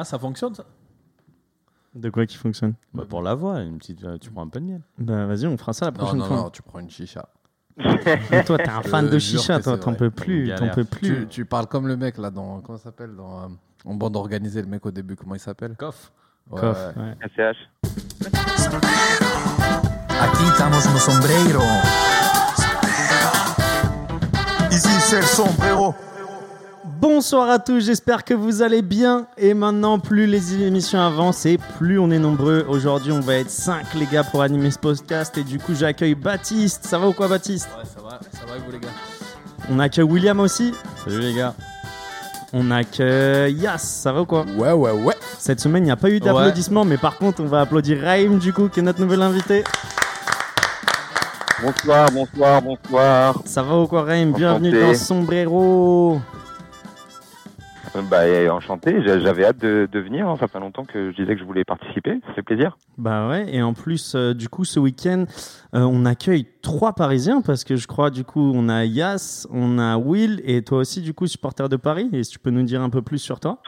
Ah, 0.00 0.04
ça 0.04 0.16
fonctionne 0.16 0.54
ça? 0.54 0.64
De 1.92 2.08
quoi 2.08 2.24
qui 2.24 2.36
fonctionne? 2.36 2.74
Bah, 2.94 3.02
pour 3.08 3.20
la 3.20 3.34
voix, 3.34 3.62
une 3.62 3.78
petite, 3.78 4.04
euh, 4.04 4.16
tu 4.16 4.30
prends 4.30 4.42
un 4.42 4.48
peu 4.48 4.60
de 4.60 4.64
miel. 4.66 4.80
Bah 4.96 5.26
vas-y, 5.26 5.44
on 5.48 5.56
fera 5.56 5.72
ça 5.72 5.86
la 5.86 5.90
Non, 5.90 5.96
prochaine 5.98 6.18
non, 6.18 6.24
fois. 6.26 6.36
non, 6.36 6.50
tu 6.50 6.62
prends 6.62 6.78
une 6.78 6.88
chicha. 6.88 7.28
Mais 8.30 8.44
toi, 8.44 8.58
t'es 8.58 8.68
un 8.68 8.82
fan 8.82 9.08
de 9.08 9.18
chicha, 9.18 9.58
toi, 9.58 9.76
t'en 9.76 9.94
peux 9.94 10.10
plus, 10.10 10.54
t'en 10.54 10.68
peux 10.68 10.84
plus. 10.84 11.00
Tu, 11.22 11.26
tu 11.26 11.44
parles 11.46 11.66
comme 11.66 11.88
le 11.88 11.96
mec 11.96 12.16
là 12.16 12.30
dans. 12.30 12.60
Comment 12.60 12.78
ça 12.78 12.84
s'appelle 12.84 13.16
dans, 13.16 13.42
euh, 13.42 13.46
En 13.86 13.94
bande 13.94 14.14
organisée, 14.14 14.62
le 14.62 14.68
mec 14.68 14.86
au 14.86 14.92
début, 14.92 15.16
comment 15.16 15.34
il 15.34 15.40
s'appelle? 15.40 15.74
Coff. 15.76 16.12
Ouais, 16.48 16.60
Coff, 16.60 16.78
ouais. 16.96 17.02
ouais. 17.02 17.16
Aquí 20.20 20.44
estamos 20.48 20.80
sombrero? 21.00 21.62
Ici 24.70 24.88
c'est 25.00 25.16
le 25.20 25.26
sombrero. 25.26 25.92
Bonsoir 27.00 27.48
à 27.48 27.60
tous, 27.60 27.78
j'espère 27.78 28.24
que 28.24 28.34
vous 28.34 28.60
allez 28.60 28.82
bien. 28.82 29.28
Et 29.36 29.54
maintenant, 29.54 30.00
plus 30.00 30.26
les 30.26 30.60
émissions 30.64 30.98
avancent 30.98 31.46
et 31.46 31.56
plus 31.78 31.96
on 31.96 32.10
est 32.10 32.18
nombreux. 32.18 32.66
Aujourd'hui, 32.68 33.12
on 33.12 33.20
va 33.20 33.34
être 33.34 33.50
5 33.50 33.94
les 33.94 34.06
gars 34.06 34.24
pour 34.24 34.42
animer 34.42 34.72
ce 34.72 34.80
podcast. 34.80 35.38
Et 35.38 35.44
du 35.44 35.60
coup, 35.60 35.76
j'accueille 35.76 36.16
Baptiste. 36.16 36.86
Ça 36.86 36.98
va 36.98 37.06
ou 37.06 37.12
quoi, 37.12 37.28
Baptiste 37.28 37.68
Ouais, 37.78 37.84
ça 37.84 38.02
va, 38.02 38.18
ça 38.32 38.44
va 38.48 38.56
et 38.56 38.60
vous 38.66 38.72
les 38.72 38.80
gars 38.80 38.88
On 39.70 39.78
accueille 39.78 40.02
William 40.02 40.40
aussi. 40.40 40.74
Salut 41.04 41.20
les 41.20 41.34
gars. 41.34 41.54
On 42.52 42.68
accueille 42.72 43.54
Yas. 43.54 43.78
Ça 43.78 44.12
va 44.12 44.22
ou 44.22 44.26
quoi 44.26 44.44
Ouais, 44.56 44.72
ouais, 44.72 44.90
ouais. 44.90 45.14
Cette 45.38 45.60
semaine, 45.60 45.84
il 45.84 45.86
n'y 45.86 45.92
a 45.92 45.96
pas 45.96 46.10
eu 46.10 46.18
d'applaudissements, 46.18 46.84
mais 46.84 46.96
par 46.96 47.16
contre, 47.16 47.42
on 47.44 47.46
va 47.46 47.60
applaudir 47.60 48.02
Raïm, 48.02 48.40
du 48.40 48.52
coup, 48.52 48.68
qui 48.68 48.80
est 48.80 48.82
notre 48.82 49.00
nouvel 49.00 49.22
invité. 49.22 49.62
Bonsoir, 51.62 52.10
bonsoir, 52.10 52.60
bonsoir. 52.60 53.40
Ça 53.44 53.62
va 53.62 53.76
ou 53.76 53.86
quoi, 53.86 54.02
Raïm? 54.02 54.32
Bienvenue 54.32 54.72
dans 54.72 54.94
Sombrero. 54.94 56.20
Euh, 57.96 58.02
Bah, 58.10 58.52
enchanté, 58.52 59.02
j'a- 59.02 59.20
j'avais 59.20 59.44
hâte 59.44 59.58
de, 59.58 59.88
de 59.90 59.98
venir. 60.00 60.28
hein. 60.28 60.36
Ça 60.38 60.48
fait 60.48 60.60
longtemps 60.60 60.84
que 60.84 61.10
je 61.10 61.16
disais 61.16 61.34
que 61.34 61.40
je 61.40 61.44
voulais 61.44 61.64
participer. 61.64 62.20
Ça 62.26 62.32
fait 62.34 62.42
plaisir. 62.42 62.76
Bah 62.96 63.28
ouais, 63.28 63.46
et 63.54 63.62
en 63.62 63.74
plus, 63.74 64.14
euh, 64.14 64.34
du 64.34 64.48
coup, 64.48 64.64
ce 64.64 64.78
week-end, 64.80 65.24
euh, 65.74 65.80
on 65.80 66.04
accueille 66.04 66.46
trois 66.62 66.92
Parisiens 66.94 67.40
parce 67.42 67.64
que 67.64 67.76
je 67.76 67.86
crois, 67.86 68.10
du 68.10 68.24
coup, 68.24 68.52
on 68.54 68.68
a 68.68 68.84
Yas, 68.84 69.46
on 69.50 69.78
a 69.78 69.96
Will 69.96 70.40
et 70.44 70.62
toi 70.62 70.78
aussi, 70.78 71.00
du 71.00 71.14
coup, 71.14 71.26
supporter 71.26 71.68
de 71.68 71.76
Paris. 71.76 72.08
Et 72.12 72.22
si 72.24 72.32
tu 72.32 72.38
peux 72.38 72.50
nous 72.50 72.62
dire 72.62 72.82
un 72.82 72.90
peu 72.90 73.02
plus 73.02 73.18
sur 73.18 73.40
toi? 73.40 73.62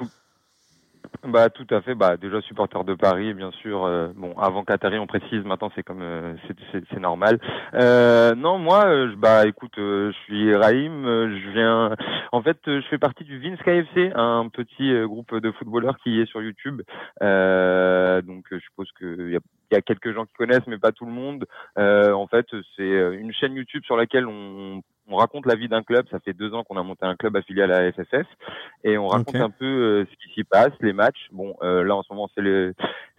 Bah, 1.23 1.51
tout 1.51 1.67
à 1.71 1.83
fait. 1.83 1.95
Bah, 1.95 2.17
déjà 2.17 2.41
supporter 2.41 2.83
de 2.85 2.95
Paris, 2.95 3.35
bien 3.35 3.51
sûr. 3.51 3.85
euh, 3.85 4.09
bon, 4.17 4.33
avant 4.39 4.65
Qatari, 4.65 4.99
on 4.99 5.07
précise. 5.07 5.45
Maintenant, 5.45 5.71
c'est 5.75 5.83
comme, 5.83 6.01
euh, 6.01 6.35
c'est- 6.91 6.99
normal. 6.99 7.39
Euh, 7.75 8.35
non, 8.35 8.59
moi, 8.59 8.87
euh, 8.87 9.11
je- 9.11 9.17
bah, 9.17 9.47
écoute, 9.47 9.77
euh, 9.79 10.13
je 10.13 10.17
suis 10.25 10.55
Raïm. 10.55 11.05
euh, 11.07 11.39
je 11.39 11.51
viens. 11.51 11.95
En 12.33 12.43
fait, 12.43 12.59
je 12.67 12.81
fais 12.89 12.99
partie 12.99 13.25
du 13.25 13.39
Vince 13.39 13.59
KFC, 13.63 14.13
un 14.15 14.49
petit 14.49 14.93
groupe 15.07 15.35
de 15.35 15.51
footballeurs 15.53 15.97
qui 15.99 16.21
est 16.21 16.27
sur 16.27 16.41
YouTube. 16.43 16.83
Donc, 17.21 18.45
je 18.51 18.59
suppose 18.59 18.91
qu'il 18.99 19.31
y 19.31 19.37
a, 19.37 19.41
il 19.71 19.75
y 19.75 19.77
a 19.77 19.83
quelques 19.83 20.13
gens 20.15 20.25
qui 20.25 20.33
connaissent, 20.35 20.67
mais 20.67 20.79
pas 20.79 20.93
tout 20.93 21.05
le 21.07 21.13
monde. 21.13 21.45
Euh, 21.79 22.13
en 22.13 22.27
fait, 22.27 22.47
c'est 22.77 23.15
une 23.15 23.33
chaîne 23.33 23.55
YouTube 23.55 23.83
sur 23.85 23.97
laquelle 23.97 24.27
on, 24.27 24.83
on 25.11 25.17
raconte 25.17 25.47
la 25.47 25.55
vie 25.57 25.69
d'un 25.69 25.83
club. 25.83 26.07
Ça 26.11 26.19
fait 26.21 26.33
deux 26.33 26.55
ans 26.55 26.65
qu'on 26.65 26.77
a 26.79 26.83
monté 26.83 27.05
un 27.07 27.17
club 27.17 27.37
affilié 27.37 27.63
à 27.63 27.67
la 27.67 27.93
FFF 27.93 28.27
et 28.85 28.97
on 28.99 29.09
raconte 29.09 29.35
un 29.43 29.51
peu 29.51 29.65
euh, 29.67 30.05
ce 30.11 30.17
qui 30.27 30.33
s'y 30.35 30.45
passe, 30.45 30.73
les 30.81 30.93
matchs. 30.93 31.29
Bon, 31.33 31.55
euh, 31.63 31.85
là 31.85 31.95
en 31.97 32.03
ce 32.03 32.13
moment 32.13 32.29
c'est 32.35 32.41
le 32.43 32.75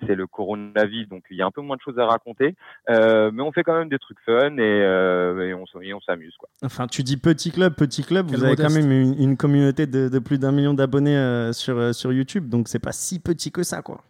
c'est 0.07 0.15
le 0.15 0.25
coronavirus, 0.25 1.09
donc 1.09 1.23
il 1.29 1.37
y 1.37 1.41
a 1.43 1.45
un 1.45 1.51
peu 1.51 1.61
moins 1.61 1.75
de 1.75 1.81
choses 1.81 1.99
à 1.99 2.07
raconter, 2.07 2.55
euh, 2.89 3.29
mais 3.31 3.43
on 3.43 3.51
fait 3.51 3.61
quand 3.63 3.77
même 3.77 3.87
des 3.89 3.99
trucs 3.99 4.17
fun 4.25 4.57
et, 4.57 4.59
euh, 4.61 5.47
et 5.47 5.53
on, 5.53 5.63
s- 5.65 5.69
et 5.83 5.93
on 5.93 6.01
s'amuse 6.01 6.35
quoi. 6.39 6.49
Enfin, 6.63 6.87
tu 6.87 7.03
dis 7.03 7.17
petit 7.17 7.51
club, 7.51 7.75
petit 7.75 8.03
club, 8.03 8.25
Quel 8.27 8.39
vous 8.39 8.43
avez 8.45 8.55
quand 8.55 8.69
même 8.71 8.91
une, 8.91 9.21
une 9.21 9.37
communauté 9.37 9.85
de, 9.85 10.09
de 10.09 10.19
plus 10.19 10.39
d'un 10.39 10.51
million 10.51 10.73
d'abonnés 10.73 11.15
euh, 11.15 11.53
sur, 11.53 11.77
euh, 11.77 11.93
sur 11.93 12.11
YouTube, 12.11 12.49
donc 12.49 12.67
c'est 12.67 12.79
pas 12.79 12.91
si 12.93 13.19
petit 13.19 13.51
que 13.51 13.61
ça, 13.61 13.83
quoi. 13.83 14.01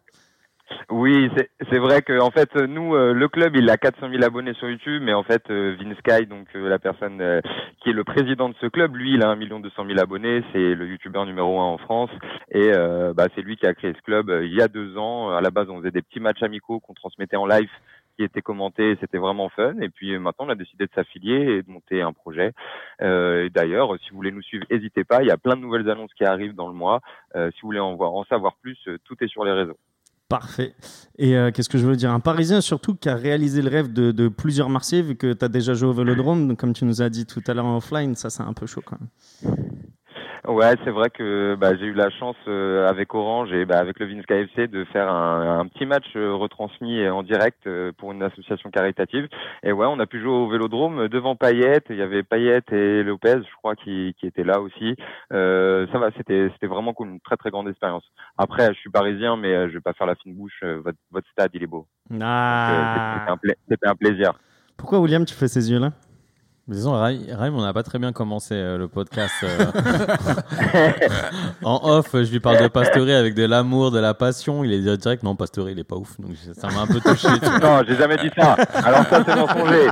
Oui, 0.90 1.30
c'est 1.70 1.78
vrai 1.78 2.02
que 2.02 2.20
en 2.20 2.32
fait 2.32 2.54
nous 2.56 2.96
euh, 2.96 3.14
le 3.14 3.28
club 3.30 3.56
il 3.56 3.70
a 3.70 3.78
400 3.78 4.10
000 4.10 4.24
abonnés 4.24 4.54
sur 4.56 4.70
YouTube, 4.70 5.02
mais 5.04 5.14
en 5.14 5.24
fait 5.24 5.44
euh, 5.50 5.76
Vince 5.80 5.98
Sky, 6.00 6.26
donc 6.26 6.48
euh, 6.56 6.68
la 6.68 6.80
personne 6.80 7.22
euh, 7.22 7.42
qui 7.82 7.90
est 7.90 7.94
le 7.94 8.04
président 8.04 8.50
de 8.50 8.56
ce 8.60 8.68
club, 8.68 8.96
lui 8.96 9.14
il 9.14 9.24
a 9.24 9.30
1 9.30 9.36
million 9.36 9.60
200 9.60 9.86
000 9.88 10.00
abonnés, 10.00 10.44
c'est 10.52 10.76
le 10.76 10.88
youtubeur 10.88 11.26
numéro 11.26 11.60
un 11.60 11.66
en 11.66 11.78
France 11.78 12.10
et 12.52 12.72
bah, 13.16 13.28
c'est 13.34 13.42
lui 13.42 13.56
qui 13.56 13.66
a 13.66 13.74
créé 13.74 13.94
ce 13.94 14.02
club 14.02 14.30
il 14.44 14.54
y 14.54 14.62
a 14.62 14.68
deux 14.68 14.98
ans. 14.98 15.30
À 15.30 15.42
la 15.42 15.50
base 15.50 15.70
on 15.70 15.80
faisait 15.80 15.92
des 15.92 16.02
petits 16.02 16.20
matchs 16.20 16.44
amicaux 16.44 16.80
qu'on 16.80 16.94
transmettait 16.94 17.38
en 17.38 17.46
live 17.46 17.70
qui 18.18 18.24
étaient 18.26 18.42
commentés, 18.42 18.98
c'était 19.00 19.18
vraiment 19.18 19.48
fun. 19.50 19.76
Et 19.80 19.88
puis 19.88 20.18
maintenant 20.20 20.48
on 20.48 20.50
a 20.50 20.56
décidé 20.56 20.86
de 20.86 20.92
s'affilier 20.94 21.58
et 21.58 21.64
de 21.64 21.72
monter 21.72 22.02
un 22.02 22.12
projet. 22.12 22.52
Et 23.02 23.50
d'ailleurs 23.50 23.96
si 24.04 24.10
vous 24.10 24.18
voulez 24.18 24.32
nous 24.32 24.42
suivre, 24.42 24.66
n'hésitez 24.70 25.06
pas, 25.06 25.22
il 25.22 25.28
y 25.28 25.32
a 25.32 25.38
plein 25.38 25.56
de 25.56 25.62
nouvelles 25.62 25.90
annonces 25.90 26.14
qui 26.14 26.26
arrivent 26.26 26.56
dans 26.56 26.68
le 26.68 26.74
mois. 26.74 27.00
Si 27.34 27.62
vous 27.62 27.70
voulez 27.70 27.80
en 27.80 27.96
voir 27.96 28.14
en 28.14 28.26
savoir 28.26 28.56
plus, 28.62 28.78
tout 29.06 29.16
est 29.22 29.28
sur 29.28 29.46
les 29.46 29.54
réseaux. 29.54 29.78
Parfait. 30.32 30.74
Et 31.18 31.36
euh, 31.36 31.52
qu'est-ce 31.52 31.68
que 31.68 31.78
je 31.78 31.86
veux 31.86 31.98
dire? 31.98 32.10
Un 32.10 32.22
Parisien 32.22 32.62
surtout 32.62 32.96
qui 32.96 33.10
a 33.10 33.16
réalisé 33.16 33.62
le 33.62 33.70
rêve 33.70 33.92
de, 33.92 34.30
plusieurs 34.30 34.70
Marseillais, 34.70 35.02
vu 35.02 35.18
que 35.18 35.34
tu 35.34 35.44
as 35.44 35.50
déjà 35.50 35.74
joué 35.74 35.90
au 35.90 35.94
Vélodrome, 35.94 36.56
comme 36.56 36.72
tu 36.72 36.86
nous 36.86 37.02
as 37.02 37.10
dit 37.10 37.26
tout 37.26 37.44
à 37.48 37.54
l'heure 37.54 37.66
en 37.66 37.76
offline, 37.76 38.16
ça 38.16 38.30
c'est 38.30 38.42
un 38.42 38.54
peu 38.54 38.66
chaud 38.66 38.82
quand 38.86 38.98
même. 38.98 39.52
Ouais, 40.48 40.74
c'est 40.84 40.90
vrai 40.90 41.12
que 41.12 41.56
bah, 41.56 41.76
j'ai 41.78 41.86
eu 41.86 41.94
la 41.94 42.10
chance 42.10 42.36
euh, 42.48 42.88
avec 42.90 43.14
Orange 43.14 43.52
et 43.54 43.66
bah, 43.66 43.78
avec 43.78 44.00
le 44.00 44.08
Vince 44.08 44.26
KFC 44.26 44.68
de 44.68 44.84
faire 44.86 45.08
un, 45.08 45.60
un 45.60 45.68
petit 45.68 45.86
match 45.86 46.06
euh, 46.16 46.34
retransmis 46.34 47.08
en 47.08 47.22
direct 47.22 47.60
euh, 47.68 47.92
pour 47.96 48.12
une 48.12 48.24
association 48.24 48.72
caritative. 48.72 49.28
Et 49.62 49.72
ouais, 49.72 49.86
on 49.88 50.00
a 50.00 50.08
pu 50.08 50.20
jouer 50.20 50.32
au 50.32 50.50
Vélodrome 50.50 51.08
devant 51.10 51.36
Payet. 51.36 51.82
Il 51.92 51.98
y 51.98 52.02
avait 52.02 52.24
Payet 52.24 52.62
et 52.72 53.04
Lopez, 53.04 53.42
je 53.48 53.56
crois, 53.58 53.76
qui, 53.76 54.16
qui 54.20 54.26
étaient 54.26 54.44
là 54.44 54.60
aussi. 54.62 54.96
Euh, 55.32 55.86
ça 55.92 56.00
va, 56.00 56.10
c'était 56.18 56.50
c'était 56.54 56.68
vraiment 56.68 56.94
cool, 56.94 57.10
une 57.10 57.20
très 57.20 57.38
très 57.38 57.52
grande 57.52 57.70
expérience. 57.70 58.04
Après, 58.38 58.74
je 58.74 58.80
suis 58.80 58.90
parisien, 58.90 59.38
mais 59.38 59.54
euh, 59.54 59.68
je 59.70 59.74
vais 59.76 59.82
pas 59.82 59.94
faire 59.94 60.08
la 60.08 60.16
fine 60.16 60.34
bouche. 60.34 60.60
euh, 60.64 60.82
votre, 60.84 60.98
votre 61.12 61.30
stade, 61.30 61.52
il 61.54 61.62
est 61.62 61.68
beau. 61.68 61.86
Euh, 62.72 62.84
Ah 62.96 63.14
c'était 63.14 63.32
un, 63.32 63.38
pla- 63.38 63.54
un 63.92 63.96
plaisir. 63.96 64.34
Pourquoi 64.76 65.00
William 65.00 65.24
tu 65.24 65.36
fais 65.36 65.48
ces 65.48 65.72
yeux-là? 65.72 65.92
Disons, 66.68 66.94
Raïm, 66.94 67.22
Raïm, 67.32 67.56
on 67.56 67.62
n'a 67.62 67.74
pas 67.74 67.84
très 67.84 68.00
bien 68.00 68.12
commencé 68.12 68.54
euh, 68.56 68.78
le 68.78 68.88
podcast. 68.88 69.34
euh. 69.44 69.66
en 71.64 71.80
off, 71.84 72.10
je 72.14 72.32
lui 72.32 72.40
parle 72.40 72.62
de 72.62 72.68
Pastoret 72.68 73.16
avec 73.16 73.34
de 73.36 73.46
l'amour, 73.46 73.92
de 73.92 74.00
la 74.00 74.14
passion. 74.14 74.64
Il 74.64 74.72
est 74.74 74.98
direct, 74.98 75.24
non, 75.24 75.36
Pastoret, 75.36 75.74
il 75.74 75.80
est 75.80 75.84
pas 75.84 75.98
ouf. 75.98 76.20
Donc 76.20 76.32
ça 76.54 76.68
m'a 76.70 76.82
un 76.82 76.88
peu 76.88 77.00
touché. 77.00 77.28
Non, 77.62 77.82
j'ai 77.88 77.96
jamais 77.96 78.18
dit 78.18 78.30
ça. 78.38 78.54
Alors 78.74 79.06
ça, 79.08 79.24
c'est 79.26 79.36
mensonger. 79.36 79.88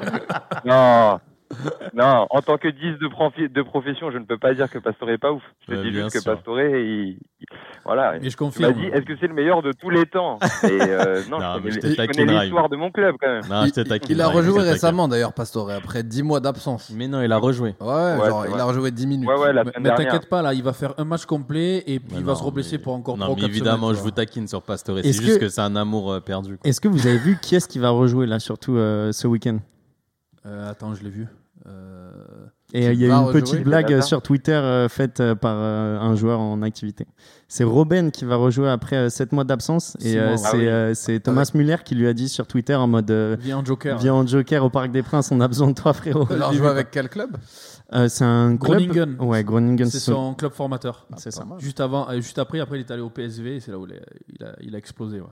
Non. 0.66 1.20
Non, 1.94 2.28
en 2.30 2.42
tant 2.42 2.58
que 2.58 2.68
10 2.68 3.00
de, 3.00 3.08
profi- 3.08 3.52
de 3.52 3.62
profession, 3.64 4.12
je 4.12 4.18
ne 4.20 4.24
peux 4.26 4.38
pas 4.38 4.54
dire 4.54 4.70
que 4.70 4.78
Pastore 4.78 5.10
est 5.10 5.18
pas 5.18 5.32
ouf. 5.32 5.42
Je 5.68 5.74
te 5.74 5.78
Ouais, 5.78 5.84
dis 5.84 5.92
juste 5.92 6.12
que. 6.20 6.24
Pastore, 6.24 6.62
il, 6.62 7.18
il- 7.42 7.48
voilà. 7.84 8.18
Et 8.18 8.30
je 8.30 8.38
Tu 8.38 8.44
m'as 8.44 8.48
confirme. 8.48 8.74
dit, 8.74 8.86
est-ce 8.86 9.02
que 9.06 9.14
c'est 9.20 9.28
le 9.28 9.34
meilleur 9.34 9.62
de 9.64 9.72
tous 9.72 9.90
les 9.90 10.06
temps? 10.06 10.38
Et 10.64 10.68
euh, 10.68 11.22
non, 11.30 11.40
Non, 11.40 11.56
je 11.58 11.64
mais 11.64 11.72
je 11.72 11.80
connais, 11.80 11.96
je 11.96 12.06
connais 12.20 12.40
l'histoire 12.42 12.70
de 12.70 12.76
mon 12.76 12.92
club 12.92 13.16
quand 13.20 13.28
même. 13.28 13.44
Non, 13.50 13.66
je 13.66 13.82
il, 13.82 14.12
il 14.12 14.22
a 14.22 14.28
rejoué 14.28 14.62
récemment 14.62 15.08
d'ailleurs, 15.08 15.34
Pastore, 15.34 15.72
après 15.72 16.04
10 16.04 16.22
mois 16.24 16.40
d'absence. 16.40 16.92
Mais 16.96 17.08
non, 17.08 17.22
il 17.22 17.32
a 17.32 17.38
rejoué. 17.38 17.76
Ouais, 17.82 17.88
Ouais, 17.88 18.28
genre, 18.30 18.44
c'est 18.46 18.52
il 18.54 18.60
a 18.60 18.66
rejoué 18.66 18.92
10 18.92 19.08
minutes. 19.08 19.28
Ouais, 19.30 19.36
ouais, 19.40 19.54
la 19.54 19.64
Mais, 19.64 19.72
mais 19.80 19.96
t'inquiète 19.96 20.30
pas, 20.30 20.42
là, 20.42 20.54
il 20.54 20.62
va 20.64 20.74
faire 20.74 20.94
un 20.98 21.06
match 21.06 21.26
complet 21.26 21.84
et 21.88 22.00
puis 22.00 22.10
Mais 22.14 22.20
il 22.20 22.26
va 22.26 22.34
non, 22.34 22.38
se 22.38 22.44
reblesser 22.44 22.78
mais- 22.78 22.84
pour 22.84 22.94
encore 22.94 23.18
Non, 23.18 23.26
3 23.26 23.36
mais 23.36 23.42
4 23.42 23.50
évidemment, 23.50 23.94
je 23.94 24.00
vous 24.02 24.12
taquine 24.12 24.48
sur 24.48 24.62
Pastoret. 24.62 25.02
C'est 25.04 25.14
juste 25.14 25.40
que- 25.40 25.50
c'est 25.50 25.62
un 25.62 25.76
amour 25.76 26.12
euh, 26.14 26.20
perdu. 26.20 26.58
Est-ce 26.64 26.80
que 26.80 26.88
vous 26.88 27.08
avez 27.08 27.18
vu 27.18 27.38
qui 27.42 27.56
est-ce 27.56 27.68
qui 27.68 27.80
va 27.80 27.90
rejouer 27.90 28.28
là, 28.28 28.38
surtout 28.40 28.76
euh, 28.78 29.12
ce 29.12 29.28
week-end? 29.28 29.58
Euh, 30.46 30.70
attends, 30.72 30.94
je 30.96 31.04
l'ai 31.04 31.10
vu. 31.10 31.28
Euh, 31.68 32.12
Et 32.74 32.88
il 32.88 33.00
y 33.00 33.06
a 33.06 33.08
eu 33.08 33.12
une 33.12 33.32
petite 33.32 33.64
blague 33.64 34.02
sur 34.02 34.22
Twitter 34.22 34.54
euh, 34.54 34.88
faite 34.90 35.20
euh, 35.20 35.36
par 35.36 35.56
euh, 35.58 36.00
un 36.00 36.16
joueur 36.16 36.40
en 36.40 36.62
activité. 36.62 37.06
C'est 37.48 37.64
Robben 37.64 38.12
qui 38.12 38.26
va 38.26 38.36
rejouer 38.36 38.70
après 38.70 39.10
7 39.10 39.32
mois 39.34 39.44
d'absence. 39.44 39.96
Et 40.00 40.10
Six 40.12 40.18
euh, 40.18 40.28
mois, 40.28 40.38
c'est 40.38 40.48
ah 40.48 40.56
oui. 40.56 41.16
euh, 41.16 41.20
Thomas 41.20 41.52
Muller 41.56 41.78
qui 41.84 41.96
lui 41.96 42.08
a 42.08 42.14
dit 42.14 42.30
sur 42.30 42.48
Twitter 42.48 42.76
en 42.76 42.88
mode 42.88 43.10
euh, 43.12 43.36
Viens 43.40 43.58
en 43.58 43.66
Joker. 43.66 43.98
Viens 43.98 44.14
en 44.14 44.26
Joker 44.26 44.64
au 44.64 44.70
Parc 44.70 44.92
des 44.92 45.04
Princes, 45.04 45.32
on 45.32 45.42
a 45.42 45.48
besoin 45.48 45.68
de 45.70 45.74
toi, 45.74 45.94
frérot. 45.94 46.28
Il 46.32 46.42
a 46.42 46.48
rejoué 46.48 46.68
avec 46.68 46.92
quel 46.92 47.10
club? 47.10 47.36
Euh, 47.94 48.08
c'est 48.08 48.24
un 48.24 48.56
club. 48.56 48.82
Groningen. 48.84 49.16
Ouais, 49.20 49.44
Groningen. 49.44 49.90
C'est 49.90 50.00
son 50.00 50.36
club 50.36 50.54
formateur. 50.54 51.08
C'est 51.18 51.32
ça. 51.32 51.44
Juste 51.58 51.80
avant, 51.82 52.08
euh, 52.10 52.16
juste 52.22 52.38
après, 52.38 52.60
après 52.60 52.78
il 52.78 52.82
est 52.82 52.92
allé 52.92 53.02
au 53.02 53.10
PSV 53.10 53.56
et 53.56 53.60
c'est 53.60 53.72
là 53.72 53.80
où 53.80 53.88
il 53.88 53.94
a, 53.94 54.00
il 54.40 54.46
a, 54.46 54.56
il 54.62 54.76
a 54.76 54.78
explosé. 54.78 55.20
ouais. 55.20 55.28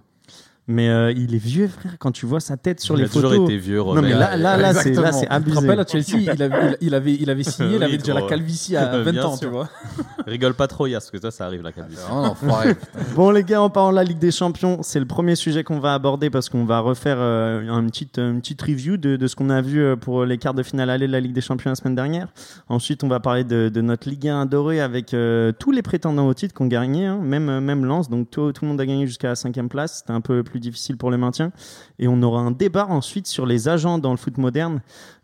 Mais 0.69 0.89
euh, 0.89 1.13
il 1.13 1.33
est 1.33 1.37
vieux, 1.37 1.69
frère. 1.69 1.93
Quand 1.97 2.11
tu 2.11 2.25
vois 2.25 2.41
sa 2.41 2.57
tête 2.57 2.81
sur 2.81 2.95
il 2.95 2.99
les 2.99 3.05
a 3.05 3.07
toujours 3.07 3.31
photos. 3.31 3.45
été 3.49 3.57
vieux, 3.57 3.77
non, 3.77 3.93
mais 4.01 4.13
Robert. 4.13 4.19
là, 4.19 4.35
là, 4.37 4.57
là, 4.57 4.73
c'est 4.73 4.93
c'est 4.93 5.01
Tu 5.21 5.27
te 5.27 5.31
abusé. 5.31 5.55
rappelles 5.59 5.79
à 5.79 5.85
Chelsea, 5.87 6.17
il 6.19 6.29
avait, 6.43 6.77
il, 6.81 6.87
il 6.87 6.93
avait, 6.95 7.13
il 7.13 7.29
avait 7.29 7.43
signé, 7.43 7.75
il 7.77 7.83
avait 7.83 7.97
déjà 7.97 8.13
la 8.13 8.23
calvitie 8.23 8.75
à 8.75 8.97
20 8.99 9.11
Bien 9.13 9.23
ans, 9.23 9.31
sûr. 9.37 9.39
tu 9.39 9.45
vois. 9.47 9.69
Rigole 10.27 10.55
pas 10.55 10.67
trop, 10.67 10.85
Yas, 10.87 10.99
parce 10.99 11.11
que 11.11 11.17
toi, 11.19 11.31
ça 11.31 11.45
arrive 11.45 11.61
la 11.61 11.71
calvitie. 11.71 12.01
Putain. 12.41 12.75
Bon 13.15 13.31
les 13.31 13.43
gars, 13.45 13.61
en 13.61 13.69
parlant 13.69 13.91
de 13.91 13.95
la 13.95 14.03
Ligue 14.03 14.19
des 14.19 14.31
Champions, 14.31 14.79
c'est 14.83 14.99
le 14.99 15.05
premier 15.05 15.35
sujet 15.35 15.63
qu'on 15.63 15.79
va 15.79 15.93
aborder 15.93 16.29
parce 16.29 16.49
qu'on 16.49 16.65
va 16.65 16.79
refaire 16.79 17.17
euh, 17.19 17.61
une, 17.61 17.89
petite, 17.89 18.17
une 18.19 18.41
petite 18.41 18.61
review 18.61 18.97
de, 18.97 19.15
de 19.15 19.27
ce 19.27 19.35
qu'on 19.37 19.49
a 19.49 19.61
vu 19.61 19.79
euh, 19.81 19.95
pour 19.95 20.25
les 20.25 20.37
quarts 20.37 20.53
de 20.53 20.63
finale 20.63 20.89
aller 20.89 21.07
de 21.07 21.11
la 21.13 21.21
Ligue 21.21 21.33
des 21.33 21.41
Champions 21.41 21.69
la 21.71 21.75
semaine 21.75 21.95
dernière. 21.95 22.27
Ensuite, 22.67 23.05
on 23.05 23.07
va 23.07 23.21
parler 23.21 23.45
de, 23.45 23.69
de 23.69 23.81
notre 23.81 24.09
Ligue 24.09 24.27
1 24.27 24.41
adorée 24.41 24.81
avec 24.81 25.13
euh, 25.13 25.53
tous 25.57 25.71
les 25.71 25.81
prétendants 25.81 26.27
au 26.27 26.33
titre 26.33 26.53
qui 26.53 26.61
ont 26.61 26.67
gagné, 26.67 27.05
hein, 27.05 27.19
même, 27.23 27.47
euh, 27.47 27.61
même 27.61 27.85
Lens. 27.85 28.09
Donc 28.09 28.29
tout, 28.29 28.51
tout 28.51 28.65
le 28.65 28.69
monde 28.69 28.81
a 28.81 28.85
gagné 28.85 29.07
jusqu'à 29.07 29.29
la 29.29 29.35
cinquième 29.35 29.69
place. 29.69 29.99
C'était 29.99 30.11
un 30.13 30.21
peu 30.21 30.43
plus 30.43 30.56
plus 30.57 30.59
difficile 30.59 30.97
pour 30.97 31.11
le 31.11 31.17
maintien. 31.17 31.51
Et 31.99 32.07
on 32.07 32.21
aura 32.23 32.41
un 32.41 32.51
débat 32.51 32.87
ensuite 32.87 33.27
sur 33.27 33.45
les 33.45 33.69
agents 33.69 33.99
dans 33.99 34.11
le 34.11 34.17
foot 34.17 34.37
moderne. 34.37 34.81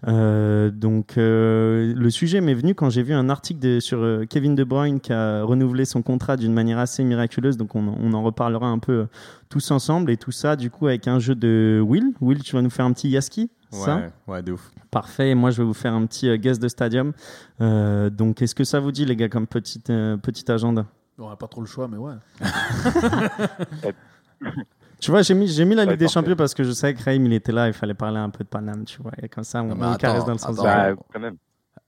Euh, 0.08 0.70
donc 0.70 1.18
euh, 1.18 1.94
le 1.96 2.10
sujet 2.10 2.40
m'est 2.42 2.54
venu 2.54 2.76
quand 2.76 2.90
j'ai 2.90 3.04
vu 3.04 3.14
un 3.14 3.30
article 3.30 3.60
de- 3.60 3.80
sur 3.80 4.00
euh, 4.00 4.26
Kevin 4.30 4.54
De 4.54 4.64
Bruyne 4.64 5.00
qui 5.00 5.14
a 5.14 5.44
renouvelé 5.44 5.86
son 5.86 6.02
contrat 6.02 6.38
d'une 6.38 6.54
manière 6.54 6.78
assez 6.78 7.04
miraculeuse. 7.04 7.58
Donc 7.58 7.76
on, 7.76 7.96
on 8.00 8.14
en 8.14 8.22
reparlera 8.22 8.68
un 8.68 8.80
peu 8.80 9.08
tous 9.50 9.72
ensemble 9.72 10.12
et 10.12 10.18
tout 10.18 10.32
ça 10.32 10.56
du 10.56 10.70
coup 10.70 10.88
avec 10.88 11.08
un 11.08 11.20
jeu 11.20 11.36
de 11.36 11.82
Will. 11.86 12.14
Will, 12.22 12.44
tu 12.44 12.56
vas 12.56 12.62
nous 12.62 12.70
faire 12.70 12.86
un 12.86 12.94
petit 12.94 13.10
Yaski 13.10 13.50
ça? 13.72 13.96
Ouais, 13.96 14.12
ouais, 14.28 14.44
de 14.44 14.52
ouf. 14.52 14.70
Parfait, 14.92 15.32
et 15.32 15.36
moi 15.36 15.50
je 15.50 15.58
vais 15.58 15.64
vous 15.66 15.74
faire 15.74 15.94
un 15.94 16.06
petit 16.06 16.30
euh, 16.30 16.38
guest 16.38 16.62
de 16.62 16.68
stadium. 16.68 17.14
Euh, 17.60 18.12
donc 18.12 18.42
est-ce 18.44 18.54
que 18.54 18.64
ça 18.64 18.80
vous 18.80 18.92
dit 18.92 19.06
les 19.06 19.16
gars 19.16 19.30
comme 19.30 19.48
petite, 19.48 19.90
euh, 19.90 20.16
petit 20.18 20.52
agenda? 20.52 20.86
On 21.18 21.30
n'a 21.30 21.36
pas 21.36 21.48
trop 21.48 21.62
le 21.62 21.68
choix, 21.68 21.88
mais 21.88 21.98
ouais. 21.98 22.14
Tu 25.04 25.12
vois, 25.12 25.22
j'ai 25.22 25.34
mis, 25.34 25.48
j'ai 25.48 25.66
mis 25.66 25.76
la 25.76 25.84
Ligue 25.84 25.98
des 26.00 26.06
parfait. 26.06 26.14
Champions 26.20 26.36
parce 26.38 26.54
que 26.54 26.64
je 26.64 26.72
savais 26.72 26.94
que 26.94 27.04
Raïm 27.04 27.26
il 27.26 27.34
était 27.34 27.52
là, 27.52 27.68
il 27.68 27.74
fallait 27.74 27.94
parler 27.94 28.20
un 28.20 28.30
peu 28.30 28.44
de 28.46 28.50
Paname, 28.50 28.86
tu 28.86 29.02
vois. 29.02 29.12
Et 29.22 29.28
comme 29.28 29.44
ça, 29.44 29.62
on, 29.62 29.68
Non, 29.68 29.76
on 29.76 29.82
attends, 29.90 29.98
caresse 29.98 30.24
dans 30.26 30.32
le 30.32 30.38
sens 30.38 30.56
Bah, 30.64 30.92
quand 31.12 31.20
même. 31.20 31.36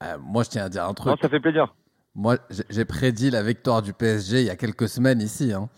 Euh, 0.04 0.18
moi, 0.22 0.44
je 0.44 0.50
tiens 0.50 0.66
à 0.66 0.70
dire 0.70 0.84
un 0.84 0.88
Non, 0.90 0.94
truc. 0.94 1.18
ça 1.22 1.30
fait 1.30 1.40
plaisir. 1.40 1.74
Moi, 2.14 2.38
j'ai- 2.50 2.66
j'ai 2.70 2.84
prédit 2.84 3.30
la 3.30 3.42
victoire 3.42 3.82
du 3.82 3.94
PSG 3.94 4.42
il 4.42 4.48
y 4.48 4.50
a 4.50 4.58
quelques 4.58 4.90
semaines 4.90 5.22
ici. 5.22 5.54
hein. 5.54 5.70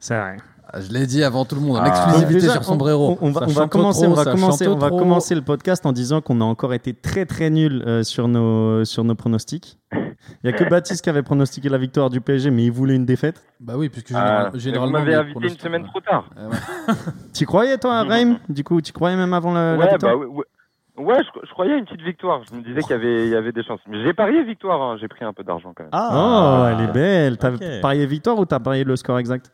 C'est 0.00 0.18
vrai. 0.18 0.36
Je 0.78 0.92
l'ai 0.92 1.06
dit 1.06 1.22
avant 1.22 1.44
tout 1.44 1.54
le 1.54 1.60
monde, 1.60 1.76
en 1.76 1.82
Ah. 1.82 1.88
exclusivité 1.88 2.40
déjà, 2.40 2.52
sur 2.54 2.64
Sombrero. 2.64 3.16
On, 3.20 3.28
on 3.28 3.30
va, 3.30 3.42
on 3.46 3.68
commencer, 3.68 4.02
trop, 4.02 4.10
on 4.12 4.14
va 4.14 4.24
ça 4.24 4.32
commencer, 4.32 4.64
chante 4.64 4.74
on 4.74 4.78
va 4.78 4.88
trop. 4.88 4.98
commencer 4.98 5.34
le 5.34 5.42
podcast 5.42 5.86
en 5.86 5.92
disant 5.92 6.20
qu'on 6.20 6.40
a 6.40 6.44
encore 6.44 6.74
été 6.74 6.92
très 6.92 7.24
très 7.24 7.50
nuls 7.50 7.82
euh, 7.86 8.02
sur 8.02 8.26
nos 8.28 8.84
sur 8.84 9.04
nos 9.04 9.14
pronostics. 9.14 9.78
Il 9.92 10.10
y 10.44 10.48
a 10.48 10.52
que 10.52 10.64
Baptiste 10.68 11.02
qui 11.04 11.10
avait 11.10 11.22
pronostiqué 11.22 11.68
la 11.68 11.78
victoire 11.78 12.10
du 12.10 12.20
PSG, 12.20 12.50
mais 12.50 12.64
il 12.64 12.72
voulait 12.72 12.96
une 12.96 13.06
défaite. 13.06 13.44
Bah 13.60 13.74
oui, 13.76 13.88
puisque 13.88 14.10
Ah, 14.14 14.16
général- 14.16 14.50
mais 14.54 14.58
généralement. 14.58 14.98
vous 14.98 15.04
m'avez 15.04 15.14
invité 15.14 15.48
une 15.48 15.58
semaine 15.58 15.82
ouais. 15.82 15.88
trop 15.88 16.00
tard. 16.00 16.28
Ouais. 16.36 16.94
Tu 17.32 17.46
croyais 17.46 17.78
toi, 17.78 18.02
Raïm 18.02 18.38
Du 18.48 18.64
coup, 18.64 18.80
tu 18.80 18.92
croyais 18.92 19.16
même 19.16 19.32
avant 19.34 19.52
la, 19.52 19.72
la 19.72 19.78
ouais, 19.78 19.90
victoire? 19.90 20.18
bah 20.18 20.24
ouais, 20.26 21.04
ouais. 21.04 21.22
Je, 21.22 21.46
je 21.46 21.52
croyais 21.52 21.74
à 21.74 21.76
une 21.76 21.84
petite 21.84 22.02
victoire. 22.02 22.40
Je 22.50 22.56
me 22.56 22.62
disais 22.62 22.80
qu'il 22.80 22.90
y 22.90 22.94
avait, 22.94 23.26
il 23.26 23.30
y 23.30 23.36
avait 23.36 23.52
des 23.52 23.62
chances. 23.62 23.80
Mais 23.88 24.02
j'ai 24.02 24.14
parié 24.14 24.42
victoire. 24.42 24.82
hein. 24.82 24.96
J'ai 25.00 25.06
pris 25.08 25.24
un 25.24 25.32
peu 25.32 25.44
d'argent 25.44 25.72
quand 25.76 25.84
même. 25.84 25.92
Oh, 25.94 26.66
elle 26.72 26.88
est 26.88 26.92
belle. 26.92 27.38
T'as 27.38 27.52
parié 27.80 28.04
victoire 28.06 28.38
ou 28.38 28.44
t'as 28.44 28.58
parié 28.58 28.82
le 28.84 28.96
score 28.96 29.18
exact? 29.20 29.52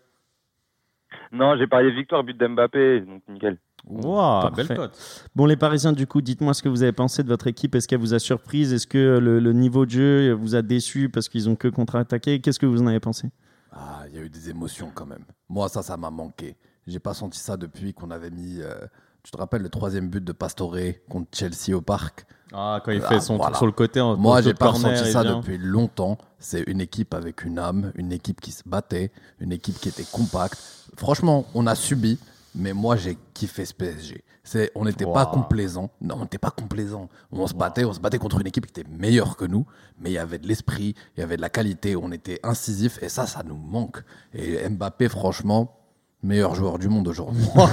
Non, 1.33 1.57
j'ai 1.57 1.67
parié 1.67 1.91
victoire, 1.91 2.23
but 2.25 2.37
d'Mbappé. 2.37 3.01
Donc 3.01 3.23
nickel. 3.29 3.59
Wow, 3.87 4.43
Parfait. 4.43 4.65
belle 4.69 4.77
cote. 4.77 5.27
Bon, 5.35 5.47
les 5.47 5.57
Parisiens, 5.57 5.93
du 5.93 6.07
coup, 6.07 6.21
dites-moi 6.21 6.55
ce 6.55 6.63
que 6.63 6.69
vous 6.69 6.83
avez 6.83 6.93
pensé 6.93 7.23
de 7.25 7.29
votre 7.29 7.47
équipe. 7.49 7.75
Est-ce 7.75 7.89
qu'elle 7.89 7.99
vous 7.99 8.15
a 8.15 8.19
surprise? 8.21 8.73
Est-ce 8.73 8.87
que 8.87 9.19
le, 9.19 9.41
le 9.41 9.53
niveau 9.53 9.87
de 9.87 9.91
jeu 9.91 10.33
vous 10.33 10.55
a 10.55 10.63
déçu 10.63 11.09
parce 11.09 11.29
qu'ils 11.29 11.49
ont 11.49 11.57
que 11.57 11.67
contre-attaqué? 11.69 12.41
Qu'est-ce 12.41 12.61
que 12.61 12.67
vous 12.67 12.81
en 12.83 12.87
avez 12.87 13.01
pensé? 13.01 13.29
Ah, 13.73 14.03
il 14.09 14.15
y 14.17 14.19
a 14.19 14.23
eu 14.23 14.29
des 14.31 14.51
émotions 14.51 14.91
quand 14.95 15.07
même. 15.07 15.25
Moi, 15.49 15.69
ça, 15.69 15.83
ça 15.83 15.97
m'a 15.97 16.11
manqué. 16.11 16.57
J'ai 16.87 17.01
pas 17.01 17.15
senti 17.15 17.39
ça 17.41 17.57
depuis 17.57 17.93
qu'on 17.95 18.11
avait 18.11 18.31
mis. 18.31 18.59
euh, 18.61 18.75
tu 19.23 19.31
te 19.31 19.37
rappelles 19.37 19.63
le 19.63 19.69
troisième 19.69 20.09
but 20.09 20.23
de 20.23 20.33
Pastore 20.33 20.77
contre 21.09 21.29
Chelsea 21.33 21.75
au 21.77 21.81
parc 21.81 22.27
Ah, 22.53 22.81
quand 22.85 22.91
il 22.93 23.03
Ah, 23.05 23.09
fait 23.09 23.21
son 23.21 23.37
voilà. 23.37 23.51
truc 23.53 23.57
sur 23.59 23.67
le 23.67 23.73
côté. 23.73 24.01
en 24.01 24.17
Moi, 24.17 24.43
j'ai 24.43 24.55
pas 24.55 24.71
ressenti 24.71 25.11
ça 25.11 25.23
depuis 25.25 25.59
longtemps. 25.59 26.19
C'est 26.39 26.63
une 26.67 26.81
équipe 26.81 27.15
avec 27.15 27.45
une 27.45 27.59
âme, 27.59 27.93
une 27.95 28.13
équipe 28.13 28.41
qui 28.41 28.51
se 28.53 28.63
battait, 28.67 29.13
une 29.41 29.53
équipe 29.53 29.79
qui 29.79 29.89
était 29.89 30.05
compacte. 30.05 30.59
Franchement, 30.97 31.47
on 31.55 31.67
a 31.69 31.75
subi, 31.77 32.19
mais 32.55 32.73
moi, 32.73 32.97
j'ai 32.97 33.17
kiffé 33.33 33.65
ce 33.65 33.73
PSG. 33.73 34.25
C'est, 34.45 34.73
on 34.75 34.85
n'était 34.85 35.07
pas 35.07 35.25
complaisant. 35.27 35.89
Non, 36.01 36.17
on 36.19 36.23
n'était 36.23 36.37
pas 36.39 36.51
complaisant. 36.51 37.09
On 37.31 37.47
se 37.47 37.55
battait, 37.55 37.85
on 37.85 37.93
se 37.93 38.01
battait 38.01 38.19
contre 38.19 38.41
une 38.41 38.47
équipe 38.49 38.67
qui 38.67 38.81
était 38.81 38.91
meilleure 38.91 39.37
que 39.37 39.45
nous, 39.45 39.65
mais 40.01 40.11
il 40.11 40.15
y 40.15 40.19
avait 40.19 40.39
de 40.39 40.49
l'esprit, 40.49 40.97
il 41.17 41.21
y 41.21 41.23
avait 41.23 41.37
de 41.37 41.41
la 41.43 41.49
qualité, 41.49 41.95
on 41.95 42.11
était 42.11 42.41
incisif, 42.43 43.01
et 43.05 43.09
ça, 43.09 43.27
ça 43.29 43.45
nous 43.45 43.55
manque. 43.57 44.03
Et 44.35 44.69
Mbappé, 44.69 45.09
franchement, 45.09 45.79
meilleur 46.23 46.55
joueur 46.55 46.79
du 46.79 46.89
monde 46.89 47.09
aujourd'hui. 47.09 47.45
oh 47.57 47.67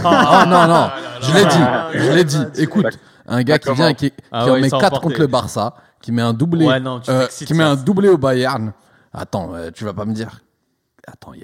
non, 0.48 0.68
non, 0.68 0.90
je 1.22 1.34
l'ai 1.34 1.46
dit, 1.46 2.04
je 2.06 2.12
l'ai 2.12 2.24
dit. 2.24 2.44
Écoute, 2.57 2.98
un 3.28 3.44
gars 3.44 3.60
qui 3.60 3.72
vient, 3.74 3.94
qui, 3.94 4.12
qui 4.12 4.18
Ah 4.31 4.46
en 4.46 4.51
ouais, 4.54 4.62
met 4.62 4.69
s'est 4.69 4.78
4 4.78 4.86
emporté. 4.88 5.07
contre 5.07 5.19
le 5.19 5.28
Barça, 5.28 5.75
qui 6.01 6.12
met 6.12 6.22
un 6.22 6.34
doublé, 6.34 6.66
Ouais, 6.66 6.80
non, 6.80 7.00
tu 7.00 7.12
euh, 7.12 7.28
qui 7.28 7.54
met 7.54 7.63
un 7.63 7.75
doublé 7.75 8.10
au 8.10 8.18
Bayern. 8.18 8.74
Attends, 9.13 9.54
euh, 9.54 9.69
tu 9.74 9.84
vas 9.86 9.94
pas 9.94 10.06
me 10.06 10.13
dire. 10.13 10.42
Attends, 11.07 11.34
il 11.34 11.42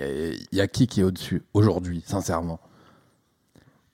y 0.52 0.56
y 0.58 0.62
a 0.62 0.68
qui 0.68 0.88
qui 0.88 1.02
est 1.02 1.04
au-dessus 1.04 1.44
aujourd'hui, 1.54 2.04
sincèrement? 2.06 2.60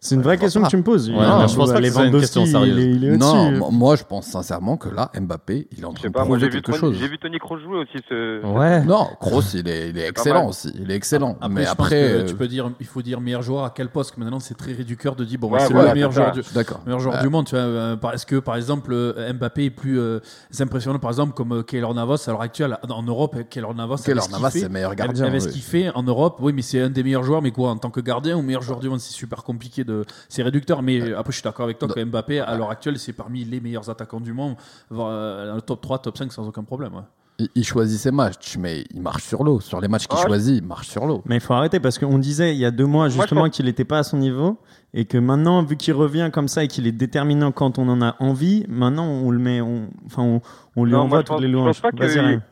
C'est 0.03 0.15
une 0.15 0.23
vraie 0.23 0.39
question 0.39 0.63
que 0.63 0.67
tu 0.67 0.77
me 0.77 0.81
poses. 0.81 1.11
Ouais, 1.11 1.15
non, 1.15 1.45
je 1.47 1.55
pense 1.55 1.71
pas 1.71 1.79
que 1.79 1.87
c'est 1.91 2.07
une 2.07 2.19
question 2.19 2.43
sérieuse. 2.47 2.75
Il 2.75 2.79
est, 2.79 2.91
il 2.95 3.05
est 3.05 3.17
Non, 3.17 3.69
moi 3.71 3.95
je 3.95 4.03
pense 4.03 4.25
sincèrement 4.25 4.75
que 4.75 4.89
là, 4.89 5.11
Mbappé, 5.15 5.67
il 5.77 5.81
est 5.81 5.85
en 5.85 5.91
Je 5.91 5.95
train 5.97 6.01
sais 6.01 6.09
de 6.09 6.13
prouver 6.13 6.39
j'ai 6.39 6.45
vu, 6.47 6.51
quelque 6.53 6.65
Tony- 6.65 6.77
chose. 6.79 6.95
j'ai 6.99 7.07
vu 7.07 7.19
Tony 7.19 7.37
Kroos 7.37 7.59
jouer 7.59 7.77
aussi 7.77 8.03
ce. 8.09 8.43
Ouais. 8.43 8.83
Non, 8.83 9.09
Kroos, 9.19 9.41
il 9.53 9.67
est, 9.69 9.89
il 9.89 9.97
est 9.99 10.07
excellent 10.09 10.47
aussi. 10.47 10.73
Il 10.73 10.89
est 10.89 10.95
excellent. 10.95 11.37
Après, 11.39 11.49
mais 11.49 11.65
après, 11.67 12.03
euh, 12.13 12.25
tu 12.25 12.33
peux 12.33 12.47
dire, 12.47 12.71
il 12.79 12.87
faut 12.87 13.03
dire 13.03 13.21
meilleur 13.21 13.43
joueur 13.43 13.63
à 13.63 13.69
quel 13.69 13.89
poste. 13.89 14.15
que 14.15 14.19
Maintenant, 14.19 14.39
c'est 14.39 14.55
très 14.57 14.73
réducteur 14.73 15.15
de 15.15 15.23
dire 15.23 15.37
bon, 15.37 15.51
Ouais, 15.51 15.59
c'est 15.59 15.71
voilà, 15.71 15.89
le 15.89 15.93
meilleur 15.93 16.11
joueur 16.11 16.31
du, 16.31 16.41
meilleur 16.87 16.99
joueur 16.99 17.15
Euh, 17.17 17.21
du 17.21 17.29
monde. 17.29 17.45
Tu 17.45 17.53
vois, 17.55 17.63
euh, 17.63 17.95
est-ce 18.11 18.25
que 18.25 18.37
par 18.37 18.55
exemple 18.55 18.91
euh, 18.93 19.31
Mbappé 19.33 19.65
est 19.65 19.69
plus 19.69 19.99
euh, 19.99 20.19
impressionnant, 20.59 20.97
par 20.97 21.11
exemple, 21.11 21.33
comme 21.35 21.63
Keylor 21.63 21.93
Navas 21.93 22.23
à 22.25 22.31
l'heure 22.31 22.41
actuelle 22.41 22.79
en 22.89 23.03
Europe 23.03 23.35
Keylor 23.51 23.75
Navas, 23.75 24.01
Keylor 24.03 24.27
Navas, 24.31 24.49
c'est 24.49 24.61
le 24.63 24.69
meilleur 24.69 24.95
gardien. 24.95 25.25
avec 25.25 25.41
ce 25.43 25.47
qu'il 25.49 25.61
fait 25.61 25.91
en 25.93 26.01
Europe, 26.01 26.39
oui, 26.41 26.53
mais 26.53 26.63
c'est 26.63 26.81
un 26.81 26.89
des 26.89 27.03
meilleurs 27.03 27.21
joueurs. 27.23 27.43
Mais 27.43 27.51
quoi, 27.51 27.69
en 27.69 27.77
tant 27.77 27.91
que 27.91 28.01
gardien 28.01 28.35
ou 28.35 28.41
meilleur 28.41 28.63
joueur 28.63 28.79
du 28.79 28.89
monde, 28.89 28.99
c'est 28.99 29.13
super 29.13 29.43
compliqué 29.43 29.83
de, 29.91 30.05
c'est 30.29 30.43
réducteur. 30.43 30.81
Mais 30.81 31.13
après, 31.13 31.31
je 31.31 31.37
suis 31.37 31.43
d'accord 31.43 31.65
avec 31.65 31.77
toi 31.79 31.87
que 31.87 32.03
Mbappé, 32.03 32.39
à 32.39 32.55
l'heure 32.57 32.71
actuelle, 32.71 32.97
c'est 32.99 33.13
parmi 33.13 33.43
les 33.43 33.59
meilleurs 33.59 33.89
attaquants 33.89 34.19
du 34.21 34.33
monde, 34.33 34.55
voire 34.89 35.09
euh, 35.11 35.47
dans 35.49 35.55
le 35.55 35.61
top 35.61 35.81
3, 35.81 35.99
top 35.99 36.17
5 36.17 36.31
sans 36.31 36.47
aucun 36.47 36.63
problème. 36.63 36.93
ouais. 36.95 37.01
Il, 37.39 37.47
il 37.55 37.63
choisit 37.65 37.97
ses 37.99 38.11
matchs, 38.11 38.57
mais 38.57 38.83
il 38.93 39.01
marche 39.01 39.23
sur 39.23 39.43
l'eau. 39.43 39.59
Sur 39.61 39.81
les 39.81 39.87
matchs 39.87 40.05
qu'il 40.07 40.19
choisit, 40.19 40.57
il 40.61 40.67
marche 40.67 40.87
sur 40.89 41.05
l'eau. 41.07 41.23
Mais 41.25 41.35
il 41.37 41.41
faut 41.41 41.53
arrêter 41.53 41.79
parce 41.79 41.97
qu'on 41.97 42.19
disait 42.19 42.53
il 42.53 42.59
y 42.59 42.65
a 42.65 42.71
deux 42.71 42.85
mois 42.85 43.07
je 43.09 43.15
justement 43.17 43.49
qu'il 43.49 43.65
n'était 43.65 43.85
pas 43.85 43.99
à 43.99 44.03
son 44.03 44.17
niveau 44.17 44.57
et 44.93 45.05
que 45.05 45.17
maintenant, 45.17 45.63
vu 45.63 45.75
qu'il 45.77 45.93
revient 45.93 46.29
comme 46.31 46.47
ça 46.49 46.63
et 46.65 46.67
qu'il 46.67 46.85
est 46.85 46.91
déterminant 46.91 47.51
quand 47.51 47.79
on 47.79 47.87
en 47.87 48.01
a 48.01 48.15
envie, 48.19 48.65
maintenant 48.67 49.05
on 49.07 49.31
le 49.31 49.39
met, 49.39 49.61
on, 49.61 49.89
enfin 50.05 50.21
on, 50.23 50.41
on 50.75 50.83
lui 50.85 50.91
Non, 50.91 50.99
envoie 50.99 51.09
moi, 51.09 51.19
je 51.19 51.25
toutes 51.25 51.35
pense, 51.35 51.41
les 51.41 51.47
je 51.47 51.53
louanges. 51.53 51.81
pense 51.81 51.81
pas 51.81 51.91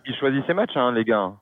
qu'il 0.05 0.15
choisit 0.19 0.43
ses 0.47 0.53
matchs, 0.53 0.75
hein, 0.75 0.91
les 0.93 1.03
gars. 1.03 1.33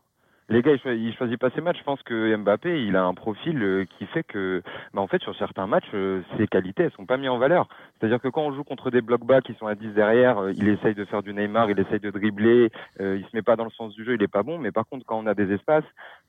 Les 0.50 0.62
gars, 0.62 0.72
il 0.72 0.80
choisit, 0.80 1.04
il 1.04 1.14
choisit 1.14 1.38
pas 1.38 1.50
ses 1.50 1.60
matchs. 1.60 1.80
Je 1.80 1.84
pense 1.84 2.02
que 2.04 2.34
Mbappé, 2.38 2.86
il 2.86 2.96
a 2.96 3.04
un 3.04 3.14
profil 3.14 3.62
euh, 3.62 3.86
qui 3.98 4.06
fait 4.06 4.24
que, 4.24 4.64
bah, 4.94 5.02
en 5.02 5.08
fait, 5.08 5.22
sur 5.22 5.36
certains 5.36 5.68
matchs, 5.68 5.90
euh, 5.94 6.22
ses 6.38 6.48
qualités, 6.48 6.84
elles 6.84 6.92
sont 6.94 7.06
pas 7.06 7.18
mises 7.18 7.30
en 7.30 7.38
valeur. 7.38 7.68
C'est-à-dire 8.00 8.22
que 8.22 8.30
quand 8.30 8.44
on 8.44 8.54
joue 8.54 8.64
contre 8.64 8.90
des 8.90 9.02
blocs 9.02 9.26
bas 9.26 9.42
qui 9.42 9.54
sont 9.56 9.68
à 9.68 9.76
10 9.76 9.90
derrière, 9.90 10.38
euh, 10.38 10.54
il 10.56 10.70
essaye 10.70 10.96
de 10.96 11.04
faire 11.04 11.22
du 11.22 11.34
Neymar, 11.34 11.70
il 11.70 11.78
essaye 11.78 12.00
de 12.00 12.12
dribbler, 12.12 12.72
euh, 13.02 13.18
il 13.18 13.26
se 13.26 13.36
met 13.36 13.42
pas 13.42 13.58
dans 13.58 13.66
le 13.66 13.72
sens 13.72 13.94
du 13.94 14.06
jeu, 14.06 14.16
il 14.16 14.24
est 14.24 14.30
pas 14.30 14.44
bon. 14.44 14.58
Mais 14.58 14.72
par 14.72 14.88
contre, 14.88 15.06
quand 15.06 15.20
on 15.20 15.28
a 15.28 15.34
des 15.34 15.52
espaces, 15.54 15.84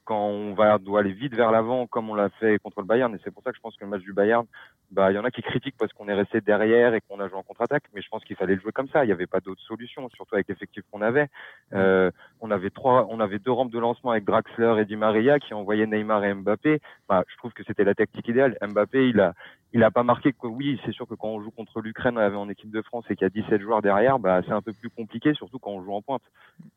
quand 0.05 0.26
on 0.26 0.55
va 0.55 0.79
doit 0.79 1.00
aller 1.00 1.12
vite 1.12 1.37
vers 1.37 1.53
l'avant, 1.53 1.87
comme 1.87 2.11
on 2.11 2.15
l'a 2.17 2.31
fait 2.41 2.59
contre 2.59 2.81
le 2.81 2.87
Bayern, 2.87 3.15
et 3.15 3.19
c'est 3.23 3.31
pour 3.31 3.44
ça 3.44 3.50
que 3.50 3.56
je 3.56 3.62
pense 3.62 3.76
que 3.76 3.85
le 3.85 3.91
match 3.91 4.03
du 4.03 4.15
Bayern, 4.15 4.47
bah, 4.90 5.12
il 5.12 5.17
y 5.17 5.19
en 5.19 5.25
a 5.25 5.31
qui 5.31 5.43
critiquent 5.43 5.76
parce 5.79 5.93
qu'on 5.93 6.08
est 6.08 6.14
resté 6.14 6.40
derrière 6.40 6.94
et 6.94 7.02
qu'on 7.02 7.20
a 7.20 7.29
joué 7.29 7.37
en 7.37 7.43
contre-attaque, 7.43 7.85
mais 7.94 8.00
je 8.00 8.08
pense 8.08 8.25
qu'il 8.25 8.37
fallait 8.37 8.55
le 8.55 8.61
jouer 8.61 8.73
comme 8.73 8.88
ça. 8.88 9.05
Il 9.05 9.08
n'y 9.08 9.12
avait 9.12 9.26
pas 9.26 9.40
d'autre 9.40 9.61
solution, 9.61 10.08
surtout 10.11 10.35
avec 10.35 10.49
l'effectif 10.49 10.82
qu'on 10.90 11.02
avait. 11.02 11.29
Euh, 11.75 12.11
on 12.40 12.50
avait 12.50 12.70
trois, 12.70 13.06
on 13.11 13.20
avait 13.20 13.38
deux 13.38 13.52
rampes 13.52 13.70
de 13.70 13.79
lancement 13.79 14.12
avec 14.12 14.25
Draxler 14.25 14.76
et 14.81 14.85
Di 14.87 14.96
Maria 14.96 15.38
qui 15.38 15.52
envoyaient 15.52 15.87
Neymar 15.87 16.25
et 16.25 16.32
Mbappé. 16.32 16.81
Bah, 17.08 17.23
je 17.29 17.37
trouve 17.37 17.52
que 17.52 17.62
c'était 17.64 17.85
la 17.85 17.94
tactique 17.94 18.26
idéale. 18.29 18.56
Mbappé, 18.62 19.08
il 19.08 19.20
a, 19.20 19.34
il 19.74 19.82
a 19.82 19.91
pas 19.91 20.03
marqué 20.03 20.32
que 20.32 20.46
oui, 20.46 20.81
c'est 20.86 20.93
sûr 20.93 21.06
que 21.06 21.15
quand 21.15 21.29
on 21.29 21.43
joue 21.43 21.51
contre 21.51 21.82
l'Ukraine 21.82 22.17
en 22.19 22.48
équipe 22.48 22.70
de 22.70 22.81
France 22.81 23.05
et 23.10 23.17
qu'il 23.17 23.24
y 23.24 23.27
a 23.27 23.31
17 23.31 23.60
joueurs 23.60 23.82
derrière, 23.82 24.19
bah, 24.19 24.41
c'est 24.46 24.53
un 24.53 24.62
peu 24.62 24.72
plus 24.72 24.89
compliqué, 24.89 25.34
surtout 25.34 25.58
quand 25.58 25.72
on 25.72 25.82
joue 25.82 25.93
en 25.93 26.01
pointe. 26.01 26.22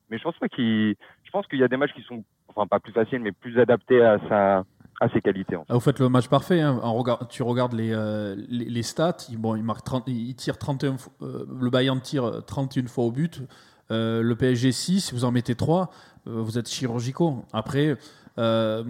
Mais 0.09 0.17
je 0.17 0.23
pense 0.23 0.37
pas 0.37 0.49
qu'il, 0.49 0.95
je 1.23 1.31
pense 1.31 1.47
qu'il 1.47 1.59
y 1.59 1.63
a 1.63 1.69
des 1.69 1.77
matchs 1.77 1.93
qui 1.93 2.01
sont, 2.01 2.25
enfin, 2.49 2.67
pas 2.67 2.81
plus 2.81 2.91
faciles, 2.91 3.21
mais 3.21 3.31
plus 3.31 3.57
adaptés 3.57 4.01
à 4.03 4.19
sa, 4.27 4.65
à 5.01 5.09
ses 5.09 5.19
qualités. 5.21 5.55
En 5.55 5.61
fait. 5.61 5.65
Ah, 5.69 5.73
vous 5.73 5.79
faites 5.81 5.99
le 5.99 6.07
match 6.09 6.27
parfait. 6.29 6.61
hein. 6.61 6.79
En 6.83 6.93
regard- 6.93 7.27
tu 7.27 7.43
regardes 7.43 7.73
les, 7.73 7.91
euh, 7.91 8.35
les, 8.49 8.65
les 8.65 8.83
stats. 8.83 9.17
Il, 9.29 9.37
bon, 9.37 9.55
il, 9.55 9.63
marque 9.63 9.83
30, 9.83 10.03
il 10.07 10.33
tire 10.35 10.57
31 10.57 10.95
fo- 10.95 11.09
euh, 11.21 11.45
le 11.59 11.69
Bayern 11.69 11.99
tire 11.99 12.23
euh, 12.25 12.41
31 12.41 12.87
fois 12.87 13.03
au 13.05 13.11
but. 13.11 13.41
Euh, 13.91 14.21
le 14.21 14.35
PSG 14.37 14.71
6, 14.71 15.11
vous 15.13 15.25
en 15.25 15.31
mettez 15.31 15.55
3. 15.55 15.89
euh, 16.27 16.41
vous 16.41 16.57
êtes 16.57 16.69
chirurgicaux. 16.69 17.43
Après, 17.51 17.97
euh, 18.37 18.83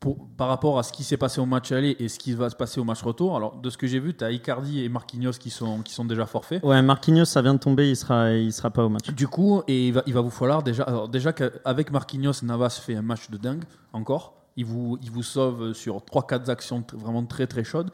pour- 0.00 0.16
par 0.36 0.48
rapport 0.48 0.78
à 0.78 0.82
ce 0.84 0.92
qui 0.92 1.02
s'est 1.04 1.16
passé 1.16 1.40
au 1.40 1.46
match 1.46 1.72
aller 1.72 1.96
et 1.98 2.08
ce 2.08 2.18
qui 2.18 2.32
va 2.32 2.48
se 2.48 2.54
passer 2.56 2.78
au 2.80 2.84
match 2.84 3.02
retour, 3.02 3.36
alors 3.36 3.56
de 3.56 3.68
ce 3.70 3.76
que 3.76 3.86
j'ai 3.88 3.98
vu, 3.98 4.14
tu 4.16 4.22
as 4.24 4.30
Icardi 4.30 4.84
et 4.84 4.88
Marquinhos 4.88 5.32
qui 5.32 5.50
sont, 5.50 5.80
qui 5.82 5.92
sont 5.92 6.04
déjà 6.04 6.26
forfaits. 6.26 6.62
Ouais, 6.62 6.80
Marquinhos, 6.80 7.24
ça 7.24 7.42
vient 7.42 7.54
de 7.54 7.58
tomber, 7.58 7.90
il 7.90 7.96
sera, 7.96 8.30
il 8.30 8.52
sera 8.52 8.70
pas 8.70 8.84
au 8.84 8.88
match. 8.88 9.10
Du 9.12 9.26
coup, 9.26 9.62
et 9.66 9.88
il 9.88 9.92
va, 9.94 10.02
il 10.06 10.14
va 10.14 10.20
vous 10.20 10.30
falloir 10.30 10.62
déjà. 10.62 10.84
Alors 10.84 11.08
déjà 11.08 11.32
qu'avec 11.32 11.90
Marquinhos, 11.90 12.32
Navas 12.44 12.78
fait 12.80 12.94
un 12.94 13.02
match 13.02 13.28
de 13.30 13.36
dingue 13.36 13.64
encore. 13.92 14.34
Il 14.56 14.64
vous, 14.64 14.98
il 15.02 15.10
vous 15.10 15.22
sauve 15.22 15.72
sur 15.74 15.96
3-4 16.02 16.48
actions 16.50 16.82
vraiment 16.94 17.24
très 17.24 17.46
très 17.46 17.64
chaudes. 17.64 17.90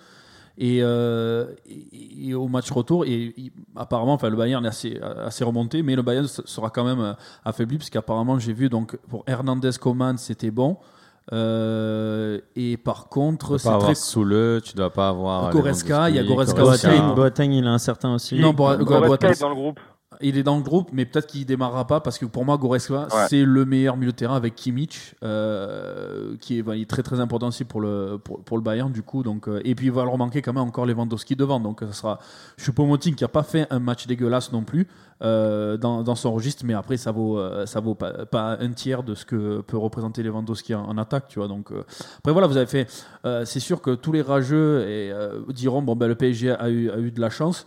Et, 0.58 0.80
euh, 0.82 1.46
et- 1.66 2.28
et 2.28 2.34
au 2.34 2.46
match 2.46 2.70
retour, 2.70 3.04
et, 3.06 3.32
il- 3.38 3.52
apparemment, 3.74 4.12
enfin, 4.12 4.28
le 4.28 4.36
Bayern 4.36 4.64
est 4.64 4.68
assez, 4.68 5.00
assez 5.00 5.44
remonté, 5.44 5.82
mais 5.82 5.96
le 5.96 6.02
Bayern 6.02 6.26
sera 6.26 6.68
quand 6.68 6.84
même 6.84 7.00
euh, 7.00 7.12
affaibli, 7.44 7.78
parce 7.78 7.88
qu'apparemment, 7.88 8.38
j'ai 8.38 8.52
vu 8.52 8.68
donc 8.68 8.96
pour 9.08 9.24
Hernandez 9.26 9.70
Coman, 9.80 10.18
c'était 10.18 10.50
bon. 10.50 10.76
Euh, 11.32 12.38
et 12.56 12.76
par 12.76 13.08
contre, 13.08 13.46
Tu 13.46 13.50
dois 13.50 13.58
c'est 13.58 13.68
pas 13.68 13.76
très. 13.78 13.84
avoir 13.84 13.96
Soule, 13.96 14.60
tu 14.62 14.74
dois 14.74 14.90
pas 14.90 15.08
avoir. 15.08 15.50
Goretzka, 15.50 16.10
il 16.10 16.16
y 16.16 16.18
a 16.18 16.24
Goretzka 16.24 16.62
aussi. 16.64 16.86
Boateng, 16.86 17.14
Boateng, 17.14 17.52
il 17.52 17.66
a 17.66 17.70
un 17.70 17.78
certain 17.78 18.14
aussi. 18.14 18.38
Non, 18.38 18.52
Bo- 18.52 18.76
Go- 18.76 18.84
Goretzka 18.84 19.08
Boateng- 19.08 19.30
est 19.32 19.40
dans 19.40 19.48
le 19.48 19.54
groupe. 19.54 19.80
Il 20.20 20.36
est 20.38 20.42
dans 20.42 20.56
le 20.56 20.62
groupe, 20.62 20.90
mais 20.92 21.04
peut-être 21.04 21.26
qu'il 21.26 21.44
démarrera 21.46 21.86
pas 21.86 22.00
parce 22.00 22.18
que 22.18 22.26
pour 22.26 22.44
moi, 22.44 22.58
Ouais. 23.12 23.26
c'est 23.28 23.44
le 23.44 23.64
meilleur 23.64 23.96
milieu 23.96 24.12
de 24.12 24.16
terrain 24.16 24.36
avec 24.36 24.54
Kimmich, 24.54 25.14
euh, 25.22 26.36
qui 26.40 26.58
est, 26.58 26.62
bah, 26.62 26.74
très 26.88 27.02
très 27.02 27.20
important 27.20 27.48
aussi 27.48 27.64
pour 27.64 27.80
le, 27.80 28.18
pour, 28.22 28.42
pour 28.42 28.56
le 28.56 28.62
Bayern, 28.62 28.92
du 28.92 29.02
coup. 29.02 29.22
Donc, 29.22 29.48
euh, 29.48 29.60
et 29.64 29.74
puis 29.74 29.86
il 29.86 29.92
va 29.92 30.04
leur 30.04 30.18
manquer 30.18 30.42
quand 30.42 30.52
même 30.52 30.62
encore 30.62 30.86
Lewandowski 30.86 31.36
devant. 31.36 31.60
Donc, 31.60 31.80
ça 31.80 31.92
sera 31.92 32.18
Choupo-Moting 32.58 33.14
qui 33.14 33.24
a 33.24 33.28
pas 33.28 33.42
fait 33.42 33.66
un 33.70 33.78
match 33.78 34.06
dégueulasse 34.06 34.52
non 34.52 34.62
plus 34.62 34.88
euh, 35.22 35.76
dans, 35.76 36.02
dans 36.02 36.14
son 36.14 36.32
registre, 36.32 36.64
mais 36.66 36.74
après, 36.74 36.96
ça 36.96 37.12
vaut, 37.12 37.38
euh, 37.38 37.64
ça 37.66 37.80
vaut 37.80 37.94
pas, 37.94 38.26
pas 38.26 38.56
un 38.60 38.70
tiers 38.72 39.02
de 39.02 39.14
ce 39.14 39.24
que 39.24 39.60
peut 39.60 39.76
représenter 39.76 40.22
Lewandowski 40.22 40.74
en, 40.74 40.84
en 40.84 40.98
attaque, 40.98 41.28
tu 41.28 41.38
vois. 41.38 41.48
Donc, 41.48 41.70
euh, 41.72 41.84
après, 42.18 42.32
voilà, 42.32 42.46
vous 42.48 42.56
avez 42.56 42.66
fait. 42.66 42.88
euh, 43.24 43.44
c'est 43.44 43.60
sûr 43.60 43.80
que 43.80 43.94
tous 43.94 44.12
les 44.12 44.22
rageux 44.22 44.80
et, 44.88 45.12
euh, 45.12 45.40
diront 45.48 45.82
bon, 45.82 45.94
ben, 45.96 46.06
le 46.08 46.14
PSG 46.14 46.50
a 46.50 46.68
eu, 46.70 46.90
a 46.90 46.98
eu 46.98 47.10
de 47.10 47.20
la 47.20 47.30
chance. 47.30 47.66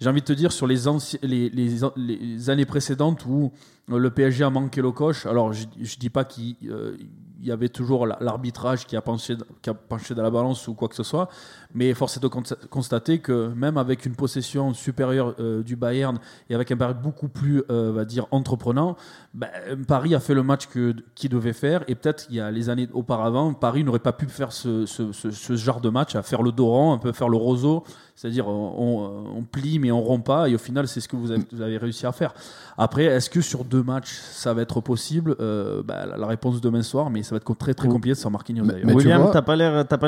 J'ai 0.00 0.08
envie 0.08 0.20
de 0.20 0.26
te 0.26 0.32
dire 0.32 0.52
sur 0.52 0.66
les, 0.68 2.50
années 2.50 2.66
précédentes 2.66 3.26
où 3.26 3.50
euh, 3.90 3.98
le 3.98 4.10
PSG 4.10 4.44
a 4.44 4.50
manqué 4.50 4.80
le 4.80 4.92
coche. 4.92 5.26
Alors 5.26 5.52
je, 5.52 5.66
je 5.80 5.96
dis 5.98 6.10
pas 6.10 6.24
qu'il 6.24 6.54
euh, 6.66 6.96
y 7.42 7.50
avait 7.50 7.68
toujours 7.68 8.06
la- 8.06 8.18
l'arbitrage 8.20 8.86
qui 8.86 8.96
a 8.96 9.00
penché 9.00 9.36
qui 9.60 9.70
a 9.70 9.74
penché 9.74 10.14
dans 10.14 10.22
la 10.22 10.30
balance 10.30 10.68
ou 10.68 10.74
quoi 10.74 10.88
que 10.88 10.94
ce 10.94 11.02
soit, 11.02 11.28
mais 11.74 11.92
force 11.94 12.16
est 12.16 12.20
de 12.20 12.28
cons- 12.28 12.42
constater 12.70 13.18
que 13.18 13.48
même 13.54 13.76
avec 13.76 14.06
une 14.06 14.14
possession 14.14 14.72
supérieure 14.72 15.34
euh, 15.38 15.62
du 15.62 15.76
Bayern 15.76 16.18
et 16.48 16.54
avec 16.54 16.70
un 16.72 16.76
Bayern 16.76 16.98
beaucoup 17.02 17.28
plus, 17.28 17.62
euh, 17.70 17.92
va 17.92 18.04
dire, 18.06 18.26
entreprenant, 18.30 18.96
ben, 19.34 19.48
Paris 19.86 20.14
a 20.14 20.20
fait 20.20 20.32
le 20.34 20.42
match 20.42 20.66
que 20.68 20.94
qu'il 21.14 21.30
devait 21.30 21.52
faire. 21.52 21.84
Et 21.86 21.94
peut-être 21.94 22.26
il 22.30 22.36
y 22.36 22.40
a 22.40 22.50
les 22.50 22.70
années 22.70 22.88
auparavant, 22.94 23.52
Paris 23.52 23.84
n'aurait 23.84 23.98
pas 23.98 24.12
pu 24.12 24.26
faire 24.26 24.52
ce, 24.52 24.86
ce, 24.86 25.12
ce- 25.12 25.30
ce 25.30 25.56
genre 25.56 25.80
de 25.80 25.90
match, 25.90 26.14
à 26.16 26.22
faire 26.22 26.42
le 26.42 26.52
Doran, 26.52 26.94
un 26.94 26.98
peu 26.98 27.12
faire 27.12 27.28
le 27.28 27.36
roseau, 27.36 27.84
c'est-à-dire 28.16 28.48
on, 28.48 29.44
plie 29.52 29.78
mais 29.78 29.92
on 29.92 30.00
rompt 30.00 30.24
pas. 30.24 30.48
Et 30.48 30.54
au 30.54 30.58
final 30.58 30.88
c'est 30.88 31.00
ce 31.00 31.08
que 31.08 31.16
vous 31.16 31.30
avez, 31.30 31.42
vous 31.52 31.60
avez 31.60 31.76
réussi 31.76 32.06
à 32.06 32.12
faire. 32.12 32.32
Après, 32.78 33.04
est-ce 33.04 33.28
que 33.28 33.40
sur 33.42 33.64
deux 33.64 33.82
matchs 33.82 34.12
ça 34.32 34.54
va 34.54 34.62
être 34.62 34.80
possible? 34.80 35.36
Euh, 35.40 35.82
ben, 35.82 36.06
la, 36.16 36.26
réponse 36.26 36.60
demain 36.60 36.82
soir, 36.82 37.10
mais 37.10 37.22
ça 37.22 37.30
va 37.30 37.36
être 37.36 37.54
très 37.56 37.74
très 37.74 37.88
compliqué 37.88 38.14
sans 38.14 38.30
Marquinhos 38.30 38.64
d'ailleurs. 38.64 38.86
mais 38.86 38.92
tu 38.92 38.98
William, 38.98 39.22
vois- 39.22 39.30
t'as 39.32 39.42
pas 39.42 39.56
l'air, 39.56 39.86
t'as 39.86 39.98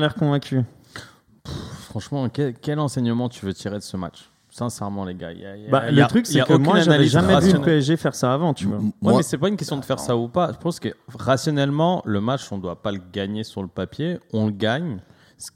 Franchement, 1.44 2.28
quel, 2.28 2.54
quel 2.54 2.78
enseignement 2.78 3.28
tu 3.28 3.44
veux 3.44 3.54
tirer 3.54 3.76
de 3.76 3.82
ce 3.82 3.96
match? 3.96 4.30
Sincèrement, 4.52 5.04
les 5.04 5.14
gars. 5.14 5.32
il 5.32 5.40
y 5.40 5.46
a- 5.46 5.56
il 5.56 5.62
y 5.62 5.66
a- 5.66 5.70
Bah, 5.70 5.84
il 5.90 5.96
y 5.96 6.00
a- 6.00 6.04
le 6.04 6.08
truc, 6.08 6.26
c'est 6.26 6.40
que 6.44 6.54
moi, 6.54 6.80
j'avais 6.80 7.06
jamais 7.06 7.38
vu 7.40 7.52
le. 7.52 7.60
PSG 7.60 7.96
faire 7.96 8.14
ça 8.16 8.32
avant, 8.34 8.52
tu 8.52 8.66
vois. 8.66 8.78
M- 8.78 8.84
Ouais, 8.86 8.92
moi- 9.00 9.16
mais 9.18 9.22
c'est 9.22 9.38
pas 9.38 9.48
une 9.48 9.56
question 9.56 9.76
de 9.76 9.84
faire 9.84 10.00
ça 10.00 10.16
ou 10.16 10.26
pas. 10.28 10.50
Je 10.52 10.58
pense 10.58 10.80
que 10.80 10.88
rationnellement, 11.16 12.02
le 12.04 12.20
match, 12.20 12.50
on 12.50 12.58
doit 12.58 12.80
pas 12.82 12.90
le 12.90 13.00
gagner 13.12 13.44
sur 13.44 13.62
le 13.62 13.68
papier. 13.68 14.18
On 14.32 14.46
le 14.46 14.52
gagne. 14.52 15.00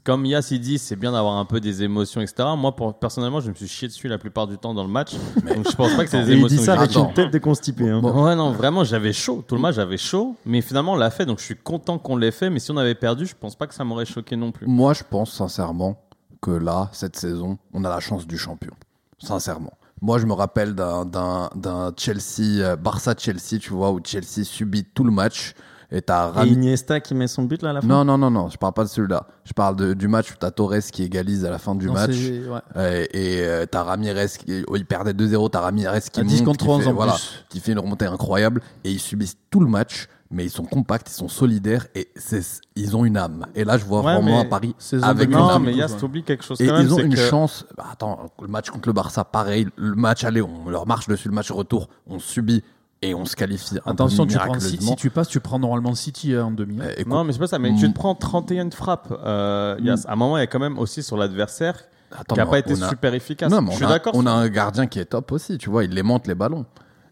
Comme 0.03 0.25
Yass 0.25 0.49
il 0.51 0.59
dit, 0.59 0.79
c'est 0.79 0.95
bien 0.95 1.11
d'avoir 1.11 1.35
un 1.37 1.45
peu 1.45 1.59
des 1.59 1.83
émotions, 1.83 2.19
etc. 2.21 2.49
Moi, 2.57 2.75
pour- 2.75 2.95
personnellement, 2.97 3.39
je 3.39 3.49
me 3.49 3.53
suis 3.55 3.67
chié 3.67 3.87
dessus 3.87 4.07
la 4.07 4.17
plupart 4.17 4.47
du 4.47 4.57
temps 4.57 4.73
dans 4.73 4.83
le 4.83 4.89
match. 4.89 5.13
Donc, 5.35 5.69
je 5.69 5.75
pense 5.75 5.93
pas 5.95 6.03
que 6.05 6.09
c'est 6.09 6.23
des 6.23 6.31
Et 6.31 6.33
il 6.35 6.39
émotions. 6.39 6.57
dit 6.57 6.63
ça 6.63 6.73
avec 6.73 6.95
une 6.95 7.13
tête 7.13 7.31
de 7.31 7.37
constipé. 7.37 7.89
hein. 7.89 8.01
Ouais, 8.01 8.35
non, 8.35 8.51
vraiment, 8.51 8.83
j'avais 8.83 9.13
chaud. 9.13 9.43
Tout 9.47 9.55
le 9.55 9.61
match, 9.61 9.75
j'avais 9.75 9.97
chaud. 9.97 10.35
Mais 10.45 10.61
finalement, 10.61 10.93
on 10.93 10.97
l'a 10.97 11.11
fait. 11.11 11.25
Donc, 11.27 11.39
je 11.39 11.43
suis 11.45 11.55
content 11.55 11.99
qu'on 11.99 12.17
l'ait 12.17 12.31
fait. 12.31 12.49
Mais 12.49 12.59
si 12.59 12.71
on 12.71 12.77
avait 12.77 12.95
perdu, 12.95 13.27
je 13.27 13.35
pense 13.39 13.55
pas 13.55 13.67
que 13.67 13.75
ça 13.75 13.83
m'aurait 13.83 14.05
choqué 14.05 14.35
non 14.35 14.51
plus. 14.51 14.65
Moi, 14.65 14.93
je 14.93 15.03
pense 15.07 15.31
sincèrement 15.33 15.97
que 16.41 16.51
là, 16.51 16.89
cette 16.91 17.15
saison, 17.15 17.57
on 17.73 17.83
a 17.85 17.89
la 17.89 17.99
chance 17.99 18.25
du 18.25 18.37
champion. 18.39 18.71
Sincèrement. 19.19 19.73
Moi, 20.01 20.17
je 20.19 20.25
me 20.25 20.33
rappelle 20.33 20.73
d'un 20.75 21.93
Chelsea, 21.97 22.59
euh, 22.63 22.75
Barça-Chelsea, 22.75 23.59
tu 23.59 23.71
vois, 23.73 23.91
où 23.91 23.99
Chelsea 24.03 24.43
subit 24.43 24.83
tout 24.83 25.03
le 25.03 25.11
match. 25.11 25.53
Et 25.91 26.01
t'as 26.01 26.29
Et 26.29 26.31
Rami- 26.31 26.51
Iniesta 26.53 26.99
qui 26.99 27.13
met 27.15 27.27
son 27.27 27.43
but 27.43 27.61
là 27.61 27.69
à 27.69 27.73
la 27.73 27.81
fin. 27.81 27.87
Non, 27.87 28.03
non, 28.03 28.17
non, 28.17 28.31
non, 28.31 28.49
je 28.49 28.57
parle 28.57 28.73
pas 28.73 28.83
de 28.83 28.89
celui-là. 28.89 29.27
Je 29.43 29.53
parle 29.53 29.75
de- 29.75 29.93
du 29.93 30.07
match 30.07 30.31
où 30.31 30.35
t'as 30.39 30.51
Torres 30.51 30.73
qui 30.91 31.03
égalise 31.03 31.45
à 31.45 31.49
la 31.49 31.59
fin 31.59 31.75
du 31.75 31.87
Non, 31.87 31.93
match. 31.93 32.09
ouais. 32.11 32.41
Euh, 32.75 33.05
Et 33.13 33.41
euh, 33.43 33.65
t'as 33.69 33.83
Ramirez, 33.83 34.27
qui, 34.39 34.63
oh, 34.67 34.75
il 34.75 34.85
perdait 34.85 35.13
2-0, 35.13 35.49
t'as 35.49 35.61
Ramirez 35.61 36.01
qui 36.11 36.19
À 36.19 36.23
monte, 36.23 36.31
10 36.33 36.41
contre 36.43 36.65
qui 36.65 36.71
11 36.71 36.83
fait, 36.83 36.89
en 36.89 36.93
voilà, 36.93 37.13
plus. 37.13 37.45
qui 37.49 37.59
fait 37.59 37.71
une 37.73 37.79
remontée 37.79 38.05
incroyable. 38.05 38.61
Et 38.83 38.91
ils 38.91 38.99
subissent 38.99 39.37
tout 39.51 39.59
le 39.59 39.67
match, 39.67 40.07
mais 40.31 40.43
ils 40.43 40.49
sont 40.49 40.65
compacts, 40.65 41.09
ils 41.09 41.13
sont 41.13 41.27
solidaires 41.27 41.85
et 41.93 42.09
ils 42.75 42.97
ont 42.97 43.05
une 43.05 43.15
âme. 43.17 43.45
Et 43.53 43.63
là, 43.63 43.77
je 43.77 43.85
vois 43.85 43.99
Ouais, 44.01 44.13
vraiment 44.15 44.41
à 44.41 44.45
Paris 44.45 44.75
avec 45.03 45.29
une 45.29 45.37
Non, 45.37 45.49
âme. 45.49 45.63
mais 45.65 45.75
ouais. 45.81 45.97
t'oublies 45.99 46.23
quelque 46.23 46.43
chose 46.43 46.59
Et 46.59 46.67
quand 46.67 46.73
même. 46.77 46.81
ils 46.87 46.93
ont 46.93 46.97
une 46.99 47.13
que- 47.13 47.19
chance. 47.19 47.65
Bah, 47.77 47.85
attends, 47.91 48.25
le 48.41 48.47
match 48.47 48.69
contre 48.71 48.89
le 48.89 48.93
Barça, 48.93 49.23
pareil. 49.23 49.67
Le 49.75 49.93
match 49.95 50.23
aller, 50.23 50.41
on 50.41 50.67
leur 50.69 50.87
marche 50.87 51.07
dessus. 51.07 51.27
Le 51.29 51.35
match 51.35 51.51
retour, 51.51 51.87
on 52.07 52.17
subit 52.19 52.63
et 53.09 53.15
on 53.15 53.25
se 53.25 53.35
qualifie. 53.35 53.75
un 53.77 53.81
peu 53.81 53.89
Attention, 53.91 54.25
tu 54.25 54.37
prends, 54.37 54.59
si, 54.59 54.77
tu 54.95 55.09
passes, 55.09 55.27
tu 55.27 55.39
prends 55.39 55.59
normalement 55.59 55.95
City 55.95 56.33
euh, 56.33 56.45
en 56.45 56.51
demi. 56.51 56.79
Euh, 56.81 56.91
écoute, 56.97 57.07
Non, 57.07 57.23
mais 57.23 57.33
c'est 57.33 57.39
pas 57.39 57.47
ça. 57.47 57.59
Mais 57.59 57.71
Mm. 57.71 57.77
tu 57.77 57.89
te 57.89 57.93
prends 57.95 58.15
31 58.15 58.69
frappes. 58.71 59.13
Euh, 59.23 59.77
Yass. 59.81 60.05
À 60.05 60.13
un 60.13 60.15
moment, 60.15 60.37
il 60.37 60.41
y 60.41 60.43
a 60.43 60.47
quand 60.47 60.59
même 60.59 60.77
aussi 60.79 61.03
sur 61.03 61.17
l'adversaire 61.17 61.75
attends, 62.11 62.35
qui 62.35 62.39
n'a 62.39 62.45
pas 62.45 62.59
été 62.59 62.73
a- 62.81 62.89
super 62.89 63.13
efficace. 63.13 63.51
Non, 63.51 63.61
mais 63.61 63.67
je 63.69 63.73
on 63.73 63.75
suis 63.77 63.85
a- 63.85 63.89
d'accord. 63.89 64.13
On 64.15 64.25
a 64.25 64.31
un 64.31 64.47
gardien 64.49 64.87
qui 64.87 64.99
est 64.99 65.05
top 65.05 65.31
aussi, 65.31 65.57
tu 65.57 65.69
vois. 65.69 65.83
Il 65.83 65.91
les 65.91 66.03
monte 66.03 66.27
les 66.27 66.35
ballons. 66.35 66.65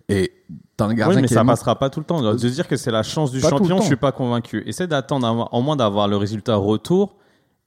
Et 0.09 0.33
t'as 0.75 0.85
un 0.85 0.93
gardien 0.93 1.15
Oui, 1.15 1.21
mais 1.21 1.27
qui 1.29 1.33
ça 1.33 1.41
est 1.41 1.45
passera 1.45 1.79
pas 1.79 1.89
tout 1.89 1.99
le 2.01 2.05
temps. 2.05 2.21
De 2.21 2.35
dire 2.35 2.67
que 2.67 2.75
c'est 2.75 2.91
la 2.91 3.03
chance 3.03 3.31
du 3.31 3.39
Pas 3.39 3.49
champion, 3.49 3.77
je 3.79 3.85
suis 3.85 3.95
pas 3.95 4.11
convaincu. 4.11 4.61
Essaie 4.67 4.87
d'attendre 4.87 5.47
au 5.51 5.61
moins 5.61 5.75
d'avoir 5.77 6.07
le 6.09 6.17
résultat 6.17 6.55
retour. 6.55 7.15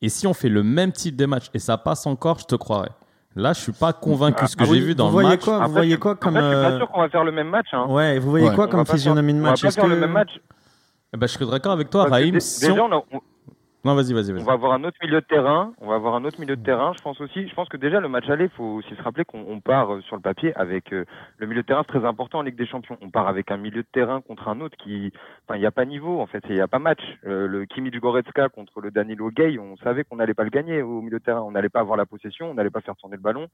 Et 0.02 0.10
si 0.10 0.26
on 0.26 0.34
fait 0.34 0.50
le 0.50 0.62
même 0.62 0.92
type 0.92 1.16
de 1.16 1.24
match 1.24 1.46
et 1.54 1.58
ça 1.58 1.78
passe 1.78 2.06
encore, 2.06 2.38
je 2.38 2.44
te 2.44 2.54
croirais. 2.54 2.90
Là, 3.36 3.52
je 3.52 3.60
suis 3.60 3.72
pas 3.72 3.92
convaincu. 3.92 4.46
Ce 4.46 4.56
que 4.56 4.62
Ah 4.62 4.66
j'ai 4.66 4.72
oui, 4.72 4.80
vu 4.80 4.94
dans 4.94 5.10
le 5.10 5.22
match. 5.22 5.44
quoi, 5.44 5.66
vous 5.66 5.72
voyez 5.72 5.98
quoi 5.98 6.12
en 6.12 6.16
comme 6.16 6.34
fait, 6.34 6.40
je 6.40 6.46
suis 6.46 6.54
euh, 6.54 6.70
pas 6.70 6.76
sûr 6.78 6.88
qu'on 6.90 7.00
va 7.02 7.08
faire 7.10 7.22
le 7.24 7.32
même 7.32 7.48
match. 7.48 7.66
Hein. 7.72 7.84
Ouais, 7.88 8.18
vous 8.18 8.30
voyez 8.30 8.48
Ouais. 8.48 8.54
quoi 8.54 8.64
On 8.66 8.68
comme 8.70 8.86
physionomie 8.86 9.34
de 9.34 9.38
On 9.38 9.42
va 9.42 9.50
match? 9.50 9.60
pas 9.62 9.68
Est-ce 9.68 9.76
faire 9.76 9.86
le 9.86 9.94
que- 9.94 10.00
même 10.00 10.12
match. 10.12 10.30
Eh 11.12 11.16
ben, 11.18 11.26
je 11.26 11.32
serais 11.34 11.46
d'accord 11.50 11.72
avec 11.72 11.90
toi, 11.90 12.04
Parce 12.04 12.12
Raïm. 12.12 12.40
Si 12.40 12.66
déjà, 12.66 12.82
on- 12.82 12.86
on, 12.90 12.92
a- 12.98 13.02
on- 13.12 13.20
Non, 13.86 13.94
vas-y, 13.94 14.12
vas-y, 14.12 14.32
vas-y. 14.32 14.42
on 14.42 14.44
va 14.44 14.54
avoir 14.54 14.72
un 14.72 14.82
autre 14.82 14.96
milieu 15.00 15.20
de 15.20 15.26
terrain. 15.26 15.72
On 15.80 15.86
va 15.86 15.94
avoir 15.94 16.16
un 16.16 16.24
autre 16.24 16.40
milieu 16.40 16.56
de 16.56 16.64
terrain. 16.64 16.92
Je 16.96 17.02
pense 17.02 17.20
aussi. 17.20 17.46
Je 17.46 17.54
pense 17.54 17.68
que 17.68 17.76
déjà 17.76 18.00
le 18.00 18.08
match 18.08 18.28
aller, 18.28 18.48
faut 18.48 18.64
aussi 18.64 18.92
se 18.96 19.00
rappeler 19.00 19.24
qu'on 19.24 19.44
on 19.46 19.60
part 19.60 19.94
euh, 19.94 20.00
sur 20.00 20.16
le 20.16 20.22
papier 20.22 20.52
avec 20.56 20.92
euh, 20.92 21.04
le 21.38 21.46
milieu 21.46 21.62
de 21.62 21.66
terrain 21.68 21.84
c'est 21.86 21.96
très 21.96 22.04
important 22.04 22.40
en 22.40 22.42
Ligue 22.42 22.56
des 22.56 22.66
Champions. 22.66 22.98
On 23.00 23.10
part 23.10 23.28
avec 23.28 23.52
un 23.52 23.58
milieu 23.58 23.82
de 23.82 23.88
terrain 23.92 24.22
contre 24.22 24.48
un 24.48 24.60
autre 24.60 24.76
qui, 24.76 25.12
enfin, 25.46 25.56
il 25.56 25.60
n'y 25.60 25.66
a 25.66 25.70
pas 25.70 25.84
niveau 25.84 26.20
en 26.20 26.26
fait. 26.26 26.42
Il 26.48 26.56
n'y 26.56 26.60
a 26.60 26.66
pas 26.66 26.80
match. 26.80 26.98
Euh, 27.26 27.46
le 27.46 27.64
Kimi 27.64 27.92
Goretzka 27.92 28.48
contre 28.48 28.80
le 28.80 28.90
Danilo 28.90 29.30
Gay, 29.30 29.56
on 29.60 29.76
savait 29.76 30.02
qu'on 30.02 30.16
n'allait 30.16 30.34
pas 30.34 30.42
le 30.42 30.50
gagner 30.50 30.82
au 30.82 31.00
milieu 31.00 31.20
de 31.20 31.24
terrain. 31.24 31.42
On 31.42 31.52
n'allait 31.52 31.68
pas 31.68 31.78
avoir 31.78 31.96
la 31.96 32.06
possession. 32.06 32.50
On 32.50 32.54
n'allait 32.54 32.70
pas 32.70 32.80
faire 32.80 32.96
tourner 32.96 33.14
le 33.14 33.22
ballon. 33.22 33.46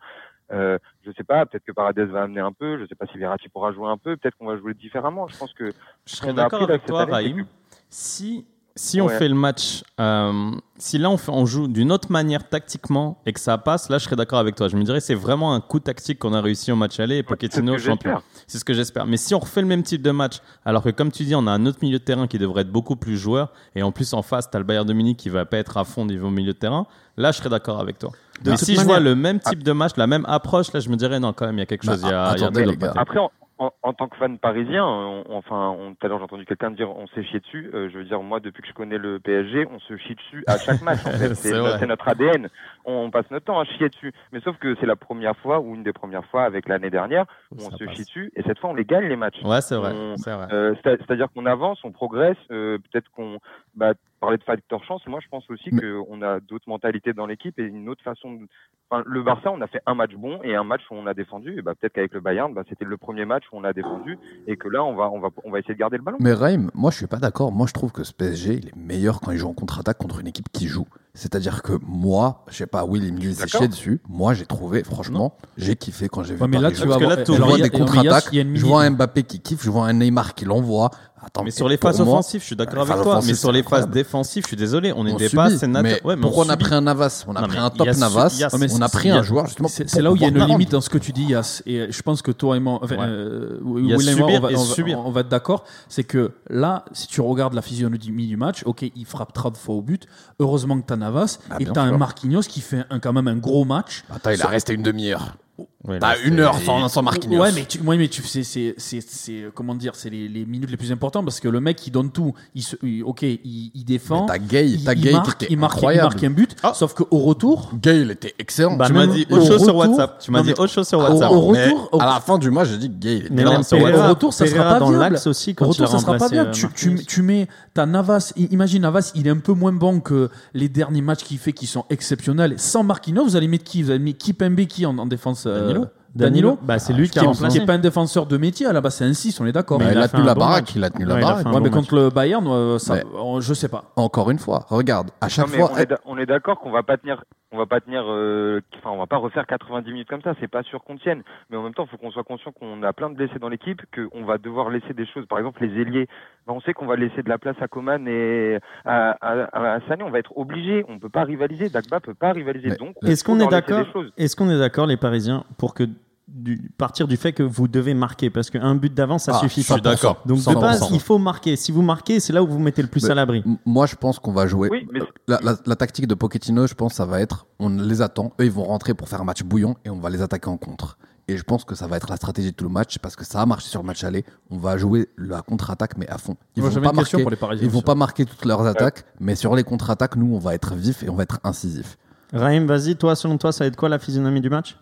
Euh, 0.51 0.79
je 1.05 1.12
sais 1.12 1.25
pas. 1.25 1.45
Peut-être 1.45 1.65
que 1.65 1.73
Paredes 1.73 2.09
va 2.09 2.23
amener 2.23 2.41
un 2.41 2.53
peu. 2.53 2.79
Je 2.79 2.87
sais 2.87 2.95
pas 2.95 3.05
si 3.05 3.19
Verratti 3.19 3.51
pourra 3.51 3.73
jouer 3.73 3.89
un 3.89 3.99
peu. 3.99 4.17
Peut-être 4.17 4.39
qu'on 4.39 4.47
va 4.47 4.57
jouer 4.57 4.73
différemment. 4.73 5.29
Je 5.29 5.37
pense 5.37 5.53
que 5.53 5.73
Je 6.07 6.17
serais 6.17 6.33
d'accord 6.33 6.62
avec 6.62 6.87
toi, 6.87 7.05
Raïm. 7.05 7.45
Si, 7.91 8.47
si 8.75 9.00
on 9.00 9.07
Ouais. 9.07 9.19
fait 9.19 9.29
le 9.29 9.35
match, 9.35 9.83
euh, 10.00 10.50
si 10.79 10.97
là 10.99 11.11
on, 11.11 11.17
fait, 11.17 11.31
on 11.31 11.45
joue 11.47 11.69
d'une 11.69 11.93
autre 11.93 12.11
manière 12.11 12.49
tactiquement 12.49 13.19
et 13.26 13.33
que 13.33 13.41
ça 13.41 13.59
passe, 13.59 13.88
là 13.91 13.99
je 13.99 14.05
serais 14.05 14.17
d'accord 14.17 14.38
avec 14.38 14.55
toi. 14.55 14.69
Je 14.69 14.76
me 14.76 14.83
dirais 14.83 15.00
c'est 15.00 15.14
vraiment 15.14 15.55
un 15.55 15.61
coup 15.61 15.79
tactique 15.81 16.19
qu'on 16.19 16.33
a 16.33 16.41
réussi 16.41 16.73
au 16.73 16.76
match 16.76 16.99
aller 17.00 17.19
et 17.19 17.23
Pochettino 17.23 17.76
champion. 17.79 18.21
C'est 18.47 18.59
ce 18.59 18.64
que 18.64 18.73
j'espère. 18.75 19.07
Mais 19.07 19.17
si 19.19 19.35
on 19.35 19.38
refait 19.38 19.61
le 19.61 19.67
même 19.67 19.83
type 19.83 20.02
de 20.02 20.11
match, 20.11 20.38
alors 20.64 20.83
que 20.83 20.91
comme 20.91 21.12
tu 21.12 21.25
dis, 21.25 21.35
on 21.35 21.47
a 21.47 21.50
un 21.52 21.67
autre 21.67 21.79
milieu 21.83 21.99
de 21.99 22.05
terrain 22.05 22.26
qui 22.26 22.38
devrait 22.38 22.62
être 22.62 22.73
beaucoup 22.73 22.97
plus 22.97 23.17
joueur 23.17 23.52
et 23.75 23.83
en 23.83 23.93
plus 23.93 24.12
en 24.14 24.23
face, 24.23 24.50
tu 24.50 24.57
as 24.57 24.61
le 24.61 24.64
Bayern 24.64 24.87
de 24.87 24.93
Munich 24.93 25.17
qui 25.19 25.29
va 25.29 25.45
pas 25.45 25.59
être 25.59 25.76
à 25.76 25.85
fond 25.85 26.05
niveau 26.07 26.31
milieu 26.31 26.52
de 26.52 26.59
terrain, 26.59 26.87
là 27.17 27.31
je 27.33 27.38
serais 27.38 27.50
d'accord 27.50 27.79
avec 27.81 27.99
toi. 27.99 28.11
De 28.43 28.50
Mais 28.50 28.57
si 28.57 28.73
je 28.73 28.79
manière- 28.79 28.87
vois 28.87 29.00
le 29.00 29.14
même 29.14 29.38
type 29.38 29.62
de 29.62 29.73
match, 29.73 29.93
la 29.97 30.07
même 30.07 30.25
approche, 30.26 30.73
là 30.73 30.81
je 30.81 30.88
me 30.88 30.97
dirais 30.97 31.21
non, 31.21 31.33
quand 31.33 31.47
même, 31.47 31.57
il 31.57 31.61
y 31.61 31.62
a 31.62 31.67
quelque 31.67 31.87
Bah, 31.87 31.93
chose. 31.93 32.02
il 32.05 32.09
y 32.11 32.12
a, 32.12 32.33
y 32.33 32.35
attendez, 32.43 32.62
truc 32.64 32.73
les 32.73 32.76
gars. 32.87 32.93
Après, 32.97 33.21
en- 33.66 33.73
en 33.83 33.92
tant 33.92 34.09
que 34.09 34.16
fan 34.16 34.38
parisien, 34.38 34.85
on- 34.85 35.25
enfin, 35.31 35.76
tout 35.99 36.07
à 36.07 36.09
l'heure 36.09 36.19
j'ai 36.19 36.25
entendu 36.25 36.45
quelqu'un 36.47 36.71
dire 36.71 36.90
on 36.90 37.07
s'est 37.09 37.23
chié 37.25 37.40
dessus. 37.40 37.71
Euh, 37.75 37.88
je 37.92 37.99
veux 37.99 38.04
dire, 38.04 38.21
moi, 38.23 38.40
depuis 38.40 38.62
que 38.62 38.69
je 38.69 38.73
connais 38.73 38.99
le 38.99 39.21
PSG, 39.21 39.66
on 39.71 39.78
se 39.78 39.97
chie 39.99 40.14
dessus 40.14 40.42
à 40.47 40.59
chaque 40.59 40.81
match. 40.83 41.00
En 41.07 41.11
fait. 41.11 41.35
C'est 41.35 41.87
notre 41.87 42.09
ADN. 42.09 42.49
On, 42.85 43.11
passe 43.11 43.31
notre 43.31 43.47
temps 43.47 43.61
à 43.61 43.64
chier 43.64 43.88
dessus. 43.88 44.12
Mais 44.33 44.40
sauf 44.40 44.57
que 44.59 44.75
c'est 44.81 44.87
la 44.87 44.97
première 44.97 45.37
fois 45.37 45.61
ou 45.61 45.75
une 45.75 45.83
des 45.83 45.92
premières 45.92 46.25
fois 46.26 46.42
avec 46.45 46.69
l'année 46.69 46.90
dernière 46.90 47.26
où 47.52 47.57
on 47.64 47.71
se 47.71 47.85
passe. 47.85 47.95
chie 47.95 48.02
dessus 48.04 48.33
et 48.37 48.42
cette 48.42 48.59
fois 48.59 48.71
on 48.71 48.75
les 48.75 48.85
gagne 48.85 49.04
les 49.07 49.16
matchs. 49.16 49.40
Ouais, 49.45 49.61
c'est 49.61 49.76
vrai. 49.76 49.92
On- 49.95 50.16
c'est 50.16 50.33
vrai. 50.35 50.47
Euh, 50.52 50.75
c'est- 50.83 50.97
C'est-à-dire 50.99 51.28
qu'on 51.35 51.47
avance, 51.47 51.78
on 51.85 51.92
progresse. 51.92 52.37
euh, 52.50 52.78
Peut-être 52.90 53.11
qu'on 53.12 53.38
bah, 53.75 53.95
parlait 54.21 54.37
de 54.38 54.43
facteur 54.45 54.85
chance. 54.85 55.07
Moi, 55.07 55.21
je 55.23 55.29
pense 55.29 55.49
aussi 55.50 55.71
Mais- 55.73 55.81
qu'on 55.81 56.23
a 56.23 56.41
d'autres 56.41 56.69
mentalités 56.69 57.12
dans 57.12 57.26
l'équipe 57.26 57.59
et 57.59 57.64
une 57.64 57.88
autre 57.88 58.02
façon. 58.02 58.33
De... 58.33 58.47
Enfin, 58.91 59.02
le 59.07 59.23
Barça, 59.23 59.50
on 59.50 59.61
a 59.61 59.67
fait 59.67 59.81
un 59.87 59.95
match 59.95 60.14
bon 60.14 60.41
et 60.43 60.55
un 60.55 60.64
match 60.64 60.83
où 60.91 60.95
on 60.95 61.07
a 61.07 61.14
défendu. 61.14 61.59
Et 61.59 61.62
bah, 61.62 61.75
peut-être 61.75 61.95
qu'avec 61.95 62.12
le 62.12 62.21
Bayern, 62.21 62.52
bah, 62.52 62.62
c'était 62.69 62.85
le 62.85 62.97
premier 62.97 63.25
match 63.25 63.45
où 63.52 63.57
on 63.57 63.64
a 63.64 63.73
défendu 63.73 64.19
et 64.47 64.57
que 64.57 64.69
là, 64.69 64.85
on 64.85 64.95
va, 64.95 65.11
on 65.11 65.19
va, 65.21 65.31
on 65.45 65.50
va 65.50 65.59
essayer 65.59 65.75
de 65.75 65.79
garder 65.79 65.97
le 65.97 66.02
ballon. 66.02 66.19
Mais 66.21 66.33
Raïm, 66.35 66.71
moi 66.75 66.91
je 66.91 66.99
suis 66.99 67.07
pas 67.07 67.19
d'accord. 67.19 67.52
Moi 67.52 67.67
je 67.67 67.73
trouve 67.73 67.93
que 67.93 68.05
ce 68.05 68.12
PSG 68.12 68.55
il 68.55 68.69
est 68.69 68.76
meilleur 68.76 69.21
quand 69.21 69.33
il 69.33 69.38
joue 69.38 69.49
en 69.49 69.55
contre-attaque 69.55 69.99
contre 69.99 70.21
une 70.21 70.26
équipe 70.26 70.49
qui 70.52 70.67
joue. 70.67 70.87
C'est-à-dire 71.14 71.61
que 71.62 71.75
moi, 71.87 72.42
je 72.49 72.57
sais 72.57 72.66
pas, 72.66 72.85
Will 72.87 73.04
il 73.04 73.12
me 73.12 73.19
dit 73.19 73.35
c'est 73.35 73.69
dessus. 73.69 74.00
Moi 74.09 74.33
j'ai 74.33 74.47
trouvé, 74.47 74.83
franchement, 74.83 75.37
j'ai 75.59 75.76
kiffé 75.76 76.09
quand 76.09 76.23
j'ai 76.23 76.35
vu. 76.35 76.40
Ouais, 76.40 76.49
mais 76.49 76.57
là, 76.59 76.71
Paris 76.71 76.81
tu 76.81 76.88
vas 76.88 76.95
avoir- 76.95 77.23
tu 77.23 77.35
je 77.35 77.42
vois 77.42 77.59
des 77.59 77.69
contre-attaques, 77.71 78.28
je 78.33 78.64
vois 78.64 78.83
un 78.85 78.90
Mbappé 78.92 79.23
qui 79.25 79.40
kiffe, 79.40 79.62
je 79.62 79.71
vois 79.71 79.87
un 79.87 79.92
Neymar 79.92 80.35
qui 80.35 80.47
l'envoie. 80.47 80.90
Attends, 81.25 81.45
Mais 81.45 81.52
sur 81.52 81.69
les 81.69 81.76
phases 81.76 82.00
moi, 82.00 82.14
offensives, 82.14 82.40
je 82.40 82.47
suis 82.47 82.57
d'accord 82.57 82.83
avec 82.90 83.00
toi. 83.04 83.21
Mais 83.25 83.35
sur 83.35 83.52
les 83.52 83.62
phases 83.62 83.88
défensives, 83.88 84.42
je 84.42 84.49
suis 84.49 84.57
désolé, 84.57 84.92
on, 84.92 85.04
c'est 85.16 85.33
naturel. 85.69 85.83
Mais 85.85 86.02
Ouais, 86.04 86.16
mais 86.16 86.23
pourquoi 86.23 86.45
on, 86.47 86.49
a 86.49 86.57
pris 86.57 86.75
un 86.75 86.81
Navas 86.81 87.25
On 87.28 87.37
a 87.37 87.42
Non, 87.42 87.47
pris 87.47 87.59
un 87.59 87.71
top 87.71 87.87
a 87.87 87.92
Navas. 87.92 88.42
a- 88.42 88.49
on 88.57 88.81
a 88.83 88.88
pris 88.88 89.11
a- 89.12 89.19
un 89.19 89.23
joueur 89.23 89.47
justement. 89.47 89.69
C'est 89.69 90.00
là 90.02 90.11
où 90.11 90.16
il 90.16 90.23
y 90.23 90.25
a 90.25 90.28
une 90.28 90.45
limite 90.45 90.73
dans 90.73 90.81
ce 90.81 90.90
que 90.90 90.99
tu 90.99 91.12
dis, 91.12 91.26
Yass. 91.26 91.62
Et 91.64 91.92
je 91.92 92.02
pense 92.02 92.23
que 92.23 92.33
toi 92.33 92.57
et 92.57 92.61
moi, 92.61 92.81
enfin, 92.83 92.97
Ouais. 92.97 93.04
euh, 93.07 93.59
Will 93.62 94.09
et 94.09 94.14
moi, 94.16 94.26
on 94.33 94.40
va, 94.40 94.50
et 94.50 94.57
on 94.97 95.11
va- 95.12 95.21
être 95.21 95.28
d'accord. 95.28 95.62
C'est 95.88 96.02
que 96.02 96.33
là, 96.50 96.85
si 96.92 97.07
tu 97.07 97.21
regardes 97.21 97.54
la 97.54 97.62
physionomie 97.62 97.99
du 98.26 98.37
match, 98.37 98.62
ok, 98.66 98.83
il 98.97 99.04
frappe 99.07 99.33
30 99.33 99.57
fois 99.57 99.76
au 99.76 99.83
but. 99.83 100.07
Heureusement 100.40 100.81
que 100.81 100.87
t'as 100.87 100.97
Navas 101.03 101.39
Ah, 101.51 101.57
et 101.61 101.67
t'as 101.67 101.83
un. 101.83 101.99
Marquinhos 101.99 102.43
qui 102.43 102.61
fait 102.61 102.85
un, 102.91 102.99
quand 102.99 103.13
même 103.13 103.29
un 103.29 103.37
gros 103.37 103.65
match. 103.65 104.05
Attends, 104.15 104.31
il 104.31 104.43
a 104.43 104.47
resté 104.47 104.73
une 104.75 104.83
demi-heure. 104.83 105.37
Ouais, 105.85 105.99
T'as 105.99 106.15
c'est- 106.15 106.29
une 106.29 106.39
heure 106.41 106.57
sans, 106.65 106.89
sans 106.89 107.03
Marquinhos. 107.03 107.41
Ouais, 107.41 107.51
mais 107.53 107.65
tu, 107.69 107.81
ouais, 107.81 107.97
mais 107.97 108.07
tu 108.09 108.23
c'est, 108.23 108.43
c'est, 108.45 108.75
c'est, 108.79 109.01
c'est- 109.03 109.45
comment 109.53 109.75
dire, 109.75 109.95
c'est 109.97 110.09
les, 110.11 110.29
les 110.29 110.47
minutes 110.47 110.71
les 110.71 110.77
plus 110.77 110.93
importantes 110.93 111.25
parce 111.25 111.41
que 111.41 111.49
le 111.49 111.61
mec 111.61 111.85
il 111.87 111.91
donne 111.91 112.11
tout. 112.11 112.33
Il 112.55 112.63
se, 112.63 112.77
il- 112.83 113.03
ok, 113.03 113.23
il, 113.23 113.71
il 113.75 113.85
défend. 113.85 114.23
Mais 114.23 114.27
t'as 114.29 114.39
Gay, 114.39 114.69
il, 114.71 114.85
t'as 114.85 114.93
il 114.95 115.01
Gay 115.03 115.13
marque, 115.13 115.47
il 115.51 115.59
marque, 115.59 115.83
il 115.83 115.97
marque 116.01 116.25
un 116.25 116.31
but. 116.31 116.57
Ah. 116.63 116.73
Sauf 116.73 116.95
qu'au 116.95 117.19
retour, 117.19 117.71
Gay, 117.83 118.01
il 118.03 118.11
était 118.13 118.35
excellent. 118.39 118.77
Bah, 118.77 118.87
Tu 118.87 118.93
m'as 118.93 119.07
dit 119.09 119.27
au 119.29 119.35
autre 119.35 119.47
chose 119.47 119.65
sur 119.65 119.75
retour- 119.75 119.91
WhatsApp. 119.91 120.19
Tu 120.21 120.31
m'as 120.31 120.43
dit 120.43 120.51
autre 120.53 120.67
chose 120.69 120.89
sur 120.89 120.99
au- 121.01 121.03
WhatsApp. 121.03 121.31
au 121.33 121.53
Mais 121.53 121.65
retour, 121.67 121.89
au- 121.93 122.01
à 122.01 122.07
la 122.07 122.21
fin 122.21 122.39
du 122.39 122.51
match, 122.51 122.69
j'ai 122.69 122.79
dit 122.79 122.89
Gay, 122.89 123.17
il 123.17 123.27
était 123.27 123.45
WhatsApp. 123.45 123.81
au 123.83 124.09
retour, 124.09 124.33
ça 124.33 124.47
sera 124.47 124.65
pas 124.65 124.79
dans 124.79 124.89
viable. 124.91 125.15
l'axe 125.15 125.27
aussi 125.27 125.55
Au 125.61 125.65
retour, 125.67 125.89
ça 125.89 125.99
sera 125.99 126.13
pas 126.17 126.27
remplacé, 126.27 126.35
viable. 126.35 126.51
euh, 126.51 126.53
Tu, 126.53 126.69
tu, 126.97 127.05
tu 127.05 127.23
mets 127.23 127.49
ta 127.75 127.87
Navas. 127.87 128.33
i- 128.37 128.45
Imagine 128.53 128.83
Navas, 128.83 129.11
il 129.17 129.27
est 129.27 129.31
un 129.31 129.39
peu 129.39 129.53
moins 129.53 129.73
bon 129.73 130.01
que 130.01 130.31
les 130.55 130.69
derniers 130.69 131.03
matchs 131.03 131.25
qu'il 131.25 131.39
fait 131.39 131.53
qui 131.53 131.67
sont 131.67 131.85
exceptionnels. 131.91 132.55
Sans 132.59 132.85
Marquinhos, 132.85 133.25
vous 133.25 133.37
allez 133.37 133.49
mettre 133.49 133.65
qui? 133.65 133.83
Vous 133.83 133.91
allez 133.91 133.99
mettre 133.99 134.19
qui 134.19 134.33
Pembe 134.33 134.61
qui 134.67 134.87
en, 134.87 134.97
en 134.97 135.07
défense 135.45 135.47
euh, 135.47 135.61
Danilo 135.67 135.87
Danilo 136.15 136.59
Bah, 136.63 136.79
c'est 136.79 136.93
lui 136.93 137.09
qui 137.09 137.19
a 137.19 137.23
est, 137.23 137.27
remplacé. 137.27 137.57
qui 137.59 137.63
est 137.63 137.67
pas 137.67 137.73
un 137.73 137.79
défenseur 137.79 138.27
de 138.27 138.37
métier 138.37 138.67
à 138.67 138.73
la 138.75 138.81
base, 138.83 138.97
c'est 138.97 139.05
un 139.07 139.15
6, 139.15 139.41
on 139.41 139.47
est 139.47 139.53
d'accord. 139.53 139.79
Mais 139.79 139.87
il 139.87 139.93
il 139.93 139.99
a 139.99 140.09
tenu 140.09 140.23
la 140.25 140.35
bon 140.35 140.41
baraque, 140.41 140.63
match. 140.65 140.73
il 140.77 140.85
a 140.85 140.91
tenu 140.91 141.05
la 141.07 141.17
baraque. 141.17 141.47
Ouais, 141.47 141.61
mais 141.61 141.71
contre 141.71 141.95
le 141.95 142.11
Bayern, 142.11 142.47
euh, 142.49 142.79
ça, 142.79 142.97
Mais- 142.97 143.05
on- 143.19 143.41
je 143.41 143.55
sais 143.55 143.69
pas. 143.69 143.85
Encore 143.97 144.31
une 144.31 144.39
fois, 144.39 144.67
regarde, 144.69 145.11
à 145.23 145.29
chaque 145.29 145.47
fois, 145.49 145.71
on 145.75 145.79
est 145.79 145.87
d'a- 145.87 145.99
on 146.05 146.19
est 146.19 146.27
d'accord 146.27 146.59
qu'on 146.61 146.71
va 146.71 146.83
pas 146.83 146.99
tenir, 146.99 147.25
on 147.53 147.59
va 147.59 147.67
pas 147.67 147.81
tenir, 147.81 148.05
euh, 148.07 148.61
enfin, 148.79 148.91
on 148.91 148.97
va 148.97 149.07
pas 149.07 149.19
refaire 149.19 149.47
90 149.47 149.93
minutes 149.93 150.09
comme 150.09 150.23
ça. 150.23 150.35
C'est 150.41 150.49
pas 150.49 150.63
sûr 150.63 150.83
qu'on 150.83 150.97
tienne. 150.97 151.23
Mais 151.51 151.57
en 151.57 151.63
même 151.63 151.75
temps, 151.75 151.85
il 151.85 151.91
faut 151.91 151.99
qu'on 151.99 152.11
soit 152.11 152.25
conscient 152.25 152.51
qu'on 152.51 152.83
a 152.83 152.93
plein 152.93 153.11
de 153.11 153.15
blessés 153.15 153.39
dans 153.39 153.51
l'équipe, 153.51 153.83
qu'on 153.95 154.25
va 154.25 154.39
devoir 154.39 154.71
laisser 154.71 154.95
des 154.95 155.07
choses. 155.07 155.27
Par 155.27 155.39
exemple, 155.39 155.65
les 155.65 155.81
ailiers. 155.81 156.09
Ben, 156.47 156.55
on 156.55 156.61
sait 156.63 156.73
qu'on 156.73 156.87
va 156.87 156.97
laisser 156.97 157.23
de 157.23 157.29
la 157.29 157.39
place 157.39 157.57
à 157.61 157.69
Coman 157.69 158.09
et 158.09 158.59
à, 158.85 159.11
à, 159.21 159.75
à 159.75 159.81
Sané. 159.87 160.03
On 160.03 160.11
va 160.11 160.19
être 160.19 160.37
obligé. 160.37 160.85
On 160.89 160.99
peut 160.99 161.11
pas 161.11 161.25
rivaliser. 161.25 161.69
Dagba 161.69 162.01
peut 162.01 162.15
pas 162.15 162.33
rivaliser. 162.33 162.77
Donc, 162.77 162.97
Est-ce 163.03 163.23
qu'on 163.23 163.39
est 163.39 163.47
d'accord. 163.47 163.87
Est-ce 164.17 164.35
qu'on 164.35 164.49
est 164.49 164.59
d'accord 164.59 164.87
les 164.87 164.97
Parisiens 164.97 165.45
pour 165.59 165.75
que 165.75 165.85
du, 166.29 166.71
partir 166.79 167.09
du 167.09 167.17
fait 167.17 167.33
que 167.33 167.43
vous 167.43 167.69
devez 167.69 167.95
marquer 167.95 168.31
parce 168.31 168.49
qu'un 168.49 168.75
but 168.75 168.93
d'avance 168.95 169.25
ça 169.25 169.33
Ah, 169.35 169.41
suffit 169.41 169.62
Je 169.62 169.69
pas. 169.69 169.75
suis 169.75 169.83
d'accord. 169.83 170.23
Donc 170.25 170.38
de 170.38 170.43
100%. 170.43 170.61
base 170.61 170.88
il 170.93 171.00
faut 171.00 171.19
marquer. 171.19 171.57
Si 171.57 171.73
vous 171.73 171.83
marquez 171.83 172.21
c'est 172.21 172.33
là 172.33 172.43
où 172.43 172.47
vous 172.47 172.59
mettez 172.59 172.81
le 172.83 172.88
plus 172.88 173.05
Mais- 173.05 173.11
à 173.11 173.14
l'abri. 173.14 173.45
Moi, 173.67 173.87
je 173.87 173.97
pense 173.97 174.19
qu'on 174.19 174.33
va 174.33 174.47
jouer. 174.47 174.69
Oui, 174.71 174.87
mais- 174.93 175.00
la, 175.29 175.41
la- 175.43 175.57
la 175.67 175.76
tactique 175.76 176.07
de 176.07 176.14
Pochettino, 176.14 176.67
je 176.67 176.75
pense, 176.75 176.95
ça 176.95 177.05
va 177.07 177.21
être 177.21 177.47
on 177.59 177.69
les 177.69 178.02
attend, 178.02 178.33
eux, 178.41 178.45
ils 178.45 178.50
vont 178.52 178.64
rentrer 178.64 178.95
pour 178.95 179.09
faire 179.09 179.21
un 179.21 179.25
match 179.25 179.43
bouillon 179.43 179.76
et 179.85 179.91
on 179.91 179.99
va 179.99 180.11
les 180.11 180.23
attaquer 180.23 180.49
en 180.49 180.57
contre. 180.57 180.97
Et 181.29 181.37
je 181.37 181.45
pense 181.45 181.64
que 181.64 181.75
ça 181.76 181.87
va 181.87 181.97
être 181.97 182.11
la 182.11 182.17
stratégie 182.17 182.50
de 182.50 182.57
tout 182.57 182.64
le 182.64 182.71
match 182.71 182.99
parce 182.99 183.14
que 183.14 183.25
ça 183.25 183.41
a 183.41 183.47
marché 183.47 183.69
sur 183.69 183.81
le 183.81 183.87
match 183.87 184.02
aller. 184.02 184.25
On 184.50 184.59
va 184.59 184.76
jouer 184.76 185.09
la 185.17 185.41
contre-attaque, 185.43 185.97
mais 185.97 186.09
à 186.09 186.19
fond. 186.19 186.37
Ils 186.57 186.62
Moi, 186.62 186.71
vont 186.71 186.81
pas 186.81 186.93
marquer. 186.93 187.21
pour 187.23 187.31
les 187.31 187.37
Parisiens. 187.37 187.64
Ils 187.67 187.71
vont 187.73 187.81
pas 187.83 187.95
marquer 187.95 188.25
toutes 188.26 188.45
leurs 188.45 188.67
attaques, 188.67 189.05
mais 189.21 189.37
sur 189.37 189.55
les 189.55 189.62
contre-attaques, 189.62 190.17
nous, 190.17 190.35
on 190.35 190.38
va 190.41 190.55
être 190.55 190.75
vif 190.75 191.02
et 191.05 191.09
on 191.09 191.14
va 191.14 191.23
être 191.23 191.38
incisif. 191.45 191.97
Raïm 192.33 192.67
vas-y 192.67 192.97
toi 192.97 193.14
selon 193.14 193.37
toi 193.37 193.52
ça 193.52 193.62
va 193.64 193.69
être 193.69 193.76
quoi 193.76 193.91
la 193.91 193.99
physionomie 193.99 194.41
du 194.41 194.49
match? 194.49 194.79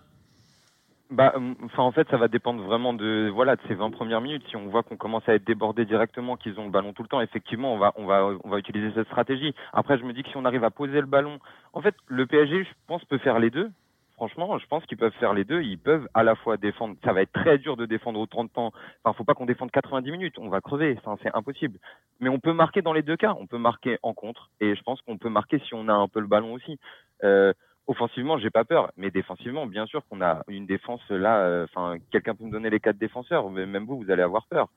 Bah, 1.11 1.33
hum, 1.35 1.57
enfin, 1.64 1.83
en 1.83 1.90
fait, 1.90 2.09
ça 2.09 2.17
va 2.17 2.29
dépendre 2.29 2.62
vraiment 2.62 2.93
de, 2.95 3.29
voilà, 3.35 3.57
de 3.57 3.61
ces 3.67 3.75
20 3.75 3.90
premières 3.90 4.21
minutes. 4.21 4.45
Si 4.49 4.57
on 4.57 4.69
voit 4.69 4.85
qu'on 4.85 4.97
commence 4.97 5.29
à 5.29 5.35
être 5.35 5.45
débordé 5.45 5.85
directement, 5.85 6.37
qu'ils 6.37 6.59
ont 6.61 6.64
le 6.64 6.71
ballon 6.71 6.93
tout 6.93 7.02
le 7.02 7.09
temps, 7.09 7.21
effectivement, 7.21 7.75
on 7.75 7.79
va, 7.79 7.93
on 7.97 8.07
va, 8.07 8.31
on 8.45 8.49
va 8.49 8.59
utiliser 8.59 8.93
cette 8.95 9.09
stratégie. 9.09 9.52
Après, 9.73 9.99
je 9.99 10.05
me 10.05 10.12
dis 10.12 10.23
que 10.23 10.29
si 10.31 10.37
on 10.37 10.45
arrive 10.45 10.62
à 10.62 10.71
poser 10.71 11.00
le 11.00 11.07
ballon, 11.07 11.40
en 11.73 11.83
fait, 11.83 11.97
le 12.07 12.26
PSG, 12.26 12.62
je 12.62 12.71
pense, 12.87 13.05
peut 13.07 13.19
faire 13.19 13.40
les 13.40 13.50
deux. 13.50 13.71
Franchement, 14.14 14.59
je 14.59 14.67
pense 14.67 14.85
qu'ils 14.85 14.99
peuvent 14.99 15.14
faire 15.19 15.35
les 15.35 15.45
deux. 15.45 15.62
Ils 15.62 15.79
peuvent 15.79 16.07
à 16.14 16.23
la 16.23 16.37
fois 16.37 16.59
défendre. 16.59 16.95
Ça 17.02 17.12
va 17.12 17.23
être 17.23 17.33
très 17.33 17.59
dur 17.59 17.76
de 17.76 17.87
défendre 17.87 18.21
au 18.21 18.26
30 18.26 18.52
temps. 18.52 18.71
Enfin, 19.02 19.17
faut 19.17 19.25
pas 19.25 19.35
qu'on 19.35 19.47
défende 19.47 19.71
90 19.71 20.12
minutes. 20.12 20.35
On 20.38 20.50
va 20.50 20.61
crever. 20.61 20.97
Enfin, 20.99 21.17
c'est 21.23 21.35
impossible. 21.35 21.79
Mais 22.21 22.29
on 22.29 22.38
peut 22.38 22.52
marquer 22.52 22.83
dans 22.83 22.93
les 22.93 23.02
deux 23.02 23.17
cas. 23.17 23.35
On 23.40 23.47
peut 23.47 23.59
marquer 23.59 23.99
en 24.02 24.12
contre. 24.12 24.50
Et 24.61 24.76
je 24.76 24.83
pense 24.83 25.00
qu'on 25.02 25.17
peut 25.17 25.31
marquer 25.31 25.59
si 25.61 25.75
on 25.75 25.88
a 25.88 25.95
un 25.95 26.07
peu 26.07 26.21
le 26.21 26.26
ballon 26.26 26.52
aussi. 26.52 26.79
Euh, 27.25 27.55
offensivement, 27.90 28.38
j'ai 28.38 28.50
pas 28.50 28.64
peur, 28.64 28.90
mais 28.97 29.11
défensivement, 29.11 29.66
bien 29.66 29.85
sûr 29.87 30.00
qu'on 30.09 30.20
a 30.23 30.42
une 30.49 30.66
défense 30.66 31.00
là. 31.11 31.38
euh, 31.38 31.66
Enfin, 31.68 31.97
quelqu'un 32.11 32.35
peut 32.35 32.44
me 32.44 32.50
donner 32.52 32.70
les 32.70 32.80
quatre 32.80 32.99
défenseurs, 32.99 33.50
mais 33.50 33.66
même 33.66 33.85
vous, 33.87 33.99
vous 34.02 34.11
allez 34.11 34.23
avoir 34.23 34.44
peur. 34.47 34.68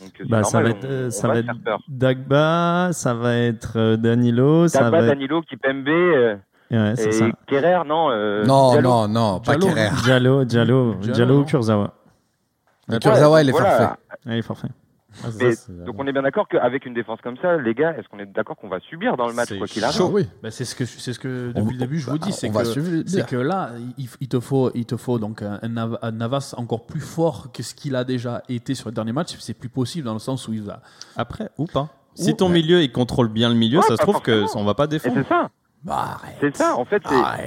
Donc, 0.00 0.12
Bah, 0.28 0.44
ça 0.44 0.62
va 0.62 0.70
être, 0.70 0.84
on- 0.86 0.90
euh, 0.90 1.06
on 1.08 1.10
ça 1.10 1.28
va 1.28 1.34
va 1.34 1.40
être 1.40 1.62
peur. 1.62 1.78
Dagba, 1.88 2.88
ça 2.92 3.12
va 3.14 3.34
être 3.36 3.72
euh, 3.76 3.96
Danilo, 3.96 4.66
ça 4.68 4.84
Dagba, 4.84 4.90
va 4.90 4.98
être... 5.04 5.08
Danilo, 5.14 5.42
Kipembe 5.42 5.88
euh, 5.88 6.36
Ouais, 6.70 6.92
et 6.92 7.12
ça. 7.12 7.26
Kerrer, 7.48 7.82
non 7.84 8.10
euh, 8.10 8.44
non, 8.46 8.70
Diallo. 8.70 8.88
non, 8.88 9.08
non, 9.08 9.40
pas 9.40 9.56
Diallo. 9.56 9.74
Kerrer. 9.74 9.88
Diallo, 10.04 10.44
Diallo, 10.44 10.94
Diallo, 10.94 11.12
Diallo 11.14 11.40
ou 11.40 11.44
Kurzawa. 11.44 11.94
Kurzawa, 13.02 13.42
il 13.42 13.48
est 13.48 13.52
voilà. 13.52 13.70
forfait. 13.76 13.94
Allez, 14.26 14.42
forfait. 14.42 14.68
Ah, 15.24 15.30
ça, 15.30 15.72
Donc 15.72 15.96
on 15.98 16.06
est 16.06 16.12
bien 16.12 16.22
d'accord 16.22 16.46
qu'avec 16.48 16.86
une 16.86 16.94
défense 16.94 17.20
comme 17.20 17.36
ça, 17.38 17.56
les 17.56 17.74
gars, 17.74 17.96
est-ce 17.98 18.08
qu'on 18.08 18.18
est 18.20 18.26
d'accord 18.26 18.56
qu'on 18.56 18.68
va 18.68 18.78
subir 18.80 19.16
dans 19.16 19.26
le 19.26 19.34
match 19.34 19.48
C'est 19.48 19.58
quoi 19.58 19.66
qu'il 19.66 19.82
arrive 19.84 20.00
oui. 20.12 20.28
Bah, 20.42 20.50
c'est 20.50 20.64
ce 20.64 20.74
que 20.74 20.84
c'est 20.84 21.12
ce 21.12 21.18
que 21.18 21.52
On- 21.56 21.60
depuis 21.60 21.74
le 21.74 21.80
début 21.80 21.98
je 21.98 22.08
vous 22.10 22.18
dis, 22.18 22.32
c'est 22.32 22.48
que 22.48 23.30
que 23.30 23.36
là 23.36 23.70
il, 23.98 24.08
il 24.20 24.28
te 24.28 24.38
faut 24.40 24.70
il 24.74 24.86
te 24.86 24.96
faut 24.96 25.18
donc 25.18 25.42
un, 25.42 25.58
un 25.62 25.68
Nav- 25.68 25.98
un 26.02 26.12
Navas 26.12 26.54
encore 26.56 26.86
plus 26.86 27.00
fort 27.00 27.50
que 27.52 27.62
ce 27.62 27.74
qu'il 27.74 27.96
a 27.96 28.04
déjà 28.04 28.42
été 28.48 28.74
sur 28.74 28.88
le 28.88 28.94
dernier 28.94 29.12
match. 29.12 29.36
C'est 29.40 29.54
plus 29.54 29.68
possible 29.68 30.06
dans 30.06 30.12
le 30.14 30.18
sens 30.20 30.46
où 30.48 30.52
il 30.52 30.62
va. 30.62 30.80
Après, 31.16 31.50
ou 31.58 31.66
pas. 31.66 31.88
Si 32.14 32.36
ton 32.36 32.48
milieu 32.48 32.82
il 32.82 32.92
contrôle 32.92 33.28
bien 33.28 33.48
le 33.48 33.54
milieu, 33.54 33.78
Ouais, 33.78 33.84
ça 33.86 33.96
se 33.96 34.02
trouve 34.02 34.20
que 34.20 34.40
forcément. 34.40 34.62
on 34.62 34.66
va 34.66 34.74
pas 34.74 34.86
défendre. 34.86 35.16
c'est 35.22 35.28
ça, 35.28 35.48
Bah, 35.84 36.18
c'est 36.40 36.56
ça. 36.56 36.76
En 36.76 36.84
fait, 36.84 37.02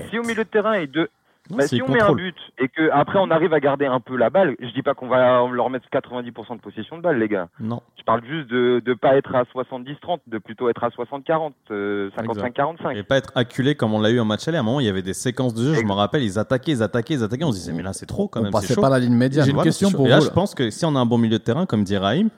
si 0.10 0.18
au 0.20 0.24
milieu 0.24 0.44
de 0.44 0.50
terrain 0.50 0.74
et 0.74 0.88
deux, 0.88 1.08
Non, 1.50 1.58
Bah, 1.58 1.68
si 1.68 1.82
on 1.82 1.90
met 1.92 2.02
un 2.02 2.14
but 2.14 2.36
et 2.58 2.70
que 2.70 2.90
après 2.92 3.20
on 3.20 3.30
arrive 3.30 3.54
à 3.54 3.60
garder 3.60 3.86
un 3.86 4.00
peu 4.00 4.16
la 4.16 4.30
balle, 4.30 4.56
je 4.62 4.68
dis 4.74 4.82
pas 4.82 4.94
qu'on 4.94 5.10
va 5.10 5.46
leur 5.52 5.70
mettre 5.70 5.88
90% 5.92 6.56
de 6.56 6.62
possession 6.62 6.96
de 6.98 7.02
balle, 7.02 7.20
les 7.20 7.28
gars. 7.28 7.50
Non. 7.60 7.82
Je 7.98 8.04
parle 8.04 8.24
juste 8.26 8.50
de 8.50 8.82
ne 8.86 8.94
pas 8.94 9.18
être 9.18 9.36
à 9.36 9.44
70-30, 9.44 10.20
de 10.28 10.38
plutôt 10.38 10.70
être 10.70 10.84
à 10.86 10.90
60-40, 10.90 11.52
euh, 11.72 12.10
55-45. 12.18 12.96
Et 12.96 13.04
pas 13.04 13.18
être 13.18 13.32
acculé 13.36 13.76
comme 13.76 13.94
on 13.94 14.00
l'a 14.00 14.10
eu 14.12 14.20
en 14.22 14.26
match 14.26 14.48
aller. 14.48 14.56
À 14.58 14.62
un 14.62 14.64
moment, 14.64 14.80
il 14.80 14.86
y 14.86 14.90
avait 14.90 15.02
des 15.02 15.14
séquences 15.14 15.54
de 15.54 15.64
jeu, 15.64 15.74
je 15.74 15.84
me 15.84 15.92
rappelle, 15.92 16.24
ils 16.24 16.40
attaquaient, 16.40 16.72
ils 16.72 16.84
attaquaient, 16.84 17.16
ils 17.16 17.24
attaquaient. 17.24 17.44
On 17.44 17.52
se 17.52 17.58
disait, 17.58 17.74
mais 17.74 17.84
là, 17.84 17.92
c'est 17.92 18.06
trop 18.06 18.30
quand 18.30 18.40
On 18.40 18.44
même. 18.44 18.52
c'est 18.54 18.68
passait 18.70 18.82
pas 18.82 18.90
la 18.90 19.00
ligne 19.00 19.14
médiane. 19.16 19.44
J'ai 19.44 19.52
une 19.52 19.56
Voilà, 19.56 19.68
question 19.68 19.92
pour 19.92 20.06
Et 20.06 20.10
là, 20.10 20.18
vous, 20.20 20.24
je 20.24 20.28
là. 20.30 20.34
pense 20.34 20.56
que 20.56 20.70
si 20.70 20.86
on 20.86 20.96
a 20.96 21.00
un 21.00 21.06
bon 21.06 21.18
milieu 21.18 21.40
de 21.40 21.44
terrain, 21.44 21.66
comme 21.66 21.84
dit 21.84 21.98
Raïm, 21.98 22.30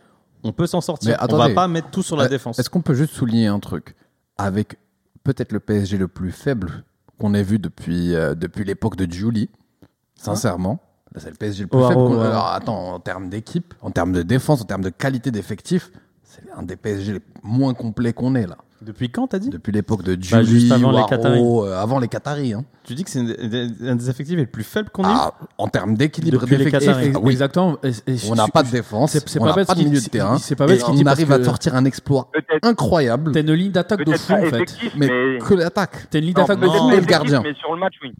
on 0.43 0.51
peut 0.51 0.65
s'en 0.65 0.81
sortir. 0.81 1.11
Mais 1.11 1.15
on 1.31 1.37
va 1.37 1.43
attendez. 1.43 1.53
pas 1.55 1.67
mettre 1.67 1.91
tout 1.91 2.01
sur 2.01 2.17
la 2.17 2.23
Euh, 2.25 2.27
défense. 2.27 2.57
Est-ce 2.57 2.71
qu'on 2.71 2.81
peut 2.81 2.95
juste 2.95 3.13
souligner 3.13 3.47
un 3.47 3.59
truc 3.59 3.95
Avec 4.39 4.77
peut-être 5.23 5.51
le 5.51 5.59
PSG 5.59 5.97
le 5.99 6.07
plus 6.07 6.31
faible 6.31 6.83
qu'on 7.19 7.33
ait 7.33 7.43
vu 7.43 7.59
depuis, 7.59 8.13
euh, 8.15 8.35
depuis 8.35 8.63
l'époque 8.63 8.95
de 8.95 9.11
Julie, 9.11 9.49
sincèrement. 10.15 10.79
Là, 11.13 11.21
c'est 11.21 11.29
le 11.29 11.35
PSG 11.35 11.63
le 11.63 11.69
plus 11.69 11.79
Oh, 11.79 11.87
faible. 11.87 11.99
oh, 12.01 12.07
qu'on- 12.09 12.17
oh. 12.17 12.21
Alors, 12.21 12.47
attends, 12.47 12.93
en 12.93 12.99
termes 12.99 13.29
d'équipe, 13.29 13.73
en 13.81 13.91
termes 13.91 14.11
de 14.11 14.21
défense, 14.21 14.61
en 14.61 14.65
termes 14.65 14.83
de 14.83 14.89
qualité 14.89 15.31
d'effectif, 15.31 15.91
c'est 16.23 16.43
un 16.55 16.63
des 16.63 16.75
PSG 16.75 17.13
les 17.13 17.21
moins 17.43 17.73
complets 17.73 18.11
qu'on 18.13 18.35
ait 18.35 18.47
là. 18.47 18.57
Depuis 18.81 19.09
quand, 19.09 19.27
t'as 19.27 19.39
dit? 19.39 19.49
Depuis 19.49 19.71
l'époque 19.71 20.03
de 20.03 20.11
Julie, 20.13 20.29
Bah, 20.31 20.43
juste 20.43 20.71
avant 20.71 20.91
les 20.91 20.97
Waro, 20.97 21.07
Qataris. 21.07 21.41
euh, 21.41 21.81
avant 21.81 21.97
les 21.99 22.07
Qataris. 22.09 22.53
hein. 22.53 22.65
Tu 22.83 22.93
dis 22.93 23.03
que 23.03 23.09
c'est 23.09 23.19
un 23.19 23.95
des 23.95 24.09
effectifs 24.09 24.35
les 24.37 24.45
plus 24.45 24.63
faibles 24.63 24.89
qu'on 24.89 25.03
ait 25.03 25.09
Ah, 25.09 25.33
en 25.57 25.67
termes 25.69 25.95
d'équilibre 25.95 26.41
Depuis 26.41 26.57
les 26.57 26.65
d'effectif, 26.65 26.89
Qataris. 26.89 27.11
ah 27.15 27.19
oui, 27.23 27.31
Exactement. 27.31 27.77
Et- 27.83 28.11
et 28.11 28.15
on 28.29 28.35
n'a 28.35 28.47
pas 28.49 28.63
de 28.63 28.69
défense, 28.69 29.11
c'est- 29.13 29.27
c'est 29.29 29.39
on 29.39 29.43
pas 29.43 29.49
n'a 29.51 29.55
bête 29.55 29.67
pas 29.67 29.73
ce 29.73 29.77
de 29.79 29.83
qu'il- 29.83 29.91
milieu 29.91 30.01
de 30.03 30.09
terrain. 30.09 30.37
c'est 30.37 30.55
pas 30.55 30.67
bête 30.67 30.77
et 30.77 30.79
ce 30.81 30.85
qu'il 30.85 30.95
dit 30.95 31.03
on 31.03 31.07
arrive 31.07 31.31
à 31.31 31.43
sortir 31.43 31.73
un 31.75 31.85
exploit 31.85 32.29
incroyable, 32.63 33.31
T'as 33.31 33.41
une 33.41 33.53
ligne 33.53 33.71
d'attaque 33.71 34.03
de 34.05 34.11
fou 34.13 34.33
pas 34.33 34.39
en 34.39 34.49
fait. 34.49 34.65
mais 34.97 35.07
mais, 35.07 35.39
que 35.39 35.53
l'attaque. 35.53 36.07
T'as 36.11 36.19
une 36.19 36.25
ligne 36.25 36.33
d'attaque 36.33 36.59
de 36.59 36.67
fou. 36.67 36.89
pas 36.89 36.95
le 36.95 37.01
gardien. 37.01 37.41
Mais 37.43 37.53
sur 37.55 37.73
le 37.73 37.79
match, 37.79 37.95
oui. 38.03 38.13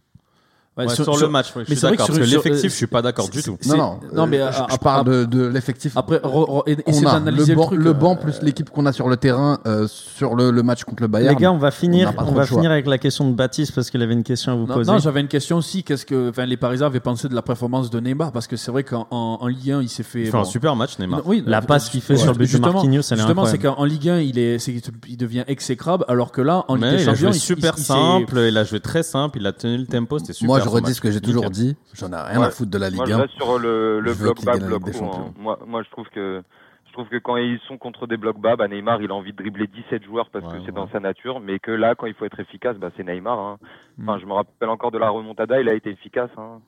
Ouais, 0.77 0.85
Ouais, 0.87 0.93
sur, 0.93 1.15
le 1.17 1.29
match, 1.29 1.53
je 1.53 1.59
mais 1.59 1.65
suis 1.67 1.75
c'est 1.77 1.87
vrai 1.87 1.95
que 1.95 2.01
d'accord. 2.01 2.05
sur- 2.07 2.15
Parce 2.15 2.19
que 2.19 2.25
sur- 2.25 2.43
l'effectif, 2.43 2.65
euh, 2.65 2.69
je 2.69 2.75
suis 2.75 2.87
pas 2.87 3.01
d'accord 3.01 3.29
du 3.29 3.41
tout. 3.41 3.57
Non, 3.65 3.77
non, 3.77 3.99
non, 4.13 4.27
mais 4.27 4.39
je, 4.39 4.51
je 4.51 4.59
après- 4.61 4.77
parle 4.79 5.05
de, 5.05 5.23
de 5.23 5.45
l'effectif 5.47 5.95
Après, 5.95 6.17
re- 6.17 6.21
re- 6.49 6.63
et- 6.65 6.75
qu'on 6.75 6.91
essaie 6.91 7.05
a. 7.07 7.11
d'analyser 7.13 7.45
Le 7.45 7.53
le 7.53 7.55
banc, 7.55 7.65
truc. 7.67 7.79
le 7.81 7.93
banc 7.93 8.11
euh, 8.11 8.21
plus 8.21 8.41
l'équipe 8.41 8.69
qu'on 8.69 8.85
a 8.85 8.91
sur 8.91 9.07
le 9.07 9.15
terrain 9.15 9.59
euh, 9.67 9.87
sur 9.87 10.35
le, 10.35 10.51
le 10.51 10.63
match 10.63 10.83
contre 10.83 11.01
le 11.03 11.07
Bayern. 11.07 11.33
Les 11.33 11.41
gars, 11.41 11.53
on 11.53 11.57
va 11.57 11.71
finir, 11.71 12.11
on 12.17 12.33
va 12.33 12.45
finir 12.45 12.71
avec 12.71 12.87
la 12.87 12.97
question 12.97 13.29
de 13.29 13.33
Baptiste 13.33 13.73
parce 13.73 13.89
qu'il 13.89 14.01
avait 14.01 14.11
une 14.15 14.23
question 14.23 14.51
à 14.51 14.55
vous 14.55 14.65
Non, 14.67 14.73
poser. 14.73 14.91
non, 14.91 14.97
j'avais 14.97 15.21
une 15.21 15.29
question 15.29 15.55
aussi. 15.59 15.81
Qu'est-ce 15.83 16.05
que, 16.05 16.29
enfin, 16.31 16.45
les 16.45 16.57
Parisiens 16.57 16.87
avaient 16.87 16.99
pensé 16.99 17.29
de 17.29 17.35
la 17.35 17.41
performance 17.41 17.89
de 17.89 17.97
Neymar? 18.01 18.33
Parce 18.33 18.47
que 18.47 18.57
c'est 18.57 18.71
vrai 18.71 18.83
qu'en 18.83 19.07
en, 19.11 19.37
en 19.39 19.47
Ligue 19.47 19.71
1, 19.71 19.81
il 19.81 19.87
s'est 19.87 20.03
fait. 20.03 20.23
Il 20.23 20.29
fait 20.29 20.37
un 20.37 20.43
super 20.43 20.75
match, 20.75 20.99
Neymar. 20.99 21.21
Oui, 21.25 21.41
La 21.47 21.61
passe 21.61 21.87
qu'il 21.89 22.01
fait 22.01 22.17
sur 22.17 22.27
le 22.27 22.33
but 22.33 22.39
de 22.39 22.45
justement, 22.47 22.73
Marquinhos, 22.73 23.01
elle 23.11 23.17
est 23.17 23.21
Justement, 23.21 23.45
c'est 23.45 23.59
qu'en 23.59 23.85
Ligue 23.85 24.09
1, 24.09 24.19
il, 24.19 24.37
est, 24.37 24.57
il 25.07 25.15
devient 25.15 25.45
exécrable, 25.47 26.03
alors 26.09 26.33
que 26.33 26.41
là, 26.41 26.65
en 26.67 26.75
Ligue 26.75 26.83
des 26.89 26.95
il 26.95 27.09
a 27.09 27.13
Champions, 27.13 27.29
joué 27.29 27.37
il- 27.37 27.39
super 27.39 27.77
simple, 27.77 28.39
il 28.39 28.57
a 28.57 28.65
joué 28.65 28.81
très 28.81 29.03
simple, 29.03 29.37
il 29.39 29.47
a 29.47 29.53
tenu 29.53 29.77
le 29.77 29.85
tempo, 29.85 30.19
c'était 30.19 30.33
super. 30.33 30.64
Je 30.65 30.69
redis 30.75 30.93
ce 30.93 31.01
que 31.01 31.11
j'ai 31.11 31.21
toujours 31.21 31.49
dit. 31.49 31.77
J'en 31.93 32.11
ai 32.11 32.15
rien 32.15 32.41
à 32.41 32.49
foutre 32.51 32.71
de 32.71 32.77
la 32.77 32.89
Ligue 32.89 32.97
Moi, 32.97 33.05
je 33.07 33.13
1. 33.13 33.17
reste 33.17 33.33
sur 33.35 33.59
le, 33.59 34.01
bloc 34.19 34.43
bas, 34.43 34.57
bloc 34.57 34.87
haut. 34.87 35.03
hein. 35.05 35.33
Moi, 35.37 35.59
moi, 35.65 35.83
je 35.83 35.89
trouve 35.91 36.07
que 36.09 36.41
je 36.87 36.93
trouve 36.93 37.07
que 37.09 37.17
quand 37.17 37.35
ils 37.35 37.59
sont 37.67 37.77
contre 37.77 38.07
des 38.07 38.15
blocs 38.15 38.39
bas, 38.39 38.55
bah, 38.55 38.67
Neymar, 38.69 39.01
il 39.01 39.11
a 39.11 39.13
envie 39.13 39.33
de 39.33 39.37
dribbler 39.37 39.67
17 39.67 40.03
joueurs 40.05 40.29
parce 40.29 40.45
Ouais, 40.45 40.51
que 40.53 40.57
c'est 40.59 40.65
ouais. 40.67 40.71
dans 40.71 40.87
sa 40.89 40.99
nature, 41.01 41.41
mais 41.41 41.59
que 41.59 41.71
là, 41.71 41.93
quand 41.93 42.05
il 42.05 42.13
faut 42.13 42.23
être 42.25 42.39
efficace, 42.39 42.77
bah, 42.77 42.89
c'est 42.95 43.03
Neymar. 43.03 43.37
hein. 43.37 43.57
Enfin, 44.01 44.17
je 44.19 44.25
me 44.25 44.31
rappelle 44.33 44.69
encore 44.69 44.91
de 44.91 44.97
la 44.97 45.09
remontada, 45.09 45.59
il 45.59 45.67
a 45.69 45.73
été 45.73 45.89
efficace. 45.89 46.29
hein. 46.37 46.59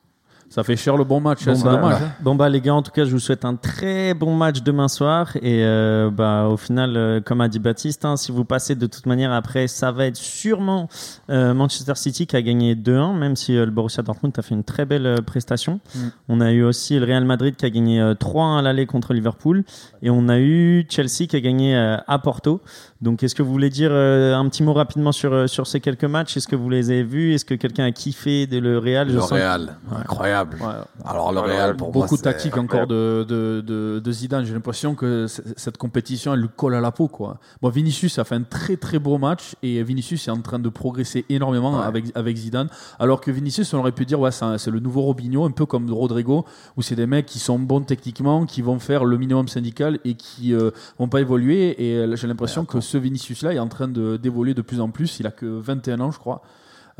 Ça 0.50 0.64
fait 0.64 0.76
cher 0.76 0.96
le 0.96 1.04
bon 1.04 1.20
match. 1.20 1.46
hein, 1.46 1.52
Bon 1.52 1.58
c'est 1.58 1.64
bah, 1.64 1.72
dommage. 1.76 2.02
hein. 2.02 2.12
bon 2.22 2.34
bah 2.34 2.48
les 2.48 2.60
gars, 2.60 2.74
en 2.74 2.82
tout 2.82 2.90
cas, 2.90 3.04
je 3.04 3.10
vous 3.10 3.18
souhaite 3.18 3.44
un 3.44 3.54
très 3.54 4.14
bon 4.14 4.34
match 4.34 4.62
demain 4.62 4.88
soir 4.88 5.36
et 5.36 5.62
euh, 5.62 6.10
bah 6.10 6.46
au 6.48 6.56
final, 6.56 6.96
euh, 6.96 7.20
comme 7.20 7.40
a 7.42 7.48
dit 7.48 7.58
Baptiste, 7.58 8.04
hein, 8.06 8.16
si 8.16 8.32
vous 8.32 8.44
passez 8.44 8.74
de 8.74 8.86
toute 8.86 9.04
manière 9.06 9.32
après, 9.32 9.68
ça 9.68 9.92
va 9.92 10.06
être 10.06 10.16
sûrement 10.16 10.88
euh, 11.28 11.52
Manchester 11.52 11.94
City 11.96 12.26
qui 12.26 12.34
a 12.36 12.42
gagné 12.42 12.74
2-1, 12.74 13.16
même 13.18 13.36
si 13.36 13.52
le 13.52 13.66
Borussia 13.66 14.02
Dortmund 14.02 14.32
a 14.38 14.42
fait 14.42 14.54
une 14.54 14.64
très 14.64 14.86
belle 14.86 15.20
prestation. 15.26 15.80
Mm. 15.94 15.98
On 16.30 16.40
a 16.40 16.50
eu 16.52 16.62
aussi 16.62 16.98
le 16.98 17.04
Real 17.04 17.24
Madrid 17.24 17.54
qui 17.54 17.66
a 17.66 17.70
gagné 17.70 18.00
euh, 18.00 18.14
3-1 18.14 18.58
à 18.58 18.62
l'aller 18.62 18.86
contre 18.86 19.12
Liverpool 19.12 19.64
et 20.02 20.08
on 20.10 20.28
a 20.30 20.38
eu 20.38 20.86
Chelsea 20.88 21.26
qui 21.28 21.36
a 21.36 21.40
gagné 21.40 21.76
à 21.76 22.18
Porto. 22.20 22.60
Donc, 23.00 23.22
est-ce 23.22 23.36
que 23.36 23.44
vous 23.44 23.52
voulez 23.52 23.70
dire 23.70 23.90
euh, 23.92 24.34
un 24.34 24.48
petit 24.48 24.64
mot 24.64 24.72
rapidement 24.72 25.12
sur, 25.12 25.32
euh, 25.32 25.46
sur 25.46 25.68
ces 25.68 25.78
quelques 25.78 26.02
matchs? 26.04 26.36
Est-ce 26.36 26.48
que 26.48 26.56
vous 26.56 26.68
les 26.68 26.90
avez 26.90 27.04
vus? 27.04 27.32
Est-ce 27.32 27.44
que 27.44 27.54
quelqu'un 27.54 27.84
a 27.84 27.92
kiffé 27.92 28.48
de 28.48 28.58
le 28.58 28.78
Real? 28.78 29.08
Je 29.08 29.14
Le 29.14 29.20
sens- 29.20 29.30
Real, 29.30 29.76
incroyable. 29.94 30.56
Ouais. 30.60 30.74
Alors 31.04 31.32
le 31.32 31.38
Real 31.38 31.76
pour 31.76 31.92
moi 31.94 32.02
Beaucoup 32.02 32.16
de 32.16 32.18
c'est- 32.18 32.24
tactique 32.24 32.56
encore 32.56 32.88
de, 32.88 33.24
de, 33.28 33.62
de, 33.64 34.00
de 34.02 34.12
Zidane. 34.12 34.44
J'ai 34.44 34.52
l'impression 34.52 34.96
que 34.96 35.26
cette 35.28 35.76
compétition, 35.76 36.34
elle 36.34 36.40
lui 36.40 36.48
colle 36.56 36.74
à 36.74 36.80
la 36.80 36.90
peau. 36.90 37.06
Quoi. 37.06 37.38
Bon, 37.62 37.68
Vinicius 37.68 38.18
a 38.18 38.24
fait 38.24 38.34
un 38.34 38.42
très 38.42 38.76
très 38.76 38.98
beau 38.98 39.16
match 39.16 39.54
et 39.62 39.80
Vinicius 39.84 40.26
est 40.26 40.32
en 40.32 40.40
train 40.42 40.58
de 40.58 40.68
progresser 40.68 41.24
énormément 41.28 41.78
Ouais. 41.78 41.86
avec, 41.86 42.06
avec 42.16 42.36
Zidane. 42.36 42.68
Alors 42.98 43.20
que 43.20 43.30
Vinicius, 43.30 43.72
on 43.74 43.78
aurait 43.78 43.92
pu 43.92 44.06
dire, 44.06 44.18
ouais, 44.18 44.30
c'est 44.32 44.70
le 44.72 44.80
nouveau 44.80 45.02
Robinho, 45.02 45.44
un 45.44 45.52
peu 45.52 45.66
comme 45.66 45.88
Rodrigo, 45.92 46.44
où 46.76 46.82
c'est 46.82 46.96
des 46.96 47.06
mecs 47.06 47.26
qui 47.26 47.38
sont 47.38 47.60
bons 47.60 47.82
techniquement, 47.82 48.44
qui 48.44 48.60
vont 48.60 48.80
faire 48.80 49.04
le 49.04 49.16
minimum 49.18 49.46
syndical 49.46 50.00
et 50.04 50.14
qui 50.14 50.52
euh, 50.52 50.72
vont 50.98 51.06
pas 51.08 51.20
évoluer. 51.20 51.76
Et 51.80 51.94
euh, 51.96 52.16
j'ai 52.16 52.26
l'impression 52.26 52.64
que 52.64 52.80
ce 52.88 52.98
Vinicius-là 52.98 53.52
est 53.54 53.58
en 53.58 53.68
train 53.68 53.88
de- 53.88 54.16
d'évoluer 54.16 54.54
de 54.54 54.62
plus 54.62 54.80
en 54.80 54.90
plus. 54.90 55.20
Il 55.20 55.26
a 55.26 55.30
que 55.30 55.46
21 55.46 56.00
ans, 56.00 56.10
je 56.10 56.18
crois. 56.18 56.42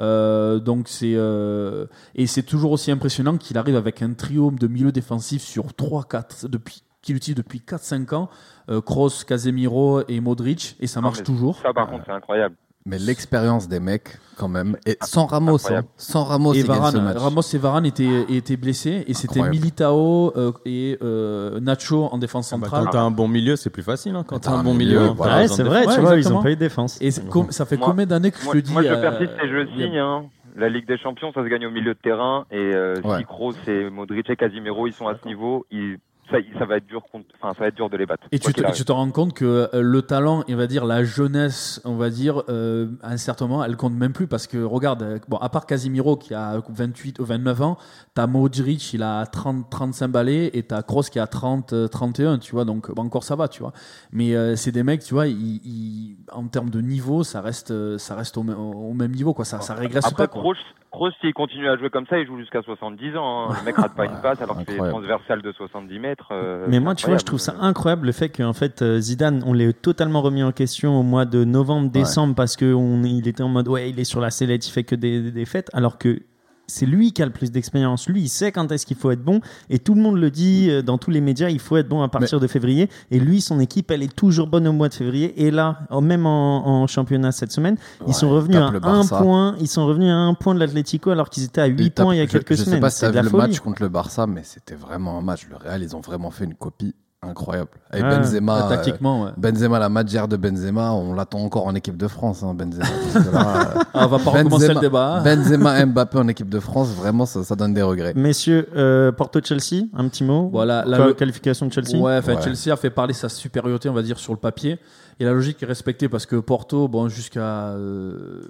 Euh, 0.00 0.60
donc 0.60 0.86
c'est 0.88 1.14
euh, 1.16 1.86
et 2.14 2.28
c'est 2.28 2.44
toujours 2.44 2.70
aussi 2.70 2.92
impressionnant 2.92 3.36
qu'il 3.36 3.58
arrive 3.58 3.74
avec 3.74 4.00
un 4.00 4.12
trio 4.12 4.52
de 4.52 4.68
milieu 4.68 4.92
défensif 4.92 5.42
sur 5.42 5.74
3 5.74 6.04
4 6.04 6.46
depuis 6.48 6.84
qu'il 7.02 7.16
utilise 7.16 7.34
depuis 7.36 7.60
4 7.60 7.82
5 7.82 8.12
ans 8.12 8.28
euh, 8.70 8.80
Kroos, 8.80 9.24
Casemiro 9.26 10.02
et 10.06 10.20
Modric 10.20 10.76
et 10.78 10.86
ça 10.86 11.00
marche 11.00 11.18
toujours. 11.24 11.56
Ça, 11.62 11.72
par 11.72 11.88
contre, 11.90 12.04
c'est 12.06 12.12
incroyable. 12.12 12.54
Mais 12.88 12.98
l'expérience 12.98 13.68
des 13.68 13.80
mecs, 13.80 14.18
quand 14.38 14.48
même, 14.48 14.76
et 14.86 14.96
sans 15.02 15.26
Ramos, 15.26 15.70
hein. 15.70 15.82
sans 15.96 16.24
Ramos, 16.24 16.54
Et 16.54 16.62
ce 16.62 16.66
Varane, 16.66 17.02
match. 17.02 17.16
Ramos 17.18 17.42
et 17.42 17.58
Varane 17.58 17.84
étaient, 17.86 18.24
étaient 18.30 18.56
blessés 18.56 19.04
et 19.06 19.14
c'était. 19.14 19.42
Militao 19.42 20.32
euh, 20.36 20.52
et 20.64 20.96
euh, 21.02 21.60
Nacho 21.60 22.04
en 22.10 22.16
défense 22.18 22.50
Ah 22.52 22.56
bah, 22.56 22.66
centrale. 22.66 22.84
quand 22.84 22.90
t'as 22.90 23.00
un 23.02 23.10
bon 23.10 23.28
milieu, 23.28 23.56
c'est 23.56 23.70
plus 23.70 23.82
facile. 23.82 24.14
hein. 24.16 24.24
Quand 24.26 24.38
t'as 24.38 24.52
un 24.52 24.62
bon 24.62 24.74
milieu, 24.74 25.00
milieu, 25.00 25.10
voilà. 25.12 25.34
t'as 25.34 25.40
Ouais, 25.42 25.48
c'est 25.48 25.62
vrai, 25.62 25.80
défense. 25.80 25.94
tu 25.94 26.00
Ouais, 26.00 26.06
vois, 26.06 26.16
ils 26.16 26.32
ont 26.32 26.42
pas 26.42 26.50
eu 26.50 26.54
de 26.54 26.60
défense. 26.60 26.98
et 27.02 27.10
com- 27.28 27.46
ça 27.50 27.66
fait 27.66 27.76
Moi- 27.76 27.88
combien 27.88 28.06
d'années 28.06 28.30
que 28.30 28.38
je 28.38 28.44
Moi, 28.46 28.54
te 28.54 28.58
dis 28.60 28.72
moi, 28.72 28.82
je 28.82 28.88
euh, 28.88 29.00
persiste 29.00 29.32
et 29.42 29.48
je 29.48 29.66
signe. 29.76 29.98
Hein. 29.98 30.24
La 30.56 30.68
Ligue 30.68 30.88
des 30.88 30.98
Champions, 30.98 31.30
ça 31.32 31.42
se 31.44 31.48
gagne 31.48 31.66
au 31.66 31.70
milieu 31.70 31.94
de 31.94 31.98
terrain. 32.02 32.44
Et 32.50 32.56
euh, 32.56 32.94
Ouais. 33.04 33.18
si 33.18 33.24
Kroos 33.24 33.52
et 33.68 33.90
Modric 33.90 34.28
et 34.30 34.36
Casimiro, 34.36 34.86
ils 34.86 34.92
sont 34.92 35.06
à 35.06 35.14
ce 35.22 35.28
niveau, 35.28 35.66
ils- 35.70 35.98
ça, 36.30 36.36
ça 36.58 36.64
va 36.66 36.76
être 36.76 36.86
dur. 36.86 37.02
contre- 37.10 37.26
Enfin, 37.40 37.54
ça 37.54 37.60
va 37.60 37.66
être 37.68 37.74
dur 37.74 37.88
de 37.90 37.96
les 37.96 38.06
battre. 38.06 38.26
Et 38.32 38.38
tu 38.38 38.52
te, 38.52 38.82
tu 38.84 38.92
rends 38.92 39.10
compte 39.10 39.32
que 39.34 39.68
euh, 39.74 39.82
le 39.82 40.02
talent, 40.02 40.44
on 40.48 40.56
va 40.56 40.66
dire 40.66 40.84
la 40.84 41.04
jeunesse, 41.04 41.80
on 41.84 41.96
va 41.96 42.10
dire, 42.10 42.42
euh, 42.48 42.88
à 43.02 43.12
un 43.12 43.16
certain 43.16 43.46
moment, 43.46 43.64
elle 43.64 43.76
compte 43.76 43.94
même 43.94 44.12
plus 44.12 44.26
parce 44.26 44.46
que 44.46 44.62
regarde, 44.62 45.02
euh, 45.02 45.18
bon, 45.28 45.36
à 45.38 45.48
part 45.48 45.66
Casimiro 45.66 46.16
qui 46.16 46.34
a 46.34 46.60
28 46.68 47.18
ou 47.20 47.24
29 47.24 47.62
ans, 47.62 47.78
t'as 48.14 48.26
Modric, 48.26 48.92
il 48.92 49.02
a 49.02 49.26
30, 49.26 49.68
35 49.70 50.08
balais 50.08 50.50
et 50.54 50.62
t'as 50.62 50.82
Kroos 50.82 51.02
qui 51.10 51.18
a 51.18 51.26
30, 51.26 51.72
euh, 51.72 51.88
31, 51.88 52.38
tu 52.38 52.52
vois, 52.52 52.64
donc 52.64 52.90
encore 52.98 53.24
ça 53.24 53.36
va, 53.36 53.48
tu 53.48 53.60
vois. 53.60 53.72
Mais 54.12 54.34
euh, 54.34 54.56
c'est 54.56 54.72
des 54.72 54.82
mecs, 54.82 55.02
tu 55.04 55.14
vois, 55.14 55.26
ils, 55.26 55.60
ils- 55.64 56.16
en 56.32 56.46
termes 56.48 56.70
de 56.70 56.80
niveau, 56.80 57.24
ça 57.24 57.40
reste, 57.40 57.98
ça 57.98 58.14
reste 58.14 58.36
au, 58.36 58.42
même- 58.42 58.58
au 58.58 58.92
même 58.94 59.12
niveau, 59.12 59.34
quoi. 59.34 59.44
Ça, 59.44 59.60
ça 59.60 59.74
régresse 59.74 60.06
Après, 60.06 60.24
pas, 60.26 60.32
quoi. 60.32 60.42
Kroos, 60.42 60.54
Kroos, 60.90 61.10
s'il 61.20 61.34
continue 61.34 61.68
à 61.68 61.76
jouer 61.76 61.90
comme 61.90 62.06
ça, 62.06 62.18
il 62.18 62.26
joue 62.26 62.38
jusqu'à 62.38 62.62
70 62.62 63.16
ans. 63.16 63.50
hein. 63.50 63.56
Le 63.60 63.64
mec 63.66 63.76
rate 63.76 63.94
pas 63.94 64.06
une 64.06 64.20
passe 64.22 64.40
alors 64.40 64.56
qu'il 64.56 64.64
fait 64.66 64.72
des 64.72 64.78
incroyable. 64.80 65.04
transversales 65.06 65.42
de 65.42 65.52
70 65.52 65.98
mètres. 65.98 66.28
euh, 66.32 66.66
Mais 66.68 66.80
moi, 66.80 66.94
tu 66.94 67.06
vois, 67.06 67.18
je 67.18 67.24
trouve 67.24 67.38
ça 67.38 67.54
incroyable 67.60 68.06
le 68.06 68.12
fait 68.12 68.30
qu'en 68.30 68.52
fait 68.54 68.80
euh, 68.82 68.98
Zidane, 68.98 69.42
on 69.46 69.52
l'ait 69.52 69.72
totalement 69.72 70.22
remis 70.22 70.42
en 70.42 70.52
question 70.52 70.98
au 70.98 71.02
mois 71.02 71.24
de 71.26 71.44
novembre, 71.44 71.90
décembre 71.90 72.34
parce 72.34 72.56
que 72.56 72.72
on, 72.72 73.02
il 73.04 73.28
était 73.28 73.42
en 73.42 73.48
mode 73.48 73.68
ouais, 73.68 73.90
il 73.90 74.00
est 74.00 74.04
sur 74.04 74.20
la 74.20 74.30
sellette, 74.30 74.66
il 74.66 74.70
fait 74.70 74.84
que 74.84 74.94
des, 74.94 75.20
des 75.20 75.30
défaites, 75.30 75.68
alors 75.74 75.98
que 75.98 76.20
c'est 76.68 76.86
lui 76.86 77.12
qui 77.12 77.22
a 77.22 77.26
le 77.26 77.32
plus 77.32 77.50
d'expérience. 77.50 78.08
Lui, 78.08 78.20
il 78.22 78.28
sait 78.28 78.52
quand 78.52 78.70
est-ce 78.70 78.86
qu'il 78.86 78.96
faut 78.96 79.10
être 79.10 79.22
bon 79.24 79.40
et 79.70 79.78
tout 79.78 79.94
le 79.94 80.00
monde 80.02 80.16
le 80.18 80.30
dit 80.30 80.68
euh, 80.70 80.82
dans 80.82 80.98
tous 80.98 81.10
les 81.10 81.20
médias, 81.20 81.48
il 81.48 81.58
faut 81.58 81.76
être 81.76 81.88
bon 81.88 82.02
à 82.02 82.08
partir 82.08 82.38
de 82.40 82.46
février. 82.46 82.88
Et 83.10 83.18
lui, 83.18 83.40
son 83.40 83.58
équipe, 83.58 83.90
elle 83.90 84.02
est 84.02 84.14
toujours 84.14 84.46
bonne 84.46 84.68
au 84.68 84.72
mois 84.72 84.88
de 84.88 84.94
février. 84.94 85.44
Et 85.46 85.50
là, 85.50 85.80
en- 85.90 86.00
même 86.02 86.26
en, 86.26 86.82
en 86.82 86.86
championnat 86.86 87.32
cette 87.32 87.52
semaine, 87.52 87.76
ils 88.06 88.14
sont 88.14 88.30
revenus 88.30 88.58
à 88.58 88.66
un 88.88 89.04
point. 89.06 89.56
Ils 89.60 89.66
sont 89.68 89.86
revenus 89.86 90.10
à 90.10 90.14
un 90.16 90.34
point 90.34 90.54
de 90.54 90.60
l'Atlético 90.60 91.10
alors 91.10 91.30
qu'ils 91.30 91.44
étaient 91.44 91.60
à 91.60 91.66
8 91.66 91.82
Ils 91.82 91.90
tapent- 91.90 92.04
points 92.04 92.14
il 92.14 92.18
y 92.18 92.20
a 92.20 92.26
je- 92.26 92.30
quelques 92.32 92.54
je, 92.54 92.62
semaines. 92.64 92.74
sais 92.76 92.80
pas 92.80 92.90
si 92.90 93.00
t'as 93.00 93.10
vu 93.10 93.16
le 93.22 93.28
folie. 93.30 93.42
match 93.48 93.60
contre 93.60 93.82
le 93.82 93.88
Barça, 93.88 94.26
mais 94.26 94.42
c'était 94.44 94.74
vraiment 94.74 95.18
un 95.18 95.22
match. 95.22 95.46
Le 95.48 95.56
Real, 95.56 95.82
ils 95.82 95.96
ont 95.96 96.00
vraiment 96.00 96.30
fait 96.30 96.44
une 96.44 96.54
copie 96.54 96.94
incroyable. 97.22 97.70
Et. 97.92 98.00
Benzema, 98.00 98.66
euh, 98.66 98.68
tactiquement, 98.68 99.24
ouais. 99.24 99.30
Benzema, 99.36 99.78
la 99.78 99.88
Madjer 99.88 100.26
de 100.28 100.36
Benzema, 100.36 100.92
on 100.92 101.14
l'attend 101.14 101.40
encore 101.40 101.66
en 101.66 101.74
équipe 101.74 101.96
de 101.96 102.06
France, 102.06 102.42
hein, 102.42 102.54
Benzema. 102.54 102.84
Là, 103.32 103.60
euh, 103.76 103.82
Ah, 103.94 104.04
on 104.04 104.06
va 104.06 104.18
pas 104.18 104.30
recommencer 104.30 104.68
le 104.68 104.80
débat. 104.80 105.16
hein. 105.16 105.22
Benzema, 105.22 105.84
Mbappé 105.86 106.18
en 106.18 106.28
équipe 106.28 106.48
de 106.48 106.60
France, 106.60 106.88
vraiment, 106.90 107.26
ça, 107.26 107.42
ça 107.42 107.56
donne 107.56 107.74
des 107.74 107.82
regrets. 107.82 108.12
Messieurs, 108.14 108.68
euh, 108.76 109.10
Porto-Chelsea, 109.12 109.86
un 109.96 110.08
petit 110.08 110.22
mot. 110.24 110.48
Voilà, 110.52 110.84
la- 110.86 111.12
qualification 111.12 111.66
de 111.66 111.72
Chelsea. 111.72 111.98
Ouais. 111.98 112.20
Chelsea 112.42 112.72
a 112.72 112.76
fait 112.76 112.90
parler 112.90 113.14
sa 113.14 113.28
supériorité, 113.28 113.88
on 113.88 113.94
va 113.94 114.02
dire, 114.02 114.18
sur 114.18 114.32
le 114.32 114.38
papier. 114.38 114.78
Et 115.20 115.24
la 115.24 115.32
logique 115.32 115.60
est 115.62 115.66
respectée 115.66 116.08
parce 116.08 116.26
que 116.26 116.36
Porto, 116.36 116.86
bon, 116.86 117.08
jusqu'à. 117.08 117.70
euh, 117.70 118.42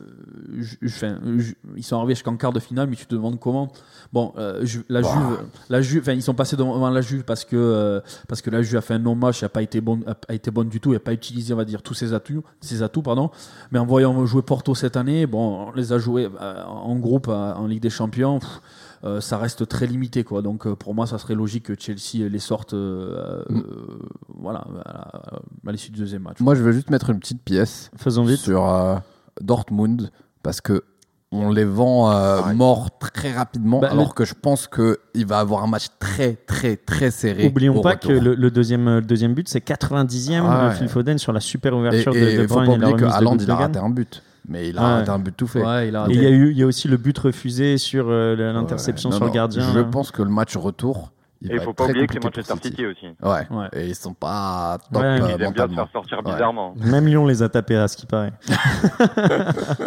enfin, 0.85 1.19
ils 1.77 1.83
sont 1.83 1.97
arrivés 1.97 2.15
jusqu'en 2.15 2.37
quart 2.37 2.53
de 2.53 2.61
finale, 2.61 2.89
mais 2.91 2.97
tu 2.97 3.07
te 3.07 3.15
demandes 3.15 3.41
comment. 3.41 3.73
Bon, 4.13 4.35
euh, 4.37 4.65
la. 4.89 5.01
Juve, 5.01 5.39
la 5.71 5.81
Juve, 5.81 6.03
enfin, 6.03 6.13
ils 6.13 6.23
sont 6.23 6.35
passés 6.35 6.57
devant 6.57 6.91
la 6.91 7.01
Juve 7.01 7.25
parce 7.25 7.45
que, 7.47 7.57
euh, 7.57 8.01
parce 8.29 8.43
que 8.43 8.51
la 8.51 8.61
Juve 8.61 8.77
a 8.77 8.81
fait 8.83 8.95
un 8.95 8.99
non-match, 8.99 9.43
elle 9.43 9.47
n'a 9.47 9.51
pas 9.51 9.63
été 9.63 9.81
bonne, 9.81 10.05
a 10.07 10.15
pas 10.15 10.35
été 10.35 10.51
bonne 10.51 10.69
du 10.69 10.79
tout, 10.81 10.91
elle 10.91 10.97
n'a 10.97 11.01
pas 11.01 11.13
utilisé, 11.15 11.55
on 11.55 11.57
va 11.57 11.65
dire, 11.65 11.83
tous 11.83 11.95
ses 11.95 12.13
atouts, 12.13 12.45
ses 12.61 12.83
atouts, 12.83 13.03
pardon. 13.03 13.31
Mais 13.73 13.79
en 13.79 13.87
voyant 13.87 14.27
jouer 14.27 14.43
Porto 14.43 14.75
cette 14.75 14.97
année, 14.97 15.27
bon, 15.27 15.69
on 15.69 15.73
les 15.73 15.93
a 15.95 15.99
joués 15.99 16.29
euh, 16.41 16.65
en 16.65 16.97
groupe 16.97 17.29
euh, 17.29 17.55
en 17.55 17.67
Ligue 17.67 17.83
des 17.83 17.91
Champions. 17.91 18.41
pff, 18.41 18.61
euh, 19.05 19.21
ça 19.21 19.39
reste 19.39 19.69
très 19.69 19.87
limité 19.87 20.25
quoi 20.25 20.43
donc 20.43 20.67
euh, 20.67 20.75
pour 20.75 20.95
moi 20.95 21.07
ça 21.07 21.19
serait 21.19 21.35
logique 21.37 21.65
que 21.67 21.75
Chelsea 21.79 22.29
les 22.29 22.39
sorte 22.39 22.75
euh, 22.75 23.43
Mm. 23.49 23.59
euh, 23.59 23.99
voilà 24.39 24.65
à, 24.85 25.37
à 25.67 25.73
l'issue 25.73 25.91
du 25.93 26.01
deuxième 26.01 26.23
match 26.23 26.41
Moi, 26.41 26.55
je 26.55 26.63
veux 26.63 26.73
juste 26.73 26.91
mettre 26.91 27.11
une 27.11 27.19
petite 27.21 27.43
pièce 27.43 27.91
Faisons 27.97 28.25
vite. 28.25 28.39
sur 28.41 28.69
euh, 28.69 28.97
Dortmund 29.41 30.11
parce 30.43 30.61
que 30.61 30.85
on 31.31 31.51
les 31.51 31.65
vend 31.67 32.11
euh, 32.11 32.55
morts 32.55 32.99
très 32.99 33.31
rapidement, 33.33 33.81
Bah, 33.81 33.91
alors 33.91 34.09
le- 34.09 34.13
que 34.15 34.25
je 34.25 34.33
pense 34.33 34.67
que 34.67 34.99
il 35.15 35.27
va 35.27 35.41
avoir 35.41 35.63
un 35.63 35.67
match 35.67 35.89
très, 35.99 36.33
très, 36.37 36.77
très 36.77 37.11
serré. 37.11 37.47
Oublions 37.47 37.79
pas 37.83 37.91
retour. 37.91 38.13
que 38.13 38.17
le, 38.19 38.35
le 38.35 38.51
deuxième, 38.51 38.87
le 38.87 39.03
deuxième 39.03 39.35
but, 39.35 39.47
c'est 39.47 39.61
90e 39.61 40.43
Ah 40.47 40.65
de 40.65 40.69
ouais. 40.71 40.75
Phil 40.77 40.89
Foden 40.89 41.19
sur 41.19 41.35
la 41.35 41.41
super 41.41 41.75
Et 41.75 41.77
ouverture 41.77 42.15
de, 42.15 42.19
et 42.19 42.37
de 42.39 42.43
il 42.45 42.49
faut 42.49 42.55
Bruyne 42.55 42.81
pas 42.81 42.89
et 42.89 42.93
oublier 42.93 42.97
que 43.09 43.13
Haaland, 43.15 43.37
il 43.37 43.51
a 43.51 43.57
raté 43.57 43.79
un 43.79 43.91
but, 43.91 44.23
mais 44.49 44.69
il 44.69 44.79
a 44.79 44.81
Ouais. 44.83 44.87
raté 45.01 45.11
un 45.11 45.19
but 45.19 45.37
tout 45.37 45.47
fait. 45.47 45.63
ouais 45.65 45.89
il 45.89 45.97
a 45.97 46.07
Et 46.09 46.15
il 46.15 46.23
y, 46.23 46.27
a 46.27 46.31
eu, 46.31 46.51
il 46.51 46.59
y 46.59 46.63
a 46.63 46.67
aussi 46.67 46.89
le 46.89 46.97
but 46.97 47.17
refusé 47.19 47.79
sur 47.79 48.07
euh, 48.09 48.35
l'interception 48.53 49.11
Ouais, 49.11 49.17
sur 49.17 49.25
non, 49.25 49.31
le 49.31 49.35
gardien. 49.35 49.73
Je 49.73 49.79
là. 49.79 49.85
pense 49.85 50.11
que 50.11 50.23
le 50.23 50.31
match 50.31 50.57
retour, 50.57 51.13
il 51.41 51.53
Et 51.53 51.55
il 51.55 51.61
faut 51.61 51.73
pas 51.73 51.85
oublier 51.85 52.07
que 52.07 52.15
c'est 52.15 52.25
Manchester 52.25 52.55
City 52.63 52.87
aussi. 52.87 53.07
Ouais. 53.23 53.47
Ouais. 53.51 53.69
Et 53.73 53.87
ils 53.89 53.95
sont 53.95 54.15
pas 54.15 54.79
top 54.93 55.03
Ouais, 55.03 55.21
mais 55.21 55.33
euh, 55.33 55.37
Ils 55.39 55.43
aiment 55.45 55.53
bien 55.53 55.69
se 55.69 55.75
faire 55.75 55.89
sortir 55.93 56.19
Ouais. 56.25 56.33
bizarrement. 56.33 56.75
Même 56.77 57.07
Lyon 57.07 57.27
les 57.27 57.43
a 57.43 57.49
tapés 57.49 57.77
à 57.77 57.89
ce 57.89 57.97
qui 57.97 58.07
paraît. 58.07 58.33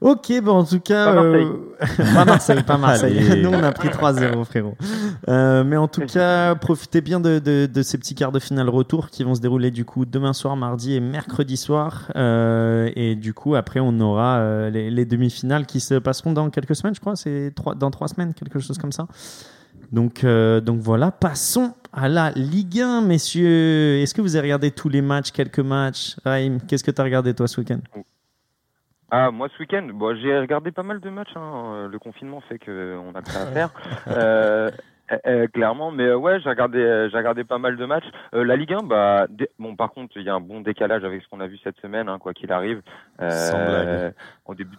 ok, 0.00 0.32
bon 0.42 0.52
en 0.58 0.64
tout 0.64 0.80
cas, 0.80 1.06
Pas 1.06 1.14
Marseille. 1.14 1.46
euh, 1.46 2.14
pas 2.14 2.24
Marseille, 2.24 2.62
pas 2.62 2.76
Marseille. 2.78 3.42
Nous 3.42 3.50
on 3.50 3.62
a 3.62 3.72
pris 3.72 3.88
3-0 3.88 4.44
frérot. 4.44 4.76
Euh, 5.28 5.64
mais 5.64 5.76
en 5.76 5.88
tout 5.88 6.02
cas, 6.06 6.54
profitez 6.54 7.00
bien 7.00 7.20
de, 7.20 7.38
de, 7.38 7.66
de 7.66 7.82
ces 7.82 7.98
petits 7.98 8.14
quarts 8.14 8.32
de 8.32 8.38
finale 8.38 8.68
retour 8.68 9.10
qui 9.10 9.24
vont 9.24 9.34
se 9.34 9.40
dérouler 9.40 9.70
du 9.70 9.84
coup 9.84 10.04
demain 10.04 10.32
soir, 10.32 10.56
mardi 10.56 10.94
et 10.94 11.00
mercredi 11.00 11.56
soir. 11.56 12.10
Euh, 12.16 12.90
et 12.96 13.14
du 13.16 13.34
coup 13.34 13.54
après 13.54 13.80
on 13.80 13.98
aura 14.00 14.38
euh, 14.38 14.70
les, 14.70 14.90
les 14.90 15.04
demi-finales 15.04 15.66
qui 15.66 15.80
se 15.80 15.94
passeront 15.94 16.32
dans 16.32 16.50
quelques 16.50 16.76
semaines, 16.76 16.94
je 16.94 17.00
crois. 17.00 17.16
C'est 17.16 17.52
trois, 17.54 17.74
dans 17.74 17.90
trois 17.90 18.08
semaines, 18.08 18.34
quelque 18.34 18.58
chose 18.58 18.78
comme 18.78 18.92
ça. 18.92 19.06
Donc, 19.92 20.24
euh, 20.24 20.60
donc 20.60 20.80
voilà, 20.80 21.10
passons 21.10 21.74
à 21.92 22.08
la 22.08 22.30
Ligue 22.32 22.80
1, 22.80 23.02
messieurs. 23.02 23.98
Est-ce 24.00 24.14
que 24.14 24.20
vous 24.20 24.36
avez 24.36 24.46
regardé 24.48 24.70
tous 24.70 24.88
les 24.88 25.02
matchs, 25.02 25.30
quelques 25.30 25.60
matchs? 25.60 26.16
Raïm, 26.24 26.58
qu'est-ce 26.66 26.82
que 26.84 26.90
tu 26.90 27.00
as 27.00 27.04
regardé 27.04 27.34
toi 27.34 27.46
ce 27.46 27.60
week-end? 27.60 27.78
Ah, 29.10 29.30
moi 29.30 29.48
ce 29.54 29.60
week-end, 29.62 29.88
bon, 29.94 30.16
j'ai 30.20 30.36
regardé 30.38 30.72
pas 30.72 30.82
mal 30.82 30.98
de 31.00 31.08
matchs. 31.10 31.36
hein. 31.36 31.88
Le 31.90 31.98
confinement 31.98 32.40
fait 32.48 32.58
qu'on 32.58 33.14
a 33.14 33.22
que 33.22 33.30
ça 33.30 33.42
à 33.42 33.46
faire. 33.46 33.70
Euh, 34.08 34.70
euh, 35.12 35.18
euh, 35.26 35.46
clairement, 35.48 35.90
mais 35.90 36.04
euh, 36.04 36.16
ouais, 36.16 36.40
j'ai 36.40 36.48
regardé, 36.48 36.78
euh, 36.78 37.10
j'ai 37.10 37.18
regardé 37.18 37.44
pas 37.44 37.58
mal 37.58 37.76
de 37.76 37.84
matchs. 37.84 38.06
Euh, 38.34 38.42
la 38.42 38.56
Ligue 38.56 38.72
1, 38.72 38.84
bah, 38.84 39.26
bon, 39.58 39.76
par 39.76 39.90
contre, 39.92 40.16
il 40.16 40.22
y 40.22 40.30
a 40.30 40.34
un 40.34 40.40
bon 40.40 40.62
décalage 40.62 41.04
avec 41.04 41.22
ce 41.22 41.28
qu'on 41.28 41.40
a 41.40 41.46
vu 41.46 41.58
cette 41.62 41.78
semaine, 41.80 42.08
hein, 42.08 42.18
quoi 42.18 42.32
qu'il 42.32 42.50
arrive. 42.50 42.80
Euh, 43.20 43.28
Sans 43.30 43.58
blague. 43.66 44.14
Au 44.46 44.54
début, 44.54 44.76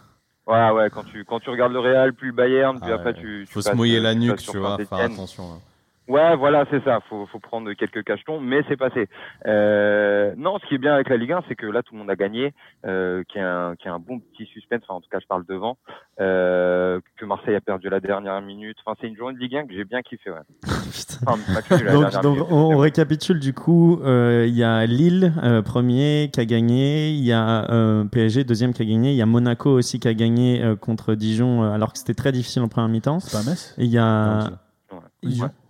ouais, 0.48 0.70
ouais, 0.72 0.90
quand 0.90 1.04
tu 1.04 1.24
quand 1.26 1.40
tu 1.40 1.50
regardes 1.50 1.74
le 1.74 1.80
Real, 1.80 2.14
puis 2.14 2.28
le 2.28 2.34
Bayern, 2.34 2.80
puis 2.80 2.92
Ah 2.92 2.96
après 2.96 3.14
ouais. 3.14 3.20
tu, 3.22 3.44
tu 3.48 3.54
Faut 3.54 3.62
se 3.62 3.72
mouiller 3.74 3.98
euh, 3.98 4.02
la 4.02 4.16
nuque, 4.16 4.38
tu 4.38 4.58
vois, 4.58 4.78
faire 4.78 4.98
attention. 5.00 5.44
hein. 5.54 5.60
Ouais, 6.08 6.36
voilà, 6.36 6.66
c'est 6.70 6.84
ça. 6.84 7.00
Faut, 7.10 7.26
faut 7.28 7.40
prendre 7.40 7.72
quelques 7.74 8.04
cachetons, 8.04 8.40
mais 8.40 8.62
c'est 8.68 8.78
passé. 8.78 9.08
Euh, 9.48 10.34
non, 10.38 10.60
ce 10.60 10.68
qui 10.68 10.76
est 10.76 10.80
bien 10.80 10.94
avec 10.94 11.10
la 11.10 11.18
Ligue 11.18 11.32
1, 11.32 11.44
c'est 11.48 11.56
que 11.56 11.66
là, 11.66 11.82
tout 11.82 11.94
le 11.94 12.00
monde 12.00 12.10
a 12.10 12.16
gagné, 12.16 12.54
euh, 12.86 13.24
qu'il 13.28 13.42
y 13.42 13.44
a 13.44 13.68
un, 13.68 13.76
qu'il 13.76 13.88
y 13.88 13.90
a 13.90 13.94
un 13.94 14.00
bon 14.00 14.20
petit 14.20 14.46
suspense. 14.46 14.82
Enfin, 14.84 14.96
en 14.96 15.02
tout 15.02 15.10
cas, 15.10 15.20
je 15.20 15.28
parle 15.28 15.46
devant. 15.48 15.78
Euh, 16.20 17.00
que 17.18 17.26
Marseille 17.26 17.56
a 17.56 17.62
perdu 17.62 17.90
la 17.90 18.00
dernière 18.00 18.40
minute. 18.42 18.78
Enfin, 18.86 18.96
c'est 19.02 19.08
une 19.08 19.16
journée 19.18 19.36
de 19.36 19.40
Ligue 19.40 19.56
1 19.58 19.68
que 19.68 19.74
j'ai 19.74 19.84
bien 19.84 20.02
kiffé. 20.02 20.30
Ouais. 20.30 20.38
Putain. 20.62 21.16
Enfin, 21.28 21.78
Donc, 21.78 22.02
dernière 22.02 22.22
donc, 22.22 22.36
minute, 22.38 22.52
on, 22.52 22.78
récapitule 22.78 23.40
du 23.40 23.54
coup. 23.54 24.00
euh, 24.04 24.46
Il 24.48 24.56
y 24.56 24.64
a 24.64 24.86
Lille, 24.86 25.34
euh, 25.44 25.62
premier, 25.62 26.30
qui 26.32 26.40
a 26.40 26.46
gagné. 26.46 27.10
Il 27.12 27.24
y 27.24 27.32
a 27.34 27.72
euh, 27.72 28.04
PSG, 28.06 28.44
deuxième, 28.44 28.74
qui 28.74 28.82
a 28.82 28.86
gagné. 28.86 29.12
Il 29.12 29.16
y 29.16 29.22
a 29.22 29.26
Monaco 29.26 29.72
aussi 29.72 30.00
qui 30.00 30.08
a 30.08 30.14
gagné 30.14 30.62
euh, 30.64 30.76
contre 30.76 31.16
Dijon, 31.16 31.64
euh, 31.64 31.72
alors 31.72 31.94
que 31.94 32.00
c'était 32.00 32.14
très 32.14 32.32
difficile 32.32 32.62
en 32.62 32.68
première 32.68 32.90
mi-temps. 32.90 33.20
c'est 33.20 33.38
pas 33.38 33.50
Metz 33.50 33.74
Et 33.78 33.86
il 33.86 33.92
y 33.92 33.98
a. 33.98 34.52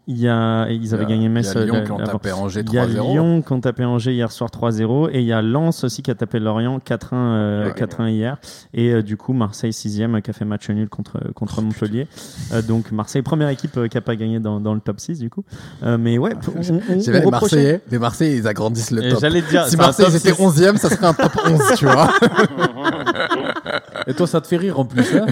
Il 0.07 0.19
y 0.19 0.27
a, 0.29 0.67
ils 0.69 0.93
avaient 0.93 1.07
gagné 1.07 1.29
Metz. 1.29 1.51
Il 1.55 1.59
y 1.59 1.63
a 1.63 1.65
Lyon 1.65 1.75
euh, 1.77 1.81
qui 1.83 1.91
ont 1.91 1.97
tapé 1.97 2.31
Angers 2.31 2.61
Il 2.67 2.73
y 2.73 2.77
a 2.77 2.85
3-0. 2.85 2.89
Lyon 3.11 3.41
qui 3.41 3.53
ont 3.53 3.59
tapé 3.59 3.85
Angers 3.85 4.13
hier 4.13 4.31
soir 4.31 4.51
3-0 4.51 5.09
et 5.11 5.19
il 5.19 5.25
y 5.25 5.33
a 5.33 5.41
Lens 5.41 5.83
aussi 5.83 6.03
qui 6.03 6.11
a 6.11 6.15
tapé 6.15 6.39
Lorient 6.39 6.77
4-1 6.77 7.07
euh, 7.13 7.65
Ouais, 7.65 7.71
4-1 7.71 8.09
hier 8.11 8.37
et 8.73 8.91
euh, 8.91 9.01
du 9.01 9.17
coup 9.17 9.33
Marseille 9.33 9.73
6 9.73 10.03
qui 10.23 10.29
a 10.29 10.33
fait 10.33 10.45
match 10.45 10.69
nul 10.69 10.89
contre 10.89 11.19
contre 11.33 11.61
Montpellier 11.61 12.07
Euh, 12.53 12.61
donc 12.61 12.91
Marseille 12.91 13.23
première 13.23 13.49
équipe 13.49 13.75
euh, 13.77 13.87
qui 13.87 13.97
a 13.97 14.01
pas 14.01 14.15
gagné 14.15 14.39
dans, 14.39 14.59
dans 14.59 14.75
le 14.75 14.79
top 14.79 14.99
6 14.99 15.17
du 15.17 15.29
coup 15.31 15.43
Euh, 15.83 15.97
mais 15.97 16.19
ouais 16.19 16.33
on, 16.55 16.59
on, 16.59 16.79
on 16.89 17.11
les 17.11 17.25
Marseillais, 17.31 17.81
les 17.89 17.97
Marseillais, 17.99 18.37
ils 18.37 18.47
agrandissent 18.47 18.91
le 18.91 19.09
top. 19.09 19.19
j'allais 19.19 19.41
te 19.41 19.49
dire, 19.49 19.65
Si 19.65 19.75
Marseille 19.75 20.15
était 20.15 20.33
6. 20.33 20.39
11e, 20.41 20.77
ça 20.77 20.89
serait 20.89 21.07
un 21.07 21.13
top 21.13 21.31
11, 21.47 21.61
tu 21.77 21.85
vois. 21.85 22.09
Et 24.08 24.13
toi, 24.13 24.28
ça 24.28 24.41
te 24.41 24.47
fait 24.47 24.58
rire 24.58 24.80
en 24.80 24.86
plus. 24.86 25.15
hein 25.15 25.25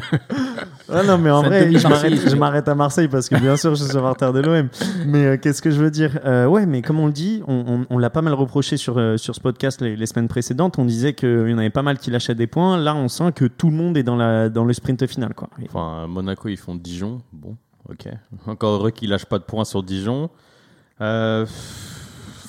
Ah 0.89 1.03
non, 1.03 1.17
mais 1.17 1.29
en 1.31 1.41
vrai, 1.43 1.71
je 1.71 2.35
m'arrête, 2.35 2.67
à 2.67 2.75
Marseille 2.75 3.07
parce 3.07 3.29
que 3.29 3.35
bien 3.35 3.55
sûr, 3.57 3.73
je 3.75 3.83
suis 3.83 3.91
supporter 3.91 4.31
de 4.33 4.39
l'OM. 4.41 4.67
Mais 5.05 5.25
euh, 5.25 5.37
qu'est-ce 5.37 5.61
que 5.61 5.71
je 5.71 5.79
veux 5.81 5.89
dire? 5.91 6.19
Euh, 6.25 6.45
Ouais, 6.45 6.65
mais 6.65 6.81
comme 6.81 6.99
on 6.99 7.07
le 7.07 7.13
dit, 7.13 7.41
on, 7.47 7.63
on- 7.67 7.85
on 7.89 7.97
l'a 7.97 8.09
pas 8.09 8.21
mal 8.21 8.33
reproché 8.33 8.77
sur, 8.77 8.97
euh, 8.97 9.17
sur 9.17 9.33
ce 9.35 9.39
podcast 9.39 9.81
les, 9.81 9.95
les 9.95 10.05
semaines 10.05 10.27
précédentes. 10.27 10.77
On 10.79 10.85
disait 10.85 11.13
qu'il 11.13 11.49
y 11.49 11.53
en 11.53 11.57
avait 11.57 11.69
pas 11.69 11.81
mal 11.83 11.97
qui 11.97 12.11
lâchaient 12.11 12.35
des 12.35 12.47
points. 12.47 12.77
Là, 12.77 12.95
on 12.95 13.07
sent 13.07 13.31
que 13.33 13.45
tout 13.45 13.69
le 13.69 13.75
monde 13.75 13.97
est 13.97 14.03
dans, 14.03 14.15
la, 14.15 14.49
dans 14.49 14.65
le 14.65 14.73
sprint 14.73 15.07
final. 15.07 15.33
Quoi. 15.33 15.49
Enfin, 15.65 16.07
Monaco, 16.07 16.49
ils 16.49 16.57
font 16.57 16.75
Dijon. 16.75 17.21
Bon, 17.31 17.55
ok. 17.89 18.07
Encore 18.47 18.73
heureux 18.75 18.91
qu'ils 18.91 19.09
lâchent 19.09 19.25
pas 19.25 19.39
de 19.39 19.43
points 19.45 19.65
sur 19.65 19.83
Dijon. 19.83 20.29
Euh, 21.01 21.45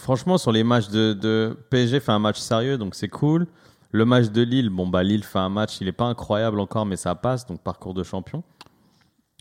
franchement, 0.00 0.38
sur 0.38 0.52
les 0.52 0.64
matchs 0.64 0.88
de, 0.88 1.12
de 1.14 1.56
PSG, 1.70 2.00
fait 2.00 2.12
un 2.12 2.18
match 2.18 2.38
sérieux, 2.38 2.76
donc 2.78 2.94
c'est 2.94 3.08
cool. 3.08 3.46
Le 3.94 4.04
match 4.04 4.30
de 4.30 4.42
Lille, 4.42 4.70
bon, 4.70 4.88
bah, 4.88 5.04
Lille 5.04 5.22
fait 5.22 5.38
un 5.38 5.48
match, 5.48 5.80
il 5.80 5.86
est 5.86 5.92
pas 5.92 6.06
incroyable 6.06 6.58
encore, 6.58 6.84
mais 6.84 6.96
ça 6.96 7.14
passe, 7.14 7.46
donc 7.46 7.60
parcours 7.60 7.94
de 7.94 8.02
champion. 8.02 8.42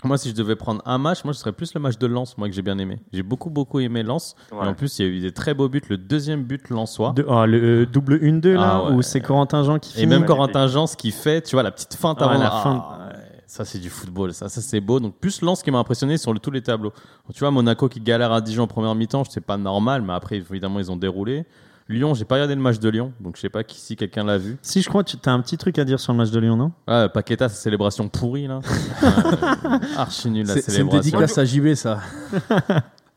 Moi, 0.04 0.20
si 0.20 0.30
je 0.30 0.36
devais 0.36 0.56
prendre 0.56 0.80
un 0.86 1.00
match, 1.00 1.24
moi, 1.24 1.34
ce 1.34 1.40
serait 1.40 1.54
plus 1.54 1.74
le 1.74 1.80
match 1.80 1.98
de 1.98 2.06
Lens, 2.06 2.38
moi, 2.38 2.48
que 2.48 2.54
j'ai 2.54 2.62
bien 2.62 2.78
aimé. 2.78 3.00
J'ai 3.12 3.24
beaucoup, 3.24 3.50
beaucoup 3.50 3.80
aimé 3.80 4.04
Lens. 4.04 4.36
Ouais. 4.52 4.64
Et 4.64 4.68
en 4.68 4.76
plus, 4.76 5.00
il 5.00 5.06
y 5.06 5.10
a 5.10 5.12
eu 5.12 5.20
des 5.22 5.32
très 5.32 5.56
beaux 5.56 5.70
buts. 5.70 5.82
Le 5.90 5.98
deuxième 5.98 6.44
but 6.44 6.70
lensois. 6.70 7.14
De- 7.14 7.26
ah, 7.28 7.48
le 7.48 7.82
euh, 7.82 7.86
double 7.88 8.20
1-2 8.22 8.54
là, 8.54 8.62
Ah 8.64 8.84
ouais. 8.84 8.92
où 8.96 9.02
c'est 9.02 9.22
Corentin 9.22 9.64
Jean 9.64 9.80
qui 9.80 9.92
Et 9.98 10.02
finit. 10.02 10.08
même. 10.08 10.26
Corentin 10.26 10.68
Jean, 10.68 10.86
ce 10.86 10.96
qu'il 10.98 11.14
fait, 11.14 11.42
tu 11.42 11.56
vois, 11.56 11.64
la 11.64 11.72
petite 11.72 11.96
feinte 11.96 12.18
Ah, 12.22 12.26
avant 12.26 12.38
la 12.40 12.50
Ah, 12.52 13.08
ouais, 13.08 13.16
Ça, 13.48 13.66
c'est 13.66 13.80
du 13.80 13.90
football. 13.90 14.34
Ça, 14.36 14.50
ça 14.50 14.62
c'est 14.62 14.82
beau. 14.82 15.00
Donc, 15.00 15.16
plus 15.16 15.42
Lens 15.42 15.64
qui 15.64 15.72
m'a 15.72 15.80
impressionné 15.80 16.18
sur 16.18 16.32
le- 16.32 16.40
tous 16.40 16.52
les 16.52 16.62
tableaux. 16.62 16.94
Tu 17.34 17.40
vois, 17.40 17.50
Monaco 17.50 17.88
qui 17.90 18.02
galère 18.02 18.32
à 18.34 18.42
Dijon 18.42 18.64
en 18.64 18.68
première 18.68 18.94
mi-temps, 18.94 19.24
c'est 19.24 19.42
pas 19.42 19.58
normal, 19.58 20.04
mais 20.04 20.14
après, 20.14 20.36
évidemment, 20.36 20.80
ils 20.80 20.92
ont 20.92 20.98
déroulé. 20.98 21.46
Lyon, 21.94 22.14
j'ai 22.14 22.26
pas 22.26 22.36
regardé 22.36 22.56
le 22.56 22.62
match 22.62 22.80
de 22.80 22.90
Lyon, 22.90 23.14
donc 23.20 23.36
je 23.38 23.42
sais 23.42 23.50
pas 23.50 23.62
si 23.68 23.96
quelqu'un 23.96 24.24
l'a 24.24 24.38
vu. 24.38 24.58
Si, 24.62 24.82
je 24.82 24.90
crois 24.90 25.04
que 25.04 25.12
tu 25.12 25.18
as 25.26 25.32
un 25.32 25.42
petit 25.42 25.58
truc 25.58 25.78
à 25.80 25.86
dire 25.86 26.00
sur 26.00 26.12
le 26.14 26.18
match 26.18 26.32
de 26.32 26.40
Lyon, 26.40 26.56
non? 26.58 26.72
Ah, 26.88 27.08
Paqueta, 27.10 27.50
sa 27.50 27.56
célébration 27.56 28.10
pourrie, 28.10 28.48
là. 28.48 28.60
Euh, 29.04 29.78
archi 29.98 30.30
nul 30.30 30.46
la 30.48 30.54
C'est 30.54 30.62
c'est 30.62 30.72
une 30.82 30.90
célébration. 30.90 31.00
dédicace 31.20 31.38
à 31.38 31.46
JB, 31.46 31.74
ça. 31.76 32.00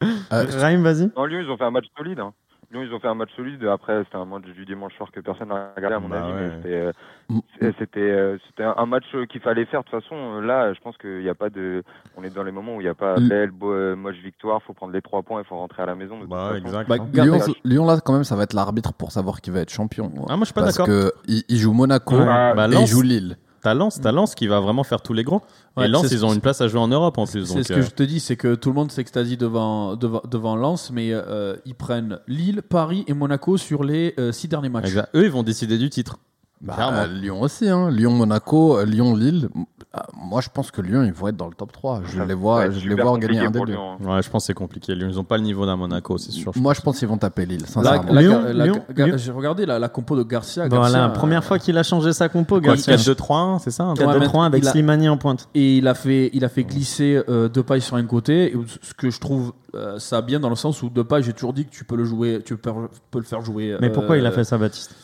Euh, 0.03 0.45
Raïm, 0.59 0.83
vas-y. 0.83 1.11
Non, 1.17 1.25
Lyon, 1.25 1.41
ils 1.43 1.51
ont 1.51 1.57
fait 1.57 1.65
un 1.65 1.71
match 1.71 1.87
solide. 1.97 2.21
hein. 2.21 2.33
Lyon, 2.73 2.83
ils 2.83 2.93
ont 2.93 2.99
fait 2.99 3.09
un 3.09 3.15
match 3.15 3.31
solide. 3.37 3.65
Après, 3.65 4.03
c'était 4.05 4.17
un 4.17 4.25
match 4.25 4.43
du 4.45 4.65
dimanche 4.67 4.93
soir 4.97 5.11
que 5.13 5.21
personne 5.21 5.49
n'a 5.49 5.71
regardé, 5.77 5.97
à 5.97 6.01
mon 6.01 6.09
Bah 6.09 6.25
avis. 6.25 6.33
ouais. 6.33 6.41
Mais 6.41 6.57
c'était, 6.57 6.75
euh, 6.75 6.93
Mm. 7.29 7.41
c'était, 7.79 8.01
euh, 8.01 8.39
c'était 8.49 8.65
un 8.65 8.87
match 8.87 9.05
qu'il 9.31 9.41
fallait 9.41 9.65
faire. 9.67 9.85
De 9.85 9.89
toute 9.89 10.01
façon, 10.03 10.41
là, 10.41 10.73
je 10.75 10.81
pense 10.81 10.97
qu'il 10.99 11.21
n'y 11.21 11.29
a 11.29 11.35
pas 11.35 11.49
de. 11.49 11.83
On 12.17 12.25
est 12.25 12.35
dans 12.35 12.43
les 12.43 12.51
moments 12.53 12.77
où 12.77 12.81
il 12.81 12.85
n'y 12.85 12.91
a 12.91 12.95
pas 12.95 13.19
Mm. 13.21 13.29
belle, 13.29 13.51
beau, 13.53 13.73
euh, 13.73 13.95
moche 13.97 14.17
victoire. 14.17 14.63
faut 14.63 14.73
prendre 14.73 14.93
les 14.93 15.03
trois 15.03 15.23
points. 15.23 15.41
Il 15.41 15.47
faut 15.47 15.57
rentrer 15.57 15.83
à 15.83 15.87
la 15.87 15.95
maison. 15.95 16.19
Bah, 16.29 16.53
exact. 16.57 16.89
Bah, 16.89 16.97
hein. 17.01 17.07
Lyon, 17.13 17.39
Lyon, 17.65 17.87
là, 17.87 17.99
quand 18.05 18.13
même, 18.13 18.25
ça 18.25 18.35
va 18.37 18.43
être 18.43 18.53
l'arbitre 18.55 18.93
pour 18.95 19.13
savoir 19.13 19.41
qui 19.41 19.51
va 19.51 19.61
être 19.61 19.71
champion. 19.71 20.11
Ah, 20.29 20.37
moi, 20.37 20.41
je 20.41 20.45
suis 20.47 20.55
pas 20.55 20.63
Parce 20.63 20.77
d'accord. 20.79 20.87
que 20.87 21.13
il, 21.29 21.43
il 21.49 21.57
joue 21.59 21.73
Monaco 21.73 22.17
Ouais. 22.17 22.25
Bah, 22.55 22.67
et 22.69 22.75
il 22.75 22.87
joue 22.87 23.03
Lille. 23.03 23.37
T'as 23.67 23.75
Lens, 23.75 24.01
t'as 24.01 24.13
Lens 24.13 24.37
qui 24.37 24.47
va 24.47 24.61
vraiment 24.61 24.85
faire 24.85 25.01
tous 25.01 25.13
les 25.13 25.25
gros. 25.25 25.43
Ouais, 25.77 25.87
et 25.87 25.89
Lens, 25.89 26.07
ils 26.13 26.25
ont 26.25 26.33
une 26.33 26.41
place 26.41 26.61
à 26.61 26.69
jouer 26.69 26.79
en 26.79 26.87
Europe 26.87 27.19
en 27.19 27.27
plus. 27.27 27.47
C'est 27.47 27.65
ce 27.65 27.73
euh, 27.73 27.77
que 27.77 27.83
je 27.83 27.91
te 27.91 28.05
dis, 28.05 28.21
c'est 28.21 28.37
que 28.37 28.55
tout 28.55 28.69
le 28.69 28.77
monde 28.77 28.93
s'extasie 28.93 29.37
devant, 29.37 29.97
devant, 29.97 30.23
devant 30.31 30.55
Lens, 30.55 30.93
mais 30.93 31.09
euh, 31.11 31.57
ils 31.65 31.75
prennent 31.75 32.21
Lille, 32.29 32.63
Paris 32.63 33.05
et 33.09 33.13
Monaco 33.13 33.57
sur 33.57 33.83
les 33.83 34.15
euh, 34.21 34.31
six 34.31 34.47
derniers 34.47 34.69
matchs. 34.69 34.87
exact. 34.87 35.09
Eux, 35.17 35.25
ils 35.25 35.33
vont 35.33 35.43
décider 35.43 35.79
du 35.79 35.91
titre. 35.91 36.19
Bah, 36.61 36.77
euh, 37.05 37.07
Lyon 37.07 37.43
aussi, 37.43 37.69
hein. 37.69 37.91
Lyon, 37.91 38.13
Monaco, 38.13 38.79
euh, 38.79 38.85
Lyon, 38.85 39.15
Lille. 39.15 39.49
Ah, 39.99 40.07
Moi, 40.15 40.43
je 40.43 40.49
pense 40.53 40.71
que 40.71 40.83
Lyon, 40.83 41.05
ils 41.05 41.13
vont 41.13 41.29
être 41.29 41.37
dans 41.37 41.47
le 41.47 41.55
top 41.55 41.73
3. 41.73 42.03
Je 42.05 42.21
les 42.23 42.35
vois, 42.35 42.69
je 42.71 42.87
les 42.87 42.95
vois 42.95 43.17
gagner 43.19 43.39
un 43.41 43.51
des 43.51 43.61
deux. 43.61 43.73
Lyon, 43.73 43.93
hein. 43.93 44.17
Ouais, 44.17 44.23
je 44.23 44.29
pense 44.29 44.43
que 44.43 44.47
c'est 44.49 44.55
compliqué. 44.55 44.95
Lyon, 44.95 45.09
Ils 45.11 45.19
ont 45.19 45.25
pas 45.25 45.39
le 45.39 45.43
niveau 45.43 45.65
d'un 45.65 45.77
Monaco, 45.77 46.19
c'est 46.19 46.33
sûr. 46.33 46.53
Moi, 46.57 46.75
je 46.75 46.83
pense 46.83 46.99
qu'ils 46.99 47.09
vont 47.09 47.17
taper 47.17 47.47
Lille. 47.47 47.65
J'ai 49.17 49.31
regardé 49.31 49.65
la, 49.65 49.79
la 49.79 49.89
compo 49.89 50.17
de 50.17 50.23
Garcia. 50.23 50.69
Voilà, 50.69 50.85
Garcia, 50.85 51.09
première 51.11 51.39
euh, 51.41 51.43
fois 51.43 51.59
qu'il 51.59 51.79
a 51.79 51.83
changé 51.83 52.13
sa 52.13 52.29
compo, 52.29 52.61
Garcia. 52.61 52.97
4-2-3-1, 52.97 53.61
c'est 53.61 53.71
ça 53.71 53.85
un 53.85 53.95
truc 53.95 54.07
4-2-3 54.07 54.45
avec 54.45 54.65
Slimani 54.65 55.09
en 55.09 55.17
pointe. 55.17 55.49
Et 55.55 55.79
il 55.79 55.89
a 55.89 55.95
fait, 55.95 56.31
il 56.35 56.45
a 56.45 56.49
fait 56.49 56.65
glisser 56.65 57.23
euh, 57.29 57.49
Depay 57.49 57.81
sur 57.81 57.97
un 57.97 58.05
côté, 58.05 58.53
et 58.53 58.57
ce 58.83 58.93
que 58.93 59.11
je 59.11 59.19
trouve 59.21 59.53
euh, 59.75 59.99
ça 59.99 60.23
bien 60.23 60.41
dans 60.41 60.49
le 60.49 60.57
sens 60.57 60.83
où 60.83 60.89
Depay, 60.89 61.23
j'ai 61.23 61.33
toujours 61.33 61.53
dit 61.53 61.65
que 61.67 61.71
tu 61.71 61.85
peux 61.85 61.97
le 61.97 62.05
jouer, 62.05 62.41
tu 62.45 62.57
peux, 62.57 62.73
peux 63.11 63.19
le 63.19 63.25
faire 63.25 63.43
jouer. 63.43 63.77
Mais 63.81 63.89
euh, 63.89 63.93
pourquoi 63.93 64.17
il 64.17 64.27
a 64.27 64.31
fait 64.31 64.45
ça, 64.45 64.59
Baptiste? 64.59 64.95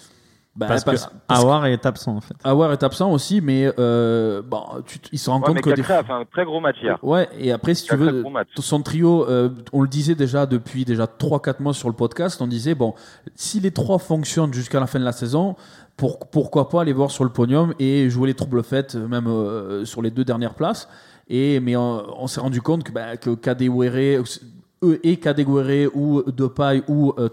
Bah, 0.54 0.66
Parce 0.68 0.84
que 0.84 0.90
parce- 0.90 1.10
Awar 1.28 1.64
est 1.66 1.86
absent 1.86 2.16
en 2.16 2.20
fait. 2.20 2.34
Awar 2.44 2.72
est 2.72 2.82
absent 2.82 3.10
aussi, 3.10 3.40
mais 3.40 3.72
euh, 3.78 4.42
bon, 4.42 4.62
tu, 4.86 4.98
il 5.10 5.18
se 5.18 5.30
rend 5.30 5.38
Ouais, 5.40 5.46
compte 5.46 5.54
mais 5.56 5.60
que 5.62 5.70
des 5.70 5.80
a 5.90 6.04
fait 6.04 6.12
un 6.12 6.24
très 6.30 6.44
gros 6.44 6.60
match 6.60 6.76
hier. 6.82 6.98
Ouais, 7.02 7.28
et 7.38 7.52
après, 7.52 7.74
si 7.74 7.86
tu 7.86 7.96
veux, 7.96 8.22
son 8.58 8.82
trio, 8.82 9.26
euh, 9.28 9.48
on 9.72 9.80
le 9.80 9.88
disait 9.88 10.14
déjà 10.14 10.44
depuis 10.44 10.84
déjà 10.84 11.06
3-4 11.06 11.62
mois 11.62 11.72
sur 11.72 11.88
le 11.88 11.94
podcast, 11.94 12.40
on 12.42 12.46
disait, 12.46 12.74
bon, 12.74 12.94
si 13.34 13.60
les 13.60 13.70
trois 13.70 13.98
fonctionnent 13.98 14.52
jusqu'à 14.52 14.78
la 14.78 14.86
fin 14.86 14.98
de 14.98 15.04
la 15.04 15.12
saison, 15.12 15.56
pour, 15.96 16.18
pourquoi 16.30 16.68
pas 16.68 16.82
aller 16.82 16.92
voir 16.92 17.10
sur 17.10 17.24
le 17.24 17.30
podium 17.30 17.72
et 17.78 18.10
jouer 18.10 18.26
les 18.28 18.34
troubles 18.34 18.62
faites, 18.62 18.94
euh, 18.94 19.08
même 19.08 19.26
euh, 19.28 19.84
sur 19.86 20.02
les 20.02 20.10
deux 20.10 20.24
dernières 20.24 20.54
places. 20.54 20.86
Et, 21.28 21.60
mais 21.60 21.76
on, 21.76 22.02
on 22.22 22.26
s'est 22.26 22.40
rendu 22.40 22.60
compte 22.60 22.82
que, 22.84 22.92
bah, 22.92 23.16
que 23.16 23.30
Kadewere, 23.34 24.22
eux 24.82 25.00
et 25.02 25.16
Kadewere 25.16 25.90
ou 25.94 26.22
Depay 26.22 26.82
ou 26.88 27.14
euh, 27.18 27.28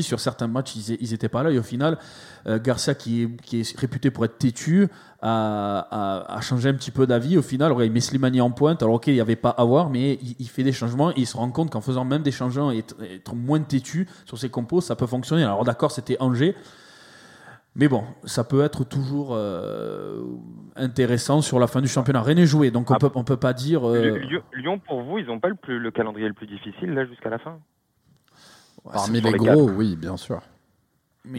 sur 0.00 0.20
certains 0.20 0.46
matchs, 0.46 0.76
ils, 0.76 0.96
ils 1.00 1.14
étaient 1.14 1.28
pas 1.28 1.42
là. 1.42 1.50
Et 1.50 1.58
au 1.58 1.62
final, 1.62 1.98
euh, 2.46 2.58
Garcia, 2.62 2.94
qui 2.94 3.28
est, 3.52 3.78
réputé 3.78 4.10
pour 4.10 4.24
être 4.24 4.38
têtu, 4.38 4.88
a, 5.22 6.38
changé 6.40 6.68
un 6.68 6.74
petit 6.74 6.90
peu 6.90 7.06
d'avis. 7.06 7.36
Au 7.38 7.42
final, 7.42 7.74
il 7.80 7.92
met 7.92 8.00
Slimani 8.00 8.40
en 8.40 8.50
pointe. 8.50 8.82
Alors, 8.82 8.94
ok, 8.94 9.08
il 9.08 9.14
n'y 9.14 9.20
avait 9.20 9.36
pas 9.36 9.50
à 9.50 9.64
voir, 9.64 9.90
mais 9.90 10.18
il, 10.22 10.36
il 10.38 10.48
fait 10.48 10.62
des 10.62 10.72
changements 10.72 11.10
et 11.10 11.14
il 11.18 11.26
se 11.26 11.36
rend 11.36 11.50
compte 11.50 11.70
qu'en 11.70 11.80
faisant 11.80 12.04
même 12.04 12.22
des 12.22 12.32
changements 12.32 12.72
et 12.72 12.78
être, 12.78 12.96
être 13.02 13.34
moins 13.34 13.60
têtu 13.60 14.08
sur 14.24 14.38
ses 14.38 14.48
compos, 14.48 14.80
ça 14.80 14.96
peut 14.96 15.06
fonctionner. 15.06 15.44
Alors, 15.44 15.64
d'accord, 15.64 15.90
c'était 15.90 16.16
Angers. 16.20 16.54
Mais 17.78 17.88
bon, 17.88 18.04
ça 18.24 18.42
peut 18.42 18.62
être 18.64 18.84
toujours 18.84 19.30
euh, 19.34 20.22
intéressant 20.76 21.42
sur 21.42 21.58
la 21.58 21.66
fin 21.66 21.82
du 21.82 21.88
championnat. 21.88 22.22
Rien 22.22 22.36
n'est 22.36 22.46
joué, 22.46 22.70
donc 22.70 22.90
on 22.90 22.94
Ah. 22.94 22.98
peut, 22.98 23.10
on 23.14 23.22
peut 23.22 23.36
pas 23.36 23.52
dire. 23.52 23.86
euh, 23.86 24.18
Lyon, 24.54 24.78
pour 24.78 25.02
vous, 25.02 25.18
ils 25.18 25.26
n'ont 25.26 25.40
pas 25.40 25.48
le, 25.48 25.54
plus, 25.56 25.78
le 25.78 25.90
calendrier 25.90 26.26
le 26.26 26.32
plus 26.34 26.46
difficile 26.46 26.94
là 26.94 27.04
jusqu'à 27.04 27.28
la 27.28 27.38
fin. 27.38 27.58
Parmi 28.90 29.20
les 29.20 29.32
les 29.32 29.36
gros, 29.38 29.68
oui, 29.68 29.96
bien 29.96 30.16
sûr. 30.16 30.40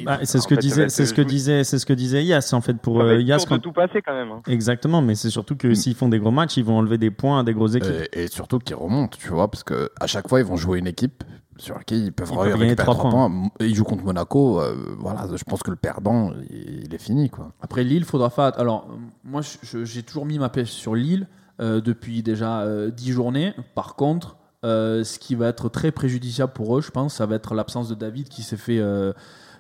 Bah, 0.04 0.20
c'est 0.24 0.40
ce 0.40 0.48
que 0.50 0.56
fait, 0.56 0.62
disait, 0.62 0.90
c'est 0.90 1.06
ce 1.06 1.14
que 1.14 1.22
disait, 1.22 1.64
c'est 1.64 1.80
ce 1.80 1.86
que 1.86 1.94
disait 1.94 2.22
Yas 2.26 2.50
en 2.54 2.60
fait 2.60 2.74
pour 2.74 3.00
euh, 3.02 3.22
Yas. 3.22 3.46
quand- 3.48 3.58
tout 3.60 3.72
passer 3.72 4.02
quand 4.02 4.14
même. 4.14 4.32
hein. 4.32 4.42
Exactement, 4.46 5.02
mais 5.02 5.16
c'est 5.16 5.30
surtout 5.30 5.56
que 5.56 5.74
s'ils 5.74 5.96
font 5.96 6.10
des 6.10 6.20
gros 6.20 6.30
matchs, 6.30 6.58
ils 6.58 6.64
vont 6.66 6.78
enlever 6.78 6.98
des 6.98 7.10
points 7.10 7.40
à 7.40 7.44
des 7.44 7.54
grosses 7.54 7.76
équipes. 7.76 7.94
Et, 8.12 8.24
et 8.24 8.28
surtout 8.28 8.60
qu'ils 8.60 8.76
remontent, 8.76 9.18
tu 9.18 9.30
vois, 9.30 9.50
parce 9.50 9.64
que 9.64 9.90
à 10.02 10.06
chaque 10.08 10.28
fois, 10.28 10.40
ils 10.42 10.46
vont 10.46 10.58
jouer 10.58 10.80
une 10.80 10.88
équipe 10.88 11.24
sur 11.58 11.84
qui 11.86 12.06
ils 12.06 12.14
peuvent 12.14 12.30
Ils 12.32 12.36
peuvent 12.36 12.46
gagner 12.50 12.64
récupérer 12.66 12.76
trois 12.86 12.96
3 12.96 13.10
points. 13.12 13.30
points. 13.30 13.50
Et 13.60 13.66
Ils 13.68 13.76
jouent 13.76 13.84
contre 13.84 14.04
Monaco, 14.04 14.62
euh, 14.62 14.76
voilà, 15.00 15.28
je 15.36 15.44
pense 15.44 15.64
que 15.64 15.70
le 15.72 15.76
perdant, 15.78 16.32
il, 16.50 16.86
il 16.86 16.94
est 16.94 17.02
fini, 17.02 17.30
quoi. 17.30 17.52
Après 17.62 17.84
Lille, 17.84 18.06
faudra 18.06 18.30
faire. 18.30 18.52
Alors, 18.60 18.88
moi, 19.24 19.42
j'ai 19.84 20.04
toujours 20.04 20.26
mis 20.26 20.40
ma 20.40 20.50
pêche 20.50 20.72
sur 20.72 20.96
Lille 20.96 21.28
euh, 21.60 21.82
depuis 21.82 22.24
déjà 22.24 22.62
euh, 22.62 22.92
10 22.92 23.12
journées. 23.12 23.54
Par 23.76 23.96
contre, 23.96 24.38
euh, 24.66 25.04
ce 25.04 25.20
qui 25.20 25.36
va 25.36 25.48
être 25.48 25.70
très 25.70 25.92
préjudiciable 25.92 26.54
pour 26.54 26.78
eux, 26.78 26.82
je 26.82 26.92
pense, 26.92 27.16
ça 27.16 27.26
va 27.26 27.36
être 27.36 27.54
l'absence 27.56 27.90
de 27.90 27.96
David 27.96 28.28
qui 28.30 28.44
s'est 28.44 28.58
fait. 28.58 28.80
euh, 28.80 29.14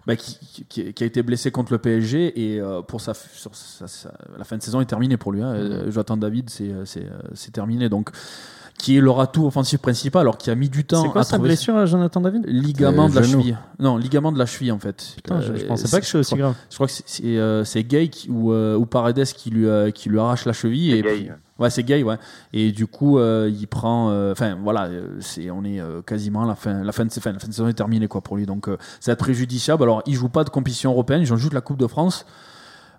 bah, 0.06 0.16
qui, 0.16 0.66
qui- 0.70 0.94
qui 0.94 1.04
a 1.04 1.06
été 1.06 1.22
blessé 1.22 1.52
contre 1.52 1.74
le 1.74 1.80
PSG 1.80 2.54
et 2.54 2.62
euh, 2.62 2.82
pour 2.82 3.02
sa, 3.02 3.14
sur 3.14 3.54
sa- 3.54 3.88
sa- 3.88 4.14
la 4.38 4.46
fin 4.46 4.56
de 4.58 4.62
saison 4.64 4.80
est 4.80 4.86
terminée 4.86 5.18
pour 5.18 5.34
lui. 5.34 5.42
Hein. 5.44 5.54
Euh, 5.54 5.92
Jonathan 5.92 6.16
David, 6.16 6.50
c'est 6.50 6.72
c'est, 6.86 7.06
c'est 7.34 7.52
terminé. 7.52 7.90
Donc, 7.90 8.12
qui 8.78 8.96
est 8.96 9.02
leur 9.02 9.20
atout 9.20 9.46
offensif 9.48 9.80
principal, 9.82 10.22
alors 10.22 10.38
qui 10.38 10.52
a 10.52 10.56
mis 10.56 10.70
du 10.70 10.86
temps 10.86 11.02
C'est 11.04 11.10
quoi 11.10 11.22
à 11.22 11.24
sa 11.24 11.38
trouver 11.38 11.50
blessure, 11.50 11.76
à 11.76 11.88
Jonathan 11.88 12.22
David 12.22 12.46
ligament 12.48 13.06
Euh, 13.06 13.10
de 13.10 13.16
la 13.16 13.22
genou. 13.24 13.40
cheville. 13.42 13.58
Non, 13.80 13.98
ligament 13.98 14.32
de 14.32 14.38
la 14.38 14.46
cheville 14.46 14.72
en 14.72 14.78
fait. 14.78 15.14
Putain, 15.16 15.42
je, 15.42 15.56
je 15.56 15.64
Euh, 15.64 15.68
pensais 15.68 15.90
pas 15.90 16.00
que 16.00 16.06
c'était 16.06 16.20
aussi 16.20 16.36
grave. 16.36 16.54
je 16.70 16.76
crois 16.76 16.86
que 16.86 16.94
c'est- 16.94 17.04
c'est 17.08 17.24
euh, 17.38 17.64
c'est 17.64 17.84
Gay 17.84 18.08
qui- 18.10 18.30
ou, 18.30 18.54
euh, 18.54 18.76
ou 18.78 18.86
Paredes 18.86 19.24
qui 19.26 19.50
lui, 19.50 19.66
euh, 19.66 19.90
qui 19.90 20.10
lui 20.10 20.20
arrache 20.20 20.46
la 20.46 20.54
cheville. 20.54 20.92
Et 20.94 21.02
Gay. 21.02 21.10
puis- 21.16 21.30
ouais, 21.58 21.70
c'est 21.72 21.82
Gay, 21.84 22.04
ouais. 22.04 22.18
Et 22.54 22.72
du 22.72 22.86
coup, 22.86 23.18
euh, 23.18 23.52
il 23.52 23.68
prend. 23.68 24.12
euh, 24.12 24.32
Enfin, 24.34 24.56
voilà, 24.62 24.90
c'est 25.22 25.50
on 25.50 25.64
est 25.64 25.80
euh, 25.82 26.04
quasiment 26.04 26.44
à 26.44 26.48
la 26.48 26.54
fin, 26.56 26.84
la 26.84 26.92
fin 26.92 27.04
de, 27.06 27.12
fin, 27.12 27.32
la 27.34 27.40
fin 27.40 27.48
de 27.48 27.54
saison 27.54 27.68
est 27.68 27.74
terminée 27.74 28.08
quoi 28.08 28.22
pour 28.22 28.38
lui. 28.38 28.46
Donc, 28.46 28.68
euh, 28.70 28.78
ça 29.00 29.10
va 29.12 29.14
être 29.14 29.20
préjudiciable. 29.20 29.82
Alors, 29.82 30.04
il 30.06 30.14
joue 30.14 30.30
pas 30.30 30.44
de 30.44 30.52
compétition 30.52 30.92
européenne, 30.92 31.22
ils 31.22 31.34
ont 31.34 31.38
juste 31.38 31.54
la 31.54 31.62
Coupe 31.62 31.80
de 31.80 31.88
France. 31.88 32.26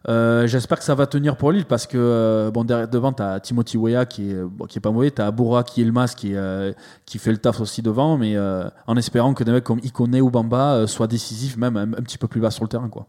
Euh, 0.08 0.46
J'espère 0.46 0.78
que 0.78 0.84
ça 0.84 0.94
va 0.94 1.06
tenir 1.06 1.36
pour 1.36 1.52
Lille 1.52 1.66
parce 1.66 1.86
que 1.86 1.98
euh, 1.98 2.50
bon 2.50 2.64
derrière 2.64 2.88
devant 2.88 3.12
t'as 3.12 3.40
Timothy 3.40 3.76
Weah 3.76 4.06
qui 4.06 4.30
est 4.30 4.66
qui 4.68 4.78
est 4.78 4.80
pas 4.80 4.90
mauvais, 4.90 5.10
t'as 5.10 5.26
Aboura 5.26 5.64
qui 5.64 5.82
est 5.82 5.84
le 5.84 5.92
masque 5.92 6.18
qui 6.18 6.34
euh, 6.34 6.72
qui 7.04 7.18
fait 7.18 7.30
le 7.30 7.36
taf 7.36 7.60
aussi 7.60 7.82
devant, 7.82 8.16
mais 8.16 8.36
en 8.38 8.96
espérant 8.96 9.34
que 9.34 9.44
des 9.44 9.52
mecs 9.52 9.64
comme 9.64 9.80
Ikone 9.80 10.20
ou 10.20 10.30
Bamba 10.30 10.86
soient 10.86 11.08
décisifs 11.08 11.56
même 11.56 11.76
un, 11.76 12.02
petit 12.02 12.18
peu 12.18 12.26
plus 12.26 12.40
bas 12.40 12.50
sur 12.50 12.64
le 12.64 12.68
terrain 12.68 12.88
quoi. 12.88 13.06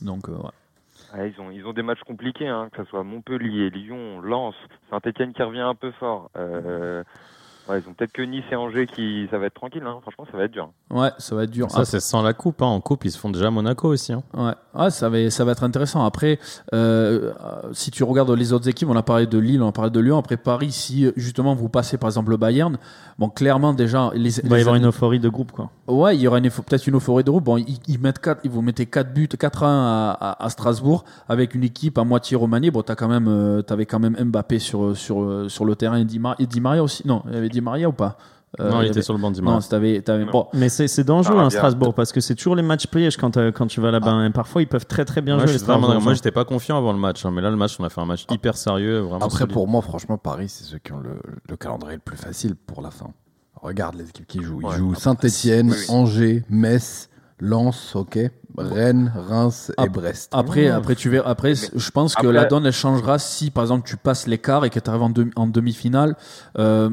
Donc 0.00 0.28
ouais. 0.28 0.34
Ils, 1.14 1.40
ont, 1.42 1.50
ils 1.50 1.66
ont 1.66 1.74
des 1.74 1.82
matchs 1.82 2.02
compliqués, 2.06 2.48
hein, 2.48 2.70
que 2.72 2.82
ce 2.82 2.88
soit 2.88 3.04
Montpellier, 3.04 3.68
Lyon, 3.68 4.22
Lens, 4.22 4.54
Saint-Etienne 4.88 5.34
qui 5.34 5.42
revient 5.42 5.60
un 5.60 5.74
peu 5.74 5.92
fort. 5.92 6.30
Ouais, 7.68 7.80
ils 7.80 7.88
ont 7.88 7.94
peut-être 7.94 8.12
que 8.12 8.22
Nice 8.22 8.44
et 8.50 8.56
Angers 8.56 8.86
qui, 8.86 9.26
ça 9.30 9.38
va 9.38 9.46
être 9.46 9.54
tranquille. 9.54 9.82
Hein. 9.86 9.98
Franchement, 10.02 10.26
ça 10.30 10.36
va 10.36 10.44
être 10.44 10.50
dur. 10.50 10.68
Ouais, 10.90 11.10
ça 11.18 11.34
va 11.36 11.44
être 11.44 11.50
dur. 11.50 11.70
Ça, 11.70 11.84
c'est 11.84 12.00
sans 12.00 12.22
la 12.22 12.32
coupe. 12.32 12.60
hein. 12.62 12.66
En 12.66 12.80
coupe, 12.80 13.04
ils 13.04 13.10
se 13.12 13.18
font 13.18 13.30
déjà 13.30 13.50
Monaco 13.50 13.88
aussi. 13.88 14.12
hein. 14.12 14.22
Ouais, 14.34 14.52
Ah, 14.74 14.90
ça, 14.90 15.08
va, 15.08 15.30
ça 15.30 15.44
va 15.44 15.52
être 15.52 15.62
intéressant. 15.62 16.04
Après, 16.04 16.38
euh, 16.74 17.32
euh, 17.40 17.62
si 17.72 17.90
tu 17.90 18.02
regardes 18.04 18.30
les 18.30 18.52
autres 18.52 18.68
équipes, 18.68 18.88
on 18.88 18.96
a 18.96 19.02
parlé 19.02 19.26
de 19.26 19.38
Lille, 19.38 19.62
on 19.62 19.68
a 19.68 19.72
parlé 19.72 19.90
de 19.90 20.00
Lyon. 20.00 20.18
Après 20.18 20.36
Paris, 20.36 20.72
si 20.72 21.10
justement 21.16 21.54
vous 21.54 21.68
passez 21.68 21.98
par 21.98 22.08
exemple 22.08 22.30
le 22.30 22.36
Bayern, 22.36 22.78
bon, 23.18 23.28
clairement 23.28 23.72
déjà, 23.74 24.10
les, 24.14 24.40
Il 24.40 24.48
va 24.48 24.58
y 24.58 24.60
avoir 24.60 24.74
une 24.76 24.86
euphorie 24.86 25.20
de 25.20 25.28
groupe, 25.28 25.52
quoi. 25.52 25.70
Ouais, 25.86 26.16
il 26.16 26.20
y 26.20 26.26
aura 26.26 26.40
peut-être 26.40 26.86
une 26.86 26.96
euphorie 26.96 27.22
de 27.24 27.30
groupe. 27.30 27.44
Bon, 27.44 27.56
ils, 27.58 27.78
ils 27.86 28.00
mettent 28.00 28.18
quatre, 28.18 28.40
ils 28.44 28.50
vous 28.50 28.62
mettez 28.62 28.86
4 28.86 29.12
buts, 29.12 29.28
4-1 29.32 29.66
à, 29.66 30.10
à, 30.20 30.44
à 30.44 30.48
Strasbourg 30.50 31.04
avec 31.28 31.54
une 31.54 31.62
équipe 31.64 31.96
à 31.98 32.04
moitié 32.04 32.36
remaniée. 32.36 32.70
Bon, 32.70 32.82
t'as 32.82 32.94
quand 32.96 33.08
même, 33.08 33.28
euh, 33.28 33.62
t'avais 33.62 33.86
quand 33.86 34.00
même 34.00 34.16
Mbappé 34.18 34.58
sur 34.58 34.96
sur 34.96 35.44
sur 35.50 35.64
le 35.64 35.76
terrain 35.76 35.98
et 35.98 36.04
Di, 36.04 36.18
Mar- 36.18 36.36
et 36.38 36.46
Di 36.46 36.60
Maria 36.60 36.82
aussi. 36.82 37.06
Non, 37.06 37.22
il 37.28 37.34
y 37.34 37.36
avait 37.36 37.48
Di 37.52 37.60
Maria 37.60 37.88
ou 37.88 37.92
pas 37.92 38.16
Euh, 38.60 38.68
non, 38.70 38.80
il 38.82 38.86
était 38.86 38.96
avait- 38.96 39.02
sur 39.02 39.14
le 39.14 39.18
banc 39.20 39.28
Non, 39.28 39.32
dimanche. 39.32 39.64
Bon, 40.30 40.46
Mais 40.52 40.68
c'est 40.68 40.86
c'est 40.86 41.04
dangereux, 41.04 41.36
Ah, 41.38 41.44
hein. 41.44 41.50
Strasbourg, 41.50 41.94
parce 41.94 42.12
que 42.12 42.20
c'est 42.20 42.34
toujours 42.34 42.54
les 42.54 42.62
matchs 42.62 42.86
pièges 42.86 43.16
quand, 43.16 43.38
euh, 43.38 43.50
quand 43.50 43.66
tu 43.66 43.80
vas 43.80 43.90
là-bas. 43.90 44.26
Et 44.26 44.30
parfois, 44.30 44.60
ils 44.60 44.66
peuvent 44.68 44.84
très 44.84 45.06
très 45.06 45.22
bien 45.22 45.36
Moi, 45.36 45.46
jouer 45.46 45.56
je 45.58 45.64
vraiment- 45.64 45.98
moi, 46.00 46.12
j'étais 46.12 46.30
pas 46.32 46.44
confiant 46.44 46.76
avant 46.76 46.92
le 46.92 46.98
match, 46.98 47.24
hein, 47.24 47.30
mais 47.32 47.40
là, 47.40 47.48
le 47.50 47.56
match, 47.56 47.76
on 47.80 47.84
a 47.84 47.88
fait 47.88 48.00
un 48.02 48.04
match 48.04 48.26
hyper 48.30 48.54
sérieux, 48.58 48.98
vraiment. 48.98 49.24
Après, 49.24 49.38
solide. 49.38 49.54
pour 49.54 49.68
moi, 49.68 49.80
franchement, 49.80 50.18
Paris, 50.18 50.50
c'est 50.50 50.64
ceux 50.64 50.76
qui 50.78 50.92
ont 50.92 51.00
le, 51.00 51.18
le 51.48 51.56
calendrier 51.56 51.94
le 51.96 52.02
plus 52.02 52.18
facile 52.18 52.54
pour 52.54 52.82
la 52.82 52.90
fin. 52.90 53.06
Regarde 53.62 53.94
les 53.94 54.08
équipes 54.10 54.26
qui 54.26 54.42
jouent. 54.42 54.60
Ils 54.60 54.66
Ouais. 54.66 54.76
jouent 54.76 54.94
Saint-Etienne, 54.96 55.70
oui, 55.70 55.76
oui. 55.78 55.84
Angers, 55.94 56.44
Metz, 56.50 57.08
Lens, 57.44 57.96
ok, 57.96 58.18
Rennes, 58.56 59.12
Reims 59.16 59.72
et 59.82 59.88
Brest. 59.88 60.30
Après, 60.32 60.68
après, 60.68 60.94
tu 60.94 61.08
verras. 61.08 61.28
Après, 61.28 61.54
je 61.54 61.90
pense 61.90 62.14
que 62.14 62.20
après- 62.20 62.32
la 62.32 62.44
donne 62.44 62.66
elle 62.66 62.72
changera 62.72 63.18
si, 63.18 63.50
par 63.50 63.64
exemple, 63.64 63.88
tu 63.88 63.96
passes 63.96 64.28
l'écart 64.28 64.64
et 64.64 64.70
que 64.70 64.78
tu 64.78 64.88
arrives 64.88 65.02
en, 65.02 65.10
demi- 65.10 65.32
en 65.34 65.46
demi-finale. 65.48 66.14
Euh, 66.58 66.88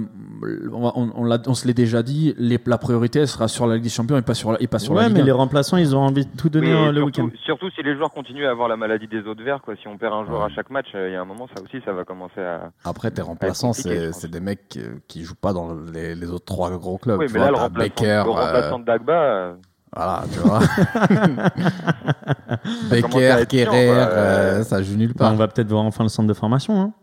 on, 0.73 0.81
va- 0.81 0.93
on, 0.95 1.11
on 1.15 1.23
l'a- 1.25 1.37
on 1.45 1.53
se 1.53 1.67
l'est 1.67 1.73
déjà 1.75 2.01
dit. 2.01 2.33
Les, 2.37 2.59
la 2.65 2.77
priorité 2.79 3.19
elle 3.19 3.27
sera 3.27 3.47
sur 3.47 3.67
la 3.67 3.75
Ligue 3.75 3.83
des 3.83 3.89
Champions 3.89 4.17
et 4.17 4.21
pas 4.23 4.33
sur 4.33 4.53
la, 4.53 4.61
et 4.61 4.67
pas 4.67 4.79
sur 4.79 4.93
la 4.95 5.01
Ouais, 5.01 5.07
Ligue 5.07 5.17
mais 5.17 5.21
1. 5.21 5.25
les 5.25 5.31
remplaçants, 5.33 5.77
ils 5.77 5.95
ont 5.95 5.99
envie 5.99 6.25
de 6.25 6.31
tout 6.35 6.49
donner 6.49 6.67
Oui, 6.73 6.73
euh, 6.73 6.89
et 6.89 6.91
le 6.93 7.01
surtout, 7.01 7.21
week-end. 7.25 7.37
surtout 7.45 7.69
si 7.75 7.83
les 7.83 7.95
joueurs 7.95 8.11
continuent 8.11 8.47
à 8.47 8.51
avoir 8.51 8.67
la 8.69 8.77
maladie 8.77 9.07
des 9.07 9.19
autres 9.27 9.43
verts, 9.43 9.61
quoi. 9.61 9.75
Si 9.75 9.87
on 9.87 9.97
perd 9.99 10.13
un 10.13 10.25
joueur 10.25 10.39
Ouais. 10.39 10.45
à 10.45 10.49
chaque 10.55 10.69
match, 10.71 10.87
euh, 10.95 11.09
il 11.09 11.13
y 11.13 11.15
a 11.15 11.21
un 11.21 11.25
moment, 11.25 11.47
ça 11.55 11.61
aussi, 11.61 11.77
ça 11.85 11.91
va 11.93 12.05
commencer 12.05 12.41
à. 12.41 12.71
Après, 12.85 13.11
tes 13.11 13.21
remplaçants, 13.21 13.73
c'est 13.73 14.13
c'est 14.13 14.31
des 14.31 14.39
mecs 14.39 14.67
qui, 14.69 14.79
qui 15.07 15.23
jouent 15.23 15.35
pas 15.35 15.53
dans 15.53 15.75
les, 15.93 16.15
les 16.15 16.29
autres 16.31 16.45
trois 16.45 16.71
gros 16.71 16.97
clubs. 16.97 17.19
oui, 17.19 17.27
tu 17.27 17.33
mais 17.33 17.39
vois, 17.39 17.45
là, 17.47 17.51
le 17.51 17.57
remplaçant, 17.57 17.83
Becker, 17.89 18.23
le 18.25 18.29
euh, 18.29 18.33
remplaçant 18.33 18.79
de 18.79 18.85
Dagba, 18.85 19.13
euh, 19.13 19.53
voilà, 19.95 20.23
tu 20.31 20.39
vois. 20.39 20.59
Becker, 22.89 23.45
Kerrer, 23.47 23.89
euh, 23.89 24.63
ça 24.63 24.81
joue 24.83 24.95
nulle 24.95 25.13
Bah, 25.13 25.25
part. 25.25 25.33
on 25.33 25.35
va 25.35 25.47
peut-être 25.47 25.69
voir 25.69 25.83
enfin 25.83 26.03
le 26.03 26.09
centre 26.09 26.27
de 26.27 26.33
formation. 26.33 26.79
Hein. 26.79 26.93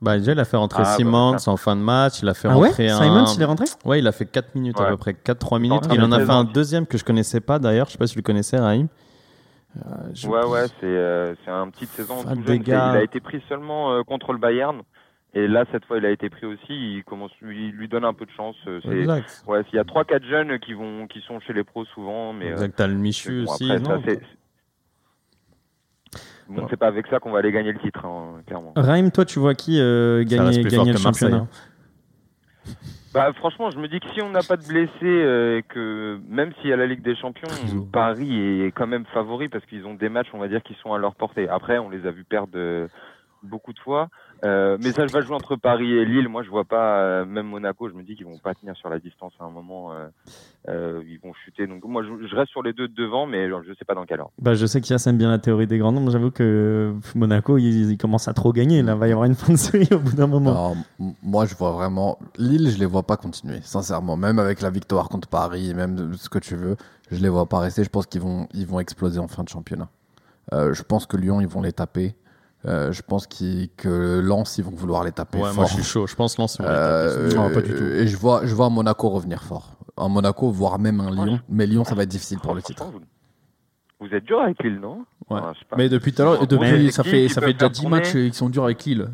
Bah, 0.00 0.18
déjà, 0.18 0.32
il 0.32 0.40
a 0.40 0.44
fait 0.44 0.56
rentrer 0.56 0.82
Ah, 0.84 0.90
bah, 0.90 0.96
Simons 0.96 1.36
en 1.46 1.56
fin 1.56 1.76
de 1.76 1.80
match. 1.80 2.20
Il 2.22 2.28
a 2.28 2.34
fait 2.34 2.48
Ah 2.50 2.58
ouais 2.58 2.68
rentrer 2.68 2.88
un. 2.90 2.98
Simon, 3.00 3.24
il 3.36 3.42
est 3.42 3.46
rentré? 3.46 3.64
Ouais, 3.84 3.98
il 4.00 4.06
a 4.06 4.12
fait 4.12 4.26
4 4.26 4.54
minutes 4.54 4.78
à 4.80 4.84
Ouais. 4.84 4.90
peu 4.90 4.96
près, 4.96 5.12
4-3 5.14 5.60
minutes. 5.60 5.84
Il 5.92 6.02
en 6.02 6.12
a 6.12 6.20
fait 6.20 6.30
un 6.32 6.44
deuxième 6.44 6.86
que 6.86 6.98
je 6.98 7.04
connaissais 7.04 7.40
pas 7.40 7.58
d'ailleurs. 7.58 7.86
Je 7.86 7.92
sais 7.92 7.98
pas 7.98 8.06
si 8.06 8.14
tu 8.14 8.18
le 8.18 8.24
connaissais, 8.24 8.58
Raïm. 8.58 8.88
Euh, 9.76 9.80
je- 10.14 10.28
Ouais, 10.28 10.44
ouais, 10.44 10.66
c'est 10.80 10.86
euh, 10.86 11.34
c'est 11.44 11.50
un 11.50 11.68
petit 11.68 11.86
saison 11.86 12.22
tout 12.22 12.28
jeune. 12.46 12.62
Il 12.66 12.72
a 12.74 13.02
été 13.02 13.20
pris 13.20 13.42
seulement 13.48 13.92
euh, 13.92 14.02
contre 14.02 14.32
le 14.32 14.38
Bayern. 14.38 14.82
Et 15.36 15.48
là, 15.48 15.64
cette 15.72 15.84
fois, 15.86 15.98
il 15.98 16.06
a 16.06 16.10
été 16.10 16.30
pris 16.30 16.46
aussi. 16.46 16.68
Il, 16.70 17.02
commence, 17.04 17.32
il 17.42 17.70
lui 17.72 17.88
donne 17.88 18.04
un 18.04 18.14
peu 18.14 18.24
de 18.24 18.30
chance. 18.30 18.56
euh, 18.68 18.80
C'est, 18.84 18.98
Exact. 19.00 19.42
ouais, 19.48 19.62
il 19.72 19.76
y 19.76 19.78
a 19.80 19.84
trois, 19.84 20.04
quatre 20.04 20.24
jeunes 20.24 20.58
qui 20.60 20.74
vont, 20.74 21.06
qui 21.08 21.20
sont 21.22 21.40
chez 21.40 21.52
les 21.52 21.64
pros 21.64 21.84
souvent, 21.86 22.32
mais 22.32 22.46
euh, 22.50 22.52
Exact. 22.52 22.74
T'as 22.76 22.86
le 22.86 22.94
Michu 22.94 23.44
bon, 23.44 23.52
aussi. 23.52 23.70
après, 23.70 23.84
ça, 23.84 23.96
non 23.96 24.02
c'est, 24.06 24.20
bon, 26.48 26.62
Ouais. 26.62 26.66
c'est 26.70 26.76
pas 26.76 26.86
avec 26.86 27.06
ça 27.08 27.18
qu'on 27.18 27.32
va 27.32 27.38
aller 27.40 27.50
gagner 27.52 27.72
le 27.72 27.78
titre, 27.80 28.04
hein, 28.04 28.42
clairement. 28.46 28.72
Raïm, 28.76 29.10
toi, 29.10 29.24
tu 29.24 29.38
vois 29.40 29.54
qui 29.54 29.80
euh, 29.80 30.22
gagner, 30.24 30.62
le 30.62 30.96
championnat 30.96 31.36
hein. 31.38 31.48
Bah, 33.12 33.32
franchement, 33.34 33.70
je 33.70 33.78
me 33.78 33.86
dis 33.86 34.00
que 34.00 34.08
si 34.12 34.20
on 34.22 34.30
n'a 34.30 34.42
pas 34.42 34.56
de 34.56 34.66
blessés, 34.66 34.90
euh, 35.04 35.58
et 35.58 35.62
que 35.62 36.18
même 36.28 36.52
s'il 36.60 36.70
y 36.70 36.72
a 36.72 36.76
la 36.76 36.86
Ligue 36.86 37.02
des 37.02 37.14
Champions, 37.14 37.48
Paris 37.92 38.62
est 38.62 38.72
quand 38.72 38.88
même 38.88 39.04
favori 39.14 39.48
parce 39.48 39.64
qu'ils 39.66 39.86
ont 39.86 39.94
des 39.94 40.08
matchs, 40.08 40.28
on 40.32 40.38
va 40.38 40.48
dire, 40.48 40.62
qui 40.64 40.74
sont 40.82 40.92
à 40.92 40.98
leur 40.98 41.14
portée. 41.14 41.48
Après, 41.48 41.78
on 41.78 41.90
les 41.90 42.06
a 42.06 42.10
vus 42.10 42.24
perdre 42.24 42.52
euh, 42.56 42.88
beaucoup 43.44 43.72
de 43.72 43.78
fois. 43.78 44.08
Euh, 44.44 44.76
mais 44.80 44.92
ça, 44.92 45.06
je 45.06 45.12
vais 45.12 45.22
jouer 45.22 45.34
entre 45.36 45.56
Paris 45.56 45.90
et 45.92 46.04
Lille. 46.04 46.28
Moi, 46.28 46.42
je 46.42 46.50
vois 46.50 46.64
pas, 46.64 46.98
euh, 47.00 47.24
même 47.24 47.46
Monaco, 47.46 47.88
je 47.88 47.94
me 47.94 48.02
dis 48.02 48.14
qu'ils 48.14 48.26
vont 48.26 48.36
pas 48.38 48.54
tenir 48.54 48.76
sur 48.76 48.90
la 48.90 48.98
distance 48.98 49.32
à 49.40 49.44
un 49.44 49.50
moment. 49.50 49.92
euh, 49.94 50.06
euh, 50.68 51.02
ils 51.06 51.18
vont 51.20 51.32
chuter. 51.32 51.66
Donc, 51.66 51.82
moi, 51.84 52.02
je, 52.02 52.26
je 52.26 52.36
reste 52.36 52.50
sur 52.50 52.62
les 52.62 52.72
deux 52.74 52.88
de 52.88 52.94
devant, 52.94 53.26
mais 53.26 53.48
je 53.48 53.72
sais 53.78 53.84
pas 53.86 53.94
dans 53.94 54.04
quel 54.04 54.20
ordre. 54.20 54.32
bah, 54.40 54.54
Je 54.54 54.66
sais 54.66 54.80
qu'Yass 54.80 55.06
aime 55.06 55.16
bien 55.18 55.30
la 55.30 55.38
théorie 55.38 55.66
des 55.66 55.78
grands 55.78 55.92
nombres. 55.92 56.10
J'avoue 56.10 56.30
que 56.30 56.94
Monaco, 57.14 57.56
il, 57.58 57.90
il 57.90 57.96
commence 57.98 58.28
à 58.28 58.34
trop 58.34 58.52
gagner. 58.52 58.82
Là, 58.82 58.92
il 58.92 58.98
va 58.98 59.08
y 59.08 59.12
avoir 59.12 59.24
une 59.26 59.34
fin 59.34 59.52
de 59.52 59.58
série 59.58 59.88
au 59.92 59.98
bout 59.98 60.14
d'un 60.14 60.26
moment. 60.26 60.50
Alors, 60.50 60.76
moi, 61.22 61.46
je 61.46 61.54
vois 61.54 61.72
vraiment. 61.72 62.18
Lille, 62.36 62.70
je 62.70 62.78
les 62.78 62.86
vois 62.86 63.02
pas 63.04 63.16
continuer, 63.16 63.60
sincèrement. 63.62 64.16
Même 64.16 64.38
avec 64.38 64.60
la 64.60 64.70
victoire 64.70 65.08
contre 65.08 65.28
Paris, 65.28 65.72
même 65.74 66.14
ce 66.14 66.28
que 66.28 66.38
tu 66.38 66.54
veux, 66.56 66.76
je 67.10 67.22
les 67.22 67.28
vois 67.30 67.46
pas 67.46 67.60
rester. 67.60 67.82
Je 67.82 67.88
pense 67.90 68.06
qu'ils 68.06 68.20
vont, 68.20 68.46
ils 68.52 68.66
vont 68.66 68.78
exploser 68.80 69.18
en 69.20 69.28
fin 69.28 69.42
de 69.42 69.48
championnat. 69.48 69.88
Euh, 70.52 70.74
je 70.74 70.82
pense 70.82 71.06
que 71.06 71.16
Lyon, 71.16 71.40
ils 71.40 71.46
vont 71.48 71.62
les 71.62 71.72
taper. 71.72 72.14
Euh, 72.66 72.92
je 72.92 73.02
pense 73.02 73.26
qu'ils- 73.26 73.68
que 73.76 74.20
Lens, 74.20 74.56
ils 74.58 74.64
vont 74.64 74.70
vouloir 74.70 75.04
les 75.04 75.12
taper 75.12 75.38
Ouais, 75.38 75.44
fort. 75.44 75.54
moi 75.54 75.64
je 75.66 75.74
suis 75.74 75.82
chaud. 75.82 76.06
Je 76.06 76.14
pense 76.14 76.38
Lens. 76.38 76.56
ils 76.58 76.62
vont 76.64 76.68
les 76.70 76.74
Euh, 76.76 77.28
taper. 77.30 77.34
Non, 77.40 77.50
pas 77.54 77.60
du 77.62 77.74
tout. 77.74 77.82
Et 77.84 78.06
je 78.06 78.16
vois, 78.16 78.46
je 78.46 78.54
vois 78.54 78.70
Monaco 78.70 79.08
revenir 79.10 79.42
fort. 79.42 79.76
Un 79.96 80.08
Monaco, 80.08 80.50
voire 80.50 80.78
même 80.78 81.00
un 81.00 81.10
Lyon. 81.10 81.40
Mais 81.48 81.66
Lyon, 81.66 81.84
ça 81.84 81.94
va 81.94 82.02
être 82.04 82.08
difficile 82.08 82.38
pour 82.40 82.54
le 82.54 82.62
titre. 82.62 82.84
Vous, 84.00 84.08
êtes 84.12 84.24
dur 84.24 84.40
avec 84.40 84.62
Lille, 84.62 84.80
non 84.80 85.04
Ouais. 85.30 85.38
Enfin. 85.40 85.52
Mais 85.78 85.88
depuis 85.88 86.12
tout 86.12 86.20
à 86.20 86.24
l'heure, 86.26 86.46
depuis, 86.46 86.92
ça 86.92 87.02
fait, 87.04 87.28
ça 87.28 87.40
déjà 87.40 87.56
faire 87.56 87.70
10 87.70 87.80
tourner. 87.80 87.96
matchs 87.96 88.14
euh, 88.16 88.28
qui 88.28 88.34
sont 88.36 88.50
durs 88.50 88.64
avec 88.64 88.84
Lille. 88.84 89.08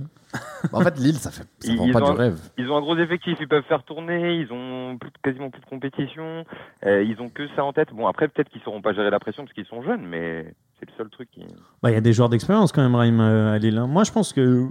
En 0.72 0.80
fait, 0.80 0.98
Lille, 0.98 1.14
ça 1.16 1.30
fait, 1.30 1.44
ça 1.60 1.70
Ils- 1.72 1.76
vend 1.76 1.84
ils 1.86 1.92
pas 1.92 2.00
du 2.00 2.10
rêve. 2.10 2.40
Ils 2.58 2.68
ont 2.70 2.76
un 2.76 2.80
gros 2.80 2.96
effectif, 2.96 3.36
ils 3.40 3.46
peuvent 3.48 3.62
faire 3.68 3.82
tourner, 3.84 4.34
ils 4.36 4.50
ont 4.52 4.96
plus 4.98 5.10
quasiment 5.22 5.50
plus 5.50 5.60
de 5.60 5.66
compétition, 5.66 6.44
euh, 6.86 7.02
ils 7.04 7.20
ont 7.20 7.28
que 7.28 7.46
ça 7.54 7.62
en 7.64 7.72
tête. 7.72 7.88
Bon, 7.92 8.06
après, 8.08 8.26
peut-être 8.28 8.48
qu'ils 8.48 8.62
sauront 8.62 8.80
pas 8.82 8.92
gérer 8.92 9.10
la 9.10 9.20
pression 9.20 9.44
parce 9.44 9.52
qu'ils 9.54 9.66
sont 9.66 9.82
jeunes, 9.82 10.06
mais 10.08 10.54
c'est 10.80 10.88
le 10.90 10.94
seul 10.96 11.08
truc 11.10 11.28
qui. 11.30 11.42
Bah, 11.82 11.90
Il 11.90 11.94
y 11.94 11.96
a 11.96 12.00
des 12.00 12.12
joueurs 12.12 12.28
d'expérience 12.30 12.72
quand 12.72 12.82
même, 12.82 12.94
Raïm, 12.94 13.20
à 13.20 13.58
Lille. 13.58 13.78
hein. 13.78 13.86
Moi, 13.86 14.04
je 14.04 14.10
pense 14.12 14.32
que 14.32 14.40
euh, 14.40 14.66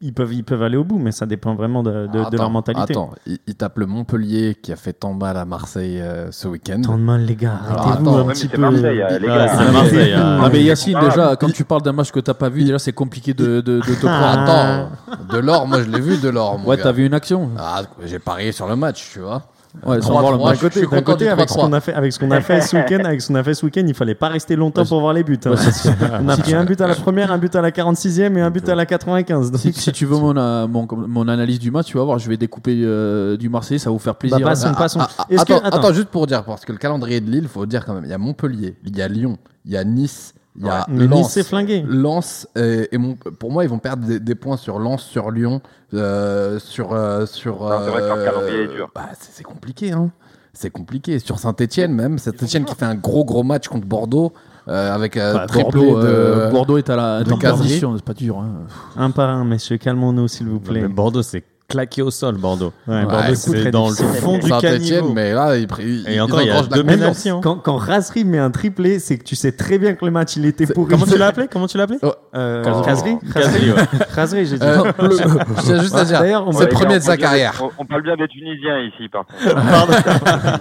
ils 0.00 0.12
peuvent, 0.12 0.34
ils 0.34 0.44
peuvent 0.44 0.62
aller 0.62 0.76
au 0.76 0.84
bout, 0.84 0.98
mais 0.98 1.12
ça 1.12 1.24
dépend 1.24 1.54
vraiment 1.54 1.82
de, 1.82 1.90
de- 1.90 2.06
de 2.12 2.18
Attends, 2.20 2.36
leur 2.36 2.50
mentalité. 2.50 2.92
Attends, 2.92 3.10
il, 3.26 3.38
il 3.46 3.54
tape 3.54 3.78
le 3.78 3.86
Montpellier 3.86 4.54
qui 4.60 4.72
a 4.72 4.76
fait 4.76 4.92
tant 4.92 5.14
mal 5.14 5.36
à 5.36 5.44
Marseille 5.44 6.00
euh, 6.00 6.30
ce 6.32 6.48
week-end. 6.48 6.80
Tant 6.82 6.98
de 6.98 7.02
mal, 7.02 7.22
les 7.24 7.36
gars. 7.36 7.58
Alors, 7.68 7.88
Arrêtez-vous 7.88 8.10
un 8.10 8.26
petit 8.26 8.40
c'est 8.40 8.48
peu. 8.48 8.60
Marseille, 8.60 9.00
euh, 9.00 9.18
les 9.18 9.26
gars. 9.28 9.48
c'est 9.48 9.64
Ah, 9.66 9.72
Marseille, 9.72 10.12
mais-. 10.14 10.38
Non 10.42 10.48
mais 10.52 10.62
Yacine, 10.62 10.96
Ah, 11.00 11.04
déjà, 11.08 11.36
quand 11.36 11.50
tu 11.52 11.64
parles 11.64 11.82
d'un 11.82 11.92
match 11.92 12.10
que 12.10 12.20
t'as 12.20 12.34
pas 12.34 12.48
vu, 12.50 12.64
déjà 12.64 12.78
c'est 12.78 12.92
compliqué 12.92 13.32
de, 13.32 13.60
de, 13.62 13.78
de 13.78 13.94
te 13.94 14.06
Ah. 14.06 14.18
prendre. 14.18 14.40
Attends, 14.50 15.24
Delors, 15.36 15.66
moi 15.66 15.82
je 15.82 15.88
l'ai 15.90 16.00
vu, 16.00 16.18
Delors. 16.20 16.66
Ouais, 16.66 16.76
t'as 16.76 16.92
vu 16.92 17.06
une 17.06 17.14
action 17.14 17.50
Ah, 17.56 17.82
j'ai 18.04 18.18
parié 18.18 18.52
sur 18.52 18.66
le 18.68 18.76
match, 18.76 19.10
tu 19.12 19.20
vois. 19.20 19.42
Ouais, 19.84 20.00
sans 20.00 20.18
voir 20.20 20.32
le 20.32 20.38
match. 20.38 20.58
je 20.62 20.68
suis 20.68 20.80
D'un 20.82 20.86
content 20.86 21.02
côté, 21.02 21.24
du 21.24 21.30
avec 21.30 21.48
ce 21.48 21.54
3-3. 21.54 21.60
qu'on 21.66 21.72
a 21.72 21.80
fait, 21.80 21.92
avec 21.94 22.12
ce 22.12 22.18
qu'on 22.18 22.30
a 22.30 22.40
fait 22.40 22.60
ce 22.60 22.76
week-end, 22.76 23.04
avec 23.04 23.20
ce 23.20 23.28
qu'on 23.28 23.34
a 23.34 23.42
fait 23.42 23.54
ce 23.54 23.66
week-end, 23.66 23.82
il 23.86 23.92
fallait 23.94 24.14
pas 24.14 24.28
rester 24.28 24.54
longtemps 24.56 24.82
Ouais, 24.82 24.88
pour 24.88 25.00
voir 25.00 25.12
les 25.12 25.24
buts. 25.24 25.38
hein. 25.44 25.54
On 26.22 26.28
a 26.28 26.36
pris 26.36 26.54
un 26.54 26.64
but 26.64 26.80
à 26.80 26.86
la 26.86 26.94
première, 26.94 27.32
un 27.32 27.38
but 27.38 27.54
à 27.56 27.60
la 27.60 27.70
46e 27.70 28.36
et 28.36 28.40
un 28.40 28.50
but 28.50 28.68
à 28.68 28.74
la 28.76 28.86
95. 28.86 29.50
Donc, 29.50 29.60
Si, 29.60 29.72
si 29.72 29.92
tu 29.92 30.06
veux 30.06 30.16
mon, 30.16 30.36
euh, 30.36 30.66
mon, 30.68 30.86
mon 30.90 31.26
analyse 31.28 31.58
du 31.58 31.70
match, 31.70 31.86
tu 31.86 31.98
vas 31.98 32.04
voir, 32.04 32.18
je 32.18 32.28
vais 32.28 32.36
découper 32.36 32.80
euh, 32.84 33.36
du 33.36 33.48
Marseillais, 33.48 33.78
ça 33.78 33.90
va 33.90 33.94
vous 33.94 33.98
faire 33.98 34.14
plaisir. 34.14 34.38
Bah, 34.38 34.44
passons, 34.50 34.68
Ah, 34.70 34.74
passons. 34.78 35.00
ah, 35.00 35.08
ah, 35.18 35.24
que- 35.28 35.34
attends, 35.40 35.56
attends. 35.58 35.76
attends, 35.78 35.92
juste 35.92 36.08
pour 36.08 36.26
dire, 36.26 36.44
parce 36.44 36.64
que 36.64 36.72
le 36.72 36.78
calendrier 36.78 37.20
de 37.20 37.30
Lille, 37.30 37.48
faut 37.48 37.66
dire 37.66 37.84
quand 37.84 37.94
même, 37.94 38.04
il 38.04 38.10
y 38.10 38.14
a 38.14 38.18
Montpellier, 38.18 38.76
il 38.84 38.96
y 38.96 39.02
a 39.02 39.08
Lyon, 39.08 39.38
il 39.64 39.72
y 39.72 39.76
a 39.76 39.82
Nice, 39.84 40.34
il 40.56 40.64
y 40.66 40.68
a 40.68 40.86
Lens. 40.88 41.42
Flingué. 41.42 41.84
Lens 41.86 42.46
et 42.56 42.96
mon, 42.96 43.16
pour 43.16 43.50
moi, 43.50 43.64
ils 43.64 43.70
vont 43.70 43.78
perdre 43.78 44.06
des, 44.06 44.20
des 44.20 44.34
points 44.34 44.56
sur 44.56 44.78
Lens, 44.78 45.02
sur 45.02 45.30
Lyon, 45.30 45.60
euh, 45.94 46.58
sur 46.58 46.92
euh, 46.92 47.26
sur. 47.26 47.58
C'est 47.68 48.00
euh, 48.00 48.86
bah, 48.94 49.08
c'est 49.18 49.42
compliqué, 49.44 49.92
hein. 49.92 50.10
C'est 50.52 50.70
compliqué. 50.70 51.18
Sur 51.18 51.38
Saint-Etienne 51.40 51.92
même, 51.92 52.18
Saint-Etienne 52.18 52.64
qui 52.64 52.74
fait 52.76 52.84
un 52.84 52.94
gros 52.94 53.24
gros 53.24 53.42
match 53.42 53.66
contre 53.66 53.86
Bordeaux 53.88 54.32
euh, 54.68 54.94
avec 54.94 55.16
Bah, 55.16 55.46
Bordeaux, 55.52 56.00
de. 56.00 56.06
euh, 56.06 56.50
Bordeaux 56.50 56.78
est 56.78 56.88
à 56.88 56.94
la 56.96 57.24
de 57.24 57.32
en 57.32 57.38
perdition, 57.38 57.92
c'est 57.96 58.04
pas 58.04 58.14
dur. 58.14 58.38
hein. 58.38 58.52
Un 58.96 59.10
par 59.10 59.28
un, 59.30 59.44
messieurs, 59.44 59.78
calmons-nous, 59.78 60.28
s'il 60.28 60.46
vous 60.48 60.60
plaît. 60.60 60.82
Mais 60.82 60.88
Bordeaux, 60.88 61.22
c'est 61.22 61.42
claqué 61.74 62.02
au 62.02 62.10
sol, 62.10 62.36
Bordeaux. 62.36 62.72
Ouais, 62.86 63.04
Bordeaux, 63.04 63.34
c'est 63.34 63.70
dans 63.70 63.88
le 63.88 63.94
fond 63.94 64.38
du 64.38 64.48
caniveau. 64.48 65.12
mais 65.12 65.32
là, 65.32 65.56
ils, 65.56 65.66
ils, 65.80 66.08
Et 66.08 66.20
encore, 66.20 66.40
il 66.42 66.46
y 66.48 66.50
a 66.50 66.62
deux 66.62 66.84
pénaltys, 66.84 67.30
hein. 67.30 67.40
Quand, 67.42 67.56
quand 67.56 67.76
Razri 67.76 68.24
met 68.24 68.38
un 68.38 68.50
triplé, 68.50 68.98
c'est 68.98 69.18
que 69.18 69.24
tu 69.24 69.34
sais 69.36 69.52
très 69.52 69.78
bien 69.78 69.94
que 69.94 70.04
le 70.04 70.10
match 70.10 70.36
il 70.36 70.46
était 70.46 70.66
pourri. 70.66 70.90
Comment 70.90 71.06
tu 71.06 71.18
l'as 71.18 71.26
appelé? 71.28 71.48
Comment 71.50 71.66
tu 71.66 71.76
l'as 71.76 71.84
appelé? 71.84 71.98
Euh, 72.34 72.62
Oh. 72.66 72.82
Ouais. 72.94 73.74
Razri, 74.14 74.46
j'ai 74.46 74.58
dit. 74.58 74.64
Euh, 74.66 74.84
le- 75.00 75.10
je 75.10 75.62
tiens 75.62 75.80
juste 75.80 75.94
à 75.94 76.04
dire, 76.04 76.20
D'ailleurs, 76.20 76.46
on 76.46 76.52
c'est 76.52 76.64
le 76.64 76.68
premier 76.70 76.94
de 76.96 77.00
sa 77.00 77.08
parle 77.08 77.18
bien 77.18 77.26
carrière. 77.26 77.52
des- 77.58 77.64
On, 77.78 77.84
parle 77.86 78.02
bien 78.02 78.16
des 78.16 78.28
Tunisiens 78.28 78.80
ici, 78.80 79.08
par 79.08 79.24
contre. 79.26 80.54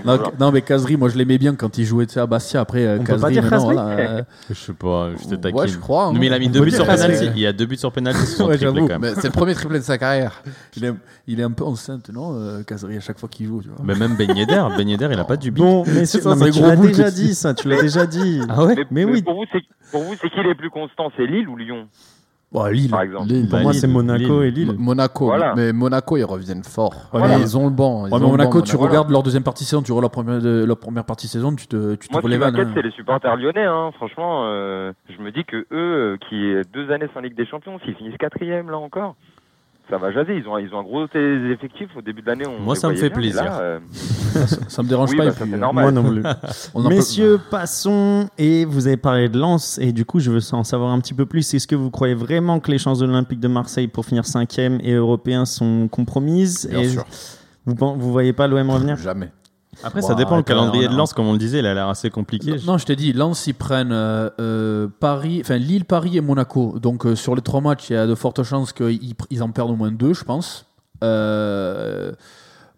Non, 0.04 0.18
non, 0.40 0.52
mais 0.52 0.62
Kazri, 0.62 0.96
moi 0.96 1.08
je 1.08 1.16
l'aimais 1.16 1.38
bien 1.38 1.54
quand 1.54 1.78
il 1.78 1.84
jouait 1.84 2.06
à 2.16 2.26
Bastia. 2.26 2.60
Après, 2.60 2.84
euh, 2.86 2.98
voilà, 3.18 3.86
euh, 3.88 4.22
Je 4.48 4.54
sais 4.54 4.72
pas, 4.72 5.08
je 5.22 5.28
te 5.28 5.34
taquine. 5.34 5.58
Ouais, 5.60 5.68
je 5.68 5.78
crois. 5.78 6.06
hein. 6.06 6.12
Mais 6.18 6.26
il 6.26 6.32
a 6.32 6.38
mis 6.38 6.48
deux 6.48 6.60
buts 6.60 6.70
sur 6.70 6.86
Kazri. 6.86 7.08
penalty. 7.08 7.30
Il 7.34 7.40
y 7.42 7.46
a 7.46 7.52
deux 7.52 7.66
buts 7.66 7.76
sur. 7.76 7.92
Mais 7.96 8.12
c'est 9.14 9.24
le 9.24 9.30
premier 9.30 9.54
triplé 9.54 9.78
de 9.78 9.84
sa 9.84 9.98
carrière. 9.98 10.42
Il, 10.76 10.84
est, 10.84 10.92
il 11.26 11.40
est 11.40 11.42
un 11.42 11.50
peu 11.50 11.64
enceinte, 11.64 12.10
non, 12.10 12.34
euh, 12.34 12.62
Kazri, 12.62 12.96
à 12.96 13.00
chaque 13.00 13.18
fois 13.18 13.28
qu'il 13.28 13.46
joue. 13.46 13.62
Tu 13.62 13.68
vois. 13.68 13.78
Mais 13.84 13.94
même 13.94 14.16
Ben 14.16 14.34
Yedder, 14.36 14.62
Ben 14.76 14.88
Yedder, 14.88 15.08
il 15.12 15.18
a 15.18 15.24
pas 15.24 15.36
du 15.36 15.50
but. 15.50 15.60
Bon, 15.60 15.84
mais 15.86 16.04
Ça, 16.06 16.18
non, 16.28 16.36
mais 16.36 16.46
c'est 16.46 16.50
tu 16.52 16.58
gros 16.60 16.68
l'as 16.68 16.76
déjà 16.76 17.10
dit, 17.10 17.34
ça, 17.34 17.54
tu 17.54 17.68
l'as 17.68 17.80
déjà 17.80 18.06
dit. 18.06 18.40
Ah 18.48 18.64
ouais 18.64 18.74
Mais 18.90 19.04
oui. 19.04 19.22
Pour 19.22 19.34
vous, 19.34 19.44
c'est 19.52 19.62
pour 19.90 20.02
vous, 20.02 20.14
c'est 20.20 20.30
qui 20.30 20.42
les 20.42 20.54
plus 20.54 20.70
constants 20.70 21.10
C'est 21.16 21.26
Lille 21.26 21.48
ou 21.48 21.56
Lyon? 21.56 21.86
Bon, 22.52 22.64
Lille. 22.66 22.90
par 22.90 23.02
exemple. 23.02 23.28
Lille, 23.28 23.48
Pour 23.48 23.58
Bah, 23.58 23.62
moi, 23.62 23.72
c'est 23.72 23.86
Monaco 23.86 24.40
Lille. 24.40 24.48
et 24.48 24.50
Lille. 24.50 24.66
Mo- 24.72 24.74
Monaco, 24.78 25.26
Voilà. 25.26 25.54
mais 25.54 25.72
Monaco 25.72 26.16
ils 26.16 26.24
reviennent 26.24 26.64
fort. 26.64 26.92
Ouais, 26.92 26.98
Mais 27.14 27.18
voilà. 27.20 27.38
Ils 27.38 27.56
ont 27.56 27.64
le 27.66 27.70
banc. 27.70 28.06
ils 28.08 28.12
Ouais, 28.12 28.18
mais 28.18 28.24
ont 28.24 28.30
le 28.32 28.36
Monaco, 28.38 28.58
banc, 28.58 28.64
tu 28.64 28.74
regardes 28.74 29.08
leur 29.10 29.22
deuxième 29.22 29.44
partie 29.44 29.62
de 29.62 29.68
saison, 29.68 29.82
tu 29.82 29.92
vois 29.92 30.00
leur 30.00 30.10
première, 30.10 30.40
leur 30.40 30.76
première 30.76 31.04
partie 31.04 31.26
de 31.28 31.30
saison, 31.30 31.54
tu 31.54 31.68
te, 31.68 31.94
tu 31.94 32.08
te 32.08 32.12
Moi, 32.12 32.20
ce 32.22 32.26
qui 32.28 32.34
relèves. 32.34 32.40
m'inquiète, 32.40 32.66
hein. 32.66 32.72
c'est 32.74 32.82
les 32.82 32.90
supporters 32.90 33.36
lyonnais. 33.36 33.66
Hein. 33.66 33.92
Franchement, 33.94 34.46
euh, 34.46 34.92
je 35.16 35.22
me 35.22 35.30
dis 35.30 35.44
que 35.44 35.58
eux, 35.58 35.66
euh, 35.70 36.16
qui 36.28 36.44
est 36.46 36.62
deux 36.74 36.90
années 36.90 37.06
sans 37.14 37.20
Ligue 37.20 37.36
des 37.36 37.46
Champions, 37.46 37.78
s'ils 37.84 37.94
finissent 37.94 38.16
quatrième 38.18 38.68
là 38.68 38.78
encore, 38.78 39.14
ça 39.90 39.98
va 39.98 40.12
jaser. 40.12 40.36
Ils 40.36 40.46
ont, 40.48 40.56
ils 40.58 40.72
ont 40.74 40.78
un 40.80 40.82
gros 40.82 41.04
effectif 41.04 41.88
au 41.96 42.00
début 42.02 42.22
de 42.22 42.26
l'année. 42.28 42.44
Moi, 42.60 42.76
ça 42.76 42.88
me 42.88 42.94
fait 42.94 43.08
bien, 43.10 43.18
plaisir. 43.18 43.44
là, 43.44 43.60
euh, 43.60 43.78
Ça, 43.92 44.56
ça 44.68 44.82
me 44.84 44.88
dérange 44.88 45.10
Oui, 45.10 45.16
pas. 45.16 45.26
bah, 45.26 45.32
puis, 45.40 45.52
euh, 45.52 45.56
normal. 45.56 45.92
Moi 45.92 46.02
non 46.02 46.08
plus. 46.08 46.22
on 46.74 46.80
en 46.84 46.88
peut- 46.88 46.94
Messieurs, 46.94 47.40
passons. 47.50 48.28
Et 48.38 48.64
vous 48.64 48.86
avez 48.86 48.96
parlé 48.96 49.28
de 49.28 49.38
Lens, 49.38 49.78
et 49.82 49.92
du 49.92 50.04
coup, 50.04 50.20
je 50.20 50.30
veux 50.30 50.40
en 50.52 50.62
savoir 50.64 50.92
un 50.92 51.00
petit 51.00 51.14
peu 51.14 51.26
plus. 51.26 51.52
Est-ce 51.52 51.66
que 51.66 51.74
vous 51.74 51.90
croyez 51.90 52.14
vraiment 52.14 52.60
que 52.60 52.70
les 52.70 52.78
chances 52.78 53.00
de 53.00 53.06
l'Olympique 53.06 53.40
de 53.40 53.48
Marseille 53.48 53.88
pour 53.88 54.04
finir 54.06 54.24
cinquième 54.24 54.78
et 54.84 54.92
européen 54.92 55.44
sont 55.44 55.88
compromises? 55.88 56.68
Bien 56.70 56.80
Et 56.80 56.88
sûr. 56.88 57.04
Vous, 57.66 57.74
vous 57.76 58.12
voyez 58.12 58.32
pas 58.32 58.46
l'OM 58.46 58.70
revenir? 58.70 58.96
Jamais. 58.96 59.30
Après, 59.82 60.00
Bon, 60.00 60.06
ça 60.08 60.14
dépend. 60.14 60.36
Le 60.36 60.42
calendrier 60.42 60.88
de 60.88 60.94
Lens, 60.94 61.12
comme 61.12 61.26
on 61.26 61.32
le 61.32 61.38
disait, 61.38 61.60
il 61.60 61.66
a 61.66 61.74
l'air 61.74 61.88
assez 61.88 62.10
compliqué. 62.10 62.56
Non, 62.66 62.78
je 62.78 62.84
t'ai 62.86 62.96
dit, 62.96 63.12
Lens, 63.12 63.46
ils 63.46 63.54
prennent 63.54 63.92
euh, 63.92 64.28
euh, 64.40 64.88
Paris, 65.00 65.40
enfin 65.42 65.56
Lille, 65.56 65.84
Paris 65.84 66.16
et 66.16 66.20
Monaco. 66.20 66.78
Donc 66.80 67.06
euh, 67.06 67.14
sur 67.16 67.34
les 67.34 67.42
trois 67.42 67.60
matchs, 67.60 67.90
il 67.90 67.94
y 67.94 67.96
a 67.96 68.06
de 68.06 68.14
fortes 68.14 68.42
chances 68.42 68.72
qu'ils 68.72 69.14
ils 69.30 69.42
en 69.42 69.50
perdent 69.50 69.70
au 69.70 69.76
moins 69.76 69.90
deux, 69.90 70.12
je 70.14 70.24
pense. 70.24 70.66
Euh, 71.02 72.12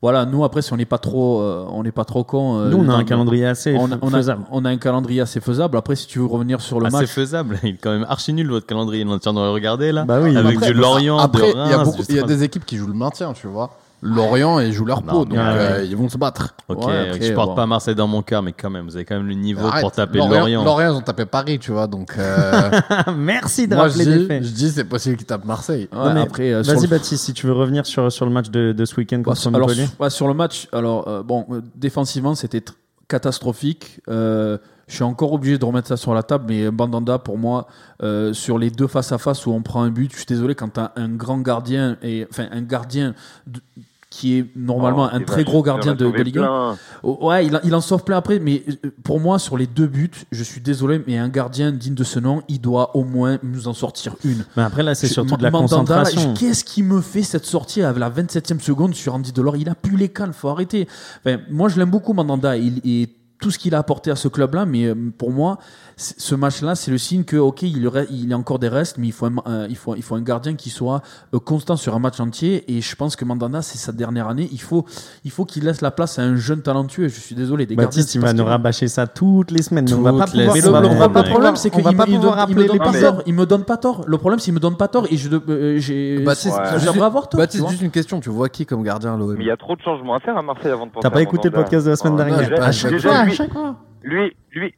voilà, 0.00 0.24
nous 0.26 0.42
après, 0.42 0.62
si 0.62 0.72
on 0.72 0.76
n'est 0.76 0.84
pas 0.84 0.98
trop, 0.98 1.40
euh, 1.42 1.64
on 1.70 1.84
n'est 1.84 1.92
pas 1.92 2.04
trop 2.04 2.24
con. 2.24 2.58
euh, 2.58 2.70
Nous, 2.70 2.78
on 2.78 2.88
a 2.88 2.94
un 2.94 3.04
calendrier 3.04 3.46
assez 3.46 3.76
on 3.78 3.90
a, 3.92 3.96
on 4.02 4.08
a- 4.12 4.16
faisable. 4.16 4.42
on 4.50 4.64
a 4.64 4.68
un 4.70 4.76
calendrier 4.76 5.20
assez 5.20 5.40
faisable. 5.40 5.76
Après, 5.76 5.94
si 5.94 6.08
tu 6.08 6.18
veux 6.18 6.26
revenir 6.26 6.60
sur 6.60 6.80
le 6.80 6.86
c'est 6.90 6.92
match, 6.96 7.06
faisable. 7.08 7.60
Il 7.62 7.68
est 7.74 7.78
quand 7.80 7.92
même 7.92 8.04
archi 8.08 8.32
nul 8.32 8.48
votre 8.50 8.66
calendrier. 8.66 9.04
On 9.06 9.16
tient 9.20 9.32
de 9.32 9.38
le 9.38 9.50
regarder 9.50 9.92
là. 9.92 10.04
Bah 10.04 10.18
oui, 10.20 10.36
Avec 10.36 10.56
Après, 10.56 10.72
du 10.72 10.74
Lorient, 10.74 11.18
Après, 11.18 11.52
de 11.52 11.56
il 11.66 11.70
y 11.70 11.72
a 11.72 11.84
beaucoup- 11.84 12.02
y 12.08 12.18
a 12.18 12.22
des 12.24 12.42
équipes 12.42 12.66
qui 12.66 12.76
jouent 12.78 12.88
le 12.88 12.94
maintien, 12.94 13.32
tu 13.32 13.46
vois. 13.46 13.78
Lorient, 14.02 14.58
ils 14.58 14.72
jouent 14.72 14.84
leur 14.84 15.02
Non, 15.04 15.12
peau, 15.12 15.24
donc 15.24 15.38
ouais, 15.38 15.44
euh, 15.44 15.78
ouais. 15.78 15.86
ils 15.86 15.96
vont 15.96 16.08
se 16.08 16.18
battre. 16.18 16.54
Ok, 16.68 16.86
Ouais, 16.86 17.10
après, 17.10 17.22
je 17.22 17.32
porte 17.34 17.50
bon. 17.50 17.54
pas 17.54 17.66
Marseille 17.66 17.94
dans 17.94 18.08
mon 18.08 18.22
cœur, 18.22 18.42
mais 18.42 18.52
quand 18.52 18.68
même, 18.68 18.84
vous 18.86 18.96
avez 18.96 19.04
quand 19.04 19.14
même 19.16 19.28
le 19.28 19.34
niveau 19.34 19.64
Arrête. 19.66 19.80
pour 19.82 19.92
taper 19.92 20.18
Lorient, 20.18 20.40
Lorient. 20.40 20.64
Lorient, 20.64 20.92
ils 20.92 20.96
ont 20.96 21.00
tapé 21.02 21.24
Paris, 21.24 21.58
tu 21.60 21.70
vois, 21.70 21.86
donc 21.86 22.14
euh, 22.18 22.70
Merci 23.16 23.68
de 23.68 23.76
moi 23.76 23.88
je 23.88 23.98
rappeler 23.98 24.18
dis, 24.18 24.26
faits. 24.26 24.44
je 24.44 24.50
dis 24.50 24.70
c'est 24.70 24.84
possible 24.84 25.16
qu'ils 25.16 25.26
tapent 25.26 25.44
Marseille. 25.44 25.88
ouais, 25.92 25.98
Non, 25.98 26.14
mais 26.14 26.20
après, 26.20 26.52
euh, 26.52 26.62
Vas-y, 26.62 26.82
le- 26.82 26.88
Baptiste, 26.88 27.24
si 27.24 27.32
tu 27.32 27.46
veux 27.46 27.52
revenir 27.52 27.86
sur, 27.86 28.10
sur 28.10 28.26
le 28.26 28.32
match 28.32 28.50
de, 28.50 28.72
de 28.72 28.84
ce 28.84 28.96
week-end 28.96 29.22
contre 29.22 29.46
alors, 29.46 29.60
Montpellier. 29.68 29.86
sur- 29.86 30.10
sur 30.12 30.26
le 30.28 30.34
match, 30.34 30.66
alors 30.72 31.06
euh, 31.06 31.22
bon, 31.22 31.46
défensivement, 31.76 32.34
c'était 32.34 32.58
tr- 32.58 32.72
catastrophique. 33.08 34.00
Euh, 34.08 34.58
je 34.88 34.96
suis 34.96 35.04
encore 35.04 35.32
obligé 35.32 35.58
de 35.58 35.64
remettre 35.64 35.86
ça 35.88 35.96
sur 35.96 36.12
la 36.12 36.22
table, 36.24 36.46
mais 36.48 36.70
Bandanda, 36.70 37.18
pour 37.18 37.38
moi, 37.38 37.66
euh, 38.02 38.32
sur 38.32 38.58
les 38.58 38.68
deux 38.70 38.88
face 38.88 39.12
à 39.12 39.18
face 39.18 39.46
où 39.46 39.52
on 39.52 39.62
prend 39.62 39.82
un 39.84 39.90
but, 39.90 40.10
je 40.12 40.16
suis 40.16 40.26
désolé 40.26 40.54
quand 40.56 40.70
tu 40.74 40.80
as 40.80 40.92
un 40.96 41.08
grand 41.08 41.38
gardien 41.38 41.96
et 42.02 42.26
enfin 42.30 42.48
un 42.50 42.62
gardien 42.62 43.14
de- 43.46 43.60
qui 44.12 44.38
est 44.38 44.46
normalement 44.54 45.08
oh, 45.10 45.16
un 45.16 45.20
il 45.20 45.24
très 45.24 45.38
va- 45.38 45.42
gros 45.44 45.62
gardien 45.62 45.94
de, 45.94 46.10
de 46.10 46.22
Ligue 46.22 46.36
1. 46.38 46.42
plein. 46.42 46.76
Oh, 47.02 47.18
Ouais, 47.22 47.46
il, 47.46 47.56
en- 47.56 47.60
il 47.64 47.74
en 47.74 47.80
sauve 47.80 48.04
plein 48.04 48.18
après, 48.18 48.38
mais 48.38 48.62
euh, 48.68 48.90
pour 49.02 49.20
moi, 49.20 49.38
sur 49.38 49.56
les 49.56 49.66
deux 49.66 49.86
buts, 49.86 50.10
je 50.30 50.42
suis 50.44 50.60
désolé, 50.60 51.02
mais 51.06 51.16
un 51.16 51.30
gardien 51.30 51.72
digne 51.72 51.94
de 51.94 52.04
ce 52.04 52.18
nom, 52.18 52.42
il 52.48 52.60
doit 52.60 52.94
au 52.94 53.04
moins 53.04 53.38
nous 53.42 53.68
en 53.68 53.72
sortir 53.72 54.14
une. 54.24 54.44
Mais 54.56 54.62
après, 54.64 54.82
là, 54.82 54.94
c'est 54.94 55.08
surtout 55.08 55.36
de 55.38 55.42
la 55.42 55.50
concentration. 55.50 56.34
Qu'est-ce 56.34 56.62
qui 56.62 56.82
me 56.82 57.00
fait 57.00 57.22
cette 57.22 57.46
sortie 57.46 57.80
à 57.82 57.92
la 57.92 58.10
27e 58.10 58.60
seconde 58.60 58.94
sur 58.94 59.14
Andy 59.14 59.32
Delors? 59.32 59.56
Il 59.56 59.68
a 59.70 59.74
plus 59.74 59.96
les 59.96 60.10
cannes, 60.10 60.34
faut 60.34 60.48
arrêter. 60.50 60.86
Enfin, 61.24 61.38
moi, 61.50 61.70
je 61.70 61.78
l'aime 61.78 61.90
beaucoup, 61.90 62.12
Mandanda. 62.12 62.56
Il, 62.58 62.80
et 62.84 63.08
tout 63.42 63.50
ce 63.50 63.58
qu'il 63.58 63.74
a 63.74 63.78
apporté 63.78 64.10
à 64.10 64.16
ce 64.16 64.28
club-là, 64.28 64.64
mais 64.64 64.86
euh, 64.86 64.94
pour 65.18 65.30
moi, 65.32 65.58
ce 65.96 66.34
match-là, 66.34 66.74
c'est 66.74 66.90
le 66.90 66.96
signe 66.98 67.24
que, 67.24 67.36
ok, 67.36 67.62
il, 67.62 67.82
y 68.28 68.32
a 68.32 68.36
encore 68.38 68.58
des 68.58 68.68
restes, 68.68 68.96
mais 68.98 69.08
il 69.08 69.12
faut 69.12 69.26
un, 69.26 69.34
euh, 69.46 69.66
il 69.68 69.76
faut, 69.76 69.94
il 69.94 70.02
faut 70.02 70.14
un 70.14 70.22
gardien 70.22 70.54
qui 70.54 70.70
soit 70.70 71.02
euh, 71.34 71.38
constant 71.38 71.76
sur 71.76 71.94
un 71.94 71.98
match 71.98 72.18
entier. 72.20 72.64
Et 72.74 72.80
je 72.80 72.96
pense 72.96 73.14
que 73.16 73.24
Mandanda, 73.24 73.60
c'est 73.62 73.78
sa 73.78 73.92
dernière 73.92 74.28
année. 74.28 74.48
Il 74.52 74.60
faut, 74.60 74.86
il 75.24 75.30
faut 75.30 75.44
qu'il 75.44 75.64
laisse 75.64 75.80
la 75.82 75.90
place 75.90 76.18
à 76.18 76.22
un 76.22 76.36
jeune 76.36 76.62
talentueux. 76.62 77.08
Je 77.08 77.20
suis 77.20 77.34
désolé. 77.34 77.66
Des 77.66 77.76
gardiens, 77.76 77.88
Baptiste, 77.88 78.08
c'est 78.10 78.18
il 78.18 78.22
va 78.22 78.32
nous 78.32 78.44
rabâcher 78.44 78.88
ça 78.88 79.06
toutes 79.06 79.50
les 79.50 79.62
semaines. 79.62 79.84
mais 79.86 79.92
on 79.94 80.02
va 80.02 80.12
pas 80.12 80.24
Toutes 80.26 80.34
les 80.34 80.46
pouvoir, 80.46 80.80
mais 80.82 80.88
on 80.88 80.92
le, 80.92 80.98
va 80.98 81.06
le- 81.08 81.12
pas 81.12 81.18
le 81.20 81.24
pouvoir- 81.24 81.24
problème, 81.30 81.56
c'est 81.56 81.68
on 81.68 81.76
qu'il 81.76 81.84
va 81.84 81.92
pas 81.92 82.06
me, 82.06 82.18
donne, 82.66 82.78
pas 82.78 82.92
tort. 82.92 83.22
Il 83.26 83.34
me 83.34 83.44
donne 83.46 83.64
pas 83.64 83.76
tort. 83.76 84.04
Le 84.06 84.18
problème, 84.18 84.38
c'est 84.38 84.44
qu'il 84.46 84.54
me 84.54 84.60
donne 84.60 84.76
pas 84.76 84.88
tort 84.88 85.06
et 85.10 85.16
je, 85.16 85.28
de- 85.28 85.42
euh, 85.48 85.78
j'ai, 85.78 86.20
Baptiste, 86.20 86.56
Ouais. 86.56 86.64
je 86.74 86.78
juste- 86.78 86.86
devrais 86.86 87.06
avoir 87.06 87.28
tort. 87.28 87.38
Baptiste, 87.38 87.68
juste 87.68 87.82
une 87.82 87.90
question, 87.90 88.20
tu 88.20 88.30
vois 88.30 88.48
qui 88.48 88.66
comme 88.66 88.82
gardien 88.82 89.16
l'OM 89.16 89.34
Mais 89.36 89.44
il 89.44 89.48
y 89.48 89.50
a 89.50 89.56
trop 89.56 89.76
de 89.76 89.82
changements 89.82 90.14
à 90.14 90.20
faire 90.20 90.36
à 90.36 90.42
Marseille 90.42 90.70
avant 90.72 90.86
de 90.86 90.92
penser 90.92 91.02
T'as 91.02 91.10
pas 91.10 91.22
écouté 91.22 91.48
le 91.48 91.54
podcast 91.54 91.84
de 91.84 91.90
la 91.90 91.96
semaine 91.96 92.14
Ouais, 92.14 92.24
dernière? 92.24 92.48
Lui-. 94.02 94.36
Lui, 94.52 94.74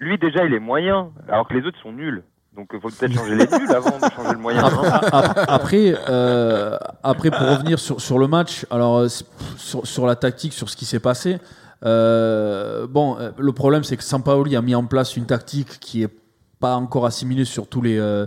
lui, 0.00 0.18
déjà, 0.18 0.44
il 0.44 0.54
est 0.54 0.60
moyen, 0.60 1.10
alors 1.28 1.48
que 1.48 1.54
les 1.54 1.66
autres 1.66 1.78
sont 1.82 1.92
nuls. 1.92 2.22
Donc, 2.54 2.70
il 2.72 2.80
faut 2.80 2.88
peut-être 2.88 3.12
changer 3.12 3.36
les 3.36 3.46
nuls 3.46 3.70
avant 3.70 3.98
de 3.98 4.12
changer 4.12 4.32
le 4.32 4.38
moyen. 4.38 4.64
Après, 4.64 4.88
hein. 4.88 5.44
après, 5.48 5.94
euh, 6.08 6.76
après, 7.02 7.30
pour 7.30 7.48
revenir 7.48 7.78
sur, 7.78 8.00
sur 8.00 8.18
le 8.18 8.26
match, 8.26 8.66
alors 8.70 8.98
euh, 8.98 9.08
sur, 9.56 9.86
sur 9.86 10.06
la 10.06 10.16
tactique, 10.16 10.52
sur 10.52 10.68
ce 10.68 10.76
qui 10.76 10.84
s'est 10.84 11.00
passé, 11.00 11.38
euh, 11.84 12.86
bon, 12.88 13.16
euh, 13.18 13.30
le 13.38 13.52
problème 13.52 13.84
c'est 13.84 13.96
que 13.96 14.02
Sampaoli 14.02 14.56
a 14.56 14.62
mis 14.62 14.74
en 14.74 14.84
place 14.86 15.16
une 15.16 15.26
tactique 15.26 15.78
qui 15.78 16.02
est 16.02 16.12
pas 16.58 16.74
encore 16.74 17.06
assimilée 17.06 17.44
sur 17.44 17.68
tous 17.68 17.82
les. 17.82 17.96
euh, 17.98 18.26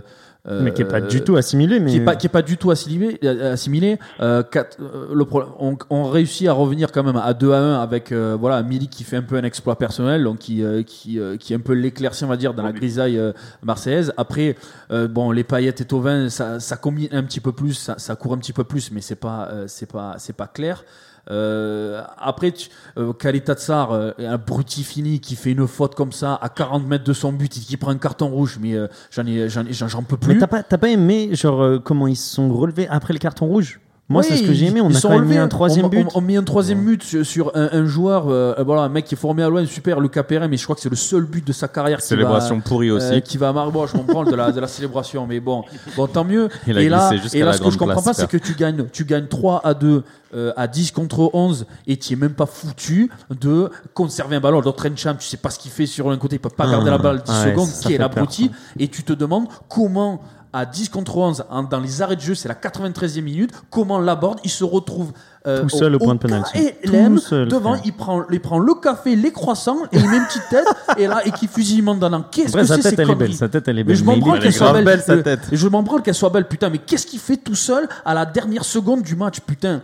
Mais 0.62 0.72
qui 0.72 0.82
est 0.82 0.86
pas 0.86 1.00
du 1.00 1.20
tout 1.22 1.36
assimilé. 1.36 1.78
Mais 1.78 1.90
qui 1.92 1.96
est 1.98 2.04
pas 2.04 2.16
qui 2.16 2.26
est 2.26 2.30
pas 2.30 2.42
du 2.42 2.56
tout 2.56 2.72
assimilé 2.72 3.18
euh, 3.22 3.52
assimilé 3.52 3.98
euh, 4.20 4.42
quatre- 4.42 4.76
euh, 4.80 5.06
le 5.14 5.24
pro- 5.24 5.44
on, 5.60 5.76
on 5.88 6.04
réussit 6.10 6.48
à 6.48 6.52
revenir 6.52 6.90
quand 6.90 7.04
même 7.04 7.16
à 7.16 7.32
2 7.32 7.52
à 7.52 7.58
1 7.58 7.80
avec 7.80 8.10
euh, 8.10 8.36
voilà 8.38 8.60
Milik 8.64 8.90
qui 8.90 9.04
fait 9.04 9.16
un 9.18 9.22
peu 9.22 9.36
un 9.36 9.44
exploit 9.44 9.76
personnel 9.78 10.24
donc 10.24 10.38
qui 10.38 10.64
euh, 10.64 10.82
qui 10.82 11.20
euh, 11.20 11.36
qui 11.36 11.52
est 11.52 11.56
un 11.56 11.60
peu 11.60 11.74
l'éclaircie 11.74 12.24
on 12.24 12.28
va 12.28 12.36
dire 12.36 12.54
dans 12.54 12.64
la 12.64 12.72
grisaille 12.72 13.18
euh, 13.18 13.32
marseillaise 13.62 14.12
après 14.16 14.56
euh, 14.90 15.06
bon 15.06 15.30
les 15.30 15.44
paillettes 15.44 15.80
et 15.80 15.84
Tovin 15.84 16.28
ça 16.28 16.58
ça 16.58 16.76
combine 16.76 17.08
un 17.12 17.22
petit 17.22 17.38
peu 17.40 17.52
plus 17.52 17.74
ça, 17.74 17.94
ça 17.98 18.16
court 18.16 18.32
un 18.34 18.38
petit 18.38 18.52
peu 18.52 18.64
plus 18.64 18.90
mais 18.90 19.00
c'est 19.00 19.14
pas 19.14 19.48
euh, 19.52 19.64
c'est 19.68 19.90
pas 19.90 20.16
c'est 20.18 20.34
pas 20.36 20.48
clair 20.48 20.84
euh, 21.30 22.02
après, 22.18 22.52
tu, 22.52 22.68
euh, 22.98 23.12
Kalita 23.12 23.54
Tsar, 23.54 23.92
euh, 23.92 24.10
un 24.18 24.38
bruti 24.38 24.82
fini 24.82 25.20
qui 25.20 25.36
fait 25.36 25.52
une 25.52 25.66
faute 25.68 25.94
comme 25.94 26.12
ça 26.12 26.34
à 26.40 26.48
40 26.48 26.86
mètres 26.86 27.04
de 27.04 27.12
son 27.12 27.32
but 27.32 27.56
et 27.56 27.60
qui 27.60 27.76
prend 27.76 27.90
un 27.90 27.98
carton 27.98 28.28
rouge, 28.28 28.58
mais 28.60 28.74
euh, 28.74 28.88
j'en 29.10 29.24
ai, 29.26 29.48
j'en 29.48 29.64
ai- 29.66 29.72
j'en 29.72 29.88
j'en 29.88 30.02
peux 30.02 30.16
plus. 30.16 30.34
Mais 30.34 30.40
t'as 30.40 30.46
pas, 30.48 30.62
t'as 30.62 30.78
pas 30.78 30.88
aimé 30.88 31.30
genre 31.34 31.62
euh, 31.62 31.78
comment 31.78 32.06
ils 32.08 32.16
se 32.16 32.34
sont 32.34 32.52
relevés 32.52 32.88
après 32.88 33.12
le 33.12 33.18
carton 33.18 33.46
rouge? 33.46 33.80
Moi, 34.12 34.22
Oui, 34.22 34.26
c'est 34.30 34.36
ce 34.36 34.42
que 34.46 34.52
j'ai 34.52 34.66
aimé. 34.66 34.80
On 34.80 34.90
a 34.90 34.92
sont 34.94 35.08
quand 35.08 35.18
même 35.18 35.24
mis 35.28 35.38
un 35.38 35.48
troisième 35.48 35.86
on, 35.86 35.88
but. 35.88 36.06
On, 36.14 36.18
on 36.18 36.20
met 36.20 36.36
un 36.36 36.42
troisième 36.44 36.84
but 36.84 37.02
sur, 37.02 37.24
sur 37.26 37.50
un, 37.56 37.68
un 37.72 37.84
joueur, 37.86 38.28
euh, 38.28 38.54
voilà, 38.64 38.82
un 38.82 38.88
mec 38.88 39.06
qui 39.06 39.14
est 39.14 39.18
formé 39.18 39.42
à 39.42 39.48
loin, 39.48 39.64
super, 39.66 39.98
Lucas 40.00 40.22
Perrin, 40.22 40.48
mais 40.48 40.56
je 40.56 40.64
crois 40.64 40.76
que 40.76 40.82
c'est 40.82 40.90
le 40.90 40.96
seul 40.96 41.24
but 41.24 41.44
de 41.46 41.52
sa 41.52 41.66
carrière. 41.68 41.98
qui 41.98 42.06
Célébration 42.06 42.56
va, 42.56 42.62
pourrie 42.62 42.90
aussi. 42.90 43.14
euh, 43.14 43.20
qui 43.20 43.38
va 43.38 43.48
à 43.48 43.52
Mar- 43.52 43.70
Bon, 43.72 43.86
je 43.86 43.96
branle 43.96 44.30
de 44.30 44.36
la, 44.36 44.52
de 44.52 44.60
la 44.60 44.68
célébration, 44.68 45.26
mais 45.26 45.40
bon, 45.40 45.64
bon 45.96 46.06
tant 46.06 46.24
mieux. 46.24 46.48
Il 46.66 46.76
et 46.78 46.88
là, 46.88 47.10
et 47.32 47.40
là 47.42 47.52
ce 47.54 47.60
que 47.62 47.70
je 47.70 47.78
comprends 47.78 48.02
pas, 48.02 48.12
c'est 48.14 48.28
que 48.28 48.36
tu 48.36 48.54
gagnes, 48.54 48.84
tu 48.92 49.04
gagnes 49.04 49.26
3 49.26 49.60
à 49.64 49.74
2 49.74 50.02
euh, 50.34 50.52
à 50.56 50.66
10 50.66 50.92
contre 50.92 51.28
11 51.34 51.66
et 51.86 51.96
tu 51.98 52.14
es 52.14 52.16
même 52.16 52.32
pas 52.32 52.46
foutu 52.46 53.10
de 53.40 53.70
conserver 53.94 54.36
un 54.36 54.40
ballon. 54.40 54.60
L'autre 54.60 54.88
Encham, 54.90 55.16
tu 55.18 55.26
sais 55.26 55.36
pas 55.36 55.50
ce 55.50 55.58
qu'il 55.58 55.70
fait 55.70 55.86
sur 55.86 56.10
un 56.10 56.16
côté, 56.16 56.36
il 56.36 56.38
peut 56.38 56.48
pas 56.48 56.70
garder 56.70 56.90
la 56.90 56.98
balle 56.98 57.18
10 57.18 57.22
Ah, 57.28 57.44
ouais, 57.44 57.50
secondes, 57.50 57.68
qui 57.82 57.92
est 57.94 57.98
l'abruti, 57.98 58.50
et 58.78 58.88
tu 58.88 59.02
te 59.04 59.12
demandes 59.12 59.46
comment 59.68 60.20
à 60.52 60.66
10 60.66 60.88
contre 60.90 61.16
11 61.16 61.44
en- 61.50 61.62
dans 61.62 61.80
les 61.80 62.02
arrêts 62.02 62.16
de 62.16 62.20
jeu, 62.20 62.34
c'est 62.34 62.48
la 62.48 62.54
93e 62.54 63.22
minute, 63.24 63.50
comment 63.70 63.98
Laborde, 63.98 64.38
il 64.44 64.50
se 64.50 64.64
retrouve 64.64 65.12
euh, 65.46 65.62
Tout 65.62 65.70
seul 65.70 65.94
au 65.94 65.98
point 65.98 66.14
de 66.14 66.20
pénalty. 66.20 66.52
KLM, 66.84 67.14
Tout 67.14 67.20
seul, 67.20 67.48
devant, 67.48 67.70
frère. 67.72 67.82
il 67.86 67.92
prend, 67.94 68.22
il 68.30 68.40
prend 68.40 68.58
le 68.58 68.74
café, 68.74 69.16
les 69.16 69.32
croissants 69.32 69.78
et 69.90 69.98
il 69.98 70.08
met 70.10 70.18
une 70.18 70.24
petite 70.26 70.48
tête 70.50 70.66
et 70.98 71.06
là 71.06 71.20
et 71.26 71.30
qui 71.32 71.46
fusille 71.48 71.82
Mandana. 71.82 72.26
Qu'est-ce 72.30 72.52
que 72.52 72.64
sa 72.64 72.76
c'est 72.76 72.82
tête, 72.82 72.82
ces 72.82 72.88
elle 72.88 73.00
est 73.00 73.04
conneries 73.06 73.18
belle. 73.30 73.34
Sa 73.36 73.48
tête, 73.48 73.66
elle 73.66 73.78
est 73.78 73.82
mais 73.82 73.88
belle. 73.88 73.96
je 73.96 74.04
m'en 74.04 74.16
branle 74.18 74.40
qu'elle 74.40 74.52
soit 74.52 74.72
belle. 74.74 74.84
belle, 74.84 75.00
sa 75.02 75.12
Euh, 75.14 75.22
tête. 75.22 75.40
Et 75.50 75.56
je 75.56 75.68
m'en 75.68 75.82
branle 75.82 76.02
qu'elle 76.02 76.14
soit 76.14 76.30
belle, 76.30 76.46
putain. 76.46 76.68
Mais 76.70 76.78
qu'est-ce 76.78 77.06
qu'il 77.06 77.18
fait 77.18 77.38
tout 77.38 77.54
seul 77.54 77.88
à 78.04 78.14
la 78.14 78.26
dernière 78.26 78.64
seconde 78.64 79.02
du 79.02 79.16
match, 79.16 79.40
putain 79.40 79.80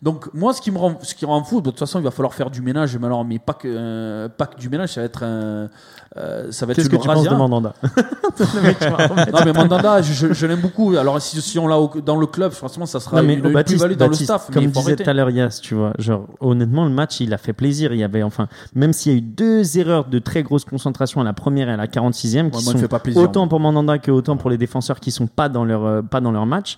donc 0.00 0.32
moi 0.32 0.52
ce 0.52 0.60
qui 0.60 0.70
me 0.70 0.78
rend 0.78 0.96
ce 1.02 1.12
qui 1.14 1.26
me 1.26 1.30
rend 1.30 1.42
fou 1.42 1.60
de 1.60 1.70
toute 1.70 1.78
façon 1.80 1.98
il 1.98 2.04
va 2.04 2.12
falloir 2.12 2.32
faire 2.32 2.50
du 2.50 2.62
ménage 2.62 2.96
mais 2.98 3.06
alors 3.06 3.24
mais 3.24 3.40
pas 3.40 3.54
que 3.54 3.66
euh, 3.68 4.28
pas 4.28 4.46
que 4.46 4.56
du 4.56 4.68
ménage 4.68 4.92
ça 4.92 5.00
va 5.00 5.06
être 5.06 5.24
un 5.24 5.68
euh, 6.16 6.52
ça 6.52 6.66
va 6.66 6.70
être 6.72 6.76
Qu'est-ce 6.76 6.88
que 6.88 6.94
tu 6.96 7.08
penses 7.08 7.24
de 7.28 7.34
Mandanda 7.34 7.74
non 9.32 9.40
mais 9.44 9.52
Mandanda 9.52 10.00
je, 10.02 10.46
l'aime 10.46 10.60
beaucoup 10.60 10.96
alors 10.96 11.20
si, 11.20 11.40
si 11.40 11.58
on 11.58 11.66
l'a 11.66 11.78
au- 11.78 12.00
dans 12.00 12.16
le 12.16 12.26
club 12.26 12.52
franchement 12.52 12.86
ça 12.86 13.00
sera 13.00 13.20
Non, 13.20 13.26
mais 13.26 13.34
une, 13.34 13.44
une 13.46 13.52
Baptiste, 13.52 13.78
plus-value 13.78 13.98
dans 13.98 14.04
le 14.06 14.10
Baptiste, 14.10 14.30
staff 14.30 14.46
mais 14.48 14.54
comme 14.54 14.62
il 14.64 14.68
faut 14.70 14.78
disait 14.80 14.88
arrêter. 14.92 15.04
tout 15.04 15.10
à 15.10 15.12
l'heure 15.14 15.30
Yas, 15.30 15.58
tu 15.62 15.74
vois, 15.74 15.92
genre 15.98 16.26
honnêtement 16.40 16.84
le 16.84 16.90
match 16.90 17.20
il 17.20 17.32
a 17.34 17.38
fait 17.38 17.52
plaisir. 17.52 17.92
Il 17.92 17.98
y 17.98 18.04
avait 18.04 18.22
enfin 18.22 18.48
même 18.74 18.92
s'il 18.92 19.12
y 19.12 19.14
a 19.14 19.18
eu 19.18 19.22
deux 19.22 19.78
erreurs 19.78 20.04
de 20.06 20.18
très 20.18 20.42
grosse 20.42 20.64
concentration 20.64 21.20
à 21.20 21.24
la 21.24 21.32
première 21.32 21.68
et 21.68 21.72
à 21.72 21.76
la 21.76 21.86
46e 21.86 22.20
qui 22.22 22.34
Ouais, 22.34 22.42
moi, 22.42 22.50
il 22.52 22.62
sont 22.62 22.72
me 22.74 22.78
fait 22.78 22.88
pas 22.88 23.00
plaisir, 23.00 23.20
autant 23.22 23.48
pour 23.48 23.60
Mandanda 23.60 23.98
que 23.98 24.10
autant 24.10 24.36
pour 24.36 24.50
les 24.50 24.58
défenseurs 24.58 25.00
qui 25.00 25.10
sont 25.10 25.26
pas 25.26 25.48
dans 25.48 25.64
leur 25.64 25.84
euh, 25.84 26.02
pas 26.02 26.20
dans 26.20 26.30
leur 26.32 26.46
match. 26.46 26.76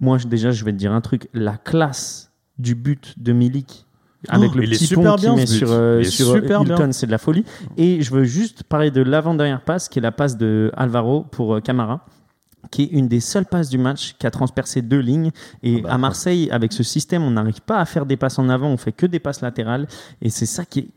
Moi 0.00 0.18
je- 0.18 0.26
déjà 0.26 0.50
je 0.50 0.64
vais 0.64 0.72
te 0.72 0.76
dire 0.78 0.92
un 0.92 1.00
truc, 1.00 1.28
la 1.32 1.56
classe 1.56 2.31
du 2.58 2.74
but 2.74 3.14
de 3.18 3.32
Milik 3.32 3.86
avec 4.28 4.52
Oh, 4.54 4.58
le 4.58 4.68
petit 4.68 4.86
super 4.86 5.16
pont 5.16 5.20
qu'il 5.20 5.34
met 5.34 5.46
sur, 5.46 5.72
euh, 5.72 6.02
sur 6.04 6.36
Hilton, 6.36 6.64
bien. 6.64 6.92
c'est 6.92 7.06
de 7.06 7.10
la 7.10 7.18
folie. 7.18 7.44
Et 7.76 8.02
je 8.02 8.12
veux 8.14 8.24
juste 8.24 8.62
parler 8.62 8.90
de 8.90 9.02
l'avant-dernière 9.02 9.62
passe 9.62 9.88
qui 9.88 9.98
est 9.98 10.02
la 10.02 10.12
passe 10.12 10.36
de 10.36 10.70
Alvaro 10.76 11.22
pour 11.22 11.56
euh, 11.56 11.60
Camara 11.60 12.06
qui 12.70 12.84
est 12.84 12.86
une 12.92 13.08
des 13.08 13.18
seules 13.20 13.44
passes 13.44 13.68
du 13.68 13.76
match 13.76 14.14
qui 14.18 14.26
a 14.26 14.30
transpercé 14.30 14.82
deux 14.82 15.00
lignes. 15.00 15.32
Et 15.64 15.78
Ah 15.78 15.82
bah, 15.82 15.94
à 15.94 15.98
Marseille, 15.98 16.48
avec 16.52 16.72
ce 16.72 16.84
système, 16.84 17.22
on 17.24 17.32
n'arrive 17.32 17.60
pas 17.60 17.78
à 17.78 17.84
faire 17.84 18.06
des 18.06 18.16
passes 18.16 18.38
en 18.38 18.48
avant, 18.48 18.68
on 18.68 18.76
fait 18.76 18.92
que 18.92 19.04
des 19.04 19.18
passes 19.18 19.40
latérales. 19.40 19.88
Et 20.22 20.30
c'est 20.30 20.46
ça 20.46 20.64
qui 20.64 20.78
est. 20.78 20.88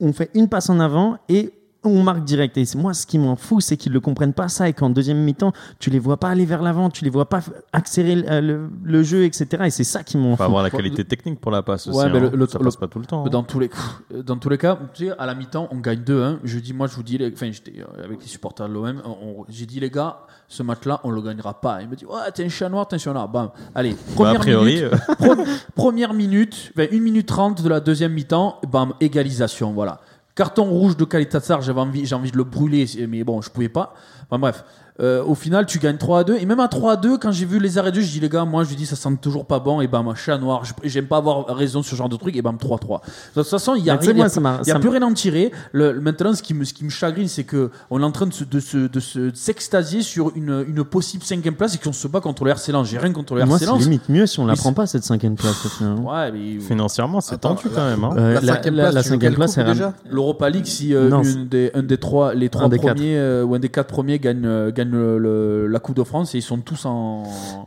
On 0.00 0.12
fait 0.12 0.30
une 0.34 0.48
passe 0.48 0.70
en 0.70 0.80
avant 0.80 1.18
et 1.28 1.52
on 1.84 2.02
marque 2.02 2.24
direct. 2.24 2.56
Et 2.58 2.64
c'est- 2.64 2.78
moi, 2.78 2.94
ce 2.94 3.06
qui 3.06 3.18
m'en 3.18 3.34
fout, 3.36 3.62
c'est 3.62 3.76
qu'ils 3.76 3.90
ne 3.90 3.94
le 3.94 4.00
comprennent 4.00 4.32
pas 4.32 4.48
ça 4.48 4.68
et 4.68 4.72
qu'en 4.72 4.90
deuxième 4.90 5.18
mi-temps, 5.18 5.52
tu 5.78 5.90
les 5.90 5.98
vois 5.98 6.16
pas 6.16 6.28
aller 6.28 6.44
vers 6.46 6.62
l'avant, 6.62 6.90
tu 6.90 7.04
les 7.04 7.10
vois 7.10 7.28
pas 7.28 7.40
accélérer 7.72 8.40
le, 8.40 8.40
le- 8.40 8.70
le 8.84 9.02
jeu, 9.02 9.24
etc. 9.24 9.46
Et 9.66 9.70
c'est 9.70 9.84
ça 9.84 10.02
qui 10.02 10.16
m'en 10.16 10.30
Faut 10.32 10.36
fout. 10.36 10.46
avoir 10.46 10.62
la 10.62 10.70
qualité 10.70 11.04
technique 11.04 11.40
pour 11.40 11.50
la 11.50 11.62
passe 11.62 11.86
aussi. 11.88 11.98
Ouais, 11.98 12.10
mais 12.10 12.18
hein. 12.18 12.30
le- 12.32 12.36
le- 12.36 12.46
ça 12.46 12.58
le- 12.58 12.64
passe 12.64 12.76
pas 12.76 12.86
tout 12.88 12.98
le 12.98 13.06
temps. 13.06 13.24
hein. 13.26 13.30
Dans 13.30 13.42
tous 13.42 13.58
les 13.58 13.70
dans 14.24 14.36
tous 14.36 14.48
les 14.48 14.58
cas, 14.58 14.78
tu 14.94 15.06
sais, 15.06 15.12
à 15.18 15.26
la 15.26 15.34
mi-temps, 15.34 15.68
on 15.72 15.78
gagne 15.78 16.00
2-1. 16.00 16.38
Je 16.44 16.58
dis, 16.58 16.72
moi, 16.72 16.86
je 16.86 16.94
vous 16.94 17.02
dis, 17.02 17.18
les- 17.18 17.32
enfin, 17.32 17.50
j'étais 17.50 17.80
euh, 17.80 18.04
avec 18.04 18.20
les 18.22 18.28
supporters 18.28 18.68
de 18.68 18.74
l'OM. 18.74 19.02
J'ai 19.48 19.66
dit, 19.66 19.80
les 19.80 19.90
gars, 19.90 20.18
ce 20.48 20.62
match-là, 20.62 21.00
on 21.04 21.10
le 21.10 21.20
gagnera 21.22 21.60
pas. 21.60 21.82
Il 21.82 21.88
me 21.88 21.96
dit, 21.96 22.04
ouais, 22.06 22.30
t'es 22.34 22.44
un 22.44 22.48
chat 22.48 22.68
noir, 22.68 22.86
t'es 22.86 22.96
un 22.96 22.98
chat 22.98 23.12
noir. 23.12 23.28
Bam. 23.28 23.50
Allez, 23.74 23.92
Bah, 23.92 23.96
première 24.14 24.40
priori, 24.40 24.74
minute, 24.76 24.92
euh, 25.22 25.44
première 25.74 26.14
minute, 26.14 26.72
enfin, 26.76 26.86
1 26.92 27.00
minute 27.00 27.26
30 27.26 27.62
de 27.62 27.68
la 27.68 27.80
deuxième 27.80 28.12
mi-temps, 28.12 28.60
bam, 28.70 28.92
égalisation, 29.00 29.72
voilà. 29.72 30.00
Carton 30.34 30.64
rouge 30.64 30.96
de 30.96 31.04
Kalitatsar, 31.04 31.60
j'avais 31.60 31.80
envie, 31.80 32.06
j'ai 32.06 32.14
envie 32.14 32.30
de 32.30 32.38
le 32.38 32.44
brûler, 32.44 32.86
mais 33.08 33.22
bon, 33.22 33.42
je 33.42 33.50
pouvais 33.50 33.68
pas. 33.68 33.94
Enfin 34.24 34.38
bref, 34.38 34.64
Euh, 35.02 35.22
au 35.24 35.34
final, 35.34 35.66
tu 35.66 35.78
gagnes 35.78 35.96
3 35.96 36.20
à 36.20 36.24
2. 36.24 36.36
Et 36.38 36.46
même 36.46 36.60
à 36.60 36.68
3 36.68 36.92
à 36.92 36.96
2, 36.96 37.18
quand 37.18 37.32
j'ai 37.32 37.44
vu 37.44 37.58
les 37.58 37.76
arrêts 37.78 37.90
de 37.90 37.96
jeu, 37.96 38.02
je 38.02 38.12
dis, 38.12 38.20
les 38.20 38.28
gars, 38.28 38.44
moi, 38.44 38.62
je 38.64 38.74
dis, 38.74 38.86
ça 38.86 38.94
sent 38.96 39.08
toujours 39.20 39.44
pas 39.46 39.58
bon. 39.58 39.80
Et 39.80 39.88
bam, 39.88 40.06
un 40.08 40.14
chat 40.14 40.38
noir, 40.38 40.62
j'aime 40.84 41.06
pas 41.06 41.16
avoir 41.16 41.46
raison 41.56 41.82
sur 41.82 41.90
ce 41.92 41.96
genre 41.96 42.08
de 42.08 42.16
truc. 42.16 42.36
Et 42.36 42.42
bam, 42.42 42.56
3-3. 42.56 43.00
De 43.34 43.40
toute 43.42 43.48
façon, 43.50 43.74
il 43.74 43.84
y 43.84 43.90
a, 43.90 43.94
rien- 43.96 44.02
il 44.02 44.06
y 44.06 44.10
a 44.10 44.14
moi, 44.14 44.40
m'a- 44.40 44.50
y 44.58 44.70
a 44.70 44.74
ça 44.74 44.78
plus 44.78 44.88
m'a- 44.90 44.94
rien 44.98 45.02
à 45.02 45.10
en 45.10 45.14
tirer. 45.14 45.50
Le, 45.72 45.92
le- 45.92 46.00
maintenant, 46.00 46.32
ce 46.34 46.42
qui 46.42 46.54
me, 46.54 46.64
ce 46.64 46.72
qui 46.72 46.84
me 46.84 46.90
chagrine, 46.90 47.26
c'est 47.28 47.44
que 47.44 47.70
on 47.90 48.00
est 48.00 48.04
en 48.04 48.12
train 48.12 48.26
de 48.26 48.32
se, 48.32 48.44
de 48.44 48.60
se, 48.60 48.76
de 48.88 49.00
se- 49.00 49.34
s'extasier 49.34 50.02
sur 50.02 50.32
une, 50.36 50.64
une 50.68 50.84
possible 50.84 51.24
cinquième 51.24 51.54
place 51.54 51.74
et 51.74 51.78
qu'on 51.78 51.92
se 51.92 52.06
bat 52.08 52.20
contre 52.20 52.44
le 52.44 52.50
RC 52.52 52.70
Lens. 52.72 52.88
J'ai 52.88 52.98
rien 52.98 53.12
contre 53.12 53.34
le 53.34 53.44
Moi, 53.44 53.56
RC 53.56 53.64
c'est 53.64 53.70
Lens. 53.70 53.82
limite 53.82 54.08
mieux 54.08 54.26
si 54.26 54.38
on 54.40 54.46
la 54.46 54.52
Mais 54.52 54.58
prend 54.58 54.68
c'est- 54.70 54.74
pas, 54.76 54.86
cette 54.86 55.04
cinquième 55.04 55.34
place. 55.34 55.66
finalement. 55.78 56.12
Ouais, 56.12 56.30
mais 56.32 56.60
financièrement, 56.60 57.20
c'est 57.20 57.38
tendu 57.38 57.64
quand 57.74 57.84
même. 57.84 58.04
hein. 58.04 58.14
Euh, 58.16 58.34
La 58.34 58.54
cinquième 58.54 58.74
la- 58.76 58.82
place, 58.84 58.94
la 58.94 59.02
cinquième 59.02 59.34
place, 59.34 59.52
c'est 59.54 59.64
déjà 59.64 59.92
L'Europa 60.08 60.48
League, 60.48 60.66
si 60.66 60.94
euh, 60.94 61.08
Non, 61.08 61.22
une 61.22 61.48
des, 61.48 61.70
un 61.74 61.82
des 61.82 61.98
trois, 61.98 62.34
les 62.34 62.48
trois 62.48 62.68
premiers 62.68 63.16
euh, 63.16 63.44
ou 63.44 63.54
un 63.54 63.58
des 63.58 63.68
quatre 63.68 63.88
premiers 63.88 64.18
gagne, 64.18 64.42
euh, 64.44 64.70
gagne 64.92 65.00
le- 65.00 65.18
le- 65.18 65.66
la 65.66 65.78
Coupe 65.80 65.96
de 65.96 66.04
France 66.04 66.34
et 66.34 66.38
ils 66.38 66.42
sont 66.42 66.58
tous 66.58 66.84
en. 66.86 67.22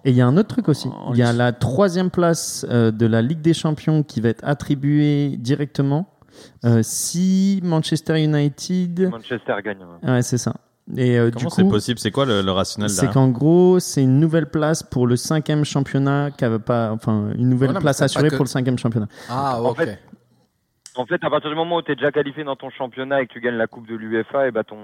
Et 0.06 0.12
il 0.12 0.16
y 0.16 0.22
a 0.22 0.28
un 0.28 0.38
autre 0.38 0.50
truc 0.50 0.70
aussi. 0.70 0.90
Il 1.12 1.18
y 1.18 1.24
a 1.24 1.34
la 1.34 1.52
troisième 1.52 2.10
place 2.10 2.66
euh, 2.70 2.92
de 2.92 3.06
la 3.06 3.22
Ligue 3.22 3.42
des 3.42 3.54
Champions 3.54 4.04
qui 4.04 4.22
va 4.22 4.30
être 4.30 4.44
attribuée 4.44 5.36
directement 5.38 6.08
euh, 6.66 6.82
si 6.84 7.60
Manchester 7.64 8.22
United. 8.24 9.10
Manchester 9.10 9.54
gagne. 9.64 9.78
ouais. 10.04 10.10
Ouais, 10.12 10.22
c'est 10.22 10.38
ça. 10.38 10.54
Et 10.96 11.18
euh, 11.18 11.32
Comment 11.34 11.50
c'est 11.50 11.64
possible? 11.64 11.98
C'est 12.00 12.12
quoi 12.12 12.26
le, 12.26 12.44
le 12.44 12.52
rationnel 12.52 12.92
c'est 12.92 13.10
qu'en 13.12 13.30
gros, 13.30 13.80
c'est 13.80 14.04
une 14.04 14.20
nouvelle 14.20 14.46
place 14.46 14.84
pour 14.84 15.08
le 15.08 15.16
cinquième 15.16 15.66
championnat, 15.66 16.30
qui 16.38 16.46
avait 16.46 16.60
pas, 16.60 16.92
enfin, 16.92 17.30
une 17.36 17.50
nouvelle 17.50 17.70
Voilà, 17.70 17.80
place 17.82 18.02
assurée 18.04 18.30
que- 18.30 18.36
pour 18.36 18.46
le 18.46 18.50
cinquième 18.50 18.78
championnat. 18.78 19.08
Ah, 19.28 19.60
En 19.60 19.70
ok. 19.72 19.78
fait, 19.78 20.00
En 20.98 21.06
fait, 21.06 21.22
à 21.24 21.30
partir 21.30 21.50
du 21.50 21.56
moment 21.56 21.78
où 21.78 21.82
tu 21.82 21.92
es 21.92 21.96
déjà 21.96 22.12
qualifié 22.12 22.44
dans 22.46 22.56
ton 22.56 22.70
championnat 22.70 23.22
et 23.22 23.28
que 23.28 23.34
tu 23.34 23.42
gagnes 23.42 23.56
la 23.58 23.68
Coupe 23.68 23.88
de 23.88 23.96
l'UEFA, 23.96 24.48
et 24.48 24.52
bah 24.52 24.64
ton, 24.64 24.78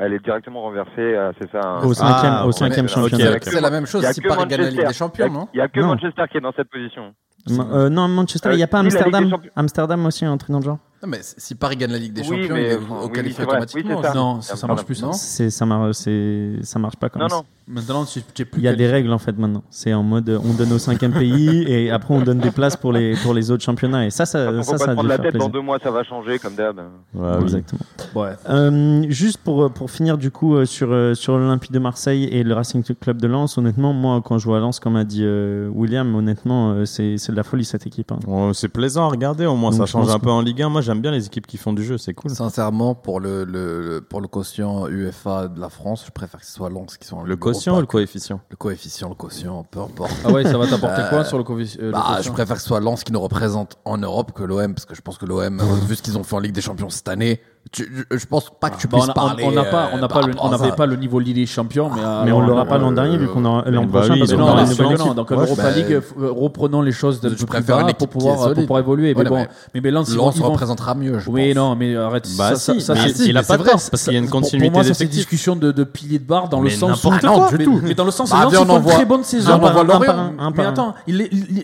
elle 0.00 0.12
est 0.12 0.18
directement 0.22 0.62
renversée. 0.62 0.90
euh, 0.98 1.30
C'est 1.40 1.50
ça. 1.52 1.60
un- 1.62 1.84
Au 1.84 1.94
cinquième, 1.94 2.32
Ah, 2.36 2.44
au 2.46 2.48
ok, 2.48 2.54
cinquième 2.54 2.88
championnat. 2.88 3.38
C'est 3.42 3.60
la 3.60 3.70
même 3.70 3.86
chose 3.86 4.02
Il 4.02 4.06
y 4.06 4.08
a 4.08 4.12
si 4.12 4.20
que 4.20 4.28
Paris 4.28 4.46
gagne 4.48 4.60
la 4.60 4.66
Ligue 4.66 4.76
des 4.78 4.82
Manchester. 4.84 4.98
Champions, 5.04 5.24
Il 5.26 5.28
y 5.28 5.30
a- 5.30 5.38
non 5.38 5.48
Il 5.54 5.58
y 5.58 5.60
a 5.60 5.68
que 5.68 5.80
Non. 5.80 5.86
Manchester 5.88 6.22
qui 6.30 6.38
est 6.38 6.40
dans 6.40 6.52
cette 6.52 6.68
position. 6.68 7.14
Euh, 7.50 7.88
non, 7.88 8.08
Manchester, 8.08 8.50
il 8.52 8.56
n'y 8.56 8.62
a 8.62 8.66
Euh, 8.66 8.68
pas 8.68 8.82
des 8.82 8.96
Amsterdam. 8.96 9.30
Amsterdam 9.56 10.06
aussi, 10.06 10.24
un 10.24 10.36
truc 10.36 10.50
dans 10.50 10.58
le 10.58 10.64
genre. 10.64 10.78
Non, 11.02 11.08
mais 11.08 11.18
si 11.22 11.54
Paris 11.56 11.76
gagne 11.76 11.90
la 11.90 11.98
Ligue 11.98 12.12
des 12.12 12.20
Oui, 12.22 12.42
Champions, 12.42 12.54
mais, 12.54 12.62
il 12.62 12.66
est 12.70 12.76
au 12.76 12.80
oui. 12.80 13.10
Oui, 13.14 13.34
automatiquement. 13.42 14.02
c'est 14.02 14.08
ça. 14.08 14.14
Non, 14.14 14.40
ça, 14.40 14.56
ça 14.56 14.66
marche 14.68 14.84
plus 14.84 14.94
ça. 14.94 15.06
Non 15.06 15.12
C'est, 15.12 15.50
ça 15.50 15.66
marche, 15.66 15.96
c'est, 15.96 16.52
ça 16.62 16.78
marche 16.78 16.96
pas 16.96 17.08
comme 17.08 17.22
Non, 17.22 17.28
ça. 17.28 17.36
non. 17.36 17.44
Maintenant, 17.68 18.04
tu 18.04 18.20
tu 18.34 18.42
es 18.42 18.44
plus. 18.44 18.60
Il 18.60 18.64
y 18.64 18.68
a 18.68 18.74
des 18.74 18.88
règles 18.88 19.12
en 19.12 19.18
fait 19.18 19.38
maintenant. 19.38 19.62
C'est 19.70 19.94
en 19.94 20.02
mode, 20.02 20.28
euh, 20.28 20.38
on 20.44 20.52
donne 20.52 20.72
au 20.72 20.78
cinquième 20.78 21.12
pays 21.12 21.62
et 21.68 21.90
après 21.92 22.12
on 22.12 22.20
donne 22.20 22.40
des 22.40 22.50
places 22.50 22.76
pour 22.76 22.92
les 22.92 23.14
pour 23.22 23.34
les 23.34 23.52
autres 23.52 23.62
championnats. 23.62 24.04
Et 24.04 24.10
ça, 24.10 24.26
ça, 24.26 24.38
Euh, 24.38 24.62
ça, 24.62 24.76
ça 24.78 24.84
te 24.86 24.90
a 24.90 24.94
dû 24.94 24.94
prendre 24.94 25.08
la 25.08 25.14
faire 25.16 25.24
tête, 25.26 25.32
dans 25.34 25.38
plaisir. 25.48 25.52
deux 25.52 25.60
mois 25.60 25.78
ça 25.80 25.92
va 25.92 26.02
changer 26.02 26.40
comme 26.40 26.54
d'hab. 26.56 26.78
Ouais, 27.14 27.30
oui. 27.36 27.42
Exactement. 27.42 27.80
Ouais. 28.16 28.32
Euh, 28.50 29.04
juste 29.10 29.38
pour, 29.38 29.70
pour 29.72 29.90
finir 29.92 30.18
du 30.18 30.32
coup 30.32 30.56
euh, 30.56 30.64
sur, 30.64 30.88
euh, 30.92 31.14
sur 31.14 31.38
l'Olympique 31.38 31.70
de 31.70 31.78
Marseille 31.78 32.24
et 32.24 32.42
le 32.42 32.52
Racing 32.52 32.82
Club 32.82 33.18
de 33.20 33.28
Lens, 33.28 33.56
honnêtement, 33.56 33.92
moi 33.92 34.20
quand 34.24 34.38
je 34.38 34.44
vois 34.44 34.58
Lens, 34.58 34.80
comme 34.80 34.96
a 34.96 35.04
dit 35.04 35.22
euh, 35.22 35.68
William, 35.72 36.12
honnêtement, 36.16 36.72
euh, 36.72 36.84
c'est 36.84 37.16
c'est 37.16 37.30
de 37.30 37.36
la 37.36 37.44
folie 37.44 37.64
cette 37.64 37.86
équipe. 37.86 38.10
hein. 38.10 38.18
Bon, 38.26 38.52
c'est 38.52 38.68
plaisant 38.68 39.04
à 39.06 39.08
regarder, 39.08 39.46
au 39.46 39.54
moins 39.54 39.70
Donc, 39.70 39.78
ça 39.78 39.86
change 39.86 40.10
un 40.10 40.18
peu 40.18 40.30
en 40.30 40.40
Ligue 40.42 40.62
1. 40.62 40.68
Moi 40.68 40.80
j'aime 40.92 41.00
bien 41.02 41.10
les 41.10 41.26
équipes 41.26 41.46
qui 41.46 41.56
font 41.56 41.72
du 41.72 41.82
jeu, 41.84 41.96
c'est 41.98 42.12
cool. 42.14 42.30
Sincèrement, 42.30 42.94
pour 42.94 43.18
le, 43.20 43.44
le, 43.44 43.80
le- 43.82 44.00
pour 44.02 44.20
le 44.20 44.28
quotient 44.28 44.86
UEFA 44.88 45.48
de 45.48 45.58
la 45.60 45.68
France, 45.70 46.04
je 46.06 46.10
préfère 46.10 46.40
que 46.40 46.46
ce 46.46 46.52
soit 46.52 46.68
Lens 46.70 46.96
qui 46.98 47.06
sont 47.08 47.22
Le 47.22 47.36
quotient 47.36 47.76
ou 47.76 47.80
le 47.80 47.86
coefficient? 47.86 48.40
Le 48.50 48.56
coefficient, 48.56 49.08
le 49.08 49.14
quotient, 49.14 49.64
peu 49.70 49.80
importe. 49.80 50.12
Ah 50.24 50.30
ouais, 50.30 50.44
ça 50.44 50.58
va 50.58 50.66
t'apporter 50.66 51.02
Euh, 51.02 51.08
quoi 51.08 51.24
sur 51.24 51.38
le 51.38 51.44
coefficient 51.44 51.80
euh, 51.82 51.86
le 51.86 51.92
Bah, 51.92 52.18
je 52.20 52.30
préfère 52.30 52.56
que 52.56 52.62
ce 52.62 52.68
soit 52.68 52.80
Lens 52.80 53.04
qui 53.04 53.12
nous 53.12 53.20
représente 53.20 53.78
en 53.84 53.96
Europe 53.98 54.32
que 54.32 54.42
l'OM, 54.42 54.74
parce 54.74 54.84
que 54.86 54.94
je 54.94 55.00
pense 55.00 55.16
que 55.18 55.24
l'OM, 55.26 55.60
euh, 55.60 55.64
vu 55.86 55.96
ce 55.96 56.02
qu'ils 56.02 56.18
ont 56.18 56.24
fait 56.24 56.36
en 56.36 56.40
Ligue 56.40 56.52
des 56.52 56.60
Champions 56.60 56.90
cette 56.90 57.08
année, 57.08 57.40
tu- 57.70 57.90
je, 58.10 58.16
je 58.18 58.26
pense 58.26 58.50
pas 58.60 58.70
que 58.70 58.78
tu 58.78 58.86
Bah, 58.88 58.98
puisses 58.98 59.08
on 59.08 59.10
a- 59.10 59.14
parler. 59.14 59.44
on 59.46 59.52
n'a 59.52 59.64
pas, 59.64 59.90
on 59.92 59.96
euh, 59.96 60.00
n'a 60.00 60.08
par 60.08 60.20
pas, 60.20 60.26
le- 60.26 60.34
on 60.40 60.50
n'avait 60.50 60.72
pas 60.72 60.84
le 60.86 60.96
niveau 60.96 61.18
Ligue 61.20 61.36
des 61.36 61.46
Champions, 61.46 61.88
mais, 61.90 62.00
Mais 62.00 62.06
alors, 62.06 62.38
on 62.38 62.40
l'aura 62.42 62.64
pas 62.66 62.74
euh, 62.74 62.78
l'an 62.78 62.92
dernier 62.92 63.16
vu 63.16 63.28
qu'on 63.28 63.44
aura 63.44 63.62
l'an 63.70 63.84
bah 63.84 64.00
prochain 64.00 64.12
oui, 64.14 64.18
parce 64.18 64.30
mais 64.32 64.36
non, 64.36 64.46
non, 64.46 64.56
non. 64.56 64.90
équipe. 64.90 65.14
Donc 65.14 65.30
l'Europa 65.30 65.62
bah, 65.62 65.70
League, 65.70 65.92
euh, 65.92 66.00
reprenons 66.32 66.82
les 66.82 66.92
choses 66.92 67.20
d'un 67.20 67.30
peu 67.30 67.36
plus 67.36 67.46
préfère 67.46 67.86
bas 67.86 67.94
pour 67.94 68.08
pouvoir, 68.08 68.52
pour 68.52 68.54
pouvoir 68.62 68.80
évoluer. 68.80 69.14
Mais 69.14 69.22
Ouais, 69.22 69.28
bon, 69.28 69.36
mais 69.36 69.48
mais, 69.74 69.80
mais 69.80 69.90
Lens, 69.90 70.10
vont- 70.10 70.24
représentera 70.50 70.94
mieux, 70.94 71.18
je 71.18 71.30
Oui, 71.30 71.48
pense. 71.54 71.56
non, 71.56 71.76
mais 71.76 71.96
arrête. 71.96 72.28
Bah 72.36 72.54
ça, 72.56 72.74
si, 72.74 72.80
ça, 72.80 72.94
mais 72.94 73.00
ça, 73.00 73.08
il- 73.08 73.14
c'est- 73.16 73.24
il 73.28 73.36
a 73.38 73.42
pas 73.42 73.56
de 73.56 73.62
vrai, 73.62 73.72
parce 73.72 74.02
qu'il 74.02 74.12
y 74.12 74.16
a 74.16 74.18
une 74.18 74.24
pour- 74.26 74.40
continuité 74.40 74.70
Pour 74.70 74.82
moi, 74.82 74.92
c'est 74.94 75.04
une 75.04 75.10
discussion 75.10 75.56
de, 75.56 75.84
pilier 75.84 76.18
de 76.18 76.24
barre 76.24 76.48
dans 76.48 76.58
le 76.58 76.64
Mais 76.64 76.70
sens 76.70 77.02
où. 77.04 77.10
mais, 77.10 77.58
du 77.58 77.64
tout. 77.64 77.80
mais 77.82 77.94
dans 77.94 78.04
le 78.04 78.10
sens 78.10 78.30
Bah, 78.30 78.44
Lens, 78.44 78.54
on 78.58 78.66
font 78.66 78.78
une 78.78 78.84
très 78.86 79.04
bonne 79.04 79.24
saison. 79.24 79.52
on 79.62 79.64
un 79.64 80.50
Mais 80.50 80.64
attends, 80.64 80.94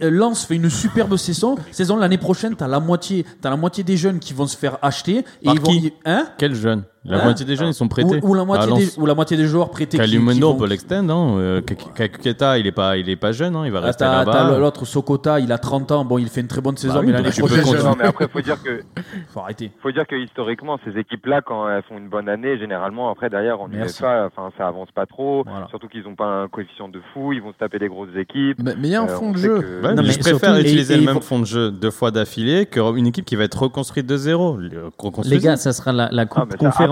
Lens 0.02 0.44
fait 0.44 0.56
une 0.56 0.70
superbe 0.70 1.16
saison. 1.16 1.56
Saison 1.72 1.96
l'année 1.96 2.18
prochaine, 2.18 2.54
t'as 2.56 2.68
la 2.68 2.80
moitié, 2.80 3.24
t'as 3.40 3.50
la 3.50 3.56
moitié 3.56 3.84
des 3.84 3.96
jeunes 3.96 4.18
qui 4.18 4.32
vont 4.34 4.46
se 4.46 4.56
faire 4.56 4.78
acheter 4.82 5.18
et 5.42 5.44
Par 5.44 5.54
ils 5.54 5.60
vont, 5.60 5.66
qui 5.66 5.87
hein? 6.04 6.28
Quel 6.38 6.54
jeune? 6.54 6.84
La 7.04 7.20
Hein 7.20 7.24
moitié 7.24 7.46
des 7.46 7.56
jeunes 7.56 7.68
ils 7.68 7.74
sont 7.74 7.88
prêtés. 7.88 8.20
ou, 8.22 8.30
ou 8.30 8.34
la 8.34 8.44
moitié 8.44 8.70
Ah, 8.72 8.76
des, 8.78 8.98
ou 8.98 9.06
la 9.06 9.14
moitié 9.14 9.36
des 9.36 9.46
joueurs 9.46 9.70
prêtés. 9.70 9.98
on 10.00 10.30
vont- 10.40 10.54
peut 10.56 10.66
l'extend. 10.66 11.08
Hein. 11.08 11.38
Euh, 11.38 11.60
Kak- 11.62 11.94
Kakuketa, 11.94 12.58
il 12.58 12.66
est 12.66 12.72
pas, 12.72 12.96
il 12.96 13.08
est 13.08 13.16
pas 13.16 13.32
jeune, 13.32 13.54
hein. 13.56 13.62
il 13.64 13.72
va 13.72 13.78
Ah, 13.82 13.86
rester 13.86 14.04
là-bas. 14.04 14.58
l'autre 14.58 14.84
Sokota, 14.84 15.38
il 15.40 15.52
a 15.52 15.58
30 15.58 15.92
ans. 15.92 16.04
Bon, 16.04 16.18
il 16.18 16.28
fait 16.28 16.40
une 16.40 16.48
très 16.48 16.60
bonne 16.60 16.76
saison, 16.76 16.94
Bah 16.94 17.00
oui, 17.00 17.06
mais 17.06 17.12
bah, 17.12 17.18
l'année 17.22 17.30
prochaine. 17.62 17.84
Non, 17.84 17.94
mais 17.98 18.04
après, 18.06 18.28
faut 18.28 18.40
dire 18.40 18.60
que, 18.62 18.82
faut 19.32 19.40
arrêter. 19.40 19.70
faut 19.80 19.92
dire 19.92 20.06
que 20.06 20.16
historiquement, 20.16 20.78
ces 20.84 20.98
équipes-là, 20.98 21.40
quand 21.40 21.68
elles 21.68 21.82
font 21.88 21.96
une 21.98 22.08
bonne 22.08 22.28
année, 22.28 22.58
généralement, 22.58 23.10
après, 23.10 23.30
derrière, 23.30 23.60
en 23.60 23.68
Merci. 23.68 24.02
UEFA, 24.02 24.26
enfin, 24.26 24.50
ça 24.58 24.66
avance 24.68 24.90
pas 24.94 25.06
trop. 25.06 25.44
Voilà. 25.46 25.68
Surtout 25.70 25.88
qu'ils 25.88 26.06
ont 26.08 26.16
pas 26.16 26.26
un 26.26 26.48
coefficient 26.48 26.88
de 26.88 27.00
fou, 27.14 27.32
ils 27.32 27.40
vont 27.40 27.52
se 27.52 27.58
taper 27.58 27.78
des 27.78 27.88
grosses 27.88 28.14
équipes. 28.16 28.58
Mais 28.62 28.74
il 28.82 28.86
y 28.90 28.94
a 28.96 29.02
un 29.02 29.06
Euh, 29.06 29.16
fond 29.16 29.28
on 29.28 29.32
de 29.32 29.38
jeu. 29.38 29.60
que- 29.60 29.82
Ouais, 29.82 29.94
Non, 29.94 30.02
mais 30.02 30.08
mais 30.08 30.12
je 30.12 30.18
préfère 30.18 30.38
surtout, 30.54 30.60
utiliser 30.60 30.94
et- 30.94 30.96
et 30.96 31.00
le 31.00 31.06
même 31.06 31.22
fond 31.22 31.38
de 31.38 31.44
jeu 31.46 31.70
deux 31.70 31.90
fois 31.92 32.10
d'affilée 32.10 32.66
qu'une 32.66 33.06
équipe 33.06 33.24
qui 33.24 33.36
va 33.36 33.44
être 33.44 33.62
reconstruite 33.62 34.06
de 34.06 34.16
zéro. 34.16 34.58
Les 35.24 35.38
gars, 35.38 35.56
ça 35.56 35.72
sera 35.72 35.92
la, 35.92 36.08
la 36.10 36.26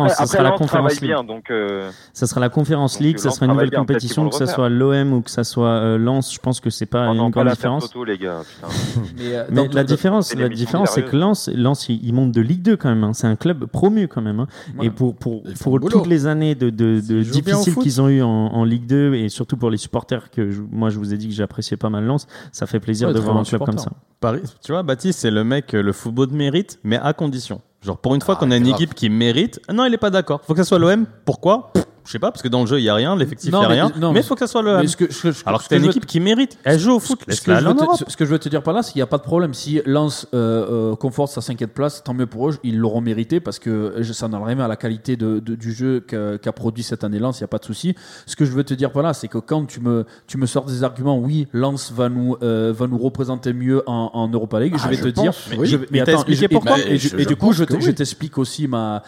Conférence, 0.09 0.13
après- 0.13 0.17
ça 0.17 0.23
après, 0.23 0.37
sera 0.37 0.43
la 0.43 0.59
conférence 0.59 1.01
bien, 1.01 1.25
donc, 1.25 1.51
euh, 1.51 1.91
Ça 2.13 2.27
sera 2.27 2.41
la 2.41 2.49
conférence 2.49 3.01
League, 3.01 3.17
euh, 3.17 3.19
ça 3.19 3.31
sera 3.31 3.47
une 3.47 3.53
nouvelle 3.53 3.71
bien, 3.71 3.79
compétition, 3.81 4.29
que 4.29 4.35
ça 4.37 4.47
soit 4.47 4.69
l'OM 4.69 5.13
ou 5.13 5.21
que 5.23 5.31
ça 5.31 5.45
soit 5.45 5.69
euh, 5.69 5.99
Lens. 5.99 6.33
Je 6.33 6.39
pense 6.39 6.61
que 6.61 6.71
c'est 6.71 6.87
pas 6.87 7.09
oh 7.11 7.15
une 7.15 7.31
grande 7.31 7.49
différence. 7.51 7.85
Toto, 7.91 8.05
les 8.05 8.19
gars, 8.19 8.41
putain. 8.49 8.69
Mais, 9.19 9.35
euh, 9.37 9.45
Mais 9.51 9.69
la 9.69 9.85
différence, 9.85 10.29
c'est 10.29 10.37
la 10.39 10.49
différence, 10.49 10.91
c'est 10.91 11.05
que. 11.05 11.17
Lens, 11.17 11.49
Lens, 11.55 11.89
il, 11.89 12.05
il 12.05 12.13
monte 12.15 12.33
de 12.33 12.41
Ligue 12.41 12.63
2 12.63 12.77
quand 12.77 12.89
même. 12.89 13.05
hein. 13.05 13.13
C'est 13.13 13.27
un 13.27 13.37
club 13.37 13.67
promu 13.67 14.09
quand 14.09 14.23
même. 14.23 14.41
hein. 14.41 14.47
Et 14.83 14.91
pour 14.91 15.15
pour 15.17 15.43
pour 15.61 15.81
toutes 15.81 16.07
les 16.07 16.27
années 16.27 16.55
de, 16.55 16.71
de, 16.71 17.01
de 17.01 17.23
difficiles 17.23 17.75
qu'ils 17.77 18.01
ont 18.01 18.09
eu 18.09 18.23
en, 18.23 18.29
en 18.29 18.65
Ligue 18.65 18.87
2 18.87 19.15
et 19.15 19.29
surtout 19.29 19.57
pour 19.57 19.71
les 19.71 19.77
supporters 19.77 20.31
que 20.31 20.51
je- 20.51 20.63
moi 20.71 20.91
je 20.91 20.99
vous 20.99 21.13
ai 21.13 21.17
dit 21.17 21.29
que 21.29 21.35
j'appréciais 21.35 21.77
pas 21.77 21.91
mal 21.91 22.05
Lens, 22.05 22.27
ça 22.53 22.67
fait 22.67 22.81
plaisir 22.81 23.09
Ouais, 23.09 23.15
de 23.15 23.21
voir 23.21 23.37
un 23.37 23.45
club 23.45 23.63
comme 23.65 23.79
ça. 23.79 23.91
Paris, 24.21 24.41
tu 24.63 24.73
vois, 24.73 24.83
Baptiste, 24.83 25.19
c'est 25.21 25.31
le 25.31 25.45
mec, 25.45 25.75
euh, 25.75 25.83
le 25.83 25.93
football 25.93 26.29
de 26.29 26.35
mérite, 26.35 26.79
mais 26.85 26.97
à 26.97 27.13
condition. 27.13 27.61
Genre, 27.83 27.99
pour 27.99 28.15
une 28.15 28.21
fois 28.23 28.35
Ah, 28.37 28.41
qu'on 28.41 28.51
a 28.51 28.57
une 28.57 28.65
grave. 28.65 28.75
équipe 28.75 28.95
qui 28.95 29.09
mérite, 29.09 29.61
non, 29.73 29.85
il 29.85 29.95
est 29.95 29.99
pas 29.99 30.11
d'accord. 30.11 30.41
Faut 30.45 30.55
que 30.55 30.59
ça 30.63 30.65
soit 30.65 30.79
l'OM. 30.79 31.07
Pourquoi? 31.25 31.71
Pff, 31.73 31.86
Je 32.07 32.13
sais 32.13 32.19
pas, 32.19 32.31
parce 32.31 32.43
que 32.43 32.49
dans 32.49 32.61
le 32.61 32.67
jeu, 32.67 32.79
il 32.79 32.85
y 32.85 32.89
a 32.89 32.95
rien, 32.95 33.17
l'effectif, 33.17 33.51
il 33.51 33.53
y 33.53 33.57
a 33.57 33.61
mais- 33.61 33.67
rien. 33.67 33.93
non, 33.99 34.09
mais 34.09 34.15
mais- 34.15 34.21
il 34.21 34.27
faut 34.27 34.35
que 34.35 34.41
ça 34.41 34.47
soit 34.47 34.63
l'OM. 34.63 34.81
mais 34.81 34.87
ce 34.87 34.97
que- 34.97 35.13
ce 35.13 35.23
que- 35.23 35.33
ce 35.33 35.43
que- 35.43 35.49
Alors 35.49 35.59
que 35.61 35.65
ce 35.65 35.69
t'as 35.71 35.77
une 35.79 35.85
équipe 35.87 36.07
qui 36.07 36.21
mérite. 36.21 36.57
Elle 36.65 36.79
joue 36.79 36.93
au 36.93 37.01
foot. 37.01 37.21
Ce 37.29 37.41
que, 37.41 37.55
je 37.55 37.61
veux 37.65 37.75
te, 37.75 38.11
ce- 38.11 38.17
que 38.17 38.25
je 38.25 38.31
veux 38.31 38.39
te 38.39 38.49
dire 38.49 38.63
par 38.63 38.75
là, 38.75 38.83
c'est 38.83 38.93
qu'il 38.93 39.01
n'y 39.01 39.05
a 39.05 39.07
pas 39.09 39.19
de 39.19 39.23
problème. 39.25 39.53
Si 39.55 39.81
Lens 39.87 40.27
euh, 40.33 40.93
euh, 40.93 40.97
conforte 40.97 41.33
sa 41.33 41.41
cinquième 41.41 41.71
place, 41.71 42.03
tant 42.05 42.15
mieux 42.15 42.27
pour 42.27 42.49
eux, 42.49 42.57
ils 42.63 42.79
l'auront 42.79 43.01
mérité 43.01 43.41
parce 43.41 43.59
que 43.59 44.03
ça 44.13 44.29
n'enlève 44.29 44.57
rien 44.57 44.65
à 44.65 44.69
la 44.69 44.77
qualité 44.77 45.17
de, 45.17 45.41
de- 45.41 45.55
du 45.57 45.73
jeu 45.73 46.01
qu'a 46.01 46.53
produit 46.53 46.83
cette 46.85 47.03
année 47.05 47.19
Lens, 47.19 47.39
il 47.41 47.43
n'y 47.43 47.47
a 47.47 47.49
pas 47.49 47.59
de 47.59 47.65
souci. 47.65 47.95
Ce 48.27 48.37
que 48.37 48.45
je 48.45 48.53
veux 48.53 48.65
te 48.65 48.75
dire 48.75 48.93
par 48.93 49.03
là, 49.03 49.13
c'est 49.13 49.29
que 49.29 49.39
quand 49.39 49.65
tu 49.67 49.81
me, 49.81 50.05
tu 50.27 50.39
me 50.39 50.47
sors 50.47 50.65
des 50.65 50.85
arguments, 50.85 51.19
oui, 51.19 51.49
Lens 51.53 51.93
va 51.93 52.09
nous, 52.09 52.37
euh, 52.43 52.73
va 52.77 52.87
nous 52.87 52.99
représenter 52.99 53.53
mieux 53.53 53.83
en, 53.87 54.11
en 54.15 54.29
Europa 54.29 54.61
League, 54.61 54.75
je 54.77 54.83
Ah, 54.85 54.89
vais 54.91 54.97
je 54.97 55.03
te 55.03 55.09
dire. 55.09 55.33
pense, 55.33 55.49
oui. 55.59 55.67
je 55.67 55.77
Mais 55.91 56.01
attends, 56.01 56.13
expliqué 56.13 56.33
et 56.33 56.37
je- 56.39 56.45
et- 56.45 56.49
pourquoi 56.49 56.79
et, 56.79 57.25
du 57.27 57.37
coup, 57.37 57.53
je 57.53 57.65
t'explique 57.91 58.39
aussi 58.39 58.69
ma, 58.69 59.03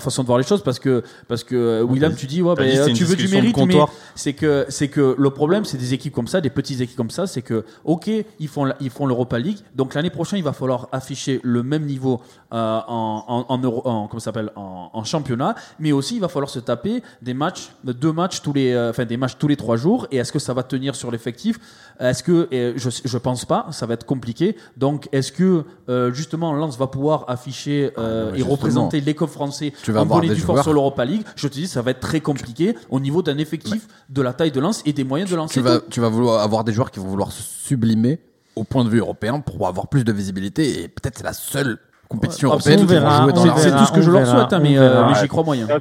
façon 0.00 0.22
de 0.22 0.26
voir 0.26 0.38
les 0.38 0.44
choses 0.44 0.62
parce 0.62 0.78
que, 0.78 1.02
parce 1.28 1.44
que 1.44 1.54
euh, 1.54 1.82
William, 1.82 2.14
tu 2.14 2.26
dis 2.26 2.31
dis, 2.34 2.42
ouais, 2.42 2.54
ben, 2.54 2.70
dit, 2.70 2.78
euh, 2.78 2.84
tu 2.94 3.04
veux 3.04 3.16
du 3.16 3.28
mérite, 3.34 3.56
mais 3.66 3.74
c'est 4.14 4.32
que, 4.32 4.66
c'est 4.68 4.88
que 4.88 5.14
le 5.18 5.30
problème, 5.30 5.64
c'est 5.64 5.78
des 5.78 5.94
équipes 5.94 6.12
comme 6.14 6.26
ça, 6.26 6.40
des 6.40 6.50
petites 6.50 6.80
équipes 6.80 6.96
comme 6.96 7.10
ça, 7.10 7.26
c'est 7.26 7.42
que, 7.42 7.64
ok, 7.84 8.10
ils 8.38 8.48
font, 8.48 8.72
ils 8.80 8.90
font 8.90 9.06
l'Europa 9.06 9.38
League, 9.38 9.58
donc 9.74 9.94
l'année 9.94 10.10
prochaine, 10.10 10.38
il 10.38 10.44
va 10.44 10.52
falloir 10.52 10.88
afficher 10.92 11.40
le 11.42 11.62
même 11.62 11.84
niveau 11.86 12.20
euh, 12.52 12.80
en, 12.88 13.24
en, 13.28 13.46
en, 13.54 13.58
Euro- 13.58 13.82
en- 13.86 14.06
comment 14.08 14.20
s'appelle, 14.20 14.50
en, 14.56 14.90
en 14.92 15.04
championnat, 15.04 15.54
mais 15.78 15.92
aussi 15.92 16.16
il 16.16 16.20
va 16.20 16.28
falloir 16.28 16.50
se 16.50 16.58
taper 16.58 17.02
des 17.22 17.34
matchs, 17.34 17.70
deux 17.84 18.12
matchs 18.12 18.42
tous 18.42 18.52
les, 18.52 18.72
euh, 18.72 18.90
enfin 18.90 19.04
des 19.04 19.16
matchs 19.16 19.36
tous 19.38 19.48
les 19.48 19.56
trois 19.56 19.76
jours. 19.76 20.06
Et 20.10 20.16
est-ce 20.18 20.32
que 20.32 20.38
ça 20.38 20.52
va 20.54 20.62
tenir 20.62 20.94
sur 20.94 21.10
l'effectif? 21.10 21.58
Est-ce 22.00 22.22
que, 22.22 22.48
je, 22.76 22.90
je 23.04 23.18
pense 23.18 23.44
pas, 23.44 23.66
ça 23.70 23.86
va 23.86 23.94
être 23.94 24.06
compliqué. 24.06 24.56
Donc, 24.76 25.08
est-ce 25.12 25.30
que 25.32 25.64
euh, 25.88 26.12
justement 26.12 26.52
Lens 26.52 26.76
va 26.78 26.86
pouvoir 26.88 27.24
afficher 27.28 27.90
mais 28.32 28.40
et 28.40 28.42
représenter 28.42 29.00
clubs 29.02 29.28
français 29.28 29.72
Tu 29.82 29.92
vas 29.92 30.00
en 30.00 30.02
avoir 30.02 30.20
des 30.20 30.28
force 30.40 30.40
joueurs- 30.56 30.64
sur 30.64 30.72
l'Europa 30.72 31.04
League? 31.04 31.22
Je 31.36 31.46
te 31.48 31.52
dis, 31.52 31.66
ça 31.66 31.82
va 31.82 31.90
être 31.92 32.00
très 32.00 32.20
compliqué 32.22 32.74
au 32.90 32.98
niveau 33.00 33.22
d'un 33.22 33.38
effectif, 33.38 33.86
de 34.08 34.22
la 34.22 34.32
taille 34.32 34.50
de 34.52 34.60
Lens 34.60 34.82
et 34.86 34.92
des 34.92 35.04
moyens 35.04 35.30
de 35.30 35.36
Lens. 35.36 35.52
tu 35.52 35.60
vas, 35.60 35.80
tu 35.90 36.00
vas 36.00 36.08
vouloir 36.08 36.42
avoir 36.42 36.64
des 36.64 36.72
joueurs 36.72 36.90
qui 36.90 36.98
vont 37.00 37.06
vouloir 37.08 37.30
se 37.32 37.42
sublimer 37.42 38.18
au 38.56 38.64
point 38.64 38.84
de 38.84 38.88
vue 38.90 38.98
européen 39.00 39.40
pour 39.40 39.66
avoir 39.66 39.88
plus 39.88 40.04
de 40.04 40.12
visibilité 40.12 40.82
et 40.82 40.88
peut-être 40.88 41.18
c'est 41.18 41.24
la 41.24 41.32
seule 41.32 41.78
compétition 42.08 42.48
Ouais, 42.48 42.54
européenne 42.54 42.80
on 42.80 42.86
qui 42.86 42.94
va 42.94 43.00
verra, 43.00 43.22
jouer 43.22 43.32
dans 43.32 43.46
on 43.46 43.56
C'est 43.56 43.70
tout 43.70 43.84
ce 43.86 43.92
que 43.92 43.98
on 44.00 44.02
je 44.02 44.10
leur 44.10 44.26
souhaite, 44.26 44.52
hein, 44.52 44.60
mais, 44.60 44.76
euh, 44.78 45.06
mais 45.06 45.14
j'y 45.20 45.28
crois 45.28 45.42
moyen. 45.44 45.66
Ça, 45.66 45.78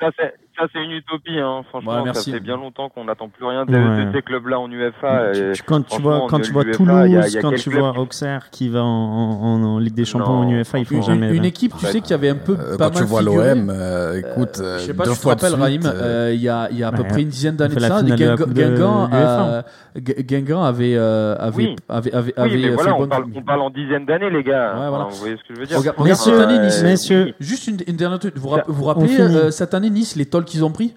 ça, 0.00 0.06
c'est, 0.18 0.34
ça, 0.56 0.64
c'est 0.72 0.82
une 0.82 0.92
utopie, 0.92 1.38
hein. 1.38 1.62
franchement. 1.68 2.02
Ouais, 2.02 2.12
ça 2.14 2.22
fait 2.32 2.40
bien 2.40 2.56
longtemps 2.56 2.88
qu'on 2.88 3.04
n'attend 3.04 3.28
plus 3.28 3.44
rien 3.44 3.64
de, 3.64 3.72
Ouais. 3.72 4.06
de 4.06 4.12
ces 4.12 4.22
clubs-là 4.22 4.58
en 4.60 4.70
UEFA. 4.70 5.32
Tu- 5.32 5.40
et 5.40 5.52
tu- 5.52 5.62
quand 5.62 5.82
tu 5.86 6.00
vois, 6.00 6.26
quand 6.28 6.40
tu 6.40 6.52
vois 6.52 6.64
Toulouse, 6.64 7.02
il 7.06 7.12
y 7.12 7.16
a- 7.16 7.26
il 7.28 7.32
y 7.34 7.38
a 7.38 7.42
quand 7.42 7.54
tu 7.54 7.70
vois 7.70 7.98
Auxerre 7.98 8.50
qui 8.50 8.68
va 8.68 8.82
en, 8.82 8.86
en- 8.86 9.62
en 9.62 9.78
Ligue 9.78 9.94
des 9.94 10.04
Champions 10.04 10.42
Non. 10.42 10.46
en 10.46 10.50
UEFA, 10.50 10.78
ils 10.78 10.84
font 10.84 10.96
Une, 10.96 11.02
jamais. 11.02 11.30
une 11.34 11.42
là. 11.42 11.48
équipe, 11.48 11.72
tu 11.78 11.86
sais, 11.86 12.00
qui 12.00 12.12
avait 12.14 12.28
un 12.30 12.36
peu 12.36 12.56
Euh, 12.58 12.76
pas 12.76 12.90
quand 12.90 12.98
tu 12.98 13.04
vois 13.04 13.22
l'OM, 13.22 13.70
euh, 13.70 14.18
écoute, 14.20 14.58
euh, 14.60 14.78
Je 14.78 14.84
sais 14.86 14.94
pas 14.94 15.04
deux 15.04 15.10
si 15.10 15.16
tu 15.16 15.18
te 15.18 15.22
fois 15.22 15.32
rappelles, 15.34 15.54
Raïm, 15.60 15.82
euh, 15.86 15.90
euh, 16.28 16.32
il 16.34 16.40
y 16.40 16.48
a, 16.48 16.68
il 16.70 16.78
y 16.78 16.82
a 16.84 16.88
à 16.88 16.92
peu 16.92 17.04
près 17.04 17.22
une 17.22 17.28
dizaine 17.28 17.56
d'années 17.56 17.74
de 17.74 17.80
ça, 17.80 18.02
Guingamp, 18.02 19.06
euh, 19.12 20.62
avait, 20.64 20.94
euh, 20.96 21.34
avait, 21.38 22.10
fait 22.10 22.70
voilà, 22.70 22.94
on 22.94 22.98
bonne- 23.00 23.08
parle, 23.08 23.24
on 23.34 23.42
parle 23.42 23.60
en 23.60 23.70
dizaines 23.70 24.06
d'années, 24.06 24.30
les 24.30 24.42
gars. 24.42 24.74
Vous 25.10 25.16
voyez 25.16 25.36
ce 25.36 25.48
que 25.48 25.54
je 25.54 25.60
veux 25.60 25.66
dire 25.66 25.78
Messieurs, 26.02 26.32
cette 26.38 26.40
année, 26.48 26.58
Nice. 26.58 26.82
messieurs, 26.82 27.34
Juste 27.40 27.68
une, 27.68 27.76
dernière 27.96 28.18
truc. 28.18 28.34
Vous 28.36 28.50
vous 28.66 28.84
rappelez 28.84 29.20
euh, 29.20 29.50
cette 29.50 29.74
année 29.74 29.90
Nice 29.90 30.16
les 30.16 30.26
qu'ils 30.44 30.64
ont 30.64 30.70
pris 30.72 30.94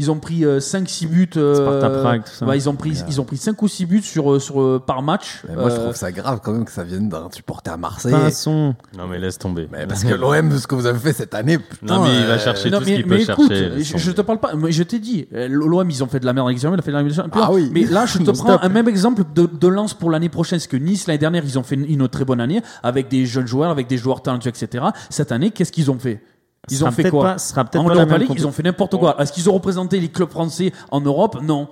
Ils 0.00 0.12
ont 0.12 0.20
pris 0.20 0.44
5-6 0.44 1.08
buts. 1.08 1.28
euh, 1.36 1.56
Sparta 1.56 1.90
Prague, 1.90 2.22
tout 2.24 2.30
ça. 2.32 2.46
ouais, 2.46 2.56
ils 2.56 2.68
ont 2.68 2.76
pris 2.76 3.02
ils 3.08 3.20
ont 3.20 3.24
pris 3.24 3.36
5 3.36 3.60
ou 3.60 3.66
6 3.66 3.84
buts 3.86 4.00
sur 4.02 4.30
euh, 4.32 4.38
sur 4.38 4.60
euh, 4.62 4.78
par 4.78 5.02
match. 5.02 5.42
mais 5.48 5.56
moi 5.56 5.70
je 5.70 5.74
Euh, 5.74 5.78
trouve 5.82 5.96
ça 5.96 6.12
grave 6.12 6.38
quand 6.40 6.52
même 6.52 6.64
que 6.64 6.70
ça 6.70 6.84
vienne 6.84 7.08
d'un 7.08 7.28
supporter 7.32 7.72
à 7.72 7.76
Marseille. 7.76 8.12
Passons. 8.12 8.76
Non, 8.96 9.08
mais 9.08 9.18
laisse 9.18 9.38
tomber. 9.38 9.68
Mais 9.72 9.88
parce 9.88 10.04
que 10.04 10.14
l'OM, 10.14 10.56
ce 10.56 10.68
que 10.68 10.76
vous 10.76 10.86
avez 10.86 11.00
fait 11.00 11.12
cette 11.12 11.34
année, 11.34 11.58
putain, 11.58 11.96
Non, 11.96 12.04
mais 12.04 12.16
il 12.20 12.26
va 12.26 12.34
euh, 12.34 12.38
chercher 12.38 12.70
non, 12.70 12.78
tout 12.78 12.84
ce 12.84 12.90
qu'il 12.90 13.06
peut 13.08 13.18
écoute, 13.20 13.48
chercher. 13.52 13.82
je, 13.82 13.98
je 13.98 14.10
te 14.12 14.20
parle 14.20 14.38
pas. 14.38 14.54
mais 14.54 14.70
Je 14.70 14.84
t'ai 14.84 15.00
dit, 15.00 15.26
euh, 15.34 15.48
l'OM 15.50 15.90
ils 15.90 16.04
ont 16.04 16.08
fait 16.08 16.20
de 16.20 16.26
la 16.26 16.32
merde 16.32 16.46
en 16.46 16.50
Ligue 16.50 16.58
des 16.58 16.62
Champions, 16.62 16.76
il 16.76 16.78
a 16.78 16.82
fait 16.82 16.92
de 16.92 16.96
la 16.96 17.12
Champions. 17.12 17.40
Ah 17.42 17.52
oui. 17.52 17.68
Mais 17.74 17.82
là, 17.84 18.06
je 18.06 18.18
te 18.18 18.24
prends 18.30 18.34
stop. 18.34 18.60
un 18.62 18.68
même 18.68 18.86
exemple 18.86 19.24
de, 19.34 19.46
de 19.46 19.66
lance 19.68 19.94
pour 19.94 20.12
l'année 20.12 20.28
prochaine, 20.28 20.60
parce 20.60 20.68
que 20.68 20.76
Nice 20.76 21.08
l'année 21.08 21.18
dernière 21.18 21.42
ils 21.44 21.58
ont 21.58 21.64
fait 21.64 21.74
une, 21.74 21.86
une 21.90 22.08
très 22.08 22.24
bonne 22.24 22.40
année 22.40 22.62
avec 22.84 23.08
des 23.08 23.26
jeunes 23.26 23.48
joueurs, 23.48 23.72
avec 23.72 23.88
des 23.88 23.96
joueurs 23.98 24.22
talentueux, 24.22 24.50
etc. 24.50 24.84
Cette 25.10 25.32
année, 25.32 25.50
qu'est-ce 25.50 25.72
qu'ils 25.72 25.90
ont 25.90 25.98
fait? 25.98 26.22
Ils 26.70 26.84
ont 26.84 26.90
fait 26.90 27.10
quoi 27.10 27.22
pas- 27.24 27.38
sera 27.38 27.64
peut-être 27.64 27.82
En 27.84 27.88
pas 27.88 27.94
la 27.94 28.06
même 28.06 28.20
League, 28.20 28.30
ils 28.34 28.46
ont 28.46 28.52
fait 28.52 28.62
n'importe 28.62 28.96
quoi. 28.96 29.16
Est-ce 29.20 29.32
qu'ils 29.32 29.48
ont 29.48 29.54
représenté 29.54 29.98
les 30.00 30.08
clubs 30.08 30.30
français 30.30 30.72
en 30.90 31.00
Europe 31.00 31.38
Non. 31.42 31.68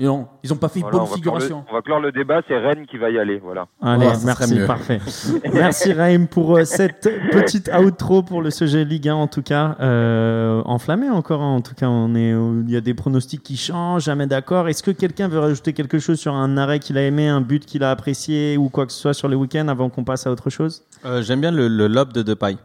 Non, 0.00 0.26
ils 0.42 0.52
ont 0.52 0.56
pas 0.56 0.68
fait 0.68 0.80
Voilà, 0.80 0.98
bonne 0.98 1.06
on, 1.06 1.10
le, 1.10 1.14
figuration. 1.14 1.64
on 1.70 1.72
va 1.72 1.80
clore 1.80 2.00
le 2.00 2.12
débat, 2.12 2.42
c'est 2.46 2.58
Rennes 2.58 2.84
qui 2.90 2.98
va 2.98 3.08
y 3.08 3.18
aller. 3.18 3.38
Voilà. 3.38 3.66
Allez, 3.80 4.04
Voilà, 4.04 4.18
merci, 4.26 4.54
mieux. 4.54 4.66
parfait. 4.66 5.00
merci 5.54 5.92
Raïm 5.92 6.26
pour 6.26 6.56
euh, 6.58 6.64
cette 6.64 7.08
petite 7.32 7.70
outro 7.72 8.22
pour 8.22 8.42
le 8.42 8.50
sujet 8.50 8.84
Ligue 8.84 9.08
1 9.08 9.14
en 9.14 9.26
tout 9.28 9.40
cas. 9.42 9.76
Euh, 9.80 10.60
enflammé 10.66 11.08
encore, 11.08 11.40
hein. 11.40 11.54
en 11.54 11.60
tout 11.62 11.74
cas, 11.74 11.86
on 11.88 12.14
est, 12.14 12.30
il 12.30 12.70
y 12.70 12.76
a 12.76 12.80
des 12.82 12.92
pronostics 12.94 13.42
qui 13.44 13.56
changent, 13.56 14.02
jamais 14.04 14.26
d'accord. 14.26 14.68
Est-ce 14.68 14.82
que 14.82 14.90
quelqu'un 14.90 15.28
veut 15.28 15.38
rajouter 15.38 15.72
quelque 15.72 15.98
chose 16.00 16.18
sur 16.18 16.34
un 16.34 16.58
arrêt 16.58 16.80
qu'il 16.80 16.98
a 16.98 17.02
aimé, 17.02 17.28
un 17.28 17.40
but 17.40 17.64
qu'il 17.64 17.82
a 17.82 17.90
apprécié 17.90 18.56
ou 18.58 18.68
quoi 18.68 18.84
que 18.86 18.92
ce 18.92 18.98
soit 19.00 19.14
sur 19.14 19.28
les 19.28 19.36
week-ends 19.36 19.68
avant 19.68 19.88
qu'on 19.88 20.04
passe 20.04 20.26
à 20.26 20.32
autre 20.32 20.50
chose? 20.50 20.82
Euh, 21.06 21.22
J'aime 21.22 21.40
bien 21.40 21.52
le, 21.52 21.68
le 21.68 21.86
lob 21.86 22.12
de 22.12 22.22
Depay. 22.22 22.56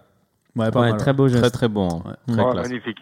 Ouais, 0.56 0.70
pas 0.72 0.82
Ouais, 0.82 0.90
mal. 0.92 1.00
Très 1.00 1.14
beau 1.14 1.28
geste. 1.28 1.42
Très 1.42 1.50
très 1.52 1.68
bon. 1.68 1.88
hein. 2.06 2.16
Très 2.28 2.54
magnifique. 2.62 2.98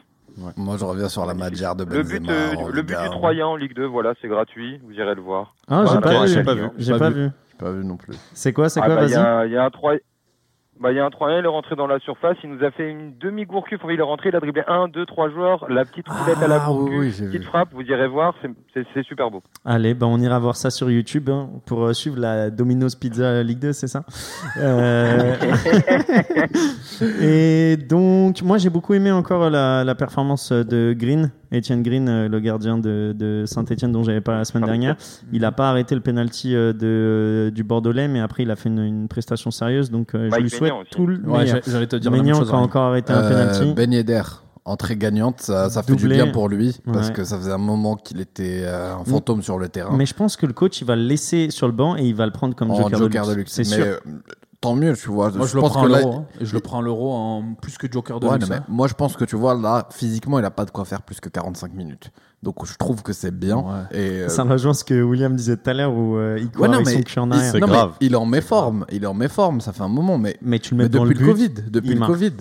Moi, 0.55 0.77
je 0.77 0.85
reviens 0.85 1.09
sur 1.09 1.25
la 1.25 1.33
Madjar 1.33 1.75
de 1.75 1.83
Le 1.83 2.03
but, 2.03 2.19
Benzema. 2.19 2.31
euh, 2.31 2.55
en 2.55 2.67
le 2.69 2.75
Ligue 2.77 2.85
but 2.85 2.95
1. 2.95 3.03
du 3.03 3.09
Troyen 3.09 3.47
en 3.47 3.55
Ligue 3.57 3.75
2, 3.75 3.85
voilà, 3.85 4.13
c'est 4.21 4.27
gratuit. 4.29 4.79
Vous 4.85 4.93
irez 4.93 5.15
le 5.15 5.21
voir. 5.21 5.53
Ah, 5.67 5.83
j'ai 5.85 5.97
Voilà, 5.99 6.01
pas, 6.19 6.25
j'ai 6.27 6.35
vu. 6.37 6.43
pas 6.45 6.53
vu. 6.53 6.69
J'ai 6.77 6.91
Pas 6.93 6.99
pas 6.99 7.09
vu. 7.09 7.23
vu. 7.25 7.29
J'ai 7.51 7.57
pas 7.57 7.71
vu 7.71 7.83
non 7.85 7.97
plus. 7.97 8.15
C'est 8.33 8.53
quoi 8.53 8.69
C'est 8.69 8.79
Ah 8.79 8.85
quoi 8.85 8.95
bah, 8.95 9.01
Il 9.05 9.09
y, 9.11 9.13
Vas-y. 9.15 9.25
a- 9.25 9.45
il 9.47 9.51
y 9.51 9.57
a 9.57 9.65
un 9.65 9.69
Troyen. 9.69 9.99
Bah, 10.81 10.91
il 10.93 10.95
y 10.95 10.99
a 10.99 11.05
un 11.05 11.09
Troyen, 11.09 11.39
il 11.39 11.43
est 11.43 11.47
rentré 11.49 11.75
dans 11.75 11.87
la 11.87 11.99
surface, 11.99 12.37
il 12.41 12.51
nous 12.51 12.63
a 12.63 12.71
fait 12.71 12.89
une 12.89 13.17
demi-gourcuff, 13.19 13.81
il 13.89 13.99
est 13.99 14.01
rentré, 14.01 14.29
il 14.29 14.35
a 14.37 14.39
dribblé 14.39 14.63
1, 14.65 14.87
2, 14.87 15.05
3 15.05 15.29
joueurs, 15.29 15.65
la 15.69 15.83
petite 15.83 16.07
roulette 16.07 16.41
à 16.41 16.47
la 16.47 16.63
Ah, 16.63 16.71
oui, 16.71 17.11
petite 17.11 17.43
frappe, 17.43 17.69
vous 17.73 17.81
irez 17.81 18.07
voir, 18.07 18.33
c'est- 18.41 18.49
c'est 18.73 18.85
c'est 18.93 19.03
super 19.03 19.29
beau. 19.29 19.43
Allez, 19.65 19.93
ben 19.93 20.07
on 20.07 20.17
ira 20.19 20.39
voir 20.39 20.55
ça 20.55 20.69
sur 20.69 20.89
YouTube 20.89 21.29
hein, 21.29 21.49
pour 21.65 21.83
euh, 21.83 21.91
suivre 21.93 22.17
la 22.17 22.49
Domino's 22.49 22.95
Pizza 22.95 23.43
Ligue 23.43 23.59
2, 23.59 23.73
c'est 23.73 23.87
ça? 23.87 24.03
Euh, 24.57 25.35
Et 27.21 27.77
donc, 27.77 28.41
moi 28.41 28.57
j'ai 28.57 28.69
beaucoup 28.69 28.93
aimé 28.93 29.11
encore 29.11 29.49
la, 29.49 29.83
la 29.83 29.95
performance 29.95 30.51
de 30.51 30.93
Green, 30.97 31.31
Etienne 31.53 31.81
Green, 31.83 32.07
euh, 32.07 32.27
le 32.29 32.39
gardien 32.39 32.77
de, 32.77 33.13
de 33.17 33.43
Saint-Etienne 33.45 33.91
dont 33.91 34.03
j'avais 34.03 34.21
parlé 34.21 34.39
la 34.39 34.45
semaine 34.45 34.65
dernière. 34.65 34.95
Il 35.33 35.41
n'a 35.41 35.51
pas 35.51 35.69
arrêté 35.69 35.95
le 35.95 36.01
penalty 36.01 36.55
euh, 36.55 36.73
de, 36.73 37.49
du 37.53 37.63
Bordelais, 37.63 38.07
mais 38.07 38.19
après 38.19 38.43
il 38.43 38.51
a 38.51 38.55
fait 38.55 38.69
une, 38.69 38.79
une 38.83 39.07
prestation 39.07 39.49
sérieuse, 39.51 39.89
donc 39.89 40.13
euh, 40.15 40.29
je 40.31 40.39
lui 40.41 40.49
souhaite 40.49 40.71
aussi. 40.73 40.89
tout 40.91 41.07
le 41.07 41.19
Ouais, 41.27 41.45
j'allais 41.67 41.87
te 41.87 41.95
dire 41.95 42.11
la 42.11 42.21
même 42.21 42.35
chose. 42.35 42.51
a 42.51 42.55
encore 42.57 42.83
arrêté 42.83 43.11
un 43.13 43.21
Euh, 43.23 43.29
penalty. 43.29 43.73
Ben 43.73 43.91
Yedder, 43.91 44.21
entrée 44.65 44.95
gagnante, 44.95 45.41
ça, 45.41 45.69
ça 45.69 45.81
fait 45.81 45.95
du 45.95 46.07
bien 46.07 46.27
pour 46.27 46.49
lui 46.49 46.77
parce 46.85 47.07
Ouais. 47.07 47.13
que 47.13 47.23
ça 47.23 47.37
faisait 47.37 47.51
un 47.51 47.57
moment 47.57 47.95
qu'il 47.95 48.21
était 48.21 48.61
euh, 48.65 48.95
un 48.95 49.03
fantôme 49.03 49.41
sur 49.41 49.57
le 49.57 49.69
terrain. 49.69 49.95
Mais 49.97 50.05
je 50.05 50.13
pense 50.13 50.37
que 50.37 50.45
le 50.45 50.53
coach 50.53 50.79
il 50.81 50.85
va 50.85 50.95
le 50.95 51.01
laisser 51.03 51.49
sur 51.49 51.65
le 51.67 51.73
banc 51.73 51.95
et 51.97 52.03
il 52.03 52.13
va 52.15 52.25
le 52.27 52.31
prendre 52.31 52.55
comme 52.55 52.69
en 52.71 52.75
joker, 52.77 52.99
joker 52.99 53.25
de 53.25 53.31
de 53.31 53.35
luxe. 53.37 53.51
C'est 53.53 53.67
Mais 53.69 53.83
sûr. 53.83 53.99
Tant 54.61 54.75
mieux, 54.75 54.93
tu 54.95 55.09
vois. 55.09 55.31
Moi, 55.31 55.47
je, 55.47 55.55
le 55.55 55.61
pense 55.61 55.71
prends 55.71 55.81
que 55.83 55.87
à 55.87 55.89
là- 55.89 55.99
l'euro. 56.01 56.13
hein, 56.15 56.25
et 56.39 56.45
je 56.45 56.53
le 56.53 56.59
prends 56.59 56.79
à 56.79 56.81
l'euro 56.81 57.13
en 57.13 57.53
plus 57.61 57.77
que 57.77 57.91
Joker 57.91 58.19
de 58.19 58.27
Ouais, 58.27 58.37
mais 58.49 58.59
moi, 58.67 58.87
je 58.87 58.93
pense 58.93 59.15
que 59.15 59.23
tu 59.25 59.35
vois, 59.35 59.53
là, 59.55 59.87
physiquement, 59.91 60.39
il 60.39 60.45
a 60.45 60.51
pas 60.51 60.65
de 60.65 60.71
quoi 60.71 60.85
faire 60.85 61.01
plus 61.01 61.19
que 61.19 61.29
45 61.29 61.73
minutes. 61.73 62.11
Donc, 62.43 62.65
je 62.65 62.75
trouve 62.77 63.01
que 63.03 63.11
c'est 63.13 63.31
bien. 63.37 63.57
Ouais. 63.57 63.63
Et, 63.91 64.09
euh, 64.21 64.29
Ça 64.29 64.43
rejoint 64.43 64.73
ce 64.73 64.83
que 64.83 65.01
William 65.01 65.35
disait 65.35 65.57
tout 65.57 65.69
à 65.69 65.73
l'heure 65.73 65.93
où 65.93 66.15
euh, 66.17 66.37
il 66.39 66.49
court 66.49 66.61
Ouais, 66.61 66.67
non, 66.69 66.81
mais 66.85 66.95
en 66.95 66.99
il- 66.99 67.59
non, 67.59 67.67
mais 67.67 67.73
grave. 67.73 67.91
il 68.01 68.13
est 68.13 68.15
en 68.17 68.25
méforme. 68.25 68.85
Il 68.91 69.03
est 69.03 69.07
en 69.07 69.13
méforme. 69.13 69.59
Ça 69.61 69.73
fait 69.73 69.83
un 69.83 69.87
moment, 69.89 70.17
mais, 70.17 70.37
Mais 70.41 70.59
tu 70.59 70.71
le 70.73 70.77
mais 70.77 70.83
mets 70.83 70.89
dans 70.89 71.03
depuis 71.05 71.15
le 71.19 71.19
but. 71.25 71.31
Covid. 71.31 71.49
Depuis 71.69 71.89
le 71.93 71.99
marque. 71.99 72.11
Covid. 72.13 72.33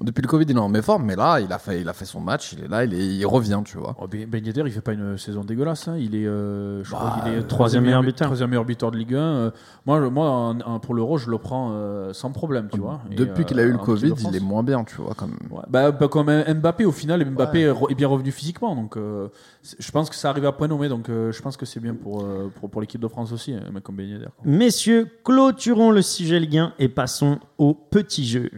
Depuis 0.00 0.20
le 0.20 0.28
Covid, 0.28 0.44
il 0.48 0.54
est 0.56 0.60
en 0.60 0.68
méforme. 0.68 1.04
Mais 1.04 1.16
là, 1.16 1.40
il 1.40 1.50
a 1.52 1.58
fait, 1.58 1.80
il 1.80 1.88
a 1.88 1.92
fait 1.94 2.04
son 2.04 2.20
match. 2.20 2.52
Il 2.52 2.64
est 2.64 2.68
là. 2.68 2.84
Il, 2.84 2.92
est, 2.92 3.06
il 3.16 3.24
revient, 3.24 3.60
tu 3.64 3.78
vois. 3.78 3.96
Oh, 4.00 4.06
Ben 4.06 4.28
ben 4.28 4.44
Yedder, 4.44 4.62
il 4.66 4.70
fait 4.72 4.80
pas 4.82 4.92
une 4.92 5.16
saison 5.16 5.42
dégueulasse. 5.42 5.88
hein. 5.88 5.96
Il 5.98 6.14
est, 6.14 6.26
euh, 6.26 6.84
je 6.84 6.90
Bah, 6.92 6.98
crois 6.98 7.22
qu'il 7.24 7.32
est 7.32 7.36
euh, 7.38 7.42
troisième 7.42 7.84
meilleur 7.84 8.02
buteur. 8.02 8.26
Troisième 8.26 8.50
meilleur 8.50 8.64
buteur 8.66 8.90
de 8.90 8.98
Ligue 8.98 9.14
1. 9.14 9.18
Euh, 9.18 9.50
moi, 9.86 10.00
je- 10.02 10.06
moi 10.08 10.28
en- 10.28 10.60
en- 10.60 10.80
pour 10.80 10.94
l'Euro, 10.94 11.16
je 11.16 11.30
le 11.30 11.38
prends 11.38 11.70
euh, 11.72 12.12
sans 12.12 12.30
problème, 12.30 12.68
tu 12.70 12.78
vois. 12.78 13.00
Et, 13.10 13.14
Depuis 13.14 13.42
euh, 13.42 13.44
qu'il 13.46 13.58
a 13.58 13.62
eu 13.62 13.68
le 13.68 13.72
en 13.72 13.76
équipe 13.76 13.86
Covid, 13.86 14.08
France. 14.10 14.22
il 14.30 14.36
est 14.36 14.40
moins 14.44 14.62
bien, 14.62 14.84
tu 14.84 14.96
vois. 14.96 15.14
Comme... 15.14 15.36
Ouais. 15.50 15.62
Bah, 15.70 15.90
bah, 15.92 16.08
comme 16.08 16.26
Mbappé, 16.30 16.84
au 16.84 16.92
final, 16.92 17.24
Mbappé 17.24 17.60
est 17.62 17.70
re- 17.72 17.90
est 17.90 17.94
bien 17.94 18.08
revenu 18.08 18.30
physiquement. 18.32 18.76
Donc, 18.76 18.98
euh, 18.98 19.28
c'est- 19.62 19.76
je 19.80 19.90
pense 19.92 20.10
que 20.10 20.16
ça 20.16 20.28
arrive 20.28 20.44
à 20.44 20.52
point 20.52 20.68
nommé. 20.68 20.88
Donc, 20.90 21.08
euh, 21.08 21.32
je 21.32 21.40
pense 21.40 21.56
que 21.56 21.64
c'est 21.64 21.80
bien 21.80 21.94
pour, 21.94 22.22
euh, 22.22 22.52
pour, 22.60 22.68
pour 22.68 22.80
l'équipe 22.82 23.00
de 23.00 23.08
France 23.08 23.32
aussi, 23.32 23.54
un 23.54 23.70
mec 23.72 23.82
comme 23.82 23.96
Ben 23.96 24.06
Yedder. 24.06 24.26
quoi. 24.36 24.44
Messieurs, 24.44 25.08
clôturons 25.24 25.90
le 25.90 26.02
sujet 26.02 26.38
Ligue 26.38 26.58
1 26.58 26.72
et 26.78 26.88
passons 26.88 27.38
au 27.56 27.72
petit 27.72 28.26
jeu. 28.26 28.50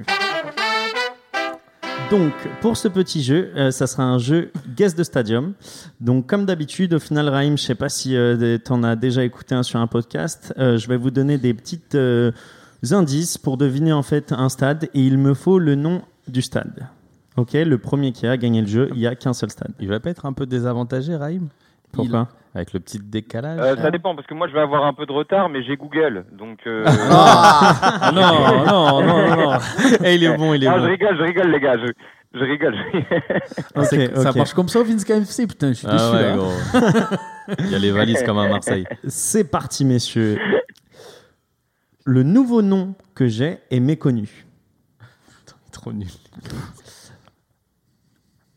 Donc, 2.10 2.32
pour 2.62 2.78
ce 2.78 2.88
petit 2.88 3.22
jeu, 3.22 3.50
euh, 3.54 3.70
ça 3.70 3.86
sera 3.86 4.02
un 4.02 4.16
jeu 4.16 4.50
Guest 4.74 4.96
de 4.96 5.04
Stadium. 5.04 5.52
Donc, 6.00 6.26
comme 6.26 6.46
d'habitude, 6.46 6.94
au 6.94 6.98
final, 6.98 7.28
Raïm, 7.28 7.58
je 7.58 7.62
sais 7.62 7.74
pas 7.74 7.90
si 7.90 8.16
tu 8.64 8.72
en 8.72 8.82
as 8.82 8.96
déjà 8.96 9.24
écouté 9.24 9.54
un 9.54 9.62
sur 9.62 9.78
un 9.78 9.86
podcast, 9.86 10.54
euh, 10.58 10.78
je 10.78 10.88
vais 10.88 10.96
vous 10.96 11.10
donner 11.10 11.36
des 11.36 11.52
petites 11.52 11.96
euh, 11.96 12.32
indices 12.92 13.36
pour 13.36 13.58
deviner 13.58 13.92
en 13.92 14.02
fait 14.02 14.32
un 14.32 14.48
stade 14.48 14.88
et 14.94 15.02
il 15.02 15.18
me 15.18 15.34
faut 15.34 15.58
le 15.58 15.74
nom 15.74 16.00
du 16.26 16.40
stade. 16.40 16.88
Ok, 17.36 17.52
le 17.52 17.76
premier 17.76 18.12
qui 18.12 18.26
a 18.26 18.38
gagné 18.38 18.62
le 18.62 18.68
jeu, 18.68 18.88
il 18.94 19.00
y 19.00 19.06
a 19.06 19.14
qu'un 19.14 19.34
seul 19.34 19.50
stade. 19.50 19.72
Il 19.78 19.88
va 19.88 20.00
pas 20.00 20.08
être 20.08 20.24
un 20.24 20.32
peu 20.32 20.46
désavantagé, 20.46 21.14
Raïm? 21.14 21.48
Pourquoi? 21.92 22.28
Avec 22.58 22.72
le 22.72 22.80
petit 22.80 22.98
décalage 22.98 23.60
Euh, 23.60 23.76
ça 23.76 23.90
dépend, 23.92 24.16
parce 24.16 24.26
que 24.26 24.34
moi 24.34 24.48
je 24.48 24.52
vais 24.52 24.58
avoir 24.60 24.84
un 24.84 24.92
peu 24.92 25.06
de 25.06 25.12
retard, 25.12 25.48
mais 25.48 25.62
j'ai 25.62 25.76
Google, 25.76 26.24
donc... 26.36 26.58
Euh... 26.66 26.84
Ah 26.88 28.10
non, 28.14 28.20
non, 28.66 29.02
non, 29.06 29.26
non, 29.28 29.36
non. 29.52 29.58
Eh, 30.02 30.16
il 30.16 30.24
est 30.24 30.36
bon, 30.36 30.54
il 30.54 30.64
est 30.64 30.66
Ah, 30.66 30.74
je 30.78 30.80
bon. 30.82 30.86
rigole, 30.88 31.16
je 31.18 31.22
rigole 31.22 31.50
les 31.52 31.60
gars, 31.60 31.76
je, 31.78 31.92
je 32.34 32.44
rigole. 32.44 32.74
Ça 34.16 34.32
marche 34.32 34.54
comme 34.54 34.68
ça 34.68 34.80
au 34.80 34.84
Vince 34.84 35.04
KFC, 35.04 35.46
putain, 35.46 35.68
je 35.68 35.74
suis 35.74 35.86
déçu. 35.86 35.98
Ah 36.02 36.12
ouais, 36.12 36.22
là. 36.22 36.36
gros. 36.36 36.52
Il 37.60 37.70
y 37.70 37.74
a 37.76 37.78
les 37.78 37.92
valises 37.92 38.24
comme 38.24 38.38
à 38.38 38.48
Marseille. 38.48 38.86
C'est 39.06 39.48
parti, 39.48 39.84
messieurs. 39.84 40.38
Le 42.04 42.24
nouveau 42.24 42.60
nom 42.60 42.96
que 43.14 43.28
j'ai 43.28 43.58
est 43.70 43.80
méconnu. 43.80 44.46
Trop 45.70 45.92
nul. 45.92 46.08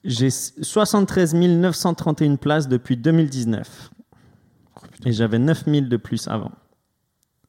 J'ai 0.03 0.31
73 0.31 1.35
931 1.35 2.35
places 2.37 2.67
depuis 2.67 2.97
2019. 2.97 3.90
Et 5.05 5.11
j'avais 5.11 5.39
9000 5.39 5.89
de 5.89 5.97
plus 5.97 6.27
avant. 6.27 6.51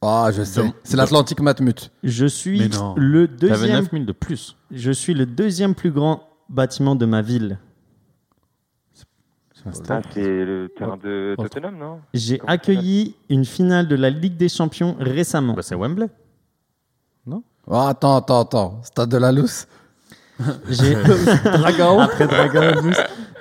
Ah, 0.00 0.30
je 0.34 0.42
sais. 0.42 0.72
C'est 0.82 0.96
l'Atlantique 0.96 1.40
Matmut. 1.40 1.90
Je 2.02 2.26
suis 2.26 2.58
Mais 2.58 2.68
non. 2.68 2.94
le 2.96 3.28
T'avais 3.28 3.50
deuxième. 3.50 3.76
9000 3.84 4.06
de 4.06 4.12
plus. 4.12 4.56
Je 4.70 4.90
suis 4.90 5.14
le 5.14 5.26
deuxième 5.26 5.74
plus 5.74 5.90
grand 5.92 6.28
bâtiment 6.48 6.96
de 6.96 7.06
ma 7.06 7.22
ville. 7.22 7.58
Ah, 9.64 10.00
c'est 10.12 10.20
le 10.44 10.72
terrain 10.76 10.96
de 10.96 11.36
Tottenham, 11.38 11.78
non? 11.78 12.00
J'ai 12.14 12.40
accueilli 12.48 13.14
une 13.28 13.44
finale 13.44 13.86
de 13.86 13.94
la 13.94 14.10
Ligue 14.10 14.36
des 14.36 14.48
Champions 14.48 14.96
récemment. 14.98 15.54
Bah, 15.54 15.62
c'est 15.62 15.76
Wembley. 15.76 16.08
Oh, 17.68 17.76
attends, 17.76 18.16
attends, 18.16 18.40
attends. 18.40 18.80
Stade 18.82 19.10
de 19.10 19.18
la 19.18 19.30
Lousse. 19.30 19.68
J'ai 20.68 20.96
Après 21.44 22.26
Dragon. 22.26 22.90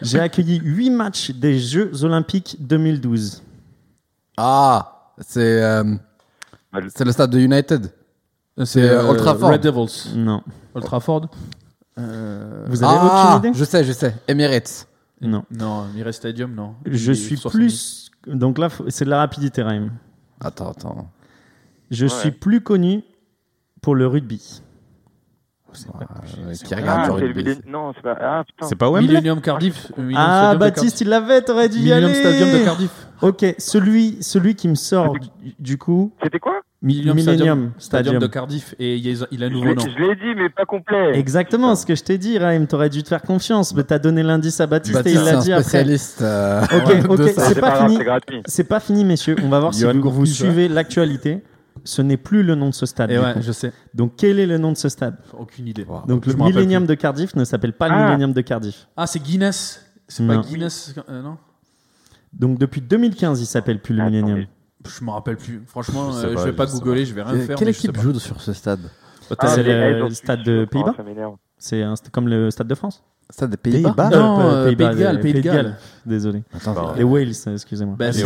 J'ai 0.02 0.20
accueilli 0.20 0.60
8 0.64 0.90
matchs 0.92 1.32
des 1.32 1.58
Jeux 1.58 2.04
Olympiques 2.04 2.58
2012. 2.60 3.42
Ah, 4.38 5.14
c'est 5.20 5.62
euh, 5.64 5.84
le- 6.74 6.90
c'est 6.90 7.04
le 7.06 7.12
stade 7.12 7.30
de 7.32 7.40
United. 7.40 7.92
C'est 8.66 8.90
euh, 8.90 9.08
Old 9.10 9.20
Trafford. 9.20 9.50
Red 9.52 9.62
Devils. 9.62 10.16
Non. 10.16 10.42
Old 10.74 10.86
Trafford. 10.86 11.30
Euh, 11.98 12.66
Vous 12.68 12.84
avez 12.84 12.96
ah, 13.00 13.36
aucune 13.36 13.50
idée 13.50 13.58
je 13.60 13.64
sais, 13.66 13.84
je 13.84 13.92
sais. 13.92 14.16
Emirates. 14.28 14.88
Non. 15.22 15.44
Non, 15.52 15.86
Mire 15.94 16.12
Stadium, 16.14 16.54
non. 16.54 16.76
Je 16.86 17.12
suis 17.12 17.38
70. 17.38 18.10
plus. 18.24 18.36
Donc 18.36 18.58
là, 18.58 18.70
c'est 18.90 19.06
de 19.06 19.10
la 19.10 19.18
rapidité, 19.18 19.62
Raim. 19.62 19.90
Attends, 20.40 20.72
attends. 20.72 21.10
Je 21.92 22.06
Ouais. 22.06 22.10
suis 22.12 22.32
plus 22.32 22.62
connu 22.62 23.04
pour 23.82 23.96
le 23.96 24.08
rugby. 24.08 24.62
Euh, 25.74 26.54
qui 26.54 26.76
regarde 26.76 27.02
Ah, 27.04 27.08
le 27.08 27.14
c'est 27.14 27.20
le 27.22 27.28
rugby. 27.28 27.44
Millen- 27.44 27.62
Non, 27.68 27.92
c'est 27.96 28.02
pas. 28.04 28.18
Ah, 28.20 28.44
putain. 28.46 28.68
C'est 28.68 28.76
pas 28.76 28.90
Wembley 28.90 29.08
Millennium 29.08 29.42
Cardiff. 29.42 29.92
Millennium 29.98 30.18
Ah, 30.20 30.56
Baptiste, 30.56 31.02
il 31.02 31.10
l'avait, 31.10 31.42
t'aurais 31.42 31.70
dû 31.70 31.76
Cardiff. 31.78 31.88
y 31.90 31.94
aller. 31.94 32.08
Millennium 32.08 32.32
Stadium 32.34 32.60
de 32.60 32.66
Cardiff. 32.66 32.92
Ok, 33.22 33.46
celui, 33.60 34.18
celui 34.22 34.56
qui 34.56 34.68
me 34.68 34.74
sort 34.76 35.14
du, 35.60 35.78
coup, 35.78 36.12
C'était 36.24 36.40
quoi 36.40 36.54
Millennium, 36.82 37.16
Millennium 37.16 37.38
Stadium, 37.38 37.72
Stadium. 37.78 38.20
de 38.20 38.26
Cardiff. 38.28 38.74
Et 38.80 38.96
il 38.96 39.44
a, 39.44 39.46
un 39.46 39.50
nouveau 39.50 39.76
nom. 39.76 39.82
je 39.82 40.02
l'ai 40.02 40.16
dit, 40.16 40.34
mais 40.36 40.50
pas 40.50 40.66
complet. 40.66 41.12
exactement 41.14 41.76
ce 41.76 41.86
que 41.86 41.94
je 41.94 42.04
t'ai 42.04 42.18
dit, 42.18 42.40
Raim. 42.40 42.66
T'aurais 42.66 42.90
dû 42.90 43.04
te 43.04 43.08
faire 43.10 43.22
confiance, 43.22 43.76
mais 43.76 43.84
t'as 43.84 44.00
donné 44.00 44.24
l'indice 44.24 44.60
à 44.60 44.66
Baptiste, 44.66 45.06
et 45.06 45.12
il 45.12 45.22
l'a 45.24 45.36
dit 45.36 45.52
après. 45.54 45.64
spécialiste. 45.64 46.22
euh, 46.24 46.62
Ok, 46.64 47.10
ok, 47.20 47.30
c'est 47.38 47.62
pas 47.62 47.88
fini. 47.88 48.00
c'est 48.46 48.64
pas 48.64 48.80
fini, 48.80 49.06
messieurs. 49.06 49.36
On 49.44 49.50
va 49.50 49.60
voir 49.60 49.74
si 49.76 49.84
vous, 49.86 50.26
suivez 50.26 50.68
l'actualité. 50.68 51.44
Ce 51.84 52.02
n'est 52.02 52.18
plus 52.18 52.44
le 52.44 52.56
nom 52.56 52.70
de 52.70 52.74
ce 52.74 52.86
stade. 52.86 53.12
Et 53.12 53.18
du 53.18 53.22
ouais, 53.24 53.34
coup. 53.34 53.42
je 53.42 53.52
sais. 53.52 53.74
Donc, 53.94 54.14
quel 54.18 54.40
est 54.40 54.46
le 54.46 54.58
nom 54.58 54.72
de 54.72 54.78
ce 54.78 54.90
stade? 54.90 55.18
Aucune 55.38 55.68
idée. 55.68 55.84
Wow. 55.84 56.04
Donc, 56.08 56.26
Je 56.26 56.36
le 56.36 56.44
Millennium 56.44 56.86
de 56.86 56.94
Cardiff 56.94 57.36
ne 57.36 57.44
s'appelle 57.44 57.74
pas 57.74 57.88
le 57.88 57.96
Ah. 57.96 58.06
Millennium 58.08 58.34
de 58.34 58.42
Cardiff. 58.42 58.88
Ah, 58.96 59.08
c'est 59.08 59.20
Guinness. 59.20 59.86
C'est 60.08 60.24
Non. 60.24 60.42
pas 60.42 60.48
Guinness, 60.48 60.94
euh, 61.10 61.22
non? 61.22 61.38
Donc, 62.34 62.60
depuis 62.60 62.82
2015, 62.82 63.42
il 63.42 63.46
s'appelle 63.46 63.82
plus 63.82 63.96
le 63.96 64.04
Millennium. 64.06 64.46
Je 64.86 65.04
me 65.04 65.12
rappelle 65.12 65.38
plus. 65.38 65.64
Franchement, 65.68 66.12
Je 66.12 66.18
euh, 66.28 66.34
pas, 66.34 66.40
je 66.42 66.46
vais 66.46 66.52
je 66.52 66.56
pas 66.56 66.66
googler, 66.66 67.06
je 67.06 67.14
vais 67.14 67.24
rien 67.24 67.46
faire. 67.46 67.58
Quelle 67.58 67.70
équipe 67.70 67.98
joue 68.00 68.18
sur 68.20 68.42
ce 68.42 68.54
stade? 68.54 68.80
Ah, 69.38 69.48
c'est 69.48 69.64
le 69.64 69.72
eh, 70.04 70.06
suis 70.08 70.16
stade 70.16 70.44
de 70.44 70.66
Pays-Bas 70.66 70.94
Ça 70.98 71.04
m'énerve. 71.04 71.36
C'est 71.58 71.84
un- 71.84 71.96
c'est 71.96 72.10
comme 72.12 72.28
le 72.28 72.52
Stade 72.52 72.68
de 72.68 72.76
France 72.76 73.04
Stade 73.32 73.50
des 73.52 73.58
Pays-Bas 73.58 73.90
Pays-Bas 73.96 74.10
Non, 74.18 74.38
pas 74.38 74.44
euh, 74.44 74.66
Pays 74.68 74.76
de 74.76 74.94
Galles, 74.94 75.16
euh, 75.18 75.22
Pays 75.22 75.34
de 75.34 75.40
Galles. 75.42 75.76
Désolé. 76.06 76.44
Attends, 76.56 76.94
Les 76.96 77.04
Wales, 77.04 77.30
excusez-moi. 77.54 77.96
Bah, 77.98 78.12
fait, 78.12 78.20
ils 78.22 78.26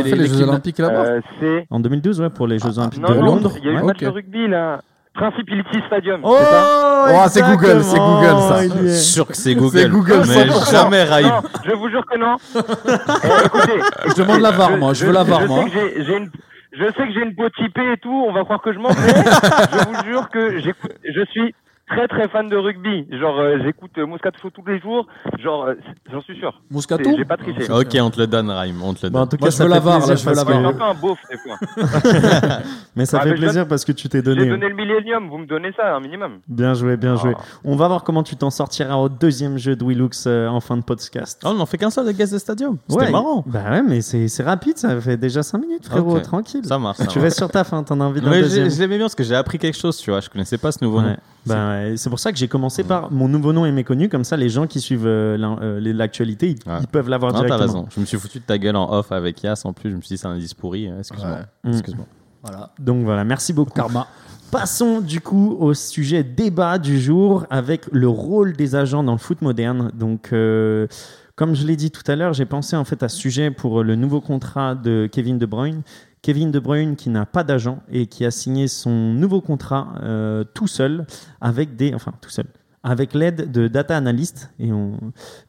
ont 0.00 0.02
fait 0.04 0.14
les 0.16 0.26
Jeux 0.28 0.42
Olympiques 0.42 0.78
là-bas 0.78 1.04
Euh, 1.04 1.20
C'est. 1.40 1.66
En 1.70 1.80
2012, 1.80 2.20
ouais, 2.20 2.30
pour 2.30 2.46
les 2.46 2.58
Jeux 2.58 2.68
Ah, 2.76 2.80
Olympiques 2.80 3.02
Non, 3.02 3.08
de 3.10 3.14
non, 3.18 3.24
Londres. 3.26 3.52
il 3.58 3.64
y 3.64 3.68
a 3.68 3.72
eu 3.72 3.76
Ouais. 3.76 3.82
match 3.82 3.98
de 4.00 4.06
rugby 4.08 4.46
là. 4.48 4.80
Principality 5.14 5.78
Stadium. 5.86 6.20
Oh, 6.24 6.36
c'est 6.38 6.44
ça 6.44 7.06
Oh, 7.08 7.26
c'est 7.28 7.40
Google, 7.42 7.82
c'est 7.82 7.98
Google, 7.98 8.40
ça. 8.48 8.64
est. 8.64 8.90
Sûr 8.96 9.26
que 9.26 9.34
c'est 9.36 9.54
Google. 9.54 9.78
C'est 9.78 9.88
Google, 9.88 10.22
mais 10.28 10.44
100%. 10.46 10.70
jamais 10.70 11.04
Raïm. 11.04 11.28
Non, 11.28 11.42
je 11.64 11.72
vous 11.74 11.88
jure 11.88 12.04
que 12.04 12.18
non. 12.18 12.36
Eh, 12.54 13.46
écoutez, 13.46 13.80
Je 14.08 14.14
demande 14.22 14.40
la 14.42 14.50
VAR, 14.50 14.76
moi. 14.76 14.92
Je 14.92 15.06
veux 15.06 15.12
la 15.12 15.24
VAR, 15.24 15.40
je 15.42 15.46
moi. 15.46 15.64
Sais 15.64 15.70
que 15.70 15.72
j'ai- 15.74 16.04
j'ai 16.04 16.16
une, 16.18 16.30
je 16.72 16.84
sais 16.84 17.06
que 17.06 17.12
j'ai 17.14 17.22
une 17.22 17.34
peau 17.34 17.48
typée 17.48 17.92
et 17.92 17.96
tout. 17.96 18.24
On 18.28 18.32
va 18.34 18.44
croire 18.44 18.60
que 18.60 18.72
je 18.74 18.78
mens, 18.78 18.90
mais 18.90 19.08
je 19.14 19.88
vous 19.88 20.04
jure 20.04 20.28
que 20.28 20.58
j'écoute. 20.58 20.92
Je 21.04 21.24
suis 21.30 21.54
très 21.88 22.08
très 22.08 22.28
fan 22.28 22.48
de 22.48 22.56
rugby. 22.56 23.06
Genre, 23.18 23.38
euh, 23.38 23.58
j'écoute 23.64 23.92
euh, 23.98 24.06
Moscato 24.06 24.38
Show 24.42 24.50
tous 24.50 24.64
les 24.66 24.80
jours. 24.80 25.06
Genre, 25.42 25.66
euh, 25.66 25.74
j'en 26.10 26.20
suis 26.22 26.36
sûr. 26.38 26.52
Moscato 26.70 27.10
J'ai 27.16 27.24
pas 27.24 27.36
triché. 27.36 27.70
Ok, 27.70 27.96
on 28.00 28.10
te 28.10 28.18
le 28.20 28.26
donne, 28.26 28.50
Raïm. 28.50 28.82
On 28.82 28.92
te 28.94 29.06
le 29.06 29.10
Bon, 29.10 29.20
en 29.20 29.22
donne. 29.22 29.28
tout 29.30 29.36
Moi, 29.40 29.48
cas, 29.48 29.50
je 29.52 29.56
ça 29.56 29.64
veux 29.64 29.70
fait 29.70 29.74
la 29.76 29.80
VAR, 29.80 29.98
là, 30.00 30.06
plaisir 30.06 30.16
je 30.16 30.28
veux 30.28 30.34
la 30.34 30.42
Je 30.42 30.46
suis 30.46 30.66
un 30.66 30.72
peu 30.72 30.82
un 30.82 30.94
beauf 30.94 31.18
des 31.30 31.38
fois. 31.38 31.56
Mais 32.96 33.06
ça 33.06 33.18
Ah, 33.20 33.22
fait 33.22 33.30
mais 33.30 33.36
je 33.36 33.42
plaisir 33.42 33.68
parce 33.68 33.84
que 33.84 33.92
tu 33.92 34.08
t'es 34.08 34.18
J'ai 34.18 34.22
donné. 34.22 34.46
donné 34.48 34.68
le 34.68 34.74
millénium. 34.74 35.28
Vous 35.28 35.38
me 35.38 35.46
donnez 35.46 35.72
ça, 35.76 35.94
un 35.96 36.00
minimum. 36.00 36.38
Bien 36.48 36.74
joué, 36.74 36.96
bien 36.96 37.14
joué. 37.16 37.34
Ah. 37.36 37.42
On 37.64 37.76
va 37.76 37.88
voir 37.88 38.02
comment 38.04 38.22
tu 38.22 38.36
t'en 38.36 38.50
sortiras 38.50 38.96
au 38.96 39.08
deuxième 39.08 39.58
jeu 39.58 39.76
de 39.76 39.84
Willux 39.84 40.10
euh, 40.26 40.48
en 40.48 40.60
fin 40.60 40.76
de 40.76 40.82
podcast. 40.82 41.42
Oh, 41.44 41.48
on 41.50 41.54
n'en 41.54 41.66
fait 41.66 41.78
qu'un 41.78 41.90
seul 41.90 42.06
de 42.06 42.12
Guest 42.12 42.32
de 42.32 42.38
Stadium. 42.38 42.78
C'était 42.88 43.04
Ouais. 43.04 43.10
marrant. 43.12 43.44
Bah 43.46 43.60
ouais, 43.70 43.82
mais 43.82 44.00
c'est 44.00 44.28
c'est 44.28 44.42
rapide, 44.42 44.76
ça 44.78 45.00
fait 45.00 45.16
déjà 45.16 45.42
5 45.42 45.58
minutes, 45.58 45.86
frérot, 45.86 46.16
Ok. 46.16 46.22
tranquille. 46.22 46.64
Ça 46.64 46.78
marche. 46.78 46.96
ça 46.96 47.06
tu 47.06 47.18
restes 47.18 47.36
sur 47.38 47.48
ta 47.48 47.64
fin, 47.64 47.82
t'en 47.82 48.00
as 48.00 48.04
envie 48.04 48.20
d'un 48.20 48.30
Mais 48.30 48.40
deuxième. 48.42 48.64
j'ai- 48.70 48.76
je 48.76 48.80
l'aimais 48.80 48.96
bien 48.96 49.04
parce 49.06 49.14
que 49.14 49.24
j'ai 49.24 49.34
appris 49.36 49.58
quelque 49.58 49.76
chose, 49.78 49.96
tu 49.98 50.10
vois. 50.10 50.20
Je 50.20 50.28
connaissais 50.30 50.58
pas 50.58 50.72
ce 50.72 50.82
nouveau 50.82 51.00
nom. 51.00 51.16
Bah 51.46 51.68
ouais, 51.70 51.94
c'est 51.96 52.10
pour 52.10 52.18
ça 52.18 52.32
que 52.32 52.38
j'ai 52.38 52.48
commencé 52.48 52.82
par 52.84 53.10
mon 53.12 53.28
nouveau 53.28 53.52
nom 53.52 53.64
est 53.66 53.72
méconnu, 53.72 54.08
comme 54.08 54.24
ça 54.24 54.36
les 54.36 54.48
gens 54.48 54.66
qui 54.66 54.80
suivent 54.80 55.06
euh, 55.06 55.36
euh, 55.62 55.80
l'actualité, 55.94 56.50
ils, 56.50 56.70
Ouais. 56.70 56.78
ils 56.80 56.86
peuvent 56.88 57.08
l'avoir 57.08 57.32
Non, 57.32 57.40
t'as 57.40 57.46
directement. 57.46 57.72
raison. 57.82 57.88
Je 57.94 58.00
me 58.00 58.04
suis 58.06 58.18
foutu 58.18 58.38
de 58.40 58.44
ta 58.44 58.58
gueule 58.58 58.76
en 58.76 58.92
off 58.92 59.12
avec 59.12 59.42
Yas 59.42 59.62
en 59.64 59.72
plus. 59.72 59.90
Je 59.90 59.96
me 59.96 60.00
suis 60.00 60.14
dit, 60.14 60.18
c'est 60.18 60.26
un 60.26 60.32
indice 60.32 60.54
pourri. 60.54 60.88
Euh, 60.88 60.98
Excuse-moi. 60.98 61.30
Ouais. 61.32 61.70
Mm. 61.70 61.72
Excuse-moi. 61.72 62.06
Voilà. 62.42 62.70
Donc 62.78 63.04
voilà, 63.04 63.24
merci 63.24 63.52
beaucoup. 63.52 63.72
Karma. 63.74 64.06
Passons 64.50 65.00
du 65.00 65.20
coup 65.20 65.56
au 65.58 65.74
sujet 65.74 66.22
débat 66.22 66.78
du 66.78 67.00
jour 67.00 67.44
avec 67.50 67.82
le 67.90 68.08
rôle 68.08 68.52
des 68.52 68.76
agents 68.76 69.02
dans 69.02 69.12
le 69.12 69.18
foot 69.18 69.42
moderne. 69.42 69.90
Donc, 69.94 70.28
euh, 70.32 70.86
comme 71.34 71.54
je 71.56 71.66
l'ai 71.66 71.74
dit 71.76 71.90
tout 71.90 72.04
à 72.10 72.14
l'heure, 72.14 72.32
j'ai 72.32 72.46
pensé 72.46 72.76
en 72.76 72.84
fait 72.84 73.02
à 73.02 73.08
ce 73.08 73.16
sujet 73.16 73.50
pour 73.50 73.82
le 73.82 73.96
nouveau 73.96 74.20
contrat 74.20 74.74
de 74.76 75.08
Kevin 75.10 75.38
De 75.38 75.46
Bruyne. 75.46 75.82
Kevin 76.26 76.50
De 76.50 76.58
Bruyne 76.58 76.96
qui 76.96 77.08
n'a 77.08 77.24
pas 77.24 77.44
d'agent 77.44 77.84
et 77.88 78.08
qui 78.08 78.24
a 78.24 78.32
signé 78.32 78.66
son 78.66 78.90
nouveau 78.90 79.40
contrat 79.40 79.94
euh, 80.02 80.42
tout 80.42 80.66
seul 80.66 81.06
avec 81.40 81.76
des, 81.76 81.94
enfin 81.94 82.14
tout 82.20 82.30
seul, 82.30 82.46
avec 82.82 83.14
l'aide 83.14 83.52
de 83.52 83.68
data 83.68 83.96
analystes. 83.96 84.50
Et 84.58 84.72
on... 84.72 84.98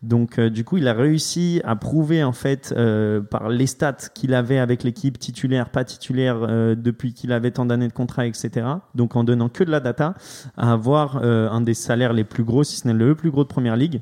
Donc, 0.03 0.37
euh, 0.37 0.51
du 0.51 0.63
coup, 0.63 0.77
il 0.77 0.87
a 0.87 0.93
réussi 0.93 1.61
à 1.63 1.75
prouver, 1.75 2.23
en 2.23 2.31
fait, 2.31 2.75
euh, 2.77 3.21
par 3.21 3.49
les 3.49 3.65
stats 3.65 4.09
qu'il 4.13 4.35
avait 4.35 4.59
avec 4.59 4.83
l'équipe 4.83 5.17
titulaire, 5.17 5.71
pas 5.71 5.83
titulaire, 5.83 6.45
depuis 6.75 7.15
qu'il 7.15 7.31
avait 7.31 7.49
tant 7.49 7.65
d'années 7.65 7.87
de 7.87 7.93
contrat, 7.93 8.27
etc. 8.27 8.67
Donc, 8.93 9.15
en 9.15 9.23
donnant 9.23 9.49
que 9.49 9.63
de 9.63 9.71
la 9.71 9.79
data, 9.79 10.13
à 10.57 10.73
avoir 10.73 11.17
un 11.25 11.61
des 11.61 11.73
salaires 11.73 12.13
les 12.13 12.23
plus 12.23 12.43
gros, 12.43 12.63
si 12.63 12.77
ce 12.77 12.87
n'est 12.87 12.93
le 12.93 13.15
plus 13.15 13.31
gros 13.31 13.43
de 13.43 13.49
première 13.49 13.77
ligue. 13.77 14.01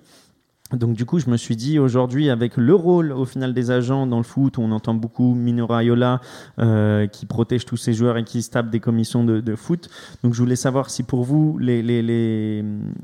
Donc 0.76 0.96
du 0.96 1.06
coup, 1.06 1.20
je 1.20 1.30
me 1.30 1.38
suis 1.38 1.56
dit 1.56 1.80
aujourd'hui, 1.80 2.30
avec 2.30 2.58
le 2.58 2.74
rôle 2.76 3.12
au 3.12 3.26
final 3.26 3.54
des 3.54 3.72
agents 3.72 4.08
dans 4.08 4.18
le 4.18 4.24
foot, 4.24 4.58
où 4.58 4.62
on 4.62 4.72
entend 4.72 4.94
beaucoup 4.94 5.34
Mino 5.34 5.66
Raiola 5.68 6.22
euh, 6.60 7.08
qui 7.08 7.26
protège 7.26 7.66
tous 7.66 7.78
ses 7.78 7.94
joueurs 7.94 8.18
et 8.18 8.24
qui 8.24 8.42
se 8.42 8.50
tape 8.52 8.70
des 8.70 8.80
commissions 8.80 9.24
de, 9.24 9.40
de 9.42 9.56
foot. 9.56 9.90
Donc 10.24 10.34
je 10.34 10.40
voulais 10.40 10.56
savoir 10.56 10.90
si 10.90 11.04
pour 11.04 11.24
vous, 11.24 11.58
les, 11.60 11.82
les, 11.82 12.02
les, 12.02 12.64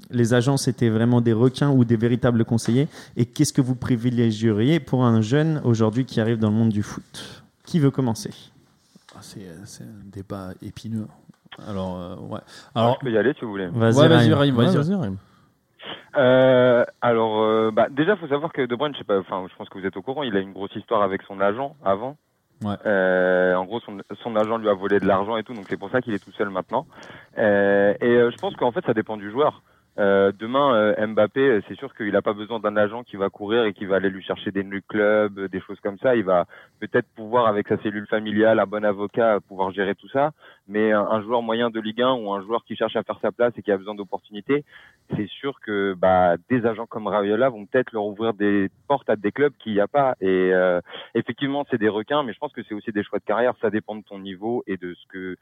les 0.09 0.34
agents, 0.34 0.57
c'était 0.57 0.89
vraiment 0.89 1.22
des 1.22 1.34
requins 1.34 1.69
ou 1.72 1.86
des 1.86 1.97
véritables 1.97 2.45
conseillers. 2.45 2.88
Et 3.17 3.26
qu'est-ce 3.26 3.53
que 3.53 3.61
vous 3.61 3.76
privilégieriez 3.76 4.80
pour 4.80 5.05
un 5.05 5.22
jeune 5.22 5.61
aujourd'hui 5.63 6.05
qui 6.05 6.19
arrive 6.22 6.39
dans 6.39 6.49
le 6.49 6.55
monde 6.55 6.69
du 6.69 6.84
foot? 6.84 7.43
Qui 7.65 7.80
veut 7.80 7.91
commencer? 7.91 8.32
Ah, 9.15 9.19
c'est 9.22 9.45
c'est 9.65 9.84
un 9.84 10.09
débat 10.11 10.49
épineux. 10.61 11.07
Alors, 11.67 11.99
euh, 11.99 12.15
ouais. 12.34 12.39
Alors, 12.76 12.97
Je 13.01 13.05
peux 13.05 13.11
y 13.13 13.17
aller 13.17 13.34
si 13.38 13.43
vous 13.45 13.51
voulez. 13.51 13.67
Vas-y, 13.67 13.95
ouais, 13.95 14.51
Ouais, 14.51 14.51
vas-y. 14.51 15.11
Euh, 16.17 16.86
alors, 17.01 17.41
euh, 17.41 17.71
bah, 17.71 17.88
déjà, 17.89 18.15
faut 18.15 18.27
savoir 18.27 18.51
que 18.51 18.65
De 18.65 18.75
Bruyne, 18.75 18.93
je 18.93 18.99
sais 18.99 19.03
pas, 19.05 19.19
enfin, 19.19 19.45
je 19.49 19.55
pense 19.55 19.69
que 19.69 19.77
vous 19.77 19.86
êtes 19.86 19.97
au 19.97 20.01
courant, 20.01 20.23
il 20.23 20.36
a 20.36 20.39
une 20.39 20.53
grosse 20.53 20.75
histoire 20.75 21.01
avec 21.01 21.21
son 21.23 21.39
agent 21.39 21.75
avant. 21.84 22.17
Ouais. 22.63 22.75
Euh, 22.86 23.55
en 23.55 23.65
gros, 23.65 23.79
son, 23.79 23.97
son 24.21 24.36
agent 24.36 24.57
lui 24.57 24.69
a 24.69 24.73
volé 24.73 24.99
de 24.99 25.07
l'argent 25.07 25.36
et 25.38 25.43
tout, 25.43 25.53
donc 25.53 25.65
c'est 25.69 25.77
pour 25.77 25.89
ça 25.89 26.01
qu'il 26.01 26.13
est 26.13 26.23
tout 26.23 26.32
seul 26.34 26.49
maintenant. 26.49 26.86
Euh, 27.38 27.93
et 28.01 28.32
je 28.32 28.38
pense 28.38 28.55
qu'en 28.55 28.71
fait, 28.71 28.86
ça 28.86 28.93
dépend 28.93 29.17
du 29.17 29.32
joueur. 29.32 29.63
Euh, 30.01 30.31
demain, 30.31 30.73
euh, 30.73 31.07
Mbappé, 31.07 31.39
euh, 31.39 31.61
c'est 31.67 31.77
sûr 31.77 31.93
qu'il 31.93 32.11
n'a 32.11 32.23
pas 32.23 32.33
besoin 32.33 32.59
d'un 32.59 32.75
agent 32.75 33.03
qui 33.03 33.17
va 33.17 33.29
courir 33.29 33.65
et 33.65 33.73
qui 33.73 33.85
va 33.85 33.97
aller 33.97 34.09
lui 34.09 34.23
chercher 34.23 34.49
des 34.49 34.63
nœuds 34.63 34.81
clubs, 34.87 35.37
euh, 35.37 35.47
des 35.47 35.61
choses 35.61 35.79
comme 35.81 35.99
ça. 35.99 36.15
Il 36.15 36.23
va 36.23 36.47
peut-être 36.79 37.05
pouvoir, 37.15 37.45
avec 37.45 37.67
sa 37.67 37.77
cellule 37.83 38.07
familiale, 38.07 38.59
un 38.59 38.65
bon 38.65 38.83
avocat, 38.83 39.39
pouvoir 39.47 39.71
gérer 39.71 39.93
tout 39.93 40.09
ça. 40.09 40.31
Mais 40.67 40.91
un, 40.91 41.21
joueur 41.21 41.43
moyen 41.43 41.69
de 41.69 41.79
Ligue 41.79 42.01
1 42.01 42.13
ou 42.13 42.33
un 42.33 42.41
joueur 42.41 42.65
qui 42.65 42.75
cherche 42.75 42.95
à 42.95 43.03
faire 43.03 43.19
sa 43.21 43.31
place 43.31 43.53
et 43.57 43.61
qui 43.61 43.71
a 43.71 43.77
besoin 43.77 43.93
d'opportunités, 43.93 44.65
c'est 45.15 45.27
sûr 45.27 45.59
que 45.59 45.93
bah, 45.93 46.35
des 46.49 46.65
agents 46.65 46.87
comme 46.87 47.05
Raiola 47.05 47.49
vont 47.49 47.67
peut-être 47.67 47.91
leur 47.91 48.05
ouvrir 48.05 48.33
des 48.33 48.69
portes 48.87 49.09
à 49.09 49.15
des 49.15 49.31
clubs 49.31 49.53
qu'il 49.59 49.73
n'y 49.73 49.81
a 49.81 49.87
pas. 49.87 50.15
Et 50.19 50.51
euh, 50.51 50.81
effectivement, 51.13 51.63
c'est 51.69 51.77
des 51.77 51.89
requins, 51.89 52.23
mais 52.23 52.33
je 52.33 52.39
pense 52.39 52.53
que 52.53 52.63
c'est 52.63 52.73
aussi 52.73 52.91
des 52.91 53.03
choix 53.03 53.19
de 53.19 53.25
carrière. 53.25 53.53
Ça 53.61 53.69
dépend 53.69 53.95
de 53.95 54.03
ton 54.03 54.17
niveau 54.17 54.63
et 54.65 54.77
de 54.77 54.95
ce 54.95 55.07
que, 55.09 55.35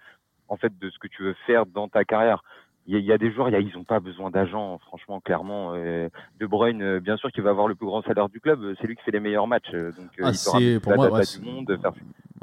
en 0.50 0.58
fait, 0.58 0.78
de 0.78 0.90
ce 0.90 1.00
que 1.00 1.08
tu 1.08 1.24
veux 1.24 1.36
faire 1.46 1.66
dans 1.66 1.88
ta 1.88 2.04
carrière. 2.04 2.44
Il 2.88 2.94
y, 2.94 2.96
a- 2.96 3.00
il 3.00 3.06
y 3.06 3.12
a 3.12 3.18
des 3.20 3.32
joueurs, 3.32 3.50
il 3.50 3.52
y 3.52 3.56
a- 3.56 3.60
ils 3.60 3.72
n'ont 3.76 3.84
pas 3.84 4.00
besoin 4.00 4.32
d'agents, 4.32 4.80
franchement, 4.88 5.20
clairement. 5.20 5.74
Euh, 5.76 6.10
de 6.40 6.46
Bruyne, 6.48 6.82
euh, 6.82 7.00
bien 7.00 7.18
sûr, 7.18 7.32
qu'il 7.32 7.44
va 7.44 7.52
avoir 7.52 7.68
le 7.68 7.76
plus 7.76 7.86
grand 7.86 8.02
salaire 8.02 8.30
du 8.30 8.40
club. 8.40 8.60
C'est 8.82 8.88
lui 8.88 8.96
qui 8.96 9.04
fait 9.04 9.12
les 9.12 9.20
meilleurs 9.20 9.46
matchs, 9.48 9.70
euh, 9.74 9.92
donc 9.92 10.08
euh, 10.20 10.24
Ah, 10.26 10.32
il 10.60 10.80
pour 10.80 10.96
moi, 10.96 11.12
ouais, 11.12 11.22
du 11.40 11.46
monde. 11.46 11.78
Faire... 11.82 11.92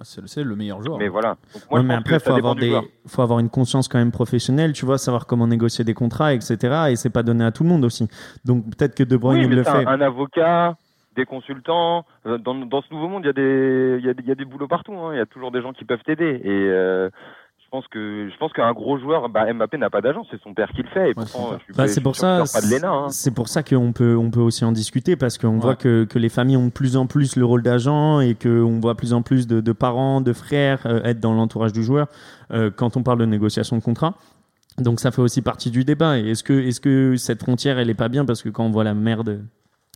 C'est 0.03 0.45
le- 0.45 0.55
meilleur 0.57 0.83
joueur. 0.83 0.99
Mais 0.99 1.09
voilà. 1.09 1.31
Donc, 1.55 1.63
moi, 1.71 1.79
Ouais, 1.79 1.83
je 1.83 1.89
mais 1.89 1.95
après, 1.95 2.19
ça 2.19 2.31
faut 2.31 2.37
avoir 2.37 2.55
du 2.55 2.61
des, 2.61 2.69
joueur. 2.69 2.85
faut 3.07 3.23
avoir 3.23 3.39
une 3.41 3.49
conscience 3.49 3.89
quand 3.89 3.99
même 3.99 4.13
professionnelle, 4.13 4.73
tu 4.75 4.85
vois, 4.85 4.99
savoir 4.99 5.27
comment 5.27 5.47
négocier 5.47 5.85
des 5.85 5.95
contrats, 5.95 6.35
etc. 6.35 6.91
Et 6.91 6.97
c'est 6.97 7.11
pas 7.11 7.23
donné 7.23 7.45
à 7.45 7.51
tout 7.51 7.63
le 7.65 7.71
monde 7.71 7.85
aussi. 7.85 8.07
Donc 8.45 8.65
peut-être 8.77 8.95
que 8.95 9.03
De 9.05 9.17
Bruyne 9.17 9.39
Oui, 9.41 9.45
il 9.47 9.49
mais 9.51 9.57
le 9.57 9.65
c'est 9.65 9.71
fait. 9.73 9.87
un, 9.87 9.89
un 9.89 10.01
avocat, 10.03 10.77
des 11.17 11.25
consultants. 11.25 12.05
Dans, 12.27 12.55
dans 12.55 12.83
ce 12.83 12.93
nouveau 12.93 13.09
monde, 13.09 13.23
il 13.25 13.29
y 13.29 13.31
a 13.31 13.33
des, 13.33 13.97
il 14.01 14.05
y 14.07 14.11
a, 14.11 14.15
des- 14.15 14.23
il 14.23 14.29
y 14.29 14.33
a 14.33 14.35
des 14.35 14.45
boulots 14.45 14.69
partout. 14.69 14.93
hein. 14.93 15.15
Il 15.15 15.17
y 15.17 15.21
a 15.21 15.25
toujours 15.27 15.51
des 15.51 15.63
gens 15.63 15.73
qui 15.73 15.87
peuvent 15.87 16.03
t'aider. 16.05 16.41
Et 16.45 16.51
euh, 16.51 17.09
Je 17.67 17.71
pense 17.73 17.89
que 17.89 18.29
je 18.33 18.39
pense 18.39 18.53
qu'un 18.53 18.73
gros 18.73 18.97
joueur, 18.97 19.29
bah, 19.29 19.53
Mbappé 19.53 19.77
n'a 19.77 19.91
pas 19.91 20.01
d'agent, 20.01 20.25
c'est 20.31 20.41
son 20.41 20.55
père 20.55 20.71
qui 20.71 20.83
le 20.83 20.89
fait. 20.89 21.11
Et 21.11 21.15
pourtant, 21.15 21.51
Bah, 21.51 21.59
pas- 21.77 21.89
c'est 21.89 22.01
pour 22.01 22.15
ça, 22.15 22.39
hein. 22.39 22.45
pour 23.35 23.49
qu'on 23.69 23.93
peut, 23.93 24.17
on 24.17 24.31
peut 24.31 24.41
aussi 24.41 24.65
en 24.65 24.71
discuter 24.71 25.17
parce 25.17 25.37
qu'on 25.37 25.55
Ouais. 25.55 25.61
voit 25.61 25.75
que, 25.77 26.05
que 26.05 26.19
les 26.21 26.29
familles 26.29 26.57
ont 26.57 26.67
de 26.67 26.73
plus 26.73 26.97
en 26.97 27.07
plus 27.07 27.35
le 27.35 27.45
rôle 27.45 27.63
d'agent 27.65 28.21
et 28.21 28.35
qu'on 28.37 28.79
voit 28.81 28.95
plus 28.95 29.13
en 29.13 29.23
plus 29.23 29.49
de, 29.49 29.61
de 29.61 29.73
parents, 29.73 30.21
de 30.21 30.33
frères 30.33 30.87
euh, 30.87 31.03
être 31.03 31.19
dans 31.19 31.35
l'entourage 31.35 31.73
du 31.73 31.83
joueur 31.83 32.07
euh, 32.53 32.71
quand 32.75 32.97
on 32.97 33.03
parle 33.03 33.19
de 33.19 33.27
négociation 33.27 33.77
de 33.77 33.83
contrat. 33.83 34.15
Donc 34.79 35.01
ça 35.01 35.11
fait 35.11 35.23
aussi 35.23 35.43
partie 35.43 35.71
du 35.73 35.85
débat. 35.85 36.19
Est-ce 36.19 36.45
que, 36.45 36.53
est-ce 36.53 36.81
que 36.81 37.17
cette 37.17 37.43
frontière, 37.43 37.79
elle 37.81 37.91
est 37.91 37.95
pas 37.95 38.09
bien 38.09 38.25
parce 38.25 38.43
que 38.43 38.49
quand 38.49 38.65
on 38.65 38.71
voit 38.71 38.85
la 38.85 38.95
mère 38.95 39.25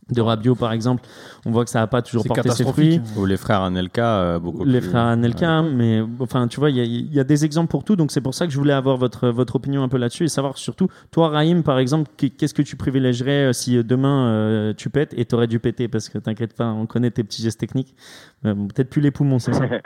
de, 0.09 0.21
Rabiot 0.21 0.55
par 0.55 0.71
exemple, 0.73 1.03
on 1.45 1.51
voit 1.51 1.63
que 1.63 1.69
ça 1.69 1.79
n'a 1.79 1.87
pas 1.87 2.01
toujours 2.01 2.25
porté 2.25 2.49
ses 2.49 2.63
fruits. 2.65 2.99
Ou 3.17 3.25
les 3.25 3.37
frères 3.37 3.61
Anelka, 3.61 4.05
euh, 4.19 4.39
beaucoup 4.39 4.65
Les 4.65 4.79
plus- 4.79 4.89
frères 4.89 5.03
Anelka, 5.05 5.61
mais 5.61 6.01
enfin, 6.19 6.47
tu 6.47 6.59
vois, 6.59 6.69
il 6.69 6.77
y 6.77 6.81
a, 6.81 6.83
il 6.83 7.13
y 7.13 7.19
a 7.19 7.23
des 7.23 7.45
exemples 7.45 7.69
pour 7.69 7.83
tout, 7.83 7.95
donc 7.95 8.11
c'est 8.11 8.21
pour 8.21 8.33
ça 8.33 8.45
que 8.45 8.51
je 8.51 8.57
voulais 8.57 8.73
avoir 8.73 8.97
votre, 8.97 9.29
votre 9.29 9.55
opinion 9.55 9.83
un 9.83 9.89
peu 9.89 9.97
là-dessus 9.97 10.25
et 10.25 10.27
savoir 10.27 10.57
surtout, 10.57 10.87
toi, 11.11 11.29
Raïm, 11.29 11.63
par 11.63 11.79
exemple, 11.79 12.09
qu'est- 12.17 12.29
qu'est-ce 12.29 12.53
que 12.53 12.61
tu 12.61 12.75
privilégierais 12.75 13.47
euh, 13.49 13.53
si 13.53 13.77
euh, 13.77 13.83
demain 13.83 14.27
euh, 14.27 14.73
tu 14.75 14.89
pètes 14.89 15.13
et 15.17 15.25
t'aurais 15.25 15.47
dû 15.47 15.59
péter? 15.59 15.87
Parce 15.87 16.09
que 16.09 16.17
t'inquiète 16.17 16.55
pas, 16.57 16.65
on 16.67 16.85
connaît 16.85 17.11
tes 17.11 17.23
petits 17.23 17.41
gestes 17.43 17.59
techniques. 17.59 17.95
Euh, 18.45 18.53
Peut-être 18.55 18.89
plus 18.89 19.01
les 19.01 19.11
poumons, 19.11 19.39
c'est 19.39 19.53
ça? 19.53 19.63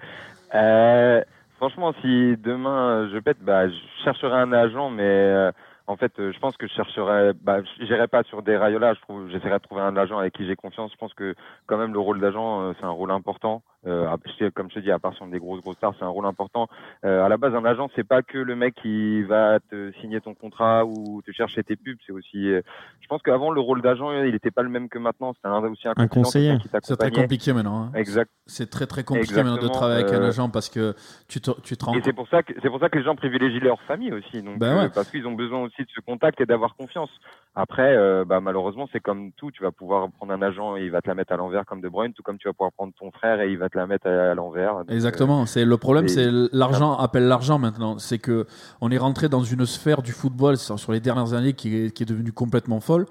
Euh, 0.53 1.21
franchement, 1.57 1.91
si 2.01 2.35
demain 2.43 3.09
je 3.13 3.19
pète, 3.19 3.37
bah, 3.41 3.67
je 3.67 3.73
chercherai 4.05 4.39
un 4.39 4.53
agent, 4.53 4.89
mais 4.89 5.03
euh, 5.03 5.51
en 5.87 5.97
fait, 5.97 6.19
euh, 6.19 6.31
je 6.31 6.39
pense 6.39 6.57
que 6.57 6.67
je 6.67 6.73
chercherai, 6.73 7.33
bah, 7.33 7.59
j'irai 7.79 8.07
pas 8.07 8.23
sur 8.23 8.41
des 8.41 8.55
trouve, 9.01 9.29
j'essaierai 9.29 9.59
de 9.59 9.63
trouver 9.63 9.81
un 9.81 9.95
agent 9.95 10.17
avec 10.17 10.33
qui 10.33 10.45
j'ai 10.45 10.55
confiance. 10.55 10.91
Je 10.91 10.97
pense 10.97 11.13
que 11.13 11.35
quand 11.67 11.77
même 11.77 11.93
le 11.93 11.99
rôle 11.99 12.19
d'agent, 12.19 12.61
euh, 12.61 12.73
c'est 12.79 12.85
un 12.85 12.91
rôle 12.91 13.11
important. 13.11 13.61
Euh, 13.85 14.07
je- 14.39 14.49
comme 14.49 14.69
je 14.69 14.75
te 14.75 14.79
dis, 14.79 14.91
à 14.91 14.99
part 14.99 15.13
sur 15.13 15.27
des 15.27 15.39
grosses 15.39 15.61
grosses 15.61 15.77
stars, 15.77 15.93
c'est 15.99 16.05
un 16.05 16.09
rôle 16.09 16.25
important. 16.25 16.67
Euh, 17.03 17.23
à 17.23 17.29
la 17.29 17.37
base, 17.37 17.53
un 17.53 17.63
agent, 17.65 17.89
c'est 17.95 18.03
pas 18.07 18.21
que 18.21 18.37
le 18.37 18.55
mec 18.55 18.73
qui 18.81 19.21
va 19.23 19.59
te 19.59 19.91
signer 20.01 20.21
ton 20.21 20.33
contrat 20.33 20.85
ou 20.85 21.21
te 21.25 21.31
chercher 21.31 21.63
tes 21.63 21.75
pubs. 21.75 21.97
C'est 22.05 22.11
aussi, 22.11 22.49
euh, 22.51 22.61
je 23.01 23.07
pense 23.07 23.21
qu'avant 23.21 23.51
le 23.51 23.61
rôle 23.61 23.81
d'agent, 23.81 24.11
il 24.23 24.31
n'était 24.31 24.51
pas 24.51 24.63
le 24.63 24.69
même 24.69 24.89
que 24.89 24.97
maintenant. 24.97 25.33
C'était 25.33 25.47
un, 25.47 25.63
aussi 25.63 25.87
un, 25.87 25.93
Un 25.97 26.07
conseiller. 26.07 26.57
C'est 26.81 26.97
très 26.97 27.11
compliqué 27.11 27.53
maintenant. 27.53 27.83
hein. 27.83 27.91
Exact. 27.95 28.31
C'est 28.47 28.69
très 28.69 28.87
très 28.87 29.03
compliqué 29.03 29.35
maintenant 29.35 29.57
de 29.57 29.67
travailler 29.67 30.03
avec 30.03 30.13
un 30.13 30.21
euh, 30.23 30.29
agent 30.29 30.49
parce 30.49 30.69
que 30.69 30.93
tu 31.27 31.39
te, 31.41 31.51
tu 31.61 31.77
te 31.77 31.85
rends 31.85 31.93
Et 31.93 32.01
c'est 32.03 32.13
pour 32.13 32.27
ça 32.29 32.43
que 32.43 32.53
c'est 32.61 32.69
pour 32.69 32.79
ça 32.79 32.89
que 32.89 32.97
les 32.97 33.03
gens 33.03 33.15
privilégient 33.15 33.59
leur 33.59 33.81
famille 33.83 34.11
aussi. 34.13 34.41
Donc 34.41 34.59
Ben 34.59 34.77
euh, 34.77 34.81
ouais. 34.83 34.89
parce 34.93 35.09
qu'ils 35.09 35.25
ont 35.27 35.33
besoin 35.33 35.59
aussi 35.61 35.81
de 35.83 35.87
ce 35.93 36.01
contact 36.01 36.41
et 36.41 36.45
d'avoir 36.45 36.75
confiance. 36.75 37.09
Après, 37.57 37.95
euh, 37.95 38.25
bah, 38.25 38.41
malheureusement, 38.41 38.87
c'est 38.91 38.99
comme 38.99 39.31
tout. 39.31 39.49
Tu 39.49 39.63
vas 39.63 39.71
pouvoir 39.71 40.09
prendre 40.11 40.33
un 40.33 40.41
agent 40.41 40.75
et 40.75 40.83
il 40.83 40.91
va 40.91 41.01
te 41.01 41.07
la 41.07 41.15
mettre 41.15 41.31
à 41.31 41.37
l'envers 41.37 41.65
comme 41.65 41.79
De 41.79 41.87
Bruyne, 41.87 42.11
tout 42.11 42.21
comme 42.21 42.37
tu 42.37 42.49
vas 42.49 42.53
pouvoir 42.53 42.73
prendre 42.73 42.91
ton 42.99 43.11
frère 43.11 43.39
et 43.39 43.49
il 43.49 43.57
va 43.57 43.69
te 43.69 43.77
la 43.77 43.87
mettre 43.87 44.07
à, 44.07 44.31
à 44.31 44.33
l'envers. 44.33 44.77
Euh, 44.77 44.83
Exactement. 44.89 45.45
C'est 45.45 45.63
le 45.63 45.77
problème, 45.77 46.09
c'est 46.09 46.27
l'argent 46.51 46.97
appelle 46.97 47.27
l'argent 47.27 47.57
maintenant. 47.57 47.97
C'est 47.97 48.19
que 48.19 48.45
on 48.81 48.91
est 48.91 48.97
rentré 48.97 49.29
dans 49.29 49.43
une 49.43 49.65
sphère 49.65 50.01
du 50.01 50.11
football 50.11 50.57
sur, 50.57 50.77
sur 50.77 50.91
les 50.91 50.99
dernières 50.99 51.33
années 51.33 51.53
qui 51.53 51.85
est, 51.85 51.91
qui 51.91 52.03
est 52.03 52.05
devenue 52.05 52.33
complètement 52.33 52.81
folle. 52.81 53.05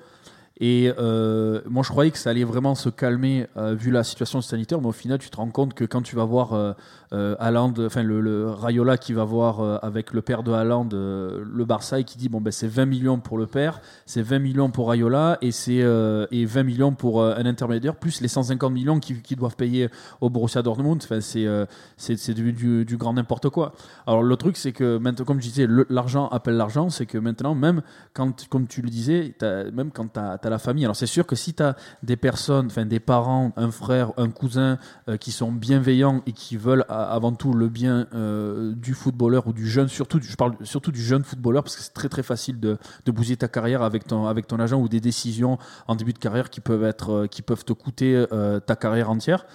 Et 0.61 0.93
euh, 0.99 1.61
moi, 1.69 1.83
je 1.83 1.89
croyais 1.89 2.13
que 2.13 2.19
ça 2.19 2.31
allait 2.31 2.45
vraiment 2.45 2.77
se 2.77 2.89
calmer 2.89 3.49
euh, 3.57 3.75
vu 3.75 3.91
la 3.91 4.05
situation 4.05 4.41
sanitaire, 4.41 4.81
mais 4.81 4.87
au 4.87 4.93
final, 4.93 5.19
tu 5.19 5.29
te 5.29 5.37
rends 5.37 5.51
compte 5.51 5.75
que 5.75 5.85
quand 5.85 6.03
tu 6.03 6.15
vas 6.15 6.25
voir 6.25 6.53
euh, 6.53 6.73
euh, 7.13 7.87
enfin 7.87 8.03
le, 8.03 8.51
Rayola 8.51 8.97
qui 8.97 9.13
va 9.13 9.25
voir 9.25 9.85
avec 9.85 10.13
le 10.13 10.23
père 10.23 10.43
de 10.43 10.53
Haaland 10.53 10.89
le 10.93 11.65
Barça 11.65 12.01
et 12.01 12.05
qui 12.05 12.19
dit 12.19 12.29
bon 12.29 12.41
ben 12.41 12.51
c'est 12.51 12.67
20 12.67 12.87
millions 12.87 13.21
pour 13.21 13.39
le 13.39 13.47
père, 13.47 13.81
c'est 14.07 14.23
20 14.23 14.39
millions 14.41 14.71
pour 14.71 14.89
Rayola 14.89 15.39
et 15.41 15.53
c'est 15.53 15.85
et 16.31 16.45
20 16.45 16.63
millions 16.65 16.93
pour 16.93 17.23
un 17.23 17.47
intermédiaire 17.47 17.95
plus 17.95 18.21
les 18.21 18.29
150 18.29 18.73
millions 18.73 18.99
qu'ils 18.99 19.23
qui 19.23 19.37
doivent 19.37 19.57
payer 19.57 19.89
au 20.21 20.29
Borussia 20.29 20.63
Dortmund. 20.63 21.01
Enfin 21.05 21.21
c'est 21.21 21.47
c'est 21.97 22.35
du, 22.35 22.97
grand 22.97 23.15
n'importe 23.15 23.49
quoi. 23.49 23.73
Alors 24.07 24.23
le 24.23 24.37
truc 24.37 24.57
c'est 24.57 24.73
que 24.73 24.99
maintenant 24.99 25.25
comme 25.25 25.41
je 25.41 25.49
disais 25.49 25.69
l'argent 25.89 26.29
appelle 26.29 26.57
l'argent, 26.57 26.91
c'est 26.91 27.07
que 27.07 27.19
maintenant 27.19 27.55
même 27.55 27.83
quand 28.13 28.49
comme 28.49 28.67
tu 28.67 28.83
le 28.83 28.91
disais, 28.91 29.35
même 29.73 29.91
quand 29.93 30.15
tu 30.15 30.21
as, 30.21 30.44
la 30.51 30.59
famille. 30.59 30.85
Alors 30.85 30.97
c'est 30.97 31.07
sûr 31.07 31.27
que 31.27 31.37
si 31.37 31.55
tu 31.55 31.63
as 31.63 31.77
des 32.03 32.17
personnes, 32.17 32.67
enfin 32.67 32.87
des 32.87 33.01
parents, 33.01 33.53
un 33.57 33.71
frère, 33.71 34.13
un 34.17 34.31
cousin 34.31 34.79
euh, 35.09 35.17
qui 35.17 35.33
sont 35.33 35.53
bienveillants 35.53 36.23
et 36.27 36.33
qui 36.33 36.57
veulent 36.57 36.85
avant 36.89 37.33
tout 37.33 37.53
le 37.53 37.69
bien 37.69 38.07
euh, 38.15 38.73
du 38.75 38.95
footballeur 38.95 39.47
ou 39.47 39.53
du 39.53 39.69
jeune, 39.69 39.89
surtout 39.89 40.21
je 40.23 40.37
parle 40.37 40.55
surtout 40.63 40.93
du 40.93 41.03
jeune 41.03 41.25
footballeur 41.25 41.63
parce 41.63 41.77
que 41.77 41.83
c'est 41.83 41.95
très 41.95 42.09
très 42.09 42.23
facile 42.23 42.61
de, 42.61 42.79
de 43.05 43.13
bousiller 43.13 43.37
ta 43.37 43.49
carrière 43.49 43.83
avec 43.83 44.07
ton 44.07 44.27
avec 44.27 44.47
ton 44.47 44.59
agent 44.61 44.79
ou 44.79 44.89
des 44.89 45.01
décisions 45.01 45.59
en 45.89 45.97
début 45.97 46.13
de 46.13 46.19
carrière 46.19 46.51
qui 46.51 46.61
peuvent 46.61 46.85
être 46.85 47.13
euh, 47.13 47.27
qui 47.27 47.43
peuvent 47.43 47.65
te 47.65 47.73
coûter 47.73 48.25
ta 48.67 48.77
carrière 48.77 49.11
entière. 49.11 49.47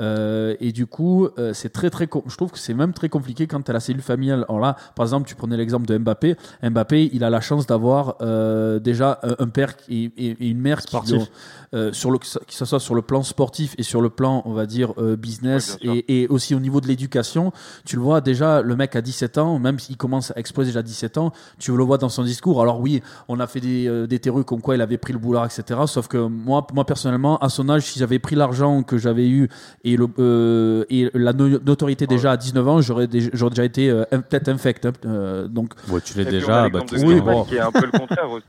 Euh, 0.00 0.54
et 0.60 0.72
du 0.72 0.86
coup, 0.86 1.28
euh, 1.38 1.52
c'est 1.52 1.70
très 1.70 1.90
très. 1.90 2.08
Je 2.26 2.36
trouve 2.36 2.50
que 2.50 2.58
c'est 2.58 2.74
même 2.74 2.92
très 2.92 3.08
compliqué 3.08 3.46
quand 3.46 3.62
tu 3.62 3.70
as 3.70 3.74
la 3.74 3.80
cellule 3.80 4.02
familiale. 4.02 4.44
Alors 4.48 4.60
là, 4.60 4.76
par 4.94 5.04
exemple, 5.04 5.28
tu 5.28 5.34
prenais 5.34 5.56
l'exemple 5.56 5.86
de 5.86 5.96
Mbappé. 5.98 6.36
Mbappé, 6.62 7.10
il 7.12 7.24
a 7.24 7.30
la 7.30 7.40
chance 7.40 7.66
d'avoir 7.66 8.16
euh, 8.20 8.78
déjà 8.78 9.20
un, 9.38 9.48
père 9.48 9.74
et, 9.88 10.10
et 10.16 10.48
une 10.48 10.60
mère 10.60 10.80
qui, 10.80 10.88
Sportif. 10.88 11.22
ont, 11.22 11.26
euh, 11.74 11.92
sur 11.92 12.10
le, 12.10 12.18
que 12.18 12.26
ce 12.48 12.64
soit 12.64 12.80
sur 12.80 12.94
le 12.94 13.02
plan 13.02 13.22
sportif 13.22 13.74
et 13.76 13.82
sur 13.82 14.00
le 14.00 14.08
plan, 14.08 14.42
on 14.44 14.52
va 14.52 14.66
dire, 14.66 14.94
euh, 14.98 15.16
business 15.16 15.78
Oui, 15.82 16.04
et, 16.06 16.22
et 16.22 16.28
aussi 16.28 16.54
au 16.54 16.60
niveau 16.60 16.80
de 16.80 16.86
l'éducation. 16.86 17.52
Tu 17.84 17.96
le 17.96 18.02
vois 18.02 18.20
déjà, 18.20 18.62
le 18.62 18.76
mec 18.76 18.94
à 18.94 19.00
17 19.02 19.38
ans, 19.38 19.58
même 19.58 19.78
s'il 19.78 19.96
commence 19.96 20.30
à 20.30 20.38
exploser 20.38 20.70
déjà 20.70 20.80
à 20.80 20.82
17 20.82 21.18
ans, 21.18 21.32
tu 21.58 21.76
le 21.76 21.82
vois 21.82 21.98
dans 21.98 22.08
son 22.08 22.22
discours. 22.22 22.62
Alors 22.62 22.80
oui, 22.80 23.02
on 23.28 23.40
a 23.40 23.46
fait 23.46 23.60
des, 23.60 23.88
euh, 23.88 24.06
des 24.06 24.18
théories 24.20 24.44
comme 24.44 24.60
quoi 24.60 24.76
il 24.76 24.80
avait 24.80 24.96
pris 24.96 25.12
le 25.12 25.18
boulard, 25.18 25.44
etc. 25.44 25.80
Sauf 25.86 26.06
que 26.08 26.18
moi, 26.18 26.66
moi 26.72 26.86
personnellement, 26.86 27.36
à 27.38 27.48
son 27.48 27.68
âge, 27.68 27.82
si 27.82 27.98
j'avais 27.98 28.20
pris 28.20 28.36
l'argent 28.36 28.82
que 28.82 28.96
j'avais 28.96 29.28
eu 29.28 29.48
et, 29.92 29.96
le, 29.96 30.06
euh, 30.18 30.84
et 30.90 31.10
la 31.14 31.32
no- 31.32 31.58
notoriété 31.60 32.06
déjà 32.06 32.32
à 32.32 32.36
19 32.36 32.68
ans, 32.68 32.80
j'aurais 32.80 33.06
déjà, 33.06 33.64
été 33.64 33.88
euh, 33.90 34.04
in- 34.12 34.20
peut-être 34.20 34.48
infect. 34.48 34.84
hein. 34.86 34.92
Euh, 35.04 35.46
donc, 35.48 35.74
Ouais, 35.90 36.00
tu 36.00 36.16
l'es 36.18 36.24
déjà, 36.24 36.68
bah, 36.68 36.80
tout 36.80 36.94
oui, 36.96 37.04
Griezmann 37.04 37.34
bon. 37.34 37.44
qui 37.44 37.54
est 37.56 37.60
un 37.60 37.72
peu 37.72 37.86
le 37.86 37.92
contraire 37.98 38.30
aussi. 38.30 38.46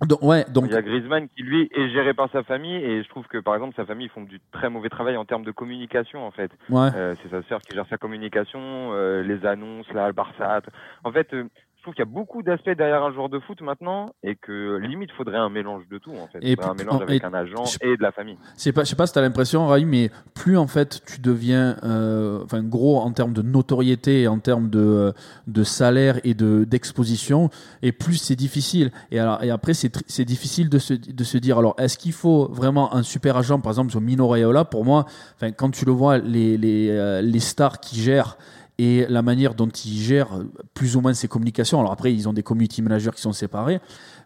donc 0.06 0.22
ouais, 0.22 0.44
donc 0.48 0.66
Il 0.68 0.72
y 0.72 0.76
a 0.76 0.82
Griezmann 0.82 1.26
qui 1.36 1.42
lui 1.42 1.68
est 1.74 1.88
géré 1.90 2.14
par 2.14 2.30
sa 2.30 2.44
famille 2.44 2.76
et 2.76 3.02
je 3.02 3.08
trouve 3.08 3.26
que 3.26 3.38
par 3.38 3.54
exemple 3.56 3.74
sa 3.74 3.84
famille 3.84 4.06
ils 4.06 4.10
font 4.10 4.22
du 4.22 4.38
très 4.52 4.70
mauvais 4.70 4.88
travail 4.88 5.16
en 5.16 5.24
termes 5.24 5.44
de 5.44 5.50
communication 5.50 6.24
en 6.24 6.30
fait. 6.30 6.52
ouais. 6.70 6.88
Euh, 6.94 7.16
c'est 7.22 7.30
sa 7.30 7.42
sœur 7.48 7.60
qui 7.62 7.74
gère 7.74 7.86
sa 7.90 7.96
communication, 7.98 8.60
euh, 8.62 9.22
les 9.24 9.44
annonces, 9.44 9.92
là, 9.92 10.06
le 10.06 10.12
Barça. 10.12 10.60
En 11.02 11.10
fait, 11.10 11.26
euh, 11.34 11.44
je 11.78 11.82
trouve 11.84 11.94
qu'il 11.94 12.04
y 12.04 12.08
a 12.08 12.10
beaucoup 12.12 12.42
d'aspects 12.42 12.70
derrière 12.70 13.04
un 13.04 13.12
joueur 13.12 13.28
de 13.28 13.38
foot 13.38 13.60
maintenant 13.62 14.06
et 14.24 14.34
que 14.34 14.78
limite 14.78 15.12
faudrait 15.12 15.36
un 15.38 15.48
mélange 15.48 15.84
de 15.88 15.98
tout 15.98 16.10
en 16.10 16.26
fait. 16.26 16.40
Et 16.42 16.56
un 16.60 16.74
mélange 16.74 17.02
avec 17.02 17.22
un 17.22 17.32
agent 17.32 17.64
je- 17.66 17.78
et 17.88 17.96
de 17.96 18.02
la 18.02 18.10
famille. 18.10 18.36
C'est 18.56 18.72
pas, 18.72 18.82
je 18.82 18.88
sais 18.90 18.96
pas 18.96 19.06
si 19.06 19.12
t'as 19.12 19.20
l'impression, 19.20 19.66
Raïm, 19.68 19.88
mais 19.88 20.10
plus 20.34 20.58
en 20.58 20.66
fait 20.66 21.00
tu 21.06 21.20
deviens, 21.20 21.76
euh, 21.84 22.42
enfin 22.44 22.62
gros 22.64 22.98
en 22.98 23.12
termes 23.12 23.32
de 23.32 23.42
notoriété, 23.42 24.22
et 24.22 24.28
en 24.28 24.40
termes 24.40 24.70
de, 24.70 25.14
de 25.46 25.62
salaire 25.62 26.18
et 26.24 26.34
de 26.34 26.64
d'exposition, 26.64 27.48
et 27.82 27.92
plus 27.92 28.16
c'est 28.16 28.36
difficile. 28.36 28.90
Et 29.12 29.20
alors, 29.20 29.42
et 29.44 29.50
après 29.50 29.72
c'est 29.72 30.24
difficile 30.24 30.68
de 30.68 30.78
se 30.80 30.94
de 30.94 31.24
se 31.24 31.38
dire 31.38 31.58
alors 31.58 31.76
est-ce 31.78 31.96
qu'il 31.96 32.12
faut 32.12 32.48
vraiment 32.50 32.92
un 32.94 33.04
super 33.04 33.36
agent, 33.36 33.60
par 33.60 33.70
exemple 33.70 33.92
sur 33.92 34.00
Mino 34.00 34.26
Raiola? 34.26 34.64
Pour 34.64 34.84
moi, 34.84 35.04
enfin 35.36 35.52
quand 35.52 35.70
tu 35.70 35.84
le 35.84 35.92
vois 35.92 36.18
les 36.18 36.56
les 36.58 36.88
euh, 36.90 37.20
les 37.22 37.40
stars 37.40 37.78
qui 37.78 38.00
gèrent 38.00 38.36
et 38.78 39.06
la 39.08 39.22
manière 39.22 39.54
dont 39.54 39.68
ils 39.68 39.98
gèrent 39.98 40.40
plus 40.72 40.96
ou 40.96 41.00
moins 41.00 41.12
ces 41.12 41.26
communications. 41.26 41.80
Alors 41.80 41.92
après, 41.92 42.14
ils 42.14 42.28
ont 42.28 42.32
des 42.32 42.44
community 42.44 42.80
managers 42.80 43.10
qui 43.14 43.20
sont 43.20 43.32
séparés. 43.32 43.80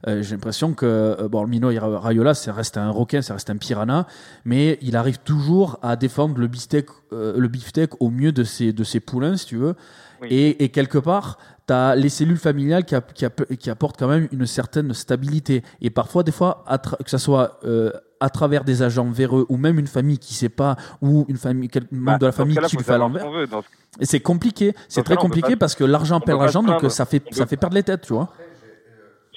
Euh, 0.06 0.22
J'ai 0.22 0.34
l'impression 0.34 0.74
que 0.74 0.86
euh, 0.86 1.28
bon, 1.28 1.46
Mino 1.46 1.68
Raiola, 1.68 2.34
ça 2.34 2.52
reste 2.52 2.76
un 2.76 2.90
requin, 2.90 3.22
ça 3.22 3.34
reste 3.34 3.50
un 3.50 3.56
piranha, 3.56 4.06
mais 4.44 4.78
il 4.82 4.96
arrive 4.96 5.18
toujours 5.18 5.78
à 5.80 5.96
défendre 5.96 6.38
le 6.38 6.48
beefsteak, 6.48 6.86
euh, 7.12 7.38
le 7.38 7.48
beefsteak 7.48 8.00
au 8.00 8.10
mieux 8.10 8.32
de 8.32 8.44
ses 8.44 8.72
de 8.72 8.84
ses 8.84 9.00
poulains, 9.00 9.36
si 9.36 9.46
tu 9.46 9.56
veux. 9.56 9.74
Oui. 10.20 10.28
Et, 10.30 10.64
et 10.64 10.68
quelque 10.68 10.98
part, 10.98 11.38
tu 11.66 11.72
as 11.72 11.94
les 11.96 12.08
cellules 12.08 12.38
familiales 12.38 12.84
qui, 12.84 12.94
app- 12.94 13.12
qui, 13.12 13.24
app- 13.24 13.54
qui 13.56 13.70
apportent 13.70 13.98
quand 13.98 14.08
même 14.08 14.28
une 14.32 14.46
certaine 14.46 14.92
stabilité. 14.94 15.62
Et 15.80 15.90
parfois, 15.90 16.22
des 16.22 16.32
fois, 16.32 16.64
que 17.04 17.10
ce 17.10 17.18
soit 17.18 17.58
euh, 17.64 17.90
à 18.20 18.30
travers 18.30 18.64
des 18.64 18.82
agents 18.82 19.10
véreux 19.10 19.46
ou 19.48 19.56
même 19.56 19.78
une 19.78 19.86
famille 19.86 20.18
qui 20.18 20.34
sait 20.34 20.48
pas, 20.48 20.76
ou 21.00 21.24
une 21.28 21.36
famille, 21.36 21.68
quel 21.68 21.84
membre 21.90 22.12
Bah, 22.12 22.18
de 22.18 22.26
la 22.26 22.32
famille 22.32 22.54
qui 22.68 22.76
le 22.76 22.82
fait 22.84 22.92
à 22.92 22.98
l'envers. 22.98 23.22
ce- 23.24 24.00
Et 24.00 24.06
c'est 24.06 24.20
compliqué, 24.20 24.74
c'est 24.88 25.00
ce 25.00 25.04
très 25.04 25.16
compliqué 25.16 25.50
pas- 25.50 25.56
parce 25.60 25.74
que 25.74 25.84
l'argent 25.84 26.18
pas 26.20 26.32
l'argent, 26.32 26.62
donc 26.62 26.80
ça 26.90 27.04
fait, 27.04 27.22
ça 27.32 27.46
fait 27.46 27.56
perdre 27.56 27.74
les 27.74 27.82
têtes, 27.82 28.02
tu 28.02 28.12
vois. 28.14 28.28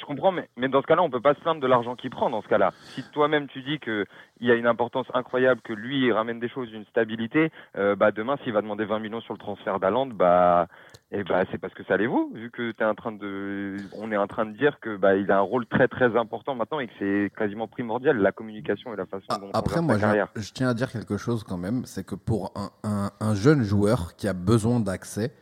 Je 0.06 0.08
comprends, 0.14 0.32
mais, 0.32 0.48
mais 0.56 0.68
dans 0.70 0.84
ce 0.84 0.86
cas-là, 0.86 1.02
on 1.02 1.10
peut 1.10 1.20
pas 1.20 1.34
se 1.34 1.40
plaindre 1.40 1.60
de 1.60 1.66
l'argent 1.66 1.96
qu'il 1.96 2.12
prend 2.12 2.30
dans 2.30 2.44
ce 2.44 2.48
cas-là. 2.48 2.70
Si 2.94 3.04
toi-même 3.12 3.48
tu 3.48 3.64
dis 3.64 3.80
que 3.80 4.06
il 4.40 4.48
y 4.48 4.52
a 4.52 4.54
une 4.54 4.68
importance 4.68 5.08
incroyable, 5.16 5.62
que 5.64 5.74
lui 5.74 6.06
il 6.06 6.12
ramène 6.14 6.40
des 6.40 6.48
choses, 6.48 6.72
une 6.72 6.86
stabilité, 6.86 7.52
euh, 7.76 7.96
bah 7.96 8.12
demain 8.12 8.38
s'il 8.44 8.54
va 8.54 8.62
demander 8.62 8.86
20 8.86 9.00
millions 9.00 9.22
sur 9.22 9.34
le 9.34 9.40
transfert 9.40 9.80
d'Aland, 9.80 10.06
bah 10.06 10.68
et 11.12 11.24
bah 11.24 11.44
c'est 11.52 11.58
parce 11.58 11.74
que 11.74 11.84
ça 11.86 11.96
allait 11.96 12.06
vous, 12.06 12.32
vu 12.36 12.52
que 12.52 12.72
t'es 12.74 12.84
en 12.86 12.94
train 12.94 13.14
de, 13.14 13.78
on 13.98 14.12
est 14.12 14.18
en 14.18 14.28
train 14.28 14.46
de 14.46 14.52
dire 14.56 14.80
que 14.80 14.96
bah 14.96 15.16
il 15.16 15.32
a 15.32 15.38
un 15.38 15.42
rôle 15.42 15.66
très 15.66 15.88
très 15.88 16.16
important 16.16 16.54
maintenant 16.54 16.80
et 16.80 16.88
que 16.88 16.94
c'est 17.00 17.32
quasiment 17.36 17.68
primordial 17.68 18.18
la 18.18 18.32
communication 18.32 18.94
et 18.94 18.98
la 18.98 19.08
façon 19.08 19.26
Ah, 19.30 19.38
dont 19.40 19.48
on 19.48 19.58
Après, 19.58 19.76
gère 19.76 19.84
moi, 19.84 19.94
sa 19.96 20.00
je, 20.02 20.06
carrière. 20.06 20.28
je 20.36 20.52
tiens 20.52 20.70
à 20.70 20.74
dire 20.76 20.92
quelque 20.92 21.18
chose 21.18 21.44
quand 21.44 21.58
même, 21.58 21.84
c'est 21.86 22.06
que 22.06 22.14
pour 22.16 22.52
un, 22.56 22.70
un- 22.88 23.10
un 23.22 23.34
jeune 23.34 23.64
joueur 23.64 24.16
qui 24.18 24.28
a 24.28 24.34
besoin 24.34 24.80
d'accès, 24.82 25.34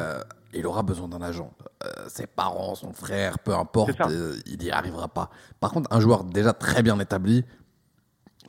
euh, 0.00 0.18
il 0.54 0.66
aura 0.66 0.82
besoin 0.82 1.08
d'un 1.08 1.20
agent. 1.22 1.50
Euh, 1.84 1.88
ses 2.08 2.26
parents, 2.26 2.74
son 2.74 2.92
frère, 2.92 3.38
peu 3.38 3.54
importe, 3.54 4.00
euh, 4.08 4.36
il 4.46 4.58
n'y 4.58 4.70
arrivera 4.70 5.08
pas. 5.08 5.30
Par 5.60 5.70
contre, 5.72 5.92
un 5.92 6.00
joueur 6.00 6.24
déjà 6.24 6.52
très 6.52 6.82
bien 6.82 6.98
établi, 7.00 7.44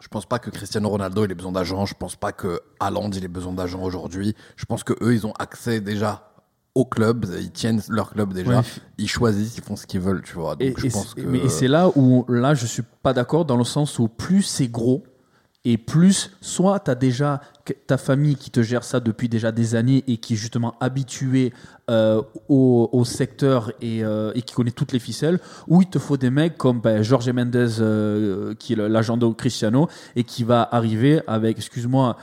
je 0.02 0.08
pense 0.08 0.26
pas 0.26 0.39
que 0.39 0.50
Cristiano 0.50 0.88
Ronaldo 0.89 1.26
il 1.26 1.32
ait 1.32 1.36
besoin 1.36 1.52
d'agent, 1.52 1.86
je 1.86 1.93
pense 1.93 2.16
pas 2.16 2.32
que 2.32 2.62
Haaland 2.80 3.10
il 3.12 3.24
ait 3.26 3.28
besoin 3.28 3.52
d'agent 3.54 3.82
aujourd'hui. 3.84 4.34
Je 4.56 4.66
pense 4.66 4.84
que 4.84 4.93
eux 5.04 5.14
ils 5.14 5.28
ont 5.28 5.34
accès 5.38 5.82
déjà 5.82 6.26
au 6.76 6.86
club, 6.86 7.26
ils 7.39 7.52
tiennent 7.52 7.82
leur 7.89 8.12
club 8.12 8.32
déjà, 8.32 8.62
ils 8.97 9.10
choisissent, 9.10 9.58
ils 9.58 9.64
font 9.64 9.76
ce 9.76 9.86
qu'ils 9.86 10.00
veulent, 10.00 10.22
tu 10.22 10.36
vois. 10.36 10.52
Donc 10.56 10.62
Et, 10.62 10.74
je 10.78 10.86
et 10.86 10.89
pense 10.89 11.14
que 11.16 11.22
mais- 11.22 11.50
c'est 11.50 11.68
là 11.68 11.89
où 11.95 12.24
là 12.30 12.54
je 12.54 12.66
suis 12.66 12.84
pas 13.04 13.12
d'accord 13.14 13.43
dans 13.43 13.58
le 13.58 13.66
sens 13.66 14.00
où 14.00 14.08
plus 14.08 14.43
c'est 14.43 14.70
gros 14.70 15.04
et 15.66 15.78
plus 15.78 16.32
soit 16.39 16.80
tu 16.80 16.91
as 16.91 16.95
déjà 16.95 17.41
ta 17.86 17.97
famille 17.97 18.38
qui 18.38 18.50
te 18.52 18.64
gère 18.64 18.86
ça 18.86 19.02
depuis 19.02 19.28
déjà 19.28 19.52
des 19.52 19.76
années 19.76 20.06
et 20.08 20.16
qui 20.18 20.34
est 20.34 20.38
justement 20.38 20.76
habituée 20.80 21.52
euh, 21.90 22.22
au, 22.50 23.04
secteur 23.04 23.72
et, 23.82 24.04
euh, 24.04 24.32
et 24.36 24.42
qui 24.42 24.54
connaît 24.54 24.72
toutes 24.72 24.92
les 24.92 25.00
ficelles, 25.00 25.40
ou 25.68 25.82
il 25.82 25.90
te 25.90 25.98
faut 25.98 26.18
des 26.18 26.30
mecs 26.30 26.58
comme 26.58 26.82
ben, 26.82 27.02
Jorge 27.02 27.30
Mendes 27.32 27.56
euh, 27.56 28.54
qui 28.60 28.74
est 28.74 28.76
l'agent 28.76 29.18
de 29.18 29.28
Cristiano 29.30 29.88
et 30.16 30.24
qui 30.24 30.44
va 30.44 30.68
arriver 30.72 31.22
avec, 31.26 31.58
excuse-moi, 31.58 32.18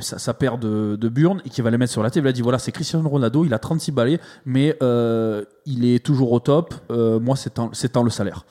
sa, 0.00 0.34
paire 0.34 0.58
de, 0.58 0.96
de 0.96 1.08
burnes 1.08 1.40
et 1.44 1.50
qui 1.50 1.62
va 1.62 1.70
les 1.70 1.78
mettre 1.78 1.92
sur 1.92 2.02
la 2.02 2.10
table. 2.10 2.26
Il 2.26 2.30
a 2.30 2.32
dit 2.32 2.42
voilà, 2.42 2.58
c'est 2.58 2.72
Cristiano 2.72 3.08
Ronaldo, 3.08 3.44
il 3.44 3.54
a 3.54 3.58
36 3.58 3.92
balais, 3.92 4.18
mais 4.44 4.76
il 4.80 5.84
est 5.84 6.04
toujours 6.04 6.32
au 6.32 6.40
top. 6.40 6.74
Moi, 6.90 7.36
c'est 7.36 7.88
tant 7.92 8.02
le 8.02 8.10
salaire. 8.10 8.44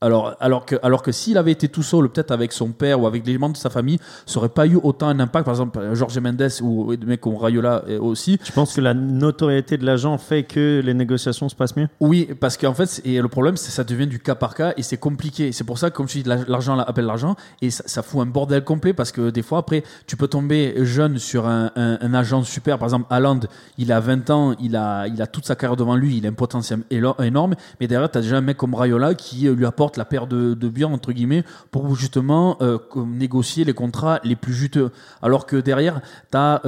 Alors, 0.00 0.36
alors 0.38 0.64
que, 0.64 0.76
alors 0.84 1.02
que 1.02 1.10
s'il 1.10 1.36
avait 1.38 1.50
été 1.50 1.66
tout 1.68 1.82
seul, 1.82 2.08
peut-être 2.08 2.30
avec 2.30 2.52
son 2.52 2.70
père 2.70 3.00
ou 3.00 3.08
avec 3.08 3.26
les 3.26 3.36
membres 3.36 3.54
de 3.54 3.58
sa 3.58 3.68
famille, 3.68 3.98
ça 4.26 4.38
aurait 4.38 4.48
pas 4.48 4.64
eu 4.64 4.76
autant 4.76 5.08
un 5.08 5.18
impact. 5.18 5.44
Par 5.44 5.54
exemple, 5.54 5.80
Jorge 5.94 6.16
Mendes 6.20 6.48
ou 6.62 6.94
des 6.94 7.04
mecs 7.04 7.20
comme 7.20 7.34
Rayola 7.34 7.82
euh, 7.88 7.98
aussi. 8.00 8.38
Tu 8.38 8.52
penses 8.52 8.74
que 8.76 8.80
la 8.80 8.94
notoriété 8.94 9.76
de 9.76 9.84
l'agent 9.84 10.16
fait 10.16 10.44
que 10.44 10.80
les 10.84 10.94
négociations 10.94 11.48
se 11.48 11.56
passent 11.56 11.74
mieux? 11.74 11.88
Oui, 11.98 12.28
parce 12.38 12.56
qu'en 12.56 12.74
fait, 12.74 13.00
et 13.04 13.20
le 13.20 13.26
problème, 13.26 13.56
c'est 13.56 13.66
que 13.66 13.72
ça 13.72 13.82
devient 13.82 14.06
du 14.06 14.20
cas 14.20 14.36
par 14.36 14.54
cas 14.54 14.72
et 14.76 14.84
c'est 14.84 14.98
compliqué. 14.98 15.50
C'est 15.50 15.64
pour 15.64 15.78
ça 15.78 15.90
que, 15.90 15.96
comme 15.96 16.06
je 16.08 16.20
dis, 16.20 16.22
la- 16.22 16.44
l'argent 16.46 16.78
appelle 16.78 17.06
l'argent 17.06 17.34
et 17.60 17.70
ça, 17.70 17.82
ça 17.86 18.02
fout 18.04 18.20
un 18.20 18.26
bordel 18.26 18.62
complet 18.62 18.92
parce 18.92 19.10
que 19.10 19.30
des 19.30 19.42
fois, 19.42 19.58
après, 19.58 19.82
tu 20.06 20.16
peux 20.16 20.28
tomber 20.28 20.74
jeune 20.84 21.18
sur 21.18 21.48
un, 21.48 21.72
un, 21.74 21.98
un 22.00 22.14
agent 22.14 22.44
super. 22.44 22.78
Par 22.78 22.86
exemple, 22.86 23.06
Haaland, 23.10 23.40
il 23.78 23.90
a 23.90 23.98
20 23.98 24.30
ans, 24.30 24.54
il 24.60 24.76
a, 24.76 25.08
il 25.08 25.20
a 25.20 25.26
toute 25.26 25.44
sa 25.46 25.56
carrière 25.56 25.74
devant 25.76 25.96
lui, 25.96 26.18
il 26.18 26.24
a 26.26 26.28
un 26.28 26.34
potentiel 26.34 26.84
énorme, 27.18 27.56
mais 27.80 27.88
derrière, 27.88 28.08
tu 28.08 28.18
as 28.18 28.20
déjà 28.20 28.36
un 28.36 28.42
mec 28.42 28.56
comme 28.56 28.74
Rayola 28.76 29.14
qui 29.14 29.48
euh, 29.48 29.54
lui 29.56 29.66
apporte 29.66 29.87
la 29.96 30.04
paire 30.04 30.26
de, 30.26 30.54
de 30.54 30.68
biens, 30.68 30.88
entre 30.92 31.12
guillemets, 31.12 31.44
pour 31.70 31.94
justement 31.96 32.56
euh, 32.60 32.78
négocier 33.06 33.64
les 33.64 33.72
contrats 33.74 34.20
les 34.24 34.36
plus 34.36 34.52
juteux. 34.54 34.90
Alors 35.22 35.46
que 35.46 35.56
derrière, 35.56 36.00
tu 36.30 36.36
as, 36.38 36.60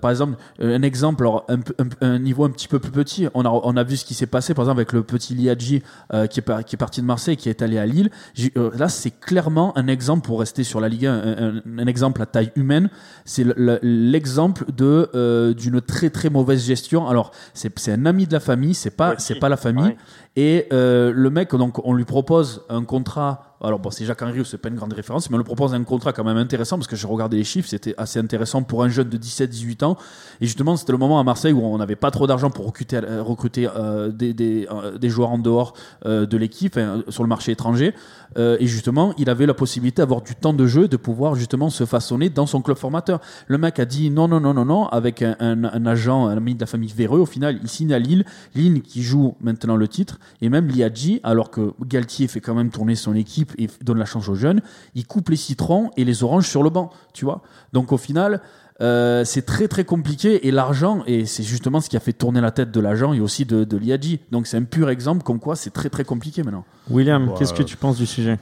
par 0.00 0.10
exemple, 0.10 0.36
euh, 0.60 0.76
un 0.76 0.82
exemple, 0.82 1.22
alors, 1.24 1.44
un, 1.48 1.58
peu- 1.60 1.74
un- 1.78 2.06
un 2.06 2.18
niveau 2.18 2.44
un 2.44 2.50
petit 2.50 2.68
peu 2.68 2.78
plus 2.78 2.90
petit. 2.92 3.26
On 3.34 3.44
a, 3.44 3.48
on 3.48 3.76
a 3.76 3.82
vu 3.84 3.96
ce 3.96 4.04
qui 4.04 4.14
s'est 4.14 4.26
passé, 4.26 4.54
par 4.54 4.64
exemple, 4.64 4.78
avec 4.80 4.92
le 4.92 5.02
petit 5.02 5.34
Liadji 5.34 5.82
euh, 6.14 6.26
qui, 6.26 6.40
est 6.40 6.42
par- 6.42 6.64
qui 6.64 6.76
est 6.76 6.78
parti 6.78 7.00
de 7.00 7.06
Marseille, 7.06 7.36
qui 7.36 7.48
est 7.48 7.62
allé 7.62 7.78
à 7.78 7.86
Lille. 7.86 8.10
Euh, 8.56 8.70
là, 8.76 8.88
c'est 8.88 9.10
clairement 9.10 9.76
un 9.76 9.86
exemple, 9.88 10.26
pour 10.26 10.40
rester 10.40 10.64
sur 10.64 10.80
la 10.80 10.88
Ligue 10.88 11.06
1, 11.06 11.62
un, 11.78 11.86
exemple 11.86 12.22
à 12.22 12.26
taille 12.26 12.52
humaine. 12.56 12.88
C'est 13.24 13.44
le- 13.44 13.54
le- 13.56 13.78
l'exemple 13.82 14.64
de 14.72 15.08
euh, 15.14 15.54
d'une 15.54 15.80
très 15.80 16.10
très 16.10 16.30
mauvaise 16.30 16.64
gestion. 16.64 17.08
Alors, 17.08 17.32
c'est 17.54 17.92
un 17.92 18.06
ami 18.06 18.26
de 18.26 18.32
la 18.32 18.40
famille, 18.40 18.74
c'est 18.74 18.90
pas, 18.90 19.10
Ouais, 19.10 19.16
c'est 19.18 19.36
pas 19.36 19.48
la 19.48 19.56
famille. 19.56 19.84
Ouais. 19.84 19.96
Et 20.36 20.66
euh, 20.72 21.12
le 21.14 21.30
mec, 21.30 21.54
donc, 21.54 21.84
on 21.86 21.92
lui 21.92 22.04
propose 22.04 22.64
un 22.68 22.84
contrat. 22.84 23.51
Alors, 23.64 23.78
bon, 23.78 23.90
c'est 23.90 24.04
Jacques 24.04 24.22
Henry, 24.22 24.42
c'est 24.44 24.58
pas 24.58 24.68
une 24.68 24.74
grande 24.74 24.92
référence, 24.92 25.30
mais 25.30 25.36
on 25.36 25.38
lui 25.38 25.44
propose 25.44 25.72
un 25.72 25.84
contrat 25.84 26.12
quand 26.12 26.24
même 26.24 26.36
intéressant 26.36 26.76
parce 26.76 26.88
que 26.88 26.96
j'ai 26.96 27.06
regardé 27.06 27.36
les 27.36 27.44
chiffres, 27.44 27.68
c'était 27.68 27.94
assez 27.96 28.18
intéressant 28.18 28.62
pour 28.62 28.82
un 28.82 28.88
jeune 28.88 29.08
de 29.08 29.16
17-18 29.16 29.84
ans. 29.84 29.96
Et 30.40 30.46
justement, 30.46 30.76
c'était 30.76 30.90
le 30.90 30.98
moment 30.98 31.20
à 31.20 31.24
Marseille 31.24 31.52
où 31.52 31.62
on 31.62 31.78
n'avait 31.78 31.96
pas 31.96 32.10
trop 32.10 32.26
d'argent 32.26 32.50
pour 32.50 32.66
recruter, 32.66 32.96
euh, 32.96 33.22
euh, 33.22 34.12
euh, 34.20 34.98
des 34.98 35.08
joueurs 35.08 35.30
en 35.30 35.38
dehors 35.38 35.74
de 36.04 36.36
l'équipe, 36.36 36.76
hein, 36.76 37.04
sur 37.08 37.22
le 37.22 37.28
marché 37.28 37.52
étranger. 37.52 37.94
Et 38.36 38.66
justement, 38.66 39.12
il 39.18 39.28
avait 39.28 39.46
la 39.46 39.54
possibilité 39.54 40.00
d'avoir 40.00 40.22
du 40.22 40.34
temps 40.34 40.54
de 40.54 40.66
jeu, 40.66 40.88
de 40.88 40.96
pouvoir 40.96 41.34
justement 41.34 41.68
se 41.68 41.84
façonner 41.84 42.30
dans 42.30 42.46
son 42.46 42.62
club 42.62 42.78
formateur. 42.78 43.20
Le 43.46 43.58
mec 43.58 43.78
a 43.78 43.84
dit 43.84 44.10
non, 44.10 44.26
non, 44.26 44.40
non, 44.40 44.54
non, 44.54 44.64
non, 44.64 44.86
avec 44.86 45.22
un 45.22 45.86
agent, 45.86 46.26
un 46.26 46.36
ami 46.36 46.54
de 46.54 46.60
la 46.60 46.66
famille 46.66 46.92
Véreux. 46.92 47.20
Au 47.20 47.26
final, 47.26 47.60
il 47.62 47.68
signe 47.68 47.92
à 47.92 47.98
Lille. 47.98 48.24
Lille 48.54 48.82
qui 48.82 49.02
joue 49.02 49.36
maintenant 49.40 49.76
le 49.76 49.86
titre. 49.86 50.18
Et 50.40 50.48
même 50.48 50.68
Liadji, 50.68 51.20
alors 51.22 51.50
que 51.50 51.72
Galtier 51.86 52.26
fait 52.26 52.40
quand 52.40 52.54
même 52.54 52.70
tourner 52.70 52.94
son 52.94 53.14
équipe 53.14 53.51
et 53.58 53.68
donne 53.82 53.98
la 53.98 54.04
chance 54.04 54.28
aux 54.28 54.34
jeunes, 54.34 54.60
il 54.94 55.06
coupe 55.06 55.28
les 55.30 55.36
citrons 55.36 55.90
et 55.96 56.04
les 56.04 56.22
oranges 56.22 56.46
sur 56.48 56.62
le 56.62 56.70
banc, 56.70 56.90
tu 57.12 57.24
vois. 57.24 57.42
Donc 57.72 57.92
au 57.92 57.96
final, 57.98 58.40
euh, 58.80 59.24
c'est 59.24 59.42
très 59.42 59.68
très 59.68 59.84
compliqué 59.84 60.46
et 60.46 60.50
l'argent, 60.50 61.02
et 61.06 61.24
c'est 61.26 61.42
justement 61.42 61.80
ce 61.80 61.88
qui 61.88 61.96
a 61.96 62.00
fait 62.00 62.12
tourner 62.12 62.40
la 62.40 62.50
tête 62.50 62.70
de 62.70 62.80
l'agent 62.80 63.12
et 63.12 63.20
aussi 63.20 63.44
de, 63.44 63.64
de 63.64 63.76
Liadji. 63.76 64.20
Donc 64.30 64.46
c'est 64.46 64.56
un 64.56 64.64
pur 64.64 64.90
exemple 64.90 65.22
comme 65.22 65.38
quoi 65.40 65.56
c'est 65.56 65.70
très 65.70 65.88
très 65.90 66.04
compliqué 66.04 66.42
maintenant. 66.42 66.64
William, 66.90 67.32
qu'est-ce 67.38 67.54
que 67.54 67.62
euh, 67.62 67.66
tu 67.66 67.76
penses 67.76 67.96
du 67.98 68.06
sujet? 68.06 68.38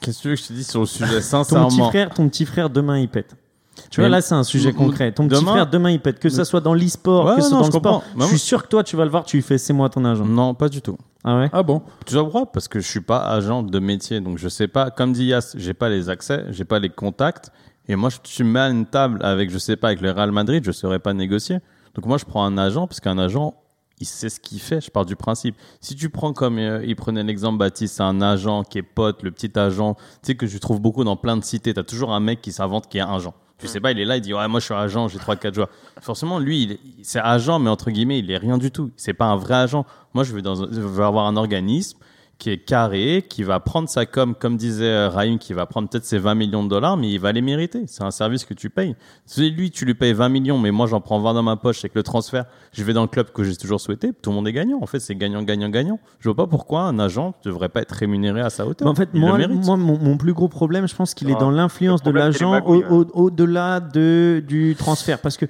Qu'est-ce 0.00 0.18
que 0.18 0.22
tu 0.22 0.28
veux 0.30 0.34
que 0.34 0.40
je 0.42 0.46
te 0.48 0.52
dise 0.52 0.68
sur 0.68 0.80
le 0.80 0.86
sujet 0.86 1.06
ton 1.06 1.14
petit, 1.20 1.22
Sincèrement? 1.22 1.88
frère, 1.90 2.10
ton 2.10 2.28
petit 2.28 2.44
frère, 2.44 2.70
demain, 2.70 2.98
il 2.98 3.08
pète. 3.08 3.36
Tu 3.90 4.00
Mais 4.00 4.06
vois, 4.08 4.16
là, 4.16 4.20
c'est 4.20 4.34
un 4.34 4.42
sujet 4.42 4.72
concret. 4.72 5.12
Ton 5.12 5.28
petit 5.28 5.40
demain- 5.40 5.52
frère, 5.52 5.66
demain, 5.70 5.90
il 5.90 6.00
pète. 6.00 6.18
Que 6.18 6.28
ça 6.28 6.44
soit 6.44 6.60
dans 6.60 6.74
l'e-sport, 6.74 7.24
Ouais, 7.26 7.36
que 7.36 7.40
ce 7.42 7.48
soit 7.48 7.58
non, 7.58 7.64
dans 7.64 7.70
je 7.70 7.72
le 7.76 7.78
sport. 7.78 8.02
comprends. 8.02 8.24
Je 8.24 8.28
suis 8.30 8.38
sûr 8.38 8.62
que 8.64 8.68
toi, 8.68 8.82
tu 8.82 8.96
vas 8.96 9.04
le 9.04 9.10
voir, 9.10 9.24
tu 9.24 9.36
lui 9.36 9.42
fais 9.42 9.58
c'est 9.58 9.72
moi 9.72 9.88
ton 9.88 10.04
agent. 10.04 10.24
Non, 10.24 10.54
pas 10.54 10.68
du 10.68 10.82
tout. 10.82 10.98
Ah 11.24 11.38
ouais 11.38 11.50
Ah 11.52 11.62
bon 11.62 11.82
Tu 12.06 12.16
voir 12.16 12.50
parce 12.50 12.68
que 12.68 12.80
je 12.80 12.88
suis 12.88 13.00
pas 13.00 13.24
agent 13.26 13.62
de 13.62 13.78
métier, 13.78 14.20
donc 14.20 14.38
je 14.38 14.48
sais 14.48 14.68
pas. 14.68 14.90
Comme 14.90 15.12
dit 15.12 15.26
Yas, 15.26 15.54
j'ai 15.56 15.74
pas 15.74 15.88
les 15.88 16.10
accès, 16.10 16.44
j'ai 16.50 16.64
pas 16.64 16.78
les 16.78 16.90
contacts. 16.90 17.50
Et 17.88 17.96
moi, 17.96 18.10
je, 18.10 18.18
tu 18.22 18.44
me 18.44 18.50
mets 18.50 18.60
à 18.60 18.68
une 18.68 18.86
table 18.86 19.18
avec, 19.24 19.50
je 19.50 19.58
sais 19.58 19.76
pas, 19.76 19.88
avec 19.88 20.00
le 20.00 20.10
Real 20.10 20.32
Madrid, 20.32 20.62
je 20.64 20.72
saurais 20.72 20.98
pas 20.98 21.12
négocier. 21.14 21.58
Donc 21.94 22.06
moi, 22.06 22.18
je 22.18 22.24
prends 22.24 22.44
un 22.44 22.58
agent 22.58 22.86
parce 22.86 23.00
qu'un 23.00 23.18
agent, 23.18 23.54
il 24.00 24.06
sait 24.06 24.28
ce 24.28 24.40
qu'il 24.40 24.60
fait. 24.60 24.80
Je 24.80 24.90
pars 24.90 25.04
du 25.04 25.16
principe. 25.16 25.56
Si 25.80 25.94
tu 25.94 26.08
prends 26.10 26.32
comme 26.32 26.58
euh, 26.58 26.84
il 26.84 26.96
prenait 26.96 27.22
l'exemple 27.22 27.58
Baptiste, 27.58 27.96
c'est 27.96 28.02
un 28.02 28.20
agent 28.20 28.64
qui 28.64 28.78
est 28.78 28.82
pote, 28.82 29.22
le 29.22 29.30
petit 29.30 29.56
agent, 29.58 29.94
tu 29.94 30.00
sais 30.22 30.34
que 30.34 30.46
je 30.46 30.58
trouve 30.58 30.80
beaucoup 30.80 31.04
dans 31.04 31.16
plein 31.16 31.36
de 31.36 31.44
cités. 31.44 31.74
T'as 31.74 31.84
toujours 31.84 32.12
un 32.12 32.20
mec 32.20 32.40
qui 32.40 32.52
s'invente 32.52 32.88
qui 32.88 32.98
est 32.98 33.02
agent. 33.02 33.34
Tu 33.62 33.68
sais 33.68 33.80
pas, 33.80 33.92
il 33.92 33.98
est 34.00 34.04
là, 34.04 34.16
il 34.16 34.20
dit 34.20 34.34
ouais 34.34 34.46
moi 34.48 34.60
je 34.60 34.64
suis 34.66 34.74
agent, 34.74 35.08
j'ai 35.08 35.18
trois 35.18 35.36
quatre 35.36 35.54
joueurs. 35.54 35.68
Forcément 36.00 36.38
lui, 36.38 36.78
c'est 37.02 37.20
agent, 37.20 37.58
mais 37.60 37.70
entre 37.70 37.90
guillemets, 37.90 38.18
il 38.18 38.30
est 38.30 38.36
rien 38.36 38.58
du 38.58 38.70
tout. 38.70 38.90
C'est 38.96 39.14
pas 39.14 39.26
un 39.26 39.36
vrai 39.36 39.54
agent. 39.54 39.86
Moi 40.14 40.24
je 40.24 40.32
veux 40.32 40.42
dans, 40.42 40.62
un- 40.64 40.68
je 40.70 40.80
veux 40.80 41.04
avoir 41.04 41.26
un 41.26 41.36
organisme 41.36 41.96
qui 42.42 42.50
est 42.50 42.58
carré, 42.58 43.24
qui 43.28 43.44
va 43.44 43.60
prendre 43.60 43.88
sa 43.88 44.04
com, 44.04 44.34
comme 44.34 44.56
disait 44.56 44.84
euh, 44.86 45.08
Raïm, 45.08 45.38
qui 45.38 45.52
va 45.52 45.64
prendre 45.64 45.88
peut-être 45.88 46.04
ses 46.04 46.18
20 46.18 46.34
millions 46.34 46.64
de 46.64 46.68
dollars, 46.68 46.96
mais 46.96 47.08
il 47.08 47.20
va 47.20 47.30
les 47.30 47.40
mériter. 47.40 47.84
C'est 47.86 48.02
un 48.02 48.10
service 48.10 48.44
que 48.44 48.52
tu 48.52 48.68
payes. 48.68 48.96
Si 49.26 49.48
lui, 49.50 49.70
tu 49.70 49.84
lui 49.84 49.94
payes 49.94 50.12
20 50.12 50.28
millions, 50.28 50.58
mais 50.58 50.72
moi 50.72 50.88
j'en 50.88 51.00
prends 51.00 51.20
20 51.20 51.34
dans 51.34 51.42
ma 51.44 51.54
poche 51.54 51.78
avec 51.84 51.94
le 51.94 52.02
transfert, 52.02 52.46
je 52.72 52.82
vais 52.82 52.94
dans 52.94 53.02
le 53.02 53.06
club 53.06 53.30
que 53.30 53.44
j'ai 53.44 53.54
toujours 53.54 53.80
souhaité, 53.80 54.10
tout 54.20 54.30
le 54.30 54.34
monde 54.34 54.48
est 54.48 54.52
gagnant. 54.52 54.80
En 54.82 54.86
fait, 54.86 54.98
c'est 54.98 55.14
gagnant, 55.14 55.42
gagnant, 55.44 55.68
gagnant. 55.68 56.00
Je 56.18 56.28
vois 56.30 56.34
pas 56.34 56.48
pourquoi 56.48 56.80
un 56.82 56.98
agent 56.98 57.32
ne 57.44 57.50
devrait 57.50 57.68
pas 57.68 57.80
être 57.80 57.92
rémunéré 57.92 58.40
à 58.40 58.50
sa 58.50 58.66
hauteur. 58.66 58.86
Mais 58.86 58.90
en 58.90 58.96
fait, 58.96 59.10
Il 59.14 59.20
moi, 59.20 59.38
mon, 59.76 59.96
mon 59.98 60.16
plus 60.16 60.32
gros 60.32 60.48
problème, 60.48 60.88
je 60.88 60.96
pense 60.96 61.14
qu'il 61.14 61.30
est 61.30 61.34
Ah, 61.36 61.40
dans 61.40 61.50
l'influence 61.52 62.02
de 62.02 62.10
l'agent 62.10 62.60
au- 62.66 62.82
au- 62.90 63.06
au-delà 63.14 63.78
de, 63.78 64.42
du 64.44 64.74
transfert. 64.76 65.20
Parce 65.20 65.36
que, 65.36 65.46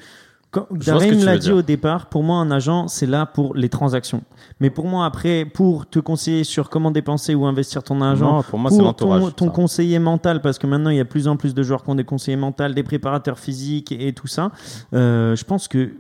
Darim 0.71 1.25
l'a 1.25 1.39
dit 1.39 1.47
dire. 1.47 1.57
au 1.57 1.63
départ, 1.63 2.07
pour 2.07 2.23
moi, 2.23 2.39
un 2.39 2.51
agent, 2.51 2.89
c'est 2.89 3.07
là 3.07 3.25
pour 3.25 3.55
les 3.55 3.69
transactions. 3.69 4.23
Mais 4.61 4.71
pour 4.71 4.87
moi, 4.87 5.07
après, 5.07 5.47
pour 5.47 5.89
te 5.89 5.99
conseiller 5.99 6.45
sur 6.45 6.69
comment 6.69 6.91
dépenser 6.91 7.35
ou 7.35 7.47
investir 7.47 7.83
ton 7.83 8.01
argent, 8.03 8.37
Non, 8.37 8.43
pour 8.43 8.59
moi, 8.59 8.71
c'est 8.71 8.83
pour 8.83 9.35
ton, 9.35 9.49
conseiller 9.49 9.99
mental, 9.99 10.43
parce 10.43 10.59
que 10.59 10.67
maintenant, 10.67 10.91
il 10.91 10.97
y 10.97 11.01
a 11.01 11.05
de 11.05 11.09
plus 11.09 11.27
en 11.27 11.37
plus 11.37 11.55
de 11.55 11.63
joueurs 11.63 11.83
qui 11.83 11.91
ont 11.91 11.95
des 11.95 12.05
conseillers 12.05 12.37
mentaux, 12.37 12.69
des 12.69 12.83
préparateurs 12.83 13.39
physiques 13.39 13.93
et, 13.93 14.09
et 14.09 14.13
tout 14.13 14.27
ça, 14.27 14.51
euh, 14.95 15.35
je 15.37 15.45
pense 15.45 15.69
que 15.69 15.93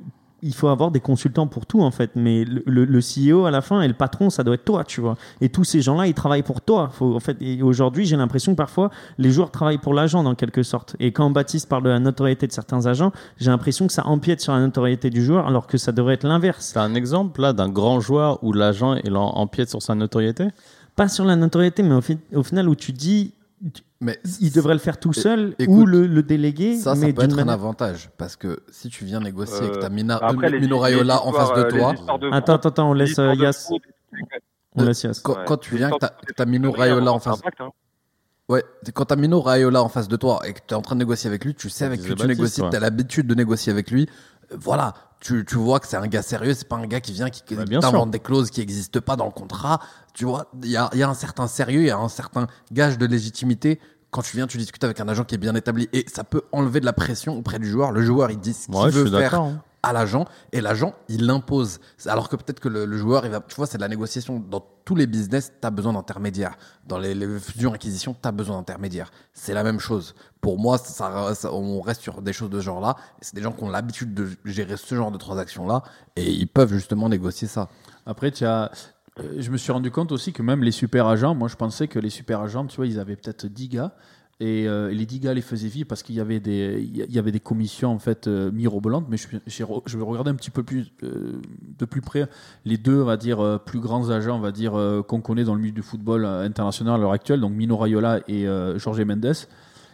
il 0.42 0.54
faut 0.54 0.68
avoir 0.68 0.90
des 0.90 1.00
consultants 1.00 1.46
pour 1.46 1.66
tout 1.66 1.82
en 1.82 1.90
fait. 1.90 2.10
Mais 2.16 2.44
le, 2.44 2.62
le, 2.66 2.84
le 2.84 2.98
CEO 3.00 3.44
à 3.46 3.50
la 3.50 3.60
fin 3.60 3.80
et 3.82 3.88
le 3.88 3.94
patron 3.94 4.28
ça 4.30 4.42
doit 4.44 4.54
être 4.56 4.64
toi 4.64 4.84
tu 4.84 5.00
vois. 5.00 5.16
Et 5.40 5.48
tous 5.48 5.64
ces 5.64 5.80
gens 5.82 5.96
là 5.96 6.06
ils 6.06 6.14
travaillent 6.14 6.42
pour 6.42 6.60
toi. 6.60 6.88
Faut, 6.92 7.14
en 7.14 7.20
fait 7.20 7.36
et 7.40 7.62
aujourd'hui 7.62 8.04
j'ai 8.06 8.16
l'impression 8.16 8.52
que 8.52 8.56
parfois 8.56 8.90
les 9.18 9.30
joueurs 9.30 9.50
travaillent 9.50 9.78
pour 9.78 9.94
l'agent 9.94 10.22
dans 10.22 10.34
quelque 10.34 10.62
sorte. 10.62 10.96
Et 11.00 11.12
quand 11.12 11.30
Baptiste 11.30 11.68
parle 11.68 11.84
de 11.84 11.88
la 11.90 12.00
notoriété 12.00 12.46
de 12.46 12.52
certains 12.52 12.86
agents 12.86 13.12
j'ai 13.38 13.50
l'impression 13.50 13.86
que 13.86 13.92
ça 13.92 14.06
empiète 14.06 14.40
sur 14.40 14.52
la 14.52 14.60
notoriété 14.60 15.10
du 15.10 15.24
joueur 15.24 15.46
alors 15.46 15.66
que 15.66 15.78
ça 15.78 15.92
devrait 15.92 16.14
être 16.14 16.24
l'inverse. 16.26 16.70
C'est 16.72 16.78
un 16.80 16.94
exemple 16.94 17.40
là 17.40 17.52
d'un 17.52 17.68
grand 17.68 18.00
joueur 18.00 18.42
où 18.42 18.52
l'agent 18.52 18.94
il 19.04 19.16
en- 19.16 19.30
empiète 19.36 19.70
sur 19.70 19.80
sa 19.82 19.94
notoriété? 19.94 20.48
pas 20.94 21.08
sur 21.08 21.24
la 21.24 21.36
notoriété 21.36 21.82
mais 21.82 21.94
au, 21.94 22.00
fi- 22.02 22.18
au 22.34 22.42
final 22.42 22.68
où 22.68 22.74
tu 22.74 22.92
dis 22.92 23.32
Mais 24.00 24.18
il 24.40 24.50
devrait 24.52 24.74
le 24.74 24.80
faire 24.80 24.98
tout 24.98 25.12
seul 25.12 25.54
écoute, 25.58 25.74
ou 25.76 25.86
le, 25.86 26.06
le 26.08 26.22
déléguer 26.24 26.76
ça, 26.76 26.94
ça 26.96 27.00
mais 27.00 27.12
peut 27.12 27.22
être 27.22 27.34
un 27.34 27.44
manière- 27.44 27.54
avintage 27.54 28.10
parce 28.18 28.34
que 28.34 28.60
si 28.72 28.88
tu 28.88 29.04
viens 29.04 29.20
négocier 29.20 29.66
Euh, 29.66 29.76
t'as 29.80 29.88
Mina, 29.88 30.16
Après, 30.20 30.50
les- 30.50 30.58
Mino 30.58 30.76
les 30.76 30.82
Raiola 30.82 31.22
en 31.22 31.28
histoires, 31.28 31.48
face 31.54 31.56
de 31.58 31.62
euh, 31.64 31.70
toi, 31.78 32.18
de 32.18 32.26
attends 32.32 32.54
attends 32.54 32.68
attends 32.70 32.90
on 32.90 32.94
laisse 32.94 33.18
euh, 33.20 33.34
de 33.36 33.40
Yass 33.40 33.68
foot, 33.68 33.82
on 34.74 34.82
laisse 34.84 35.02
Yass 35.04 35.20
quand, 35.20 35.34
Ouais. 35.36 35.44
quand 35.46 35.56
tu 35.58 35.76
viens, 35.76 35.90
que 35.90 36.32
t'as 36.34 36.44
Mino 36.46 36.72
Raiola 36.72 37.12
en 37.12 37.16
un 37.16 37.20
face, 37.20 37.38
impact, 37.38 37.60
hein. 37.60 37.70
ouais, 38.48 38.64
quand 38.92 39.04
t'as 39.04 39.16
Mino 39.16 39.40
Raiola 39.40 39.80
en 39.82 39.88
face 39.88 40.08
de 40.08 40.16
toi 40.16 40.40
et 40.44 40.52
que 40.54 40.60
t'es 40.66 40.74
en 40.74 40.82
train 40.82 40.96
de 40.96 41.00
négocier 41.00 41.28
avec 41.28 41.44
lui, 41.44 41.54
tu 41.54 41.70
sais 41.70 41.84
avec 41.84 42.00
qui 42.00 42.12
tu 42.12 42.26
négocies, 42.26 42.62
t'as 42.70 42.80
l'habitude 42.80 43.28
de 43.28 43.34
négocier 43.36 43.70
avec 43.70 43.92
lui. 43.92 44.08
Voilà, 44.58 44.94
tu, 45.20 45.44
tu 45.44 45.56
vois 45.56 45.78
que 45.80 45.86
c'est 45.86 45.96
un 45.96 46.06
gars 46.06 46.22
sérieux, 46.22 46.54
c'est 46.54 46.68
pas 46.68 46.76
un 46.76 46.86
gars 46.86 47.00
qui 47.00 47.12
vient 47.12 47.30
qui 47.30 47.54
Bah, 47.54 47.64
t'invente 47.80 48.10
des 48.10 48.18
clauses 48.20 48.50
qui 48.50 48.60
n'existent 48.60 49.00
pas 49.00 49.16
dans 49.16 49.26
le 49.26 49.30
contrat. 49.30 49.80
Tu 50.14 50.24
vois, 50.24 50.46
il 50.62 50.70
y 50.70 50.76
a, 50.76 50.90
y 50.94 51.02
a 51.02 51.08
un 51.08 51.14
certain 51.14 51.46
sérieux, 51.46 51.80
il 51.82 51.86
y 51.86 51.90
a 51.90 51.98
un 51.98 52.08
certain 52.08 52.46
gage 52.72 52.98
de 52.98 53.06
légitimité. 53.06 53.80
Quand 54.10 54.22
tu 54.22 54.36
viens, 54.36 54.46
tu 54.46 54.58
discutes 54.58 54.84
avec 54.84 55.00
un 55.00 55.08
agent 55.08 55.24
qui 55.24 55.34
est 55.36 55.38
bien 55.38 55.54
établi 55.54 55.88
et 55.92 56.04
ça 56.12 56.22
peut 56.22 56.42
enlever 56.52 56.80
de 56.80 56.84
la 56.84 56.92
pression 56.92 57.36
auprès 57.38 57.58
du 57.58 57.70
joueur. 57.70 57.92
Le 57.92 58.02
joueur, 58.02 58.30
il 58.30 58.38
dit 58.38 58.52
ce 58.52 58.66
qu'il 58.66 58.74
Ouais, 58.74 58.90
veut 58.90 59.04
faire 59.08 59.34
hein. 59.40 59.62
À 59.82 59.92
l'agent 59.92 60.26
et 60.52 60.60
l'agent 60.60 60.94
il 61.08 61.26
l'impose. 61.26 61.80
Alors 62.06 62.28
que 62.28 62.36
peut-être 62.36 62.60
que 62.60 62.68
le, 62.68 62.96
joueur, 62.96 63.24
il 63.26 63.30
va, 63.32 63.40
tu 63.40 63.54
vois, 63.56 63.66
c'est 63.66 63.78
de 63.78 63.82
la 63.82 63.88
négociation. 63.88 64.38
Dans 64.38 64.64
tous 64.84 64.94
les 64.94 65.06
business, 65.06 65.52
tu 65.60 65.66
as 65.66 65.70
besoin 65.70 65.92
d'intermédiaires. 65.92 66.56
Dans 66.86 66.98
les, 66.98 67.14
les 67.14 67.38
fusions-acquisitions, 67.38 68.14
tu 68.20 68.28
as 68.28 68.32
besoin 68.32 68.56
d'intermédiaires. 68.58 69.10
C'est 69.32 69.54
la 69.54 69.62
même 69.62 69.78
chose. 69.80 70.14
Pour 70.40 70.58
moi, 70.58 70.78
ça, 70.78 71.32
on 71.52 71.80
reste 71.80 72.00
sur 72.02 72.20
des 72.22 72.32
choses 72.32 72.50
de 72.50 72.60
ce 72.60 72.64
genre-là. 72.64 72.96
Et 73.20 73.24
C'est 73.24 73.34
des 73.34 73.42
gens 73.42 73.52
qui 73.52 73.62
ont 73.64 73.70
l'habitude 73.70 74.14
de 74.14 74.28
gérer 74.44 74.76
ce 74.76 74.94
genre 74.94 75.10
de 75.12 75.18
transactions-là 75.18 75.82
et 76.16 76.30
ils 76.30 76.48
peuvent 76.48 76.72
justement 76.72 77.08
négocier 77.08 77.48
ça. 77.48 77.68
Après, 78.06 78.30
tu 78.30 78.44
as. 78.44 78.70
euh, 79.20 79.34
Je 79.38 79.50
me 79.50 79.56
suis 79.56 79.72
rendu 79.72 79.90
compte 79.90 80.12
aussi 80.12 80.32
que 80.32 80.42
même 80.42 80.62
les 80.62 80.72
super 80.72 81.06
agents, 81.06 81.34
moi 81.34 81.48
je 81.48 81.56
pensais 81.56 81.88
que 81.88 81.98
les 81.98 82.10
super 82.10 82.40
agents, 82.40 82.66
tu 82.66 82.76
vois, 82.76 82.86
ils 82.86 82.98
avaient 82.98 83.16
peut-être 83.16 83.46
10 83.46 83.68
gars. 83.68 83.92
Et, 84.40 84.66
euh, 84.66 84.90
les 84.90 85.06
10 85.06 85.20
gars 85.20 85.34
les 85.34 85.40
faisaient 85.40 85.68
vivre 85.68 85.86
parce 85.86 86.02
qu'il 86.02 86.14
y 86.14 86.20
avait 86.20 86.40
des, 86.40 86.80
il 86.82 87.14
y 87.14 87.18
avait 87.18 87.32
des 87.32 87.40
commissions 87.40 87.90
en 87.90 87.98
fait 87.98 88.26
euh, 88.26 88.50
mirobolantes. 88.50 89.06
Mais 89.08 89.16
je, 89.16 89.96
vais 89.96 90.04
regarder 90.04 90.30
un 90.30 90.34
petit 90.34 90.50
peu 90.50 90.62
plus 90.62 90.92
euh, 91.02 91.40
de 91.78 91.84
plus 91.84 92.00
près 92.00 92.28
les 92.64 92.76
deux, 92.76 93.02
on 93.02 93.04
va 93.04 93.16
dire, 93.16 93.60
plus 93.64 93.80
grands 93.80 94.10
agents, 94.10 94.36
on 94.36 94.40
va 94.40 94.52
dire, 94.52 94.72
qu'on 95.06 95.20
connaît 95.20 95.44
dans 95.44 95.54
le 95.54 95.60
milieu 95.60 95.72
du 95.72 95.82
football 95.82 96.24
international 96.24 96.94
à 96.94 96.98
l'heure 96.98 97.12
actuelle, 97.12 97.40
donc 97.40 97.52
Mino 97.52 97.76
Raiola 97.76 98.20
et 98.28 98.46
Jorge 98.76 99.00
Mendes. 99.02 99.32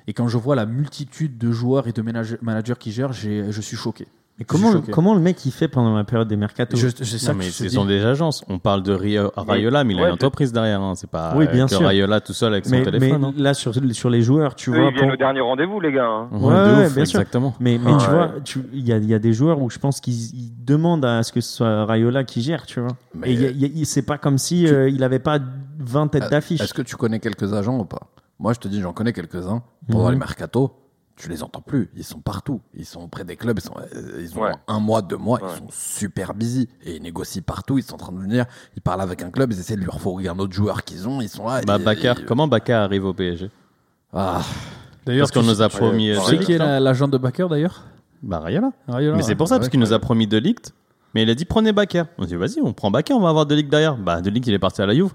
Et 0.07 0.15
quand 0.15 0.29
je 0.29 0.39
vois 0.39 0.57
la 0.57 0.67
multitude 0.67 1.37
de 1.37 1.53
joueurs 1.53 1.87
et 1.87 1.93
de 1.93 2.03
managers 2.03 2.75
qui 2.79 2.93
gèrent, 2.93 3.13
je 3.13 3.61
suis 3.61 3.77
choqué. 3.77 4.07
Mais 4.39 4.45
Je 4.49 4.91
comment, 4.93 5.15
le 5.15 5.21
mec 5.21 5.45
il 5.47 5.51
fait 5.51 5.67
pendant 5.67 5.97
la 5.97 6.05
période 6.05 6.29
des 6.29 6.37
mercato? 6.37 6.77
Je- 6.77 6.87
c'est 6.91 7.05
ça 7.19 7.33
Non, 7.33 7.39
que 7.41 7.45
mais 7.45 7.51
je 7.51 7.51
ce 7.51 7.69
sont 7.69 7.85
des 7.85 8.05
agences. 8.05 8.45
On 8.49 8.61
parle 8.61 8.85
de 8.85 8.93
Rio- 8.93 9.33
Rayola, 9.37 9.83
mais 9.83 9.95
il 9.95 9.99
a 9.99 10.03
ouais, 10.03 10.09
une 10.09 10.15
entreprise 10.15 10.53
derrière. 10.53 10.81
Hein. 10.81 10.95
C'est 10.95 11.11
pas 11.11 11.35
Oui, 11.35 11.49
bien 11.49 11.67
que 11.67 11.75
sûr. 11.75 11.85
Rayola 11.85 12.21
tout 12.21 12.33
seul 12.33 12.53
avec 12.53 12.65
son 12.67 12.71
mais, 12.71 12.85
téléphone. 12.85 13.21
mais 13.21 13.27
hein. 13.27 13.33
là, 13.37 13.53
sur, 13.53 13.73
sur 13.93 14.11
les 14.11 14.23
joueurs, 14.23 14.55
tu 14.55 14.71
Eux, 14.71 14.75
vois. 14.75 14.91
ils 14.91 14.95
viennent 14.95 15.07
pour- 15.07 15.15
au 15.15 15.17
dernier 15.17 15.41
rendez-vous, 15.41 15.81
les 15.81 15.91
gars. 15.91 16.07
hein. 16.07 16.29
Ouais, 16.31 16.39
Ouais, 16.41 16.55
de 16.55 16.77
ouais, 16.77 16.87
ouf, 16.87 16.95
bien 16.95 17.05
sûr. 17.05 17.19
exactement. 17.21 17.55
Mais, 17.59 17.79
mais 17.83 17.91
Ouais. 17.91 17.99
tu 17.99 18.11
vois, 18.11 18.31
tu- 18.45 18.63
il 18.73 18.87
y 18.87 18.93
a, 18.93 18.99
y 18.99 19.13
a 19.15 19.19
des 19.19 19.33
joueurs 19.33 19.61
où 19.61 19.71
je 19.71 19.79
pense 19.81 20.01
qu'ils 20.01 20.15
ils 20.15 20.53
demandent 20.65 21.05
à 21.05 21.25
ce 21.25 21.33
que 21.33 21.41
ce 21.41 21.57
soit 21.57 21.85
Rayola 21.87 22.23
qui 22.23 22.41
gère, 22.41 22.65
tu 22.65 22.79
vois. 22.79 22.93
Mais- 23.17 23.33
Et 23.35 23.47
a- 23.49 23.49
a- 23.67 23.85
c'est 23.85 24.03
pas 24.03 24.19
comme 24.19 24.39
si 24.39 24.69
euh, 24.69 24.89
il 24.89 25.03
avait 25.03 25.19
pas 25.19 25.41
20 25.81 26.07
têtes 26.07 26.23
Euh, 26.25 26.29
d'affiche. 26.31 26.61
Est-ce 26.61 26.75
que 26.75 26.83
tu 26.83 26.95
connais 26.95 27.19
quelques 27.19 27.53
agents 27.55 27.77
ou 27.79 27.85
pas? 27.85 28.03
Moi, 28.39 28.53
je 28.53 28.61
te 28.61 28.69
dis, 28.69 28.81
j'en 28.81 28.93
connais 28.93 29.13
quelques-uns. 29.13 29.63
Pendant 29.91 30.05
Mhm. 30.05 30.13
les 30.13 30.19
mercatos, 30.19 30.71
tu 31.19 31.29
les 31.29 31.43
entends 31.43 31.61
plus. 31.61 31.91
Ils 31.97 32.05
sont 32.05 32.21
partout. 32.21 32.61
Ils 32.75 32.87
sont 32.87 33.01
auprès 33.03 33.25
des 33.25 33.37
clubs. 33.37 33.59
Ils, 33.59 33.63
sont, 33.67 33.75
euh, 33.77 34.21
ils 34.21 34.39
ont 34.39 34.43
Ouais. 34.43 34.53
un 34.69 34.79
mois, 34.81 35.03
deux 35.03 35.17
mois. 35.17 35.43
Ouais. 35.43 35.49
Ils 35.55 35.59
sont 35.59 35.67
super 35.71 36.33
busy. 36.35 36.69
Et 36.85 36.97
ils 36.97 37.03
négocient 37.03 37.43
partout. 37.43 37.77
Ils 37.79 37.83
sont 37.83 37.95
en 37.95 37.99
train 37.99 38.13
de 38.13 38.19
venir. 38.21 38.47
Ils 38.77 38.83
parlent 38.83 39.01
avec 39.01 39.23
un 39.23 39.31
club. 39.31 39.53
Ils 39.53 39.59
essaient 39.61 39.75
de 39.77 39.81
lui 39.81 39.91
refourguer 39.91 40.29
un 40.29 40.39
autre 40.39 40.53
joueur 40.55 40.85
qu'ils 40.85 41.09
ont. 41.09 41.21
Ils 41.21 41.29
sont 41.29 41.47
là. 41.47 41.61
Bah, 41.67 41.77
et- 41.81 41.83
Bakar, 41.85 42.21
et- 42.21 42.25
comment 42.25 42.47
Bakar 42.49 42.83
arrive 42.85 43.05
au 43.05 43.13
PSG 43.15 43.51
Ah, 44.13 44.41
D'ailleurs, 45.05 45.29
Parce 45.31 45.33
qu'on 45.33 45.51
nous 45.51 45.63
a 45.63 45.69
promis. 45.69 46.11
Euh, 46.11 46.17
Tu 46.17 46.21
sais 46.21 46.27
Delict, 46.33 46.45
qui 46.47 46.53
est 46.53 46.61
hein. 46.61 46.67
la- 46.67 46.81
l'agent 46.81 47.09
de 47.09 47.19
Bakker 47.19 47.49
d'ailleurs? 47.49 47.83
Bah, 48.23 48.41
Rayola. 48.41 48.73
Rayola, 48.87 49.17
Mais 49.17 49.23
c'est 49.23 49.35
pour 49.35 49.49
ça, 49.49 49.55
ouais, 49.55 49.59
parce 49.61 49.69
qu'il 49.71 49.81
nous 49.81 49.93
a 49.93 49.99
promis 49.99 50.27
Delict. 50.27 50.73
Mais 51.15 51.23
il 51.23 51.31
a 51.31 51.35
dit 51.35 51.45
prenez 51.47 51.73
Bakar. 51.73 52.07
On 52.19 52.25
dit 52.25 52.37
vas-y, 52.37 52.61
on 52.63 52.73
prend 52.73 52.91
Bakar, 52.91 53.17
on 53.17 53.21
va 53.21 53.31
avoir 53.31 53.47
Delict 53.47 53.71
derrière. 53.71 53.97
Bah, 53.97 54.21
Delict, 54.21 54.47
il 54.47 54.55
est 54.55 54.59
parti 54.59 54.83
à 54.83 54.87
la 54.87 54.95
Juve. 54.95 55.13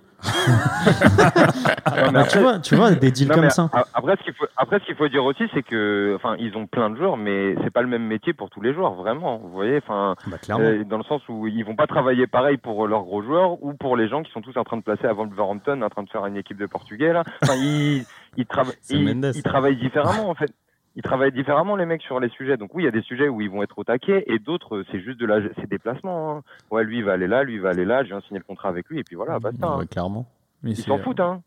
Bah, 2.12 2.24
tu 2.30 2.39
vois, 2.39 2.60
tu 2.60 2.76
vois, 2.76 2.91
des 2.91 3.12
deals 3.12 3.28
Non, 3.28 3.36
comme 3.36 3.50
ça. 3.50 3.70
Après, 3.94 4.16
ce 4.18 4.24
qu'il 4.24 4.34
faut, 4.34 4.46
après, 4.58 4.80
ce 4.80 4.86
qu'il 4.86 4.96
faut 4.96 5.08
dire 5.08 5.24
aussi, 5.24 5.44
c'est 5.54 5.64
que, 5.64 6.14
enfin, 6.16 6.36
ils 6.39 6.56
ont 6.58 6.66
plein 6.66 6.89
de 6.89 6.98
joueurs, 6.98 7.18
mais 7.18 7.56
c'est 7.64 7.70
pas 7.72 7.82
le 7.82 7.88
même 7.88 8.06
métier 8.08 8.34
pour 8.34 8.50
tous 8.50 8.62
les 8.62 8.74
joueurs, 8.74 8.94
vraiment. 8.94 9.38
Vous 9.38 9.50
voyez, 9.50 9.78
enfin, 9.78 10.16
Bah, 10.28 10.38
euh, 10.60 10.84
dans 10.84 10.98
le 10.98 11.04
sens 11.04 11.22
où 11.30 11.48
ils 11.48 11.64
vont 11.64 11.76
pas 11.76 11.88
travailler 11.88 12.26
pareil 12.28 12.58
pour 12.58 12.88
leurs 12.88 13.04
gros 13.04 13.22
joueurs 13.22 13.62
ou 13.64 13.74
pour 13.74 13.96
les 13.98 14.08
gens 14.08 14.24
qui 14.24 14.32
sont 14.32 14.41
tous 14.41 14.58
en 14.58 14.64
train 14.64 14.78
de 14.78 14.84
placer 14.84 15.06
à 15.06 15.14
Wolverhampton, 15.14 15.82
en 15.82 15.89
train 15.89 16.04
de 16.04 16.10
faire 16.10 16.26
une 16.26 16.38
équipe 16.38 16.58
de 16.58 16.66
Portugais 16.66 17.14
là. 17.14 17.24
Enfin, 17.44 17.56
ils, 17.58 18.06
ils, 18.38 18.46
trava- 18.46 18.74
ils 19.36 19.44
travaillent 19.44 19.78
différemment 19.78 20.30
en 20.30 20.36
fait. 20.36 20.52
Ils 20.96 21.02
travaillent 21.02 21.32
différemment 21.32 21.76
les 21.76 21.86
mecs 21.88 22.04
sur 22.04 22.20
les 22.20 22.30
sujets. 22.30 22.56
Donc 22.58 22.76
oui, 22.76 22.84
il 22.84 22.86
y 22.86 22.89
a 22.89 22.91
des 22.91 23.02
sujets 23.02 23.28
où 23.28 23.41
ils 23.41 23.50
vont 23.50 23.64
être 23.64 23.78
au 23.80 23.84
taquet 23.84 24.24
et 24.28 24.38
d'autres 24.38 24.78
euh, 24.78 24.86
c'est 24.91 25.00
juste 25.02 25.20
de 25.20 25.26
la, 25.26 25.39
c'est 25.60 25.68
déplacement. 25.70 26.38
hein. 26.38 26.41
Ouais, 26.70 26.84
lui 26.84 27.00
il 27.00 27.04
va 27.04 27.14
aller 27.14 27.28
là, 27.28 27.44
lui 27.44 27.56
il 27.56 27.62
va 27.62 27.70
aller 27.70 27.86
là. 27.86 28.04
Je 28.04 28.10
viens 28.10 28.20
de 28.20 28.24
signer 28.26 28.39
le 28.39 28.46
contrat 28.46 28.70
avec 28.70 28.88
lui 28.89 29.00
et 29.00 29.04
puis 29.04 29.16
voilà, 29.16 29.39
basta. 29.39 29.66
hein. 29.68 29.78
Ouais, 29.80 29.88
clairement. 29.88 30.28
Mais 30.62 30.72
Ils 30.72 30.76
c'est- 30.78 30.84
s'en 30.84 31.00
foutent 31.00 31.20
hein. 31.20 31.41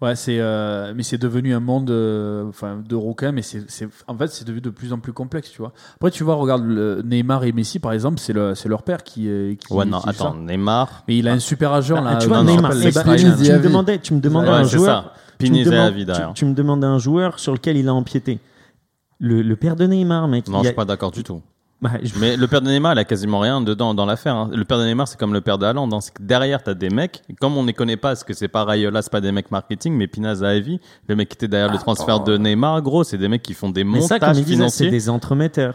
Ouais, 0.00 0.14
c'est 0.16 0.38
euh, 0.40 0.94
mais 0.96 1.02
c'est 1.02 1.18
devenu 1.18 1.52
un 1.52 1.60
monde 1.60 1.90
euh, 1.90 2.48
enfin 2.48 2.80
de 2.88 2.94
requins, 2.94 3.32
mais 3.32 3.42
c'est 3.42 3.70
c'est 3.70 3.86
en 4.06 4.16
fait 4.16 4.28
c'est 4.28 4.46
devenu 4.46 4.62
de 4.62 4.70
plus 4.70 4.94
en 4.94 4.98
plus 4.98 5.12
complexe, 5.12 5.50
tu 5.50 5.58
vois. 5.58 5.72
Après 5.96 6.10
tu 6.10 6.24
vois, 6.24 6.36
regarde 6.36 6.64
le 6.64 7.02
Neymar 7.04 7.44
et 7.44 7.52
Messi 7.52 7.78
par 7.80 7.92
exemple, 7.92 8.18
c'est 8.18 8.32
le 8.32 8.54
c'est 8.54 8.70
leur 8.70 8.82
père 8.84 9.02
qui 9.04 9.28
euh, 9.28 9.54
qui 9.56 9.70
Ouais, 9.74 9.84
non, 9.84 10.00
qui 10.00 10.08
attends, 10.08 10.32
ça. 10.32 10.38
Neymar. 10.38 11.04
Mais 11.08 11.18
il 11.18 11.28
a 11.28 11.32
un 11.32 11.38
super 11.38 11.72
agent 11.74 11.96
Ah, 11.98 12.12
là. 12.12 12.16
tu 12.16 12.28
vois, 12.28 12.38
euh, 12.38 12.42
non, 12.44 12.54
Neymar, 12.56 12.70
tu, 12.70 12.78
me 12.78 13.58
demandais, 13.62 13.98
tu 13.98 14.14
me 14.14 14.20
demandais 14.20 14.48
Ouais, 14.48 14.54
un 14.54 14.64
c'est 14.64 14.78
joueur. 14.78 15.02
ça. 15.04 15.14
tu 15.38 15.50
me 15.52 15.64
demandes-. 15.64 16.32
Tu, 16.34 16.44
me 16.46 16.54
demandais 16.54 16.86
un 16.86 16.98
joueur 16.98 17.38
sur 17.38 17.52
lequel 17.52 17.76
il 17.76 17.86
a 17.88 17.92
empiété. 17.92 18.38
Le, 19.20 19.42
le 19.42 19.56
père 19.56 19.76
de 19.76 19.86
Neymar, 19.86 20.26
mec. 20.28 20.48
Non, 20.48 20.58
il 20.58 20.62
je 20.62 20.68
a- 20.68 20.70
suis 20.70 20.76
pas 20.76 20.84
d'accord 20.84 21.10
du 21.10 21.22
tout. 21.22 21.42
Bah, 21.82 21.92
je- 22.02 22.12
Mais 22.18 22.36
le 22.36 22.46
père 22.46 22.60
de 22.60 22.68
Neymar, 22.68 22.92
il 22.92 22.98
a 22.98 23.04
quasiment 23.04 23.38
rien 23.40 23.60
dedans 23.62 23.94
dans 23.94 24.04
l'affaire. 24.04 24.34
hein. 24.34 24.50
Le 24.52 24.64
père 24.64 24.78
de 24.78 24.84
Neymar, 24.84 25.08
c'est 25.08 25.18
comme 25.18 25.32
le 25.32 25.40
père 25.40 25.56
de 25.56 25.64
Haaland. 25.64 25.90
hein. 25.92 26.00
C'est 26.00 26.12
que 26.12 26.22
derrière, 26.22 26.62
t'as 26.62 26.74
des 26.74 26.90
mecs. 26.90 27.22
et 27.30 27.34
Comme 27.34 27.56
on 27.56 27.62
ne 27.62 27.72
connaît 27.72 27.96
pas, 27.96 28.08
parce 28.08 28.24
que 28.24 28.34
c'est 28.34 28.48
pas 28.48 28.64
Rayola, 28.64 29.00
c'est 29.02 29.10
pas 29.12 29.20
des 29.22 29.32
mecs 29.32 29.50
marketing, 29.50 29.94
mais 29.94 30.06
Pina 30.06 30.34
Zahavi, 30.34 30.78
le 31.08 31.16
mec 31.16 31.28
qui 31.30 31.34
était 31.36 31.48
derrière 31.48 31.72
le 31.72 31.78
transfert 31.78 32.20
de 32.20 32.36
Neymar, 32.36 32.82
gros, 32.82 33.02
c'est 33.04 33.16
des 33.18 33.28
mecs 33.28 33.42
qui 33.42 33.54
font 33.54 33.70
des 33.70 33.84
mais 33.84 34.00
ça, 34.02 34.18
comme 34.18 34.28
montages 34.28 34.36
disait, 34.44 34.48
c'est 34.48 34.54
financiers. 34.56 34.90
des 34.90 35.08
entremetteurs. 35.08 35.74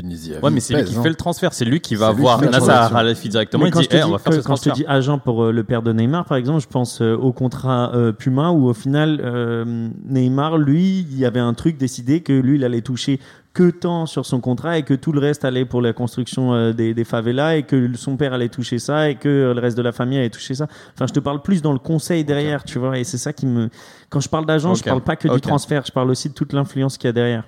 Penisi 0.00 0.32
Ouais, 0.42 0.50
mais 0.50 0.60
c'est 0.60 0.74
lui 0.74 0.84
qui 0.84 0.96
hein. 0.96 1.02
fait 1.02 1.08
le 1.08 1.14
transfert. 1.14 1.52
C'est 1.52 1.64
lui 1.64 1.80
qui 1.80 1.94
va 1.96 2.12
voir 2.12 2.40
Nasser. 2.42 2.70
Al-Khelaifi 2.70 3.28
directement. 3.28 3.64
Mais 3.64 3.70
Il 3.70 3.72
quand, 3.72 3.80
dit, 3.80 3.84
je 3.86 3.90
te 3.90 3.96
Eh, 3.96 4.00
dis, 4.00 4.04
on 4.06 4.12
va 4.12 4.18
faire 4.18 4.32
ce 4.34 4.38
quand 4.40 4.56
je 4.56 4.62
te 4.62 4.68
transfert. 4.68 4.72
dis 4.74 4.84
agent 4.86 5.18
pour 5.18 5.44
euh, 5.44 5.52
le 5.52 5.64
père 5.64 5.82
de 5.82 5.92
Neymar, 5.92 6.24
par 6.26 6.36
exemple, 6.36 6.60
je 6.60 6.68
pense 6.68 7.00
euh, 7.02 7.16
au 7.16 7.32
contrat 7.32 7.92
euh, 7.94 8.12
Puma 8.12 8.50
où 8.50 8.68
au 8.68 8.74
final, 8.74 9.20
euh, 9.24 9.88
Neymar, 10.06 10.58
lui, 10.58 11.00
il 11.10 11.18
y 11.18 11.24
avait 11.24 11.40
un 11.40 11.54
truc 11.54 11.76
décidé 11.78 12.20
que 12.20 12.32
lui, 12.32 12.56
il 12.56 12.64
allait 12.64 12.82
toucher 12.82 13.18
que 13.54 13.70
tant 13.70 14.04
sur 14.04 14.26
son 14.26 14.40
contrat 14.40 14.76
et 14.76 14.82
que 14.82 14.92
tout 14.92 15.12
le 15.12 15.18
reste 15.18 15.42
allait 15.46 15.64
pour 15.64 15.80
la 15.80 15.94
construction 15.94 16.72
des, 16.72 16.92
des 16.92 17.04
favelas 17.04 17.56
et 17.56 17.62
que 17.62 17.90
son 17.96 18.18
père 18.18 18.34
allait 18.34 18.50
toucher 18.50 18.78
ça 18.78 19.08
et 19.08 19.14
que 19.14 19.52
le 19.54 19.58
reste 19.58 19.78
de 19.78 19.82
la 19.82 19.92
famille 19.92 20.18
allait 20.18 20.28
toucher 20.28 20.54
ça. 20.54 20.66
Enfin, 20.94 21.06
je 21.06 21.14
te 21.14 21.20
parle 21.20 21.40
plus 21.40 21.62
dans 21.62 21.72
le 21.72 21.78
conseil 21.78 22.22
derrière, 22.22 22.64
tu 22.64 22.78
vois, 22.78 22.98
et 22.98 23.04
c'est 23.04 23.16
ça 23.16 23.32
qui 23.32 23.46
me... 23.46 23.70
Quand 24.10 24.20
je 24.20 24.28
parle 24.28 24.44
d'agent, 24.44 24.74
je 24.74 24.80
Ok. 24.80 24.86
parle 24.88 25.00
pas 25.00 25.16
que 25.16 25.28
du 25.28 25.40
transfert, 25.40 25.84
je 25.86 25.90
parle 25.92 26.10
aussi 26.10 26.28
de 26.28 26.34
toute 26.34 26.52
l'influence 26.52 26.98
qu'il 26.98 27.08
y 27.08 27.10
a 27.10 27.12
derrière. 27.12 27.44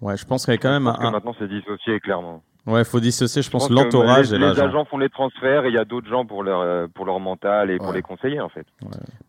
Ouais, 0.00 0.16
je 0.16 0.24
pense 0.24 0.44
qu'il 0.44 0.54
y 0.54 0.56
a 0.56 0.58
quand 0.58 0.70
même 0.70 0.86
un. 0.86 1.10
maintenant 1.10 1.34
c'est 1.38 1.48
dissocié 1.48 2.00
clairement. 2.00 2.42
Ouais, 2.66 2.84
faut 2.84 3.00
dissocier, 3.00 3.40
je 3.40 3.50
pense, 3.50 3.70
l'entourage 3.70 4.30
les, 4.30 4.36
et 4.36 4.38
les 4.38 4.46
l'agent. 4.48 4.66
agents 4.68 4.84
font 4.84 4.98
les 4.98 5.08
transferts 5.08 5.64
et 5.64 5.68
il 5.68 5.74
y 5.74 5.78
a 5.78 5.84
d'autres 5.86 6.08
gens 6.08 6.26
pour 6.26 6.42
leur 6.42 6.60
euh, 6.60 6.86
pour 6.94 7.06
leur 7.06 7.18
mental 7.18 7.70
et 7.70 7.78
pour 7.78 7.92
les 7.92 8.02
conseiller 8.02 8.38
en 8.40 8.50
fait. 8.50 8.66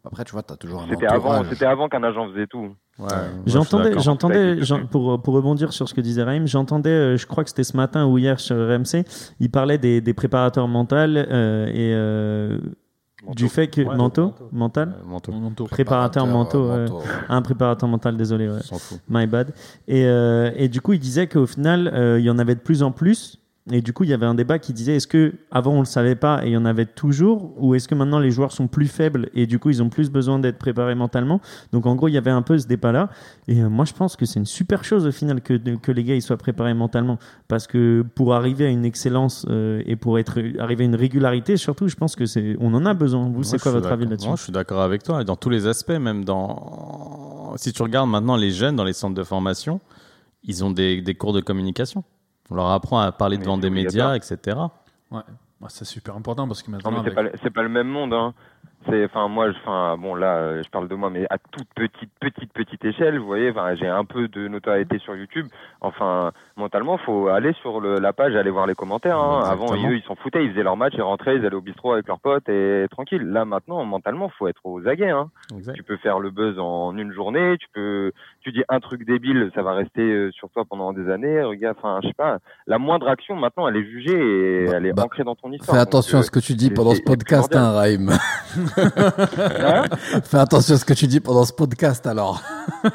Après, 0.05 0.26
tu 0.26 0.34
vois, 0.34 0.43
t'as 0.43 0.57
toujours 0.57 0.82
un 0.82 0.88
C'était 0.89 1.07
avant, 1.07 1.43
c'était 1.45 1.65
avant 1.65 1.88
qu'un 1.88 2.03
agent 2.03 2.28
faisait 2.34 2.47
tout. 2.47 2.76
Ouais, 2.99 3.07
J'entendais. 3.45 3.93
Ça 3.93 3.99
j'entendais, 3.99 4.51
existe 4.51 4.67
j'en- 4.67 4.78
plus. 4.80 4.88
pour, 4.88 5.22
pour 5.24 5.34
rebondir 5.34 5.72
sur 5.72 5.88
ce 5.88 5.93
que 5.93 6.01
disait 6.01 6.24
Raïm, 6.24 6.45
j'entendais, 6.45 6.89
euh, 6.89 7.17
je 7.17 7.26
crois 7.26 7.43
que 7.43 7.49
c'était 7.49 7.63
ce 7.63 7.76
matin 7.78 8.05
ou 8.05 8.17
hier 8.17 8.39
sur 8.39 8.55
RMC, 8.57 9.05
il 9.39 9.49
parlait 9.49 9.78
des, 9.78 10.01
des 10.01 10.13
préparateurs 10.13 10.67
mentaux 10.67 10.95
euh, 10.97 11.67
et 11.67 11.93
euh, 11.95 12.59
du 13.36 13.49
fait 13.49 13.67
que 13.67 13.82
Ouais, 13.82 13.95
mental, 14.51 14.89
Euh, 14.89 15.05
manteau. 15.07 15.32
Mon 15.32 15.39
manteau. 15.39 15.65
préparateur 15.65 16.26
mentaux, 16.28 16.69
euh, 16.69 16.88
ouais. 16.88 17.03
un 17.30 17.41
préparateur 17.41 17.88
mental, 17.89 18.17
désolé, 18.17 18.49
ouais. 18.49 18.59
My 19.09 19.28
bad. 19.28 19.53
Et, 19.88 20.05
euh, 20.05 20.51
et 20.55 20.69
du 20.69 20.82
coup, 20.82 20.93
il 20.93 20.99
disait 20.99 21.28
qu'au 21.28 21.45
final, 21.45 21.88
euh, 21.93 22.19
il 22.19 22.26
y 22.26 22.30
en 22.30 22.39
avait 22.39 22.55
de 22.55 22.59
plus 22.61 22.84
en 22.84 22.91
plus. 22.91 23.41
Et 23.70 23.82
du 23.82 23.93
coup, 23.93 24.03
il 24.03 24.09
y 24.09 24.14
avait 24.14 24.26
un 24.26 24.34
débat 24.34 24.57
qui 24.57 24.74
disait 24.74 24.95
est-ce 24.95 25.05
que 25.05 25.36
avant 25.51 25.74
on 25.74 25.80
le 25.82 25.86
savait 25.86 26.16
pas 26.16 26.43
et 26.43 26.47
il 26.47 26.53
y 26.53 26.57
en 26.57 26.66
avait 26.66 26.88
toujours, 26.88 27.53
ou 27.57 27.76
est-ce 27.76 27.88
que 27.88 27.93
maintenant 27.93 28.18
les 28.18 28.32
joueurs 28.32 28.51
sont 28.51 28.68
plus 28.68 28.88
faibles 28.88 29.30
et 29.36 29.45
du 29.45 29.59
coup 29.59 29.70
ils 29.70 29.84
ont 29.84 29.89
plus 29.89 30.09
besoin 30.09 30.39
d'être 30.39 30.57
préparés 30.57 30.95
mentalement? 30.95 31.41
Donc 31.72 31.86
en 31.86 31.95
gros, 31.95 32.07
il 32.07 32.14
y 32.14 32.18
avait 32.18 32.32
un 32.32 32.41
peu 32.41 32.57
ce 32.57 32.66
débat-là. 32.66 33.09
Et 33.47 33.62
euh, 33.62 33.70
moi, 33.70 33.86
je 33.86 33.93
pense 33.93 34.16
que 34.16 34.26
c'est 34.26 34.39
une 34.39 34.47
super 34.47 34.84
chose 34.84 35.05
au 35.05 35.12
final 35.12 35.41
que, 35.41 35.53
les 35.91 36.03
gars 36.03 36.16
ils 36.16 36.24
soient 36.24 36.38
préparés 36.38 36.74
mentalement, 36.74 37.20
parce 37.47 37.68
que 37.68 38.03
pour 38.16 38.34
arriver 38.34 38.66
à 38.66 38.70
une 38.70 38.84
excellence 38.84 39.45
euh, 39.47 39.84
et 39.86 39.95
pour 39.95 40.18
être 40.18 40.39
arriver 40.57 40.84
à 40.84 40.88
une 40.88 40.95
régularité, 40.95 41.55
surtout, 41.55 41.88
je 41.88 41.95
pense 41.95 42.16
que 42.16 42.26
c'est 42.26 42.57
on 42.59 42.74
en 42.74 42.84
a 42.88 42.95
besoin. 42.95 43.30
Vous, 43.30 43.43
c'est 43.43 43.62
quoi 43.62 43.72
votre 43.72 43.91
avis 43.91 44.07
là-dessus? 44.07 44.28
Moi, 44.28 44.38
je 44.38 44.43
suis 44.43 44.51
d'accord 44.51 44.82
avec 44.82 45.03
toi. 45.03 45.22
Et 45.22 45.26
dans 45.26 45.36
tous 45.36 45.51
les 45.51 45.68
aspects, 45.68 45.91
même 45.91 46.26
dans. 46.26 47.53
Si 47.57 47.74
tu 47.74 47.84
regardes 47.84 48.09
maintenant 48.09 48.38
les 48.38 48.49
jeunes 48.49 48.76
dans 48.76 48.86
les 48.86 48.93
centres 48.93 49.14
de 49.14 49.24
formation, 49.24 49.82
ils 50.43 50.64
ont 50.64 50.72
des, 50.72 51.01
des 51.01 51.14
cours 51.14 51.34
de 51.34 51.41
communication. 51.41 52.03
On 52.52 52.56
leur 52.56 52.70
apprend 52.70 52.99
à 52.99 53.12
parler 53.14 53.38
Mais 53.38 53.43
devant 53.43 53.58
des 53.58 53.70
médias, 53.70 54.14
etc. 54.16 54.58
Ouais. 55.10 55.20
Ouais, 55.62 55.68
c'est 55.70 55.86
super 55.86 56.16
important 56.16 56.47
parce 56.47 56.62
que 56.64 56.70
Non, 56.70 56.78
maintenant. 56.78 56.91
mais 57.04 57.12
c'est 57.12 57.18
avec- 57.18 57.41
pas, 57.41 57.49
pas 57.49 57.64
le 57.64 57.70
même 57.70 57.88
monde. 57.88 58.14
Hein. 58.14 58.34
C'est, 58.89 59.05
enfin, 59.05 59.28
moi, 59.28 59.51
je- 59.51 59.57
enfin, 59.59 59.95
bon, 59.95 60.16
là, 60.16 60.38
euh, 60.38 60.64
je 60.66 60.70
parle 60.72 60.88
de 60.88 60.95
moi, 60.95 61.12
mais 61.12 61.28
à 61.30 61.38
toute 61.38 61.68
petite, 61.76 62.09
petite, 62.20 62.51
petite 62.51 62.84
échelle, 62.84 63.20
vous 63.20 63.28
voyez, 63.28 63.51
enfin, 63.51 63.76
j'ai 63.76 63.88
un 63.88 64.05
peu 64.05 64.28
de 64.28 64.47
notoriété 64.47 64.97
sur 64.97 65.16
YouTube. 65.16 65.45
Enfin, 65.82 66.32
mentalement, 66.57 66.97
faut 66.97 67.28
aller 67.28 67.53
sur 67.62 67.80
le, 67.80 67.99
la 67.99 68.12
page, 68.12 68.36
aller 68.36 68.49
voir 68.49 68.66
les 68.66 68.74
commentaires. 68.74 69.20
Hein. 69.20 69.43
Avant, 69.45 69.76
eux, 69.76 69.95
ils 69.97 70.01
s'en 70.07 70.16
foutaient, 70.16 70.43
ils 70.43 70.51
faisaient 70.51 70.64
leur 70.64 70.78
match, 70.78 70.93
ils 70.95 71.03
rentraient, 71.03 71.36
ils 71.36 71.45
allaient 71.45 71.55
au 71.55 71.62
bistrot 71.62 71.93
avec 71.93 72.07
leurs 72.07 72.20
potes 72.20 72.49
et 72.49 72.88
tranquille. 72.89 73.22
Là, 73.22 73.45
maintenant, 73.45 73.86
mentalement, 73.86 74.30
faut 74.30 74.47
être 74.47 74.62
aux 74.64 74.88
aguets. 74.88 75.12
Hein. 75.12 75.30
Tu 75.76 75.84
peux 75.84 75.97
faire 75.97 76.18
le 76.20 76.32
buzz 76.32 76.57
en 76.57 76.97
une 76.97 77.14
journée, 77.14 77.57
tu 77.59 77.68
peux, 77.76 78.12
tu 78.41 78.51
dis 78.51 78.64
un 78.68 78.80
truc 78.80 79.05
débile, 79.05 79.51
ça 79.53 79.62
va 79.62 79.74
rester 79.74 80.01
euh, 80.01 80.32
sur 80.32 80.49
toi 80.49 80.66
pendant 80.68 80.91
des 80.91 81.07
années. 81.12 81.43
Regarde, 81.43 81.78
enfin, 81.78 81.99
je 82.01 82.07
sais 82.07 82.14
pas, 82.16 82.39
la 82.66 82.80
moindre 82.80 83.07
action 83.07 83.36
maintenant, 83.36 83.68
elle 83.68 83.78
est 83.78 83.86
jugée 83.86 84.64
et 84.64 84.66
Bah, 84.66 84.74
elle 84.78 84.86
est 84.88 84.93
bah, 84.93 85.03
ancrée 85.05 85.24
dans 85.24 85.36
ton 85.36 85.51
histoire. 85.51 85.76
Fais 85.78 85.82
attention 85.82 86.18
euh, 86.18 86.22
à 86.22 86.24
ce 86.24 86.32
que 86.32 86.39
tu 86.39 86.53
dis 86.55 86.72
pendant 86.72 86.95
ce 86.95 87.01
podcast, 87.03 87.51
primordial. 87.51 87.64
hein, 87.64 87.78
Raïm. 87.78 88.09
Hein 88.58 89.84
Fais 90.24 90.38
attention 90.38 90.76
à 90.76 90.78
ce 90.78 90.86
que 90.86 90.93
tu 90.93 91.08
dis 91.08 91.20
pendant 91.20 91.43
ce 91.45 91.54
podcast 91.54 92.06
alors. 92.08 92.41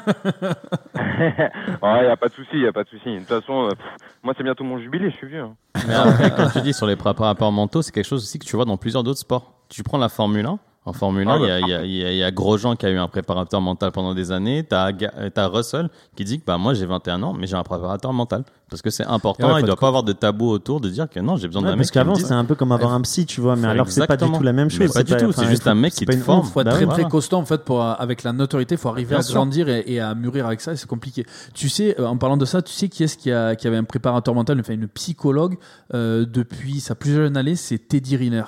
Ouais, 1.81 2.05
y 2.05 2.09
a 2.09 2.17
pas 2.17 2.27
de 2.27 2.33
souci, 2.33 2.57
y 2.59 2.67
a 2.67 2.71
pas 2.73 2.83
de 2.83 2.89
souci. 2.89 3.05
De 3.13 3.19
toute 3.19 3.27
façon, 3.27 3.65
euh, 3.65 3.69
pff, 3.69 3.85
moi 4.23 4.33
c'est 4.37 4.43
bientôt 4.43 4.63
mon 4.63 4.77
jubilé, 4.79 5.09
je 5.11 5.15
suis 5.15 5.27
vieux. 5.27 5.41
hein. 5.43 5.55
Mais 5.87 5.93
après, 5.95 6.31
comme 6.35 6.51
tu 6.51 6.61
dis 6.61 6.73
sur 6.73 6.85
les 6.87 6.95
préparateurs 6.95 7.51
mentaux, 7.51 7.81
c'est 7.81 7.91
quelque 7.91 8.05
chose 8.07 8.23
aussi 8.23 8.37
que 8.39 8.45
tu 8.45 8.55
vois 8.55 8.65
dans 8.65 8.77
plusieurs 8.77 9.03
d'autres 9.03 9.19
sports. 9.19 9.53
Tu 9.69 9.83
prends 9.83 9.97
la 9.97 10.09
Formule 10.09 10.45
1. 10.45 10.59
En 10.87 10.93
Formule 10.93 11.27
1, 11.27 11.31
Ah 11.31 11.37
il 11.41 11.45
y, 11.47 11.51
a, 11.51 11.59
il 11.59 11.67
y, 11.67 11.73
a, 11.73 11.83
il 11.83 11.91
y 11.91 12.05
a- 12.05 12.11
il 12.13 12.17
y 12.17 12.23
a 12.23 12.31
Grosjean 12.31 12.77
qui 12.77 12.85
a 12.85 12.89
eu 12.89 12.97
un 12.97 13.09
préparateur 13.09 13.59
mental 13.59 13.91
pendant 13.91 14.13
des 14.13 14.31
années. 14.31 14.65
Euh, 14.71 15.29
t'as 15.33 15.47
Russell 15.47 15.89
qui 16.15 16.23
dit 16.23 16.39
que 16.39 16.45
bah, 16.45 16.57
moi 16.57 16.73
j'ai 16.73 16.85
21 16.85 17.21
ans, 17.23 17.33
mais 17.33 17.45
j'ai 17.45 17.57
un 17.57 17.63
préparateur 17.63 18.13
mental. 18.13 18.43
Parce 18.69 18.81
que 18.81 18.89
c'est 18.89 19.05
important, 19.05 19.47
ouais, 19.47 19.53
il 19.57 19.59
faut 19.61 19.67
doit 19.67 19.75
pas 19.77 19.87
avoir 19.87 20.03
de 20.03 20.11
tabou 20.13 20.49
autour 20.49 20.81
de 20.81 20.89
dire 20.89 21.07
que 21.09 21.19
non, 21.21 21.37
j'ai 21.37 21.47
besoin 21.47 21.61
Ouais, 21.61 21.67
d'un 21.69 21.75
mec 21.75 21.79
parce 21.79 21.91
qu'avant, 21.91 22.15
c'était 22.15 22.33
un 22.33 22.43
peu 22.43 22.55
comme 22.55 22.71
avoir 22.73 22.93
un 22.93 22.99
psy, 23.01 23.25
tu 23.25 23.39
vois, 23.41 23.55
mais 23.55 23.67
alors 23.67 23.85
que 23.85 23.91
c'est 23.93 24.05
pas 24.07 24.17
du 24.17 24.29
tout 24.29 24.43
la 24.43 24.51
même 24.53 24.69
chose. 24.69 24.91
pas 24.93 25.03
du 25.03 25.15
tout, 25.15 25.31
c'est 25.33 25.47
juste 25.47 25.67
un 25.67 25.75
mec 25.75 25.93
c'est 25.93 26.05
qui 26.05 26.17
te 26.17 26.17
forme. 26.23 26.39
ouf. 26.41 26.51
faut 26.51 26.61
être 26.61 26.65
Bah 26.67 26.73
très 26.73 26.85
très 26.85 27.03
costaud 27.05 27.37
en 27.37 27.45
fait 27.45 27.63
pour 27.63 27.81
euh, 27.83 27.93
avec 27.97 28.23
la 28.23 28.31
notoriété 28.33 28.75
faut 28.77 28.89
arriver 28.89 29.09
Bien 29.09 29.19
à 29.19 29.21
sûr. 29.23 29.35
grandir 29.35 29.67
et, 29.69 29.83
et 29.87 29.99
à 29.99 30.15
mûrir 30.15 30.45
avec 30.47 30.59
ça 30.61 30.71
et 30.73 30.75
c'est 30.77 30.87
compliqué 30.87 31.25
tu 31.53 31.69
sais 31.69 31.95
euh, 31.99 32.05
en 32.07 32.17
parlant 32.17 32.35
de 32.37 32.45
ça 32.45 32.61
tu 32.61 32.73
sais 32.73 32.89
qui 32.89 33.03
est-ce 33.03 33.17
qui, 33.17 33.31
a, 33.31 33.55
qui 33.55 33.67
avait 33.67 33.77
un 33.77 33.83
préparateur 33.85 34.33
mental 34.35 34.59
enfin 34.59 34.73
une 34.73 34.87
psychologue 34.89 35.57
euh, 35.93 36.25
depuis 36.25 36.79
sa 36.81 36.95
plus 36.95 37.13
jeune 37.13 37.35
année 37.37 37.55
c'est 37.55 37.77
Teddy 37.77 38.15
Riner 38.17 38.43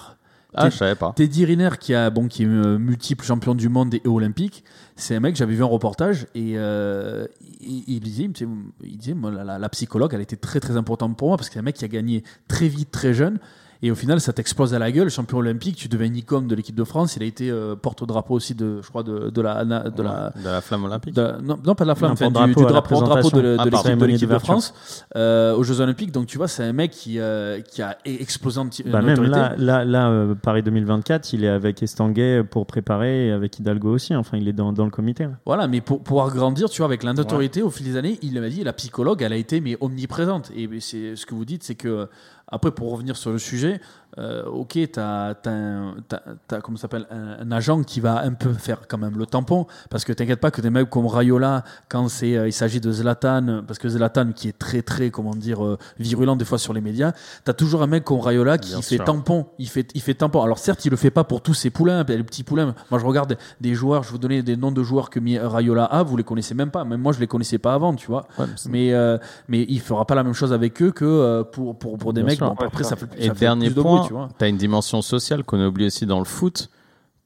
Ah, 0.56 0.70
je 0.70 0.76
savais 0.76 0.96
pas. 0.96 1.14
Teddy 1.16 1.46
Riner 1.46 1.70
qui 1.80 1.94
a 1.94 2.10
bon 2.10 2.28
qui 2.28 2.44
est 2.44 2.48
euh, 2.48 2.78
multiple 2.80 3.24
champion 3.24 3.54
du 3.54 3.70
monde 3.70 3.94
et 3.94 4.02
olympique 4.06 4.64
c'est 4.96 5.16
un 5.16 5.20
mec 5.20 5.36
j'avais 5.36 5.54
vu 5.54 5.62
un 5.64 5.68
reportage 5.68 6.26
et 6.34 6.54
euh, 6.58 7.28
il, 7.62 7.84
il 7.88 8.00
disait 8.00 8.24
il 8.24 8.30
me 8.30 8.34
disait, 8.34 8.48
il 8.84 8.98
disait, 8.98 9.14
moi, 9.14 9.32
la, 9.32 9.44
la- 9.44 9.60
la 9.60 9.70
psychologue 9.70 10.12
elle 10.14 10.22
était 10.22 10.36
très 10.36 10.60
très 10.60 10.76
importante 10.76 11.16
pour 11.18 11.28
moi 11.28 11.38
parce 11.38 11.50
que 11.50 11.54
c'est 11.54 11.60
un 11.60 11.64
mec 11.64 11.76
qui 11.76 11.86
a 11.86 11.88
gagné 11.88 12.24
très 12.48 12.68
vite 12.68 12.90
très 12.92 13.14
jeune 13.14 13.38
et 13.82 13.92
au 13.92 13.96
final 13.96 14.20
ça 14.20 14.34
t'explose 14.34 14.74
à 14.74 14.80
la 14.80 14.92
gueule 14.92 15.10
champion 15.10 15.38
olympique 15.38 15.76
tu 15.78 15.88
deviens 15.88 16.08
une 16.08 16.18
icône 16.18 16.48
de 16.48 16.56
l'équipe 16.56 16.76
de 16.76 16.84
France 16.84 17.16
il 17.16 17.24
a 17.24 17.26
été 17.26 17.50
euh, 17.50 17.76
porte-drapeau 17.76 18.34
aussi 18.36 18.56
de 18.56 18.82
je 18.82 18.88
crois 18.90 19.04
de, 19.04 19.30
de 19.30 19.42
la 19.42 19.64
de 19.66 20.02
la 20.04 20.32
de 20.36 20.44
la 20.50 20.62
flamme 20.62 20.84
olympique. 20.86 21.16
de- 21.16 21.36
non, 21.42 21.58
non, 21.66 21.76
pas 21.76 21.84
de 21.86 21.88
la 21.90 21.96
flamme, 21.96 22.12
Non, 22.12 22.14
enfin, 22.14 22.28
du, 22.28 22.34
drapeau 22.34 22.60
du 22.60 22.62
à 22.62 22.68
la 22.68 22.72
drapeau, 22.74 23.02
drapeau 23.02 23.30
de, 23.32 23.42
de 23.42 23.58
Ah, 23.60 23.66
l'équipe 23.66 23.98
de, 23.98 24.06
l'équipe. 24.06 24.38
France 24.40 24.74
euh, 25.16 25.56
aux 25.56 25.64
Jeux 25.64 25.80
Olympiques. 25.82 26.12
Donc 26.12 26.28
tu 26.28 26.38
vois, 26.38 26.48
c'est 26.48 26.64
un 26.64 26.74
mec 26.74 26.92
qui, 26.92 27.20
euh, 27.20 27.62
qui 27.62 27.82
a 27.82 27.98
explosé 28.06 28.60
en 28.60 28.66
Bah, 28.86 29.02
même 29.02 29.22
là, 29.24 29.54
là, 29.58 29.86
là 29.86 30.10
euh, 30.10 30.36
Paris 30.36 30.64
2024, 30.64 31.34
il 31.34 31.44
est 31.44 31.48
avec 31.50 31.82
Estanguet 31.84 32.44
pour 32.44 32.66
préparer 32.66 33.28
et 33.28 33.32
avec 33.32 33.58
Hidalgo 33.60 33.94
aussi. 33.94 34.16
Enfin, 34.16 34.38
il 34.38 34.48
est 34.48 34.54
dans, 34.54 34.74
dans 34.74 34.86
le 34.86 34.92
comité. 34.92 35.24
là. 35.24 35.32
Voilà, 35.46 35.68
mais 35.68 35.82
pour 35.82 36.04
pouvoir 36.04 36.34
grandir, 36.34 36.70
tu 36.70 36.78
vois, 36.80 36.88
avec 36.88 37.04
la 37.04 37.14
notoriété 37.14 37.62
au 37.62 37.70
fil 37.70 37.86
des 37.86 37.96
années, 37.98 38.20
il 38.22 38.40
m'a 38.40 38.50
dit, 38.50 38.64
la 38.64 38.74
psychologue, 38.74 39.22
elle 39.22 39.34
a 39.34 39.38
été 39.38 39.62
mais 39.62 39.78
omniprésente. 39.82 40.52
Et 40.56 40.70
c'est 40.80 41.16
ce 41.16 41.26
que 41.26 41.36
vous 41.36 41.46
dites, 41.46 41.64
c'est 41.64 41.76
que 41.76 42.08
après, 42.52 42.72
pour 42.72 42.92
revenir 42.92 43.16
sur 43.18 43.32
le 43.32 43.40
sujet, 43.40 43.80
euh, 44.18 44.44
ok, 44.46 44.78
t'as 44.92 45.30
as, 45.30 45.50
un, 45.50 45.96
t'as- 46.08 46.22
t'as, 46.48 46.62
comment 46.62 46.78
ça 46.78 46.84
s'appelle, 46.84 47.06
un, 47.12 47.38
un 47.46 47.52
agent 47.52 47.84
qui 47.84 48.00
va 48.00 48.22
un 48.24 48.34
peu 48.34 48.52
faire 48.54 48.88
quand 48.88 48.98
même 48.98 49.18
le 49.18 49.26
tampon, 49.26 49.68
parce 49.90 50.04
que 50.04 50.12
t'inquiète 50.14 50.40
pas 50.40 50.52
que 50.52 50.62
des 50.62 50.70
mecs 50.70 50.90
comme 50.90 51.06
Rayola, 51.06 51.64
quand 51.90 52.08
c'est 52.10 52.36
euh, 52.36 52.48
il 52.48 52.54
s'agit 52.54 52.80
de 52.82 52.92
Zlatan, 52.92 53.62
parce 53.68 53.78
que 53.80 53.88
Zlatan 53.88 54.32
qui 54.34 54.48
est 54.48 54.58
très 54.58 54.82
très 54.82 55.12
comment 55.12 55.36
dire 55.36 55.64
euh, 55.64 55.78
virulent 56.00 56.36
des 56.36 56.46
fois 56.46 56.58
sur 56.58 56.74
les 56.74 56.82
médias, 56.82 57.12
t'as 57.44 57.54
toujours 57.54 57.84
un 57.84 57.88
mec 57.88 58.04
comme 58.04 58.20
Rayola 58.20 58.58
qui 58.58 58.70
Bien 58.72 58.82
fait 58.82 58.96
sûr. 58.96 59.06
tampon, 59.06 59.46
il 59.60 59.68
fait 59.70 59.88
il 59.94 60.02
fait 60.02 60.16
tampon. 60.16 60.42
Alors 60.42 60.58
certes, 60.58 60.84
il 60.86 60.90
le 60.90 60.98
fait 60.98 61.12
pas 61.12 61.24
pour 61.24 61.42
tous 61.42 61.54
ses 61.54 61.70
poulains, 61.70 62.04
les 62.08 62.24
petits 62.24 62.44
poulains. 62.44 62.74
Moi, 62.92 63.00
je 63.00 63.06
regarde 63.06 63.38
des 63.62 63.74
joueurs, 63.76 64.04
je 64.04 64.10
vous 64.12 64.18
donnais 64.18 64.42
des 64.42 64.58
noms 64.58 64.72
de 64.72 64.82
joueurs 64.84 65.10
que 65.10 65.20
mis 65.20 65.38
Rayola 65.38 65.86
a, 65.86 66.04
vous 66.04 66.18
les 66.18 66.24
connaissez 66.24 66.56
même 66.56 66.72
pas. 66.72 66.84
Même 66.84 67.02
moi, 67.02 67.14
je 67.14 67.20
les 67.20 67.28
connaissais 67.28 67.58
pas 67.60 67.74
avant, 67.74 67.94
tu 67.94 68.08
vois. 68.08 68.26
Ouais, 68.38 68.46
mais 68.70 68.94
euh, 68.94 69.18
mais 69.48 69.66
il 69.70 69.80
fera 69.80 70.06
pas 70.06 70.16
la 70.16 70.24
même 70.24 70.34
chose 70.34 70.52
avec 70.54 70.82
eux 70.82 70.92
que 70.92 71.06
euh, 71.06 71.44
pour 71.44 71.78
pour 71.78 71.98
pour 71.98 72.14
des 72.14 72.22
Bien 72.22 72.32
mecs. 72.32 72.40
Bon, 72.40 72.56
après, 72.60 72.84
ça. 72.84 72.92
ça 72.92 72.96
fait 72.96 73.06
Et 73.18 73.28
ça 73.28 73.34
fait 73.34 73.40
dernier 73.42 73.68
plus 73.68 73.76
de 73.76 73.82
point, 73.82 73.99
tu 74.08 74.14
vois. 74.14 74.30
as 74.40 74.48
une 74.48 74.58
dimension 74.58 75.02
sociale 75.02 75.44
qu'on 75.44 75.64
oublie 75.66 75.86
aussi 75.88 76.06
dans 76.06 76.20
le 76.20 76.26
foot. 76.26 76.70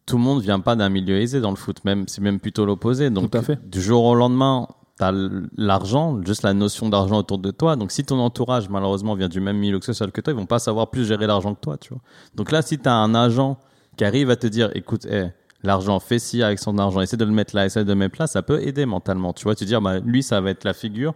Tout 0.06 0.18
le 0.18 0.24
monde 0.24 0.42
vient 0.42 0.60
pas 0.60 0.76
d'un 0.76 0.90
milieu 0.90 1.18
aisé 1.18 1.40
dans 1.40 1.50
le 1.50 1.56
foot, 1.56 1.86
même 1.86 2.06
c'est 2.08 2.22
même 2.22 2.40
plutôt 2.40 2.66
l'opposé. 2.66 3.10
Donc 3.10 3.32
Tout 3.32 3.38
à 3.38 3.42
fait. 3.42 3.70
du 3.70 3.82
jour 3.82 4.04
au 4.04 4.16
lendemain, 4.16 4.68
tu 4.98 5.04
as 5.06 5.14
l'argent, 5.58 6.20
juste 6.26 6.44
la 6.44 6.54
notion 6.54 6.90
d'argent 6.90 7.18
autour 7.18 7.38
de 7.40 7.52
toi. 7.52 7.76
Donc 7.76 7.92
si 7.92 8.04
ton 8.04 8.20
entourage 8.20 8.70
malheureusement 8.70 9.16
vient 9.16 9.30
du 9.30 9.40
même 9.40 9.58
milieu 9.58 9.80
social 9.82 10.12
que 10.12 10.20
toi, 10.20 10.34
ils 10.34 10.36
vont 10.36 10.46
pas 10.46 10.60
savoir 10.60 10.90
plus 10.90 11.06
gérer 11.06 11.26
l'argent 11.26 11.56
que 11.56 11.62
toi, 11.62 11.78
tu 11.78 11.94
vois. 11.94 12.02
Donc 12.36 12.52
là 12.52 12.62
si 12.62 12.78
tu 12.78 12.88
as 12.90 12.94
un 12.94 13.16
agent 13.16 13.58
qui 13.96 14.04
arrive 14.04 14.30
à 14.30 14.36
te 14.36 14.48
dire 14.48 14.72
écoute, 14.76 15.06
eh, 15.10 15.28
l'argent 15.64 16.00
fais 16.02 16.20
ci 16.20 16.44
avec 16.44 16.60
son 16.60 16.78
argent, 16.78 17.00
essaie 17.00 17.16
de 17.18 17.26
le 17.26 17.32
mettre 17.32 17.56
là, 17.56 17.66
essaie 17.66 17.86
de 17.86 17.90
le 17.90 17.96
mettre 17.96 18.18
là, 18.20 18.28
ça 18.28 18.42
peut 18.42 18.62
aider 18.62 18.86
mentalement, 18.86 19.32
tu 19.32 19.44
vois, 19.46 19.56
tu 19.56 19.64
dire 19.64 19.82
bah 19.82 20.00
lui 20.00 20.22
ça 20.22 20.42
va 20.42 20.50
être 20.50 20.66
la 20.66 20.74
figure 20.74 21.14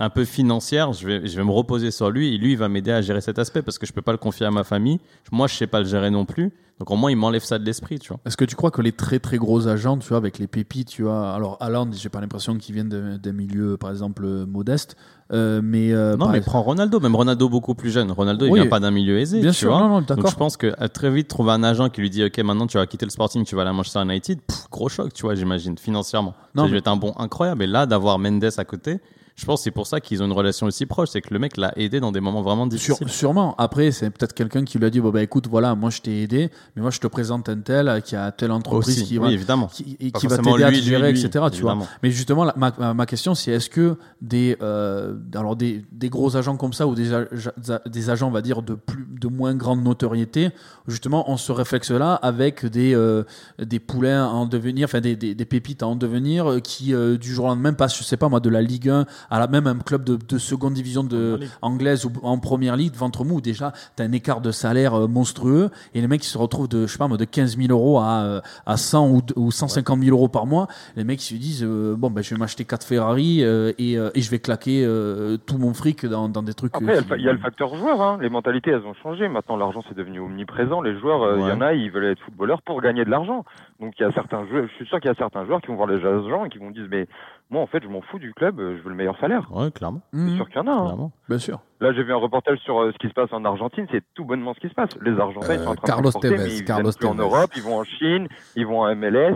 un 0.00 0.10
peu 0.10 0.24
financière, 0.24 0.92
je 0.92 1.06
vais, 1.06 1.26
je 1.26 1.36
vais 1.36 1.44
me 1.44 1.50
reposer 1.52 1.90
sur 1.90 2.10
lui 2.10 2.34
et 2.34 2.38
lui, 2.38 2.52
il 2.52 2.58
va 2.58 2.68
m'aider 2.68 2.90
à 2.90 3.02
gérer 3.02 3.20
cet 3.20 3.38
aspect 3.38 3.62
parce 3.62 3.78
que 3.78 3.86
je 3.86 3.92
peux 3.92 4.02
pas 4.02 4.12
le 4.12 4.18
confier 4.18 4.46
à 4.46 4.50
ma 4.50 4.64
famille. 4.64 4.98
Moi, 5.30 5.46
je 5.46 5.54
sais 5.54 5.66
pas 5.66 5.78
le 5.80 5.84
gérer 5.86 6.10
non 6.10 6.24
plus. 6.24 6.52
Donc, 6.78 6.90
au 6.90 6.96
moins, 6.96 7.10
il 7.10 7.16
m'enlève 7.18 7.42
ça 7.44 7.58
de 7.58 7.64
l'esprit, 7.66 7.98
tu 7.98 8.08
vois. 8.08 8.18
Est-ce 8.24 8.38
que 8.38 8.46
tu 8.46 8.56
crois 8.56 8.70
que 8.70 8.80
les 8.80 8.92
très 8.92 9.18
très 9.18 9.36
gros 9.36 9.68
agents, 9.68 9.98
tu 9.98 10.08
vois, 10.08 10.16
avec 10.16 10.38
les 10.38 10.46
pépites, 10.46 10.88
tu 10.88 11.02
vois, 11.02 11.34
alors 11.34 11.58
Haaland, 11.60 11.90
j'ai 11.92 12.08
pas 12.08 12.22
l'impression 12.22 12.56
qu'ils 12.56 12.74
viennent 12.74 12.88
d'un 12.88 13.32
milieu, 13.32 13.76
par 13.76 13.90
exemple, 13.90 14.22
euh, 14.24 14.46
modeste, 14.46 14.96
euh, 15.30 15.60
mais 15.62 15.92
euh, 15.92 16.16
non, 16.16 16.28
mais 16.30 16.38
exemple- 16.38 16.50
prends 16.52 16.62
Ronaldo, 16.62 16.98
même 16.98 17.14
Ronaldo 17.14 17.50
beaucoup 17.50 17.74
plus 17.74 17.90
jeune. 17.90 18.10
Ronaldo, 18.10 18.46
il 18.46 18.52
Oui. 18.52 18.60
vient 18.60 18.70
pas 18.70 18.80
d'un 18.80 18.90
milieu 18.90 19.18
aisé, 19.18 19.40
bien 19.42 19.50
tu 19.50 19.58
sûr, 19.58 19.72
vois. 19.72 19.80
non, 19.82 19.88
non, 19.88 20.00
Donc, 20.00 20.26
je 20.26 20.34
pense 20.34 20.56
que 20.56 20.72
à 20.78 20.88
très 20.88 21.10
vite, 21.10 21.28
trouver 21.28 21.52
un 21.52 21.62
agent 21.62 21.90
qui 21.90 22.00
lui 22.00 22.08
dit, 22.08 22.24
OK, 22.24 22.38
maintenant, 22.38 22.66
tu 22.66 22.78
vas 22.78 22.86
quitter 22.86 23.04
le 23.04 23.10
Sporting, 23.10 23.44
tu 23.44 23.54
vas 23.56 23.60
à 23.60 23.64
la 23.66 23.74
Manchester 23.74 24.00
United, 24.00 24.40
pff, 24.40 24.70
gros 24.70 24.88
choc, 24.88 25.12
tu 25.12 25.20
vois, 25.24 25.34
j'imagine, 25.34 25.76
financièrement. 25.76 26.32
Non, 26.54 26.62
ça 26.62 26.66
mais- 26.68 26.72
va 26.72 26.78
être 26.78 26.88
un 26.88 26.96
bon 26.96 27.12
incroyable. 27.18 27.62
Et 27.64 27.66
là, 27.66 27.84
d'avoir 27.84 28.18
Mendes 28.18 28.48
à 28.56 28.64
côté, 28.64 29.00
je 29.40 29.46
pense 29.46 29.60
que 29.60 29.64
c'est 29.64 29.70
pour 29.70 29.86
ça 29.86 30.00
qu'ils 30.00 30.22
ont 30.22 30.26
une 30.26 30.32
relation 30.32 30.66
aussi 30.66 30.84
proche. 30.84 31.08
C'est 31.12 31.22
que 31.22 31.32
le 31.32 31.40
mec 31.40 31.56
l'a 31.56 31.72
aidé 31.76 31.98
dans 31.98 32.12
des 32.12 32.20
moments 32.20 32.42
vraiment 32.42 32.66
difficiles. 32.66 33.08
sûrement. 33.08 33.54
Après, 33.56 33.90
c'est 33.90 34.10
peut-être 34.10 34.34
quelqu'un 34.34 34.64
qui 34.64 34.78
lui 34.78 34.84
a 34.84 34.90
dit 34.90 35.00
bon 35.00 35.08
bah 35.08 35.22
écoute, 35.22 35.46
voilà, 35.48 35.74
moi 35.74 35.88
je 35.88 36.02
t'ai 36.02 36.22
aidé, 36.22 36.50
mais 36.76 36.82
moi 36.82 36.90
je 36.90 37.00
te 37.00 37.06
présente 37.06 37.48
un 37.48 37.58
tel 37.60 38.02
qui 38.04 38.16
a 38.16 38.32
telle 38.32 38.52
entreprise 38.52 38.98
Aussi, 38.98 39.06
qui 39.06 39.18
oui, 39.18 39.28
va 39.28 39.32
évidemment. 39.32 39.68
qui, 39.68 39.96
va 40.26 40.36
t'aider 40.36 40.62
à 40.62 40.68
te 40.70 40.74
gérer, 40.74 41.12
lui, 41.12 41.20
lui, 41.20 41.26
etc. 41.26 41.46
Tu 41.50 41.62
vois. 41.62 41.78
Mais 42.02 42.10
justement, 42.10 42.44
la- 42.44 42.54
ma, 42.56 42.92
ma- 42.92 43.06
question, 43.06 43.34
c'est 43.34 43.50
est-ce 43.52 43.70
que 43.70 43.96
des, 44.20 44.58
euh, 44.60 45.14
alors 45.34 45.56
des, 45.56 45.86
des 45.90 46.10
gros 46.10 46.36
agents 46.36 46.58
comme 46.58 46.74
ça 46.74 46.86
ou 46.86 46.94
des, 46.94 47.10
des 47.86 48.10
agents, 48.10 48.28
on 48.28 48.32
va 48.32 48.42
dire, 48.42 48.60
de, 48.62 48.74
plus, 48.74 49.06
de 49.18 49.26
moins 49.28 49.54
grande 49.54 49.82
notoriété, 49.82 50.50
justement, 50.86 51.30
on 51.30 51.36
se 51.36 51.50
réflexe 51.50 51.90
là 51.90 52.14
avec 52.14 52.66
des, 52.66 52.94
euh, 52.94 53.24
des 53.58 53.78
poulains 53.80 54.26
en 54.26 54.44
devenir, 54.46 54.84
enfin 54.84 55.00
des, 55.00 55.16
des, 55.16 55.44
pépites 55.44 55.82
en 55.82 55.96
devenir 55.96 56.50
euh, 56.50 56.60
qui, 56.60 56.94
euh, 56.94 57.16
du 57.16 57.32
jour 57.32 57.46
au 57.46 57.48
lendemain, 57.48 57.72
passent, 57.72 57.98
je 57.98 58.04
sais 58.04 58.16
pas 58.16 58.28
moi, 58.28 58.40
de 58.40 58.50
la 58.50 58.62
Ligue 58.62 58.88
1 58.90 59.06
à 59.30 59.38
la, 59.38 59.46
même 59.46 59.66
un 59.66 59.78
club 59.78 60.04
de, 60.04 60.16
de 60.16 60.38
seconde 60.38 60.74
division 60.74 61.04
de, 61.04 61.40
anglaise 61.62 62.04
ou 62.04 62.12
en 62.22 62.38
première 62.38 62.76
ligue, 62.76 62.94
ventre 62.94 63.24
mou, 63.24 63.36
où 63.36 63.40
déjà, 63.40 63.72
tu 63.96 64.02
as 64.02 64.06
un 64.06 64.12
écart 64.12 64.40
de 64.40 64.50
salaire 64.50 64.94
euh, 64.94 65.06
monstrueux 65.06 65.70
et 65.94 66.00
les 66.00 66.08
mecs 66.08 66.20
qui 66.22 66.28
se 66.28 66.38
retrouvent 66.38 66.68
de, 66.68 66.86
je 66.86 66.92
sais 66.92 66.98
pas 66.98 67.08
de 67.08 67.24
15 67.24 67.56
000 67.56 67.70
euros 67.70 67.98
à, 67.98 68.22
euh, 68.22 68.40
à 68.66 68.76
100 68.76 69.08
ou, 69.08 69.22
ou 69.36 69.50
150 69.50 70.00
000 70.02 70.16
euros 70.16 70.28
par 70.28 70.46
mois, 70.46 70.68
les 70.96 71.04
mecs 71.04 71.20
se 71.20 71.34
disent, 71.34 71.64
euh, 71.64 71.94
bon, 71.96 72.10
ben, 72.10 72.22
je 72.22 72.34
vais 72.34 72.38
m'acheter 72.38 72.64
4 72.64 72.86
Ferrari 72.86 73.42
euh, 73.42 73.72
et, 73.78 73.96
euh, 73.98 74.10
et 74.14 74.20
je 74.20 74.30
vais 74.30 74.38
claquer 74.38 74.84
euh, 74.84 75.36
tout 75.46 75.58
mon 75.58 75.74
fric 75.74 76.06
dans, 76.06 76.28
dans 76.28 76.42
des 76.42 76.54
trucs. 76.54 76.74
Après, 76.74 77.00
il 77.18 77.24
y 77.24 77.28
a 77.28 77.32
le 77.32 77.38
facteur 77.38 77.74
joueur. 77.76 78.00
Hein. 78.00 78.18
Les 78.20 78.30
mentalités, 78.30 78.70
elles 78.70 78.86
ont 78.86 78.94
changé. 78.94 79.28
Maintenant, 79.28 79.56
l'argent, 79.56 79.82
c'est 79.88 79.96
devenu 79.96 80.20
omniprésent. 80.20 80.80
Les 80.80 80.98
joueurs, 80.98 81.38
il 81.38 81.46
y 81.46 81.52
en 81.52 81.60
a, 81.60 81.74
ils 81.74 81.90
veulent 81.90 82.06
être 82.06 82.22
footballeurs 82.22 82.62
pour 82.62 82.80
gagner 82.80 83.04
de 83.04 83.10
l'argent. 83.10 83.44
Donc, 83.80 83.94
il 83.98 84.02
y 84.02 84.04
a 84.04 84.12
certains 84.12 84.46
joueurs, 84.46 84.66
je 84.68 84.74
suis 84.74 84.86
sûr 84.86 85.00
qu'il 85.00 85.08
y 85.08 85.12
a 85.12 85.14
certains 85.14 85.46
joueurs 85.46 85.60
qui 85.62 85.68
vont 85.68 85.74
voir 85.76 85.88
les 85.88 86.04
agents 86.04 86.44
et 86.44 86.50
qui 86.50 86.58
vont 86.58 86.70
dire, 86.70 86.86
mais 86.90 87.06
moi, 87.48 87.62
en 87.62 87.66
fait, 87.66 87.82
je 87.82 87.88
m'en 87.88 88.02
fous 88.02 88.18
du 88.18 88.34
club, 88.34 88.60
euh, 88.60 88.76
je 88.76 88.82
veux 88.82 88.90
le 88.90 88.94
meilleur 88.94 89.18
salaire. 89.20 89.48
Ouais, 89.50 89.70
clairement. 89.70 90.02
C'est 90.12 90.18
Mhm, 90.18 90.36
sûr 90.36 90.46
qu'il 90.48 90.56
y 90.56 90.60
en 90.60 90.66
a. 90.66 90.70
hein. 90.70 90.84
clairement. 90.84 91.12
bien 91.28 91.38
sûr. 91.38 91.60
Là, 91.80 91.92
j'ai 91.94 92.02
vu 92.02 92.12
un 92.12 92.16
reportage 92.16 92.58
sur 92.58 92.78
euh, 92.78 92.92
ce 92.92 92.98
qui 92.98 93.08
se 93.08 93.14
passe 93.14 93.32
en 93.32 93.42
Argentine. 93.44 93.86
C'est 93.90 94.04
tout 94.14 94.24
bonnement 94.26 94.52
ce 94.52 94.60
qui 94.60 94.68
se 94.68 94.74
passe. 94.74 94.90
Les 95.00 95.18
Argentins, 95.18 95.54
ils 95.54 95.60
sont 95.60 95.68
en 95.68 95.72
Euh, 95.72 95.74
train 95.76 95.86
Carlos 95.86 96.02
de 96.02 96.06
s'exporter, 96.12 96.28
Tevez, 96.28 96.44
mais 96.44 96.56
ils 96.58 96.64
Carlos 96.64 96.90
plus 96.96 97.06
en. 97.08 97.14
Europe, 97.14 97.50
ils 97.56 97.62
vont 97.62 97.78
en 97.78 97.84
Chine, 97.84 98.28
ils 98.54 98.66
vont 98.66 98.80
en 98.82 98.94
MLS. 98.94 99.34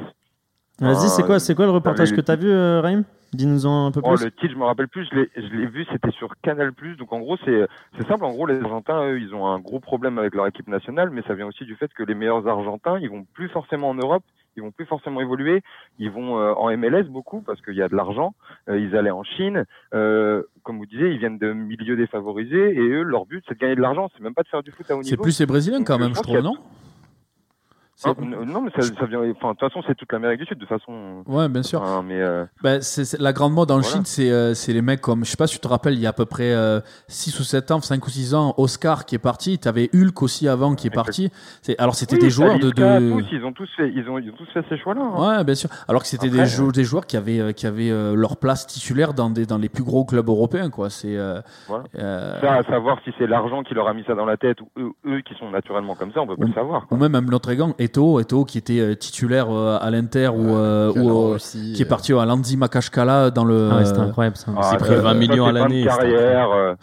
Vas-y, 0.81 1.09
c'est 1.09 1.23
quoi, 1.23 1.37
Euh, 1.37 1.39
c'est 1.39 1.55
quoi 1.55 1.65
le 1.65 1.71
reportage 1.71 2.12
que 2.12 2.21
t'as 2.21 2.37
vu, 2.37 2.51
euh, 2.51 2.81
Raïm? 2.83 3.05
Dis-nous-en 3.35 3.86
un 3.86 3.90
peu 3.93 4.01
Oh, 4.05 4.15
plus. 4.15 4.24
le 4.24 4.31
titre, 4.31 4.52
je 4.52 4.59
me 4.59 4.65
rappelle 4.65 4.89
plus. 4.89 5.06
Je 5.11 5.16
l'ai, 5.16 5.31
je 5.36 5.55
l'ai 5.55 5.66
vu, 5.66 5.85
c'était 5.93 6.11
sur 6.12 6.35
Canal+. 6.43 6.73
Donc 6.98 7.12
en 7.12 7.19
gros, 7.20 7.36
c'est, 7.44 7.66
c'est 7.98 8.06
simple. 8.06 8.24
En 8.24 8.31
gros, 8.32 8.47
les 8.47 8.61
Argentins, 8.61 9.06
eux, 9.11 9.20
ils 9.20 9.35
ont 9.35 9.47
un 9.47 9.59
gros 9.59 9.81
problème 9.81 10.19
avec 10.19 10.35
leur 10.35 10.47
équipe 10.47 10.69
nationale, 10.69 11.11
mais 11.11 11.23
ça 11.27 11.35
vient 11.35 11.47
aussi 11.47 11.65
du 11.65 11.74
fait 11.77 11.93
que 11.94 12.02
les 12.02 12.15
meilleurs 12.15 12.47
Argentins, 12.48 12.98
ils 13.01 13.11
vont 13.11 13.24
plus 13.35 13.48
forcément 13.48 13.90
en 13.90 13.94
Europe, 13.94 14.23
ils 14.56 14.62
vont 14.62 14.70
plus 14.70 14.86
forcément 14.86 15.20
évoluer. 15.20 15.62
Ils 15.98 16.11
vont 16.11 16.39
euh, 16.39 16.52
en 16.55 16.74
MLS 16.77 17.05
beaucoup 17.05 17.40
parce 17.40 17.61
qu'il 17.61 17.74
y 17.74 17.82
a 17.82 17.89
de 17.89 17.97
l'argent. 17.97 18.35
Euh, 18.69 18.78
ils 18.78 18.97
allaient 18.97 19.11
en 19.11 19.24
Chine. 19.24 19.65
Euh, 19.94 20.43
comme 20.62 20.78
vous 20.78 20.86
disiez, 20.86 21.09
ils 21.11 21.19
viennent 21.19 21.39
de 21.39 21.52
milieux 21.52 21.97
défavorisés 21.97 22.74
et 22.74 22.78
eux, 22.89 23.02
leur 23.02 23.27
but, 23.27 23.44
c'est 23.48 23.55
de 23.55 23.59
gagner 23.61 23.74
de 23.77 23.81
l'argent. 23.81 24.09
C'est 24.16 24.23
même 24.23 24.35
pas 24.35 24.43
de 24.43 24.48
faire 24.48 24.62
du 24.62 24.70
foot 24.70 24.89
à 24.90 24.97
haut 24.97 25.02
C'est 25.02 25.11
niveau. 25.12 25.23
plus 25.24 25.39
les 25.40 25.47
Brésiliens 25.47 25.82
quand 25.82 25.98
même, 25.98 26.15
je 26.15 26.20
trouve, 26.23 26.36
a- 26.36 26.43
non? 26.43 26.55
C'est- 26.55 26.94
Ah, 28.05 28.12
n- 28.21 28.45
non, 28.47 28.62
mais 28.62 28.71
ça, 28.75 28.83
ça 28.83 29.07
vient. 29.07 29.21
Enfin, 29.21 29.51
de 29.53 29.57
toute 29.57 29.61
façon, 29.61 29.83
c'est 29.87 29.95
toute 29.95 30.12
l'Amérique 30.12 30.41
du 30.41 30.47
Sud. 30.47 30.59
De 30.59 30.65
toute 30.66 30.69
façon. 30.79 31.23
Ouais, 31.27 31.49
bien 31.49 31.62
sûr. 31.62 31.81
Enfin, 31.81 32.03
mais 32.03 32.21
euh, 32.21 32.45
Ben, 32.62 32.81
c'est- 32.83 33.19
la 33.21 33.33
grande 33.33 33.53
mode 33.53 33.71
en 33.71 33.79
Voilà. 33.79 33.89
Chine, 33.89 34.03
c'est, 34.05 34.31
euh, 34.31 34.53
les 34.69 34.83
mecs 34.83 35.01
comme, 35.01 35.25
je 35.25 35.31
sais 35.31 35.37
pas 35.37 35.47
si 35.47 35.55
tu 35.55 35.61
te 35.61 35.69
rappelles, 35.69 35.95
il 35.95 36.01
y 36.01 36.07
a 36.07 36.11
à 36.11 36.12
peu 36.12 36.25
près 36.27 36.53
euh, 36.53 36.81
6 37.09 37.39
ou 37.39 37.45
7 37.45 37.71
ans, 37.71 37.81
5 37.81 38.05
ou 38.07 38.11
6 38.11 38.35
ans, 38.35 38.55
Oscar 38.57 39.05
qui 39.05 39.15
est 39.15 39.19
parti, 39.21 39.59
t'avais 39.59 39.89
Hulk 39.95 40.23
aussi 40.23 40.49
avant 40.49 40.75
qui 40.75 40.89
est 40.89 40.91
parti. 40.91 41.31
Alors 41.79 41.95
c'était 41.95 42.16
oui, 42.16 42.23
des 42.23 42.31
joueurs 42.31 42.59
de... 42.59 42.71
Talisca, 42.71 43.01
de... 43.01 43.11
tous, 43.12 43.27
ils 43.33 43.45
ont 43.45 43.53
tous 43.53 43.69
fait, 43.77 43.91
ils 43.95 44.09
ont, 44.09 44.19
ils 44.19 44.31
ont 44.31 44.35
tous 44.37 44.49
fait 44.53 44.65
ces 44.69 44.77
choix-là. 44.79 45.03
hein. 45.03 45.37
Ouais, 45.39 45.45
bien 45.45 45.55
sûr. 45.55 45.71
Alors 45.89 46.03
que 46.03 46.09
c'était 46.09 46.29
des, 46.31 46.47
jou- 46.47 46.73
des 46.73 46.85
joueurs 46.85 47.07
qui 47.07 47.16
avaient, 47.16 47.39
euh, 47.41 47.53
qui 47.53 47.66
avaient 47.66 47.91
euh, 47.91 48.15
leur 48.16 48.37
place 48.39 48.66
titulaire 48.66 49.15
dans, 49.15 49.31
des, 49.31 49.47
dans 49.47 49.59
les 49.59 49.69
plus 49.69 49.85
gros 49.85 50.05
clubs 50.05 50.29
européens, 50.29 50.71
quoi. 50.71 50.91
C'est, 50.91 51.16
euh, 51.16 51.41
Voilà. 51.69 51.85
euh, 51.99 52.41
Ça, 52.41 52.55
à 52.55 52.62
savoir 52.65 52.99
si 53.05 53.12
c'est 53.19 53.27
l'argent 53.27 53.62
qui 53.62 53.75
leur 53.75 53.87
a 53.89 53.95
mis 53.95 54.03
ça 54.05 54.15
dans 54.15 54.27
la 54.27 54.37
tête 54.37 54.61
ou 54.61 54.69
eux, 54.79 54.91
eux 55.07 55.21
qui 55.21 55.35
sont 55.35 55.51
naturellement 55.51 55.95
comme 55.95 56.12
ça, 56.12 56.21
on 56.21 56.27
peut 56.27 56.37
pas 56.37 56.45
Ou- 56.45 56.49
le 56.49 56.55
savoir. 56.55 56.87
ou 56.91 56.97
même 56.97 57.15
un 57.15 57.27
autre 57.29 57.51
Eto'o, 57.85 58.20
Eto'o 58.20 58.44
qui 58.44 58.59
était 58.59 58.81
euh, 58.81 58.94
titulaire 58.94 59.47
euh, 59.51 59.78
à 59.81 59.90
l'Inter 59.90 60.28
ou, 60.28 60.55
euh, 60.56 60.93
qui 60.93 60.98
ou, 60.98 61.32
euh, 61.32 61.36
est 61.36 61.81
euh, 61.82 61.85
parti 61.89 62.12
à 62.12 62.24
Lanzi 62.24 62.56
Makashkala 62.56 63.31
dans 63.31 63.44
le. 63.44 63.70
Ah 63.73 63.77
ouais, 63.78 63.85
c'était 63.85 64.01
incroyable 64.01 64.36
ça. 64.36 64.47
s'est 64.70 64.77
pris 64.78 64.94
euh, 64.94 65.01
20 65.01 65.09
ça, 65.09 65.15
millions 65.15 65.44
à 65.44 65.48
c'est 65.48 65.52
l'année, 65.52 65.85
carrière. 65.85 66.77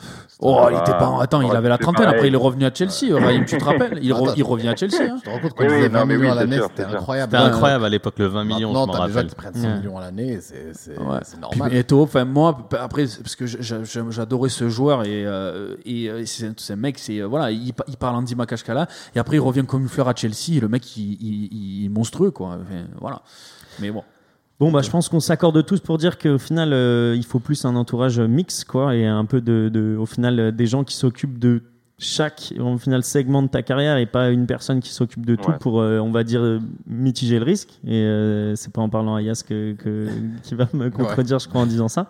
Euh, 0.43 0.47
Oh, 0.47 0.67
il 0.71 0.77
était 0.77 0.91
pas. 0.91 1.17
Attends, 1.21 1.41
il 1.41 1.55
avait 1.55 1.69
la 1.69 1.77
trentaine. 1.77 2.07
Après, 2.07 2.27
il 2.27 2.33
est 2.33 2.37
revenu 2.37 2.65
à 2.65 2.73
Chelsea. 2.73 3.13
Raïm, 3.17 3.45
tu 3.45 3.57
te 3.57 3.63
rappelles 3.63 3.99
il, 4.01 4.11
re- 4.11 4.23
Attends, 4.29 4.33
il 4.37 4.43
revient 4.43 4.69
à 4.69 4.75
Chelsea. 4.75 4.95
hein. 5.01 5.15
Tu 5.17 5.23
te 5.25 5.29
rends 5.29 5.39
compte 5.39 5.53
qu'on 5.53 5.63
Oui, 5.63 5.69
disait 5.69 5.81
oui, 5.83 5.87
20 5.89 5.99
non, 5.99 6.05
mais 6.05 6.15
oui, 6.15 6.21
millions 6.21 6.31
à 6.31 6.35
l'année, 6.35 6.59
c'était 6.61 6.83
incroyable. 6.85 7.31
C'était 7.31 7.43
incroyable 7.43 7.85
à 7.85 7.89
l'époque, 7.89 8.13
le 8.17 8.25
20 8.27 8.43
millions, 8.45 8.73
m'en 8.73 8.87
t'as 8.87 9.07
déjà 9.07 9.23
qui 9.23 9.35
prennent 9.35 9.53
100 9.53 9.61
Ouais. 9.67 9.77
millions 9.77 9.97
à 9.97 10.01
l'année, 10.01 10.39
c'est 10.41 10.97
Ouais. 10.99 11.19
normal. 11.39 11.73
Eto'o, 11.75 12.03
enfin 12.03 12.25
moi, 12.25 12.67
après, 12.79 13.05
parce 13.21 13.35
que 13.35 13.45
j'a- 13.45 13.83
j'a- 13.83 14.09
j'adorais 14.09 14.49
ce 14.49 14.67
joueur 14.69 15.03
et, 15.03 15.25
euh, 15.25 15.75
et 15.85 16.09
euh, 16.09 16.23
c'est 16.25 16.59
c'est 16.59 16.73
un 16.73 16.75
mec, 16.77 16.97
c'est 16.97 17.19
euh, 17.21 17.27
voilà, 17.27 17.51
il, 17.51 17.71
il 17.87 17.97
parle 17.97 18.15
Andy 18.15 18.35
Makashkala 18.35 18.87
et 19.15 19.19
après 19.19 19.37
il 19.37 19.41
revient 19.41 19.63
comme 19.67 19.81
une 19.83 19.89
fleur 19.89 20.07
à 20.07 20.15
Chelsea 20.15 20.55
et 20.57 20.59
le 20.59 20.67
mec 20.67 20.97
il, 20.97 21.13
il- 21.21 21.49
il 21.81 21.85
est 21.85 21.89
monstrueux 21.89 22.31
quoi. 22.31 22.57
Enfin, 22.61 22.83
voilà. 22.99 23.21
Mais 23.79 23.91
bon. 23.91 24.03
Bon, 24.61 24.71
bah, 24.71 24.83
je 24.83 24.91
pense 24.91 25.09
qu'on 25.09 25.19
s'accorde 25.19 25.65
tous 25.65 25.79
pour 25.79 25.97
dire 25.97 26.19
qu'au 26.19 26.37
final, 26.37 26.71
euh, 26.71 27.15
il 27.17 27.25
faut 27.25 27.39
plus 27.39 27.65
un 27.65 27.75
entourage 27.75 28.19
mix, 28.19 28.63
quoi, 28.63 28.95
et 28.95 29.07
un 29.07 29.25
peu 29.25 29.41
de, 29.41 29.69
de- 29.73 29.97
au 29.99 30.05
final, 30.05 30.39
euh, 30.39 30.51
des 30.51 30.67
gens 30.67 30.83
qui 30.83 30.95
s'occupent 30.95 31.39
de 31.39 31.63
chaque, 32.03 32.51
au 32.59 32.77
final, 32.79 33.03
segment 33.03 33.43
de 33.43 33.47
ta 33.47 33.61
carrière 33.61 33.97
et 33.97 34.07
pas 34.07 34.29
une 34.31 34.47
personne 34.47 34.79
qui 34.79 34.89
s'occupe 34.91 35.23
de 35.23 35.35
tout 35.35 35.51
Ouais. 35.51 35.57
pour, 35.59 35.79
euh, 35.81 35.99
on 35.99 36.09
va 36.11 36.23
dire, 36.23 36.41
euh, 36.41 36.59
mitiger 36.87 37.37
le 37.37 37.45
risque. 37.45 37.69
Et 37.85 37.93
euh, 38.03 38.55
c'est 38.55 38.73
pas 38.73 38.81
en 38.81 38.89
parlant 38.89 39.13
à 39.15 39.21
Yas 39.21 39.43
que, 39.47 39.73
que- 39.73 40.07
qui 40.41 40.55
va 40.55 40.67
me 40.73 40.89
contredire, 40.89 41.37
je 41.37 41.47
crois, 41.47 41.61
en 41.61 41.65
disant 41.67 41.87
ça. 41.89 42.07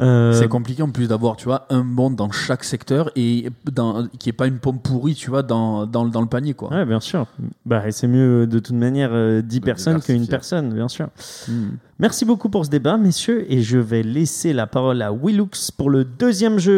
Euh, 0.00 0.32
C'est 0.32 0.48
compliqué 0.48 0.82
en 0.82 0.90
plus 0.90 1.06
d'avoir, 1.08 1.36
tu 1.36 1.44
vois, 1.44 1.66
un 1.68 1.84
bon 1.84 2.10
dans 2.10 2.30
chaque 2.30 2.64
secteur 2.64 3.10
et 3.14 3.50
dans, 3.70 4.06
qui 4.18 4.30
est 4.30 4.32
pas 4.32 4.46
une 4.46 4.58
pomme 4.58 4.78
pourrie, 4.80 5.14
tu 5.14 5.28
vois, 5.28 5.42
dans, 5.42 5.86
dans, 5.86 6.06
dans 6.06 6.22
le 6.22 6.28
panier, 6.28 6.54
quoi. 6.54 6.70
Ouais, 6.70 6.86
bien 6.86 7.00
sûr. 7.00 7.26
Bah, 7.66 7.86
et 7.86 7.92
c'est 7.92 8.08
mieux 8.08 8.42
euh, 8.42 8.46
de 8.46 8.58
toute 8.58 8.74
manière 8.76 9.10
euh, 9.12 9.42
10 9.42 9.60
De 9.60 9.64
personnes 9.66 10.00
qu'une 10.00 10.26
personne, 10.26 10.72
bien 10.72 10.88
sûr. 10.88 11.08
Hmm. 11.46 11.72
Merci 11.98 12.24
beaucoup 12.24 12.48
pour 12.48 12.64
ce 12.64 12.70
débat, 12.70 12.96
messieurs, 12.96 13.44
et 13.52 13.60
je 13.62 13.76
vais 13.78 14.02
laisser 14.02 14.52
la 14.54 14.66
parole 14.66 15.02
à 15.02 15.12
Willux 15.12 15.70
pour 15.76 15.90
le 15.90 16.04
deuxième 16.04 16.58
jeu. 16.58 16.76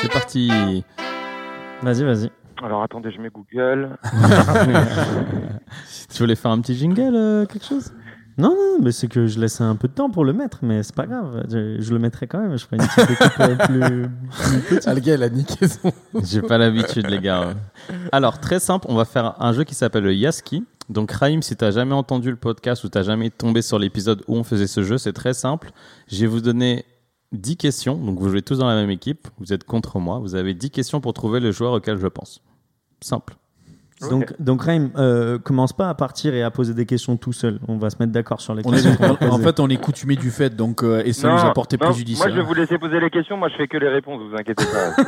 C'est 0.00 0.10
parti. 0.12 0.50
Vas-y, 1.82 2.04
vas-y. 2.04 2.30
Alors 2.62 2.82
attendez, 2.82 3.10
je 3.10 3.20
mets 3.20 3.30
Google. 3.30 3.96
Tu 6.10 6.18
voulais 6.18 6.36
faire 6.36 6.50
un 6.50 6.60
petit 6.60 6.74
jingle, 6.76 7.14
euh, 7.14 7.46
quelque 7.46 7.64
chose? 7.64 7.92
Non, 8.38 8.50
non, 8.50 8.78
mais 8.82 8.92
c'est 8.92 9.08
que 9.08 9.26
je 9.26 9.38
laisse 9.38 9.60
un 9.60 9.76
peu 9.76 9.88
de 9.88 9.92
temps 9.92 10.08
pour 10.10 10.24
le 10.24 10.32
mettre, 10.32 10.60
mais 10.62 10.82
c'est 10.82 10.94
pas 10.94 11.06
grave. 11.06 11.44
Je, 11.50 11.80
je 11.80 11.92
le 11.92 11.98
mettrai 11.98 12.26
quand 12.26 12.40
même. 12.40 12.56
Je 12.56 12.64
ferai 12.64 12.76
une 12.76 12.86
petite 12.86 13.08
découpe 13.08 13.40
euh, 13.40 13.56
plus, 13.66 14.60
plus 14.60 14.76
petite. 14.76 14.88
Ah, 14.88 14.94
le 14.94 15.00
gars, 15.00 15.14
il 15.14 15.22
a 15.22 15.28
niqué 15.28 15.68
son. 15.68 15.92
J'ai 16.22 16.40
pas 16.40 16.56
l'habitude, 16.56 17.08
les 17.10 17.18
gars. 17.18 17.54
Alors, 18.10 18.38
très 18.40 18.58
simple, 18.58 18.86
on 18.88 18.94
va 18.94 19.04
faire 19.04 19.34
un 19.42 19.52
jeu 19.52 19.64
qui 19.64 19.74
s'appelle 19.74 20.04
le 20.04 20.14
Yaski. 20.14 20.64
Donc, 20.88 21.12
Raïm, 21.12 21.42
si 21.42 21.56
t'as 21.56 21.70
jamais 21.72 21.94
entendu 21.94 22.30
le 22.30 22.36
podcast 22.36 22.84
ou 22.84 22.88
t'as 22.88 23.02
jamais 23.02 23.30
tombé 23.30 23.60
sur 23.60 23.78
l'épisode 23.78 24.22
où 24.28 24.36
on 24.36 24.44
faisait 24.44 24.66
ce 24.66 24.82
jeu, 24.82 24.98
c'est 24.98 25.12
très 25.12 25.34
simple. 25.34 25.70
Je 26.08 26.20
vais 26.20 26.26
vous 26.26 26.40
donner 26.40 26.84
10 27.32 27.56
questions. 27.56 27.96
Donc, 27.96 28.18
vous 28.18 28.28
jouez 28.28 28.42
tous 28.42 28.58
dans 28.58 28.68
la 28.68 28.74
même 28.74 28.90
équipe. 28.90 29.28
Vous 29.38 29.52
êtes 29.52 29.64
contre 29.64 29.98
moi. 29.98 30.18
Vous 30.18 30.34
avez 30.34 30.54
10 30.54 30.70
questions 30.70 31.00
pour 31.00 31.12
trouver 31.12 31.40
le 31.40 31.52
joueur 31.52 31.72
auquel 31.72 31.98
je 31.98 32.06
pense. 32.06 32.42
Simple. 33.00 33.34
Donc, 34.10 34.34
donc 34.40 34.62
Raim, 34.62 34.90
euh, 34.96 35.38
commence 35.38 35.72
pas 35.72 35.88
à 35.88 35.94
partir 35.94 36.34
et 36.34 36.42
à 36.42 36.50
poser 36.50 36.74
des 36.74 36.86
questions 36.86 37.16
tout 37.16 37.32
seul. 37.32 37.60
On 37.68 37.76
va 37.78 37.90
se 37.90 37.96
mettre 38.00 38.12
d'accord 38.12 38.40
sur 38.40 38.54
les 38.54 38.62
On 38.64 38.72
est, 38.72 38.82
questions 38.82 38.94
va 38.94 39.32
en 39.32 39.38
fait, 39.38 39.60
on 39.60 39.68
est 39.68 39.76
coutumier 39.76 40.16
du 40.16 40.30
fait, 40.30 40.54
donc 40.54 40.82
euh, 40.82 41.02
et 41.04 41.12
ça 41.12 41.32
nous 41.32 41.38
a 41.38 41.52
porté 41.52 41.76
non, 41.76 41.86
préjudice. 41.86 42.18
Moi, 42.18 42.28
je 42.30 42.34
vais 42.34 42.40
hein. 42.40 42.44
vous 42.44 42.54
laisser 42.54 42.78
poser 42.78 43.00
les 43.00 43.10
questions. 43.10 43.36
Moi, 43.36 43.48
je 43.48 43.56
fais 43.56 43.68
que 43.68 43.76
les 43.76 43.88
réponses. 43.88 44.20
Vous 44.28 44.36
inquiétez 44.36 44.64
pas. 44.64 45.02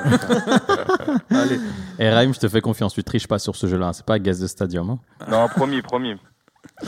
Allez. 1.40 1.58
Et 1.98 2.08
Raïm, 2.08 2.32
je 2.34 2.40
te 2.40 2.48
fais 2.48 2.60
confiance. 2.60 2.94
Tu 2.94 3.02
triches 3.02 3.26
pas 3.26 3.38
sur 3.38 3.56
ce 3.56 3.66
jeu-là. 3.66 3.92
C'est 3.92 4.06
pas 4.06 4.18
Gaz 4.18 4.40
de 4.40 4.46
Stadium. 4.46 4.90
hein. 4.90 4.98
non, 5.28 5.48
promis, 5.48 5.82
promis. 5.82 6.14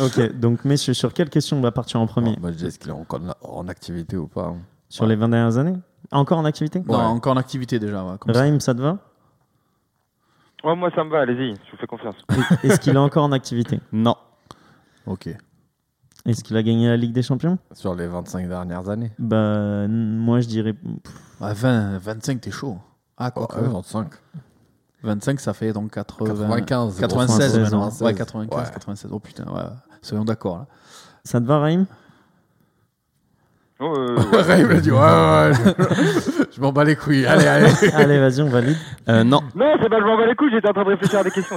Ok, 0.00 0.38
donc 0.38 0.64
messieurs, 0.64 0.94
sur 0.94 1.12
quelle 1.12 1.28
question 1.28 1.58
on 1.58 1.60
va 1.60 1.70
partir 1.70 2.00
en 2.00 2.06
premier? 2.06 2.36
Moi, 2.40 2.50
je 2.52 2.56
dis, 2.56 2.66
est-ce 2.66 2.78
qu'il 2.78 2.90
est 2.90 2.94
encore 2.94 3.20
en 3.42 3.68
activité 3.68 4.16
ou 4.16 4.26
pas 4.26 4.46
hein 4.46 4.58
Sur 4.88 5.06
les 5.06 5.16
20 5.16 5.28
dernières 5.28 5.58
années? 5.58 5.76
Encore 6.12 6.38
en 6.38 6.44
activité? 6.44 6.80
Non, 6.86 6.98
Ouais. 6.98 7.04
encore 7.04 7.32
en 7.34 7.36
activité 7.36 7.78
déjà. 7.78 8.04
ouais, 8.04 8.16
comme 8.18 8.32
ça. 8.34 8.40
Raim, 8.40 8.60
ça 8.60 8.74
te 8.74 8.80
va? 8.80 8.98
Ouais, 10.64 10.74
moi, 10.76 10.90
ça 10.94 11.04
me 11.04 11.10
va. 11.10 11.20
Allez-y, 11.20 11.54
je 11.66 11.70
vous 11.72 11.76
fais 11.78 11.86
confiance. 11.86 12.14
Est-ce 12.62 12.80
qu'il 12.80 12.94
est 12.94 12.98
encore 12.98 13.24
en 13.24 13.32
activité? 13.32 13.80
Non. 13.92 14.16
Ok. 15.06 15.28
Est-ce 16.24 16.42
qu'il 16.42 16.56
a 16.56 16.62
gagné 16.62 16.88
la 16.88 16.96
Ligue 16.96 17.12
des 17.12 17.22
Champions? 17.22 17.58
Sur 17.72 17.94
les 17.94 18.06
25 18.08 18.48
dernières 18.48 18.88
années. 18.88 19.12
Bah, 19.18 19.86
moi 19.88 20.40
je 20.40 20.48
dirais. 20.48 20.74
À 21.40 21.52
20, 21.54 21.98
25, 21.98 22.40
t'es 22.40 22.50
chaud. 22.50 22.78
Ah, 23.16 23.30
quoi 23.30 23.46
Ouais, 23.60 23.68
25. 23.68 24.08
25, 25.02 25.38
ça 25.40 25.52
fait 25.54 25.72
donc 25.72 25.92
80... 25.92 26.26
95. 26.26 26.98
96 26.98 27.00
96, 27.00 27.58
maintenant. 27.60 27.80
96. 27.90 28.02
Ouais, 28.02 28.14
95, 28.14 28.58
Ouais. 28.58 28.72
96. 28.74 29.10
Oh 29.12 29.18
putain, 29.20 29.44
ouais. 29.44 29.62
Soyons 30.02 30.24
d'accord. 30.24 30.58
là. 30.58 30.66
Ça 31.22 31.40
te 31.40 31.46
va, 31.46 31.60
Raim 31.60 31.86
Oh, 33.78 33.92
euh, 33.96 34.16
ouais. 34.32 34.46
Ouais, 34.48 34.60
il 34.60 34.66
m'a 34.66 34.74
dit, 34.80 34.90
ouais, 34.90 34.98
ouais, 34.98 35.52
je, 35.52 36.44
je 36.56 36.60
m'en 36.62 36.72
bats 36.72 36.84
les 36.84 36.96
couilles. 36.96 37.26
Allez, 37.26 37.46
allez. 37.46 37.70
Allez, 37.94 38.18
vas-y, 38.18 38.40
on 38.40 38.48
valide. 38.48 38.76
Euh, 39.08 39.22
non. 39.22 39.40
Non, 39.54 39.74
c'est 39.82 39.88
pas, 39.90 39.98
je 40.00 40.04
m'en 40.04 40.16
bats 40.16 40.26
les 40.26 40.34
couilles. 40.34 40.50
J'étais 40.50 40.68
en 40.68 40.72
train 40.72 40.84
de 40.84 40.88
réfléchir 40.88 41.18
à 41.18 41.24
des 41.24 41.30
questions. 41.30 41.56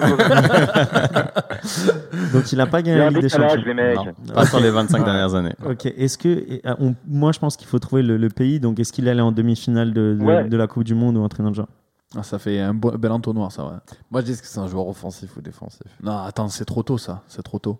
Donc 2.34 2.52
il 2.52 2.60
a 2.62 2.66
pas 2.68 2.82
gagné 2.82 2.98
la 3.00 3.10
Ligue 3.10 3.22
des 3.22 3.30
Champions. 3.30 3.62
les 3.66 3.74
mecs. 3.74 3.96
Non. 3.98 4.34
Pas 4.34 4.46
sur 4.46 4.60
les 4.60 4.70
25 4.70 5.04
dernières 5.04 5.34
années. 5.36 5.56
Ok, 5.66 5.86
est-ce 5.86 6.18
que. 6.18 6.60
ah, 6.66 6.76
on- 6.80 6.96
moi 7.08 7.32
je 7.32 7.40
pense 7.40 7.56
qu'il 7.58 7.68
faut 7.68 7.80
trouver 7.80 8.02
le, 8.04 8.18
le 8.18 8.30
pays, 8.30 8.60
donc 8.60 8.80
est-ce 8.80 8.92
qu'il 8.94 9.08
allait 9.10 9.22
en 9.22 9.32
demi-finale 9.32 9.94
de, 9.94 10.16
de, 10.20 10.24
Ouais. 10.26 10.44
de 10.44 10.58
la 10.58 10.68
Coupe 10.68 10.84
du 10.84 10.96
Monde 10.96 11.18
ou 11.18 11.24
un 11.24 11.28
truc 11.30 11.44
dans 11.44 11.50
le 11.50 11.56
genre? 11.56 11.68
Ah, 12.18 12.24
ça 12.24 12.40
fait 12.40 12.60
un 12.60 12.74
bel 12.74 13.12
entonnoir, 13.12 13.52
ça, 13.52 13.64
ouais. 13.66 13.72
Moi, 14.10 14.22
je 14.22 14.26
dis 14.28 14.32
que 14.34 14.40
c'est 14.46 14.60
un 14.60 14.68
joueur 14.68 14.88
offensif 14.88 15.30
ou 15.38 15.42
défensif. 15.42 15.82
Non, 16.02 16.18
attends, 16.24 16.48
c'est 16.50 16.66
trop 16.66 16.82
tôt, 16.82 16.98
ça. 16.98 17.22
C'est 17.28 17.44
trop 17.44 17.60
tôt. 17.60 17.78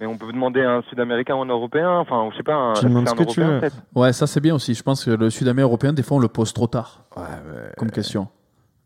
Mais 0.00 0.06
on 0.06 0.16
peut 0.16 0.30
demander 0.32 0.62
un 0.62 0.82
Sud-Américain 0.88 1.34
ou 1.34 1.42
un 1.42 1.46
Européen. 1.46 1.90
Enfin, 1.98 2.28
je 2.32 2.36
sais 2.36 2.42
pas. 2.44 2.54
Un, 2.54 2.72
Tu 2.74 2.86
un 2.86 3.04
que 3.04 3.24
tu 3.24 3.40
Européen, 3.40 3.58
veux. 3.94 4.00
Ouais, 4.00 4.12
ça, 4.12 4.26
c'est 4.28 4.40
bien 4.40 4.54
aussi. 4.54 4.74
Je 4.74 4.82
pense 4.82 5.04
que 5.04 5.10
le 5.10 5.28
Sud-Américain 5.28 5.66
européen, 5.68 5.92
des 5.92 6.02
fois, 6.04 6.18
on 6.18 6.20
le 6.20 6.28
pose 6.28 6.52
trop 6.52 6.68
tard 6.68 7.04
Ouais, 7.16 7.22
mais. 7.46 7.72
comme 7.76 7.90
question. 7.90 8.28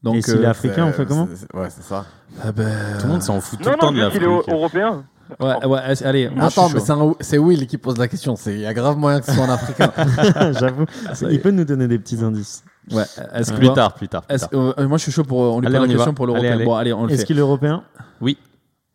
Donc, 0.02 0.16
Et 0.16 0.22
s'il 0.22 0.40
est 0.42 0.46
euh, 0.46 0.50
africain, 0.50 0.86
on 0.86 0.92
fait 0.92 1.04
comment 1.06 1.28
c'est- 1.30 1.36
c'est- 1.46 1.54
Ouais, 1.54 1.68
c'est 1.70 1.82
ça. 1.82 2.06
ah 2.42 2.50
ben, 2.50 2.66
Tout 2.98 3.06
le 3.06 3.12
monde 3.12 3.22
s'en 3.22 3.40
fout 3.40 3.58
tout 3.60 3.66
Non, 3.66 3.72
le 3.72 3.78
temps 3.78 3.92
non, 3.92 3.98
de 3.98 4.04
vu 4.06 4.10
qu'il 4.12 4.22
est 4.22 4.26
l'Afrique. 4.26 4.52
européen. 4.52 5.04
Ouais, 5.40 5.64
ouais, 5.66 5.80
allez, 6.04 6.28
moi, 6.28 6.46
Attends, 6.46 6.68
mais 6.70 6.80
c'est 6.80 6.90
un- 6.92 7.14
c'est 7.20 7.38
Will 7.38 7.66
qui 7.66 7.78
pose 7.78 7.96
la 7.98 8.08
question. 8.08 8.34
c'est- 8.34 8.54
Il 8.54 8.60
y 8.60 8.66
a 8.66 8.74
grave 8.74 8.96
moyen 8.98 9.20
que 9.20 9.26
ce 9.26 9.32
soit 9.32 9.44
un 9.44 9.50
Africain. 9.50 9.92
J'avoue. 10.58 10.86
Il 11.30 11.40
peut 11.40 11.50
nous 11.52 11.64
donner 11.64 11.88
des 11.88 11.98
petits 11.98 12.22
indices. 12.22 12.64
Ouais, 12.90 13.04
est-ce 13.34 13.52
que 13.52 13.58
Plus 13.58 13.72
tard, 13.72 13.94
plus 13.94 14.08
tard. 14.08 14.22
plus 14.22 14.34
est-ce- 14.34 14.46
tard. 14.46 14.74
euh, 14.78 14.88
moi, 14.88 14.98
je 14.98 15.02
suis 15.04 15.12
chaud 15.12 15.22
pour. 15.24 15.38
On 15.38 15.60
lui 15.60 15.66
Allez, 15.68 15.76
pose 15.76 15.84
on 15.84 15.88
la 15.88 15.94
question 15.94 16.10
va. 16.12 16.16
pour 16.16 16.26
l'européen. 16.26 16.52
allez. 16.54 16.64
Bon, 16.64 16.74
allez, 16.74 16.92
on 16.92 17.04
le 17.06 17.12
Est-ce 17.12 17.20
fait. 17.20 17.26
qu'il 17.28 17.36
est 17.38 17.40
européen? 17.42 17.84
Oui. 18.20 18.36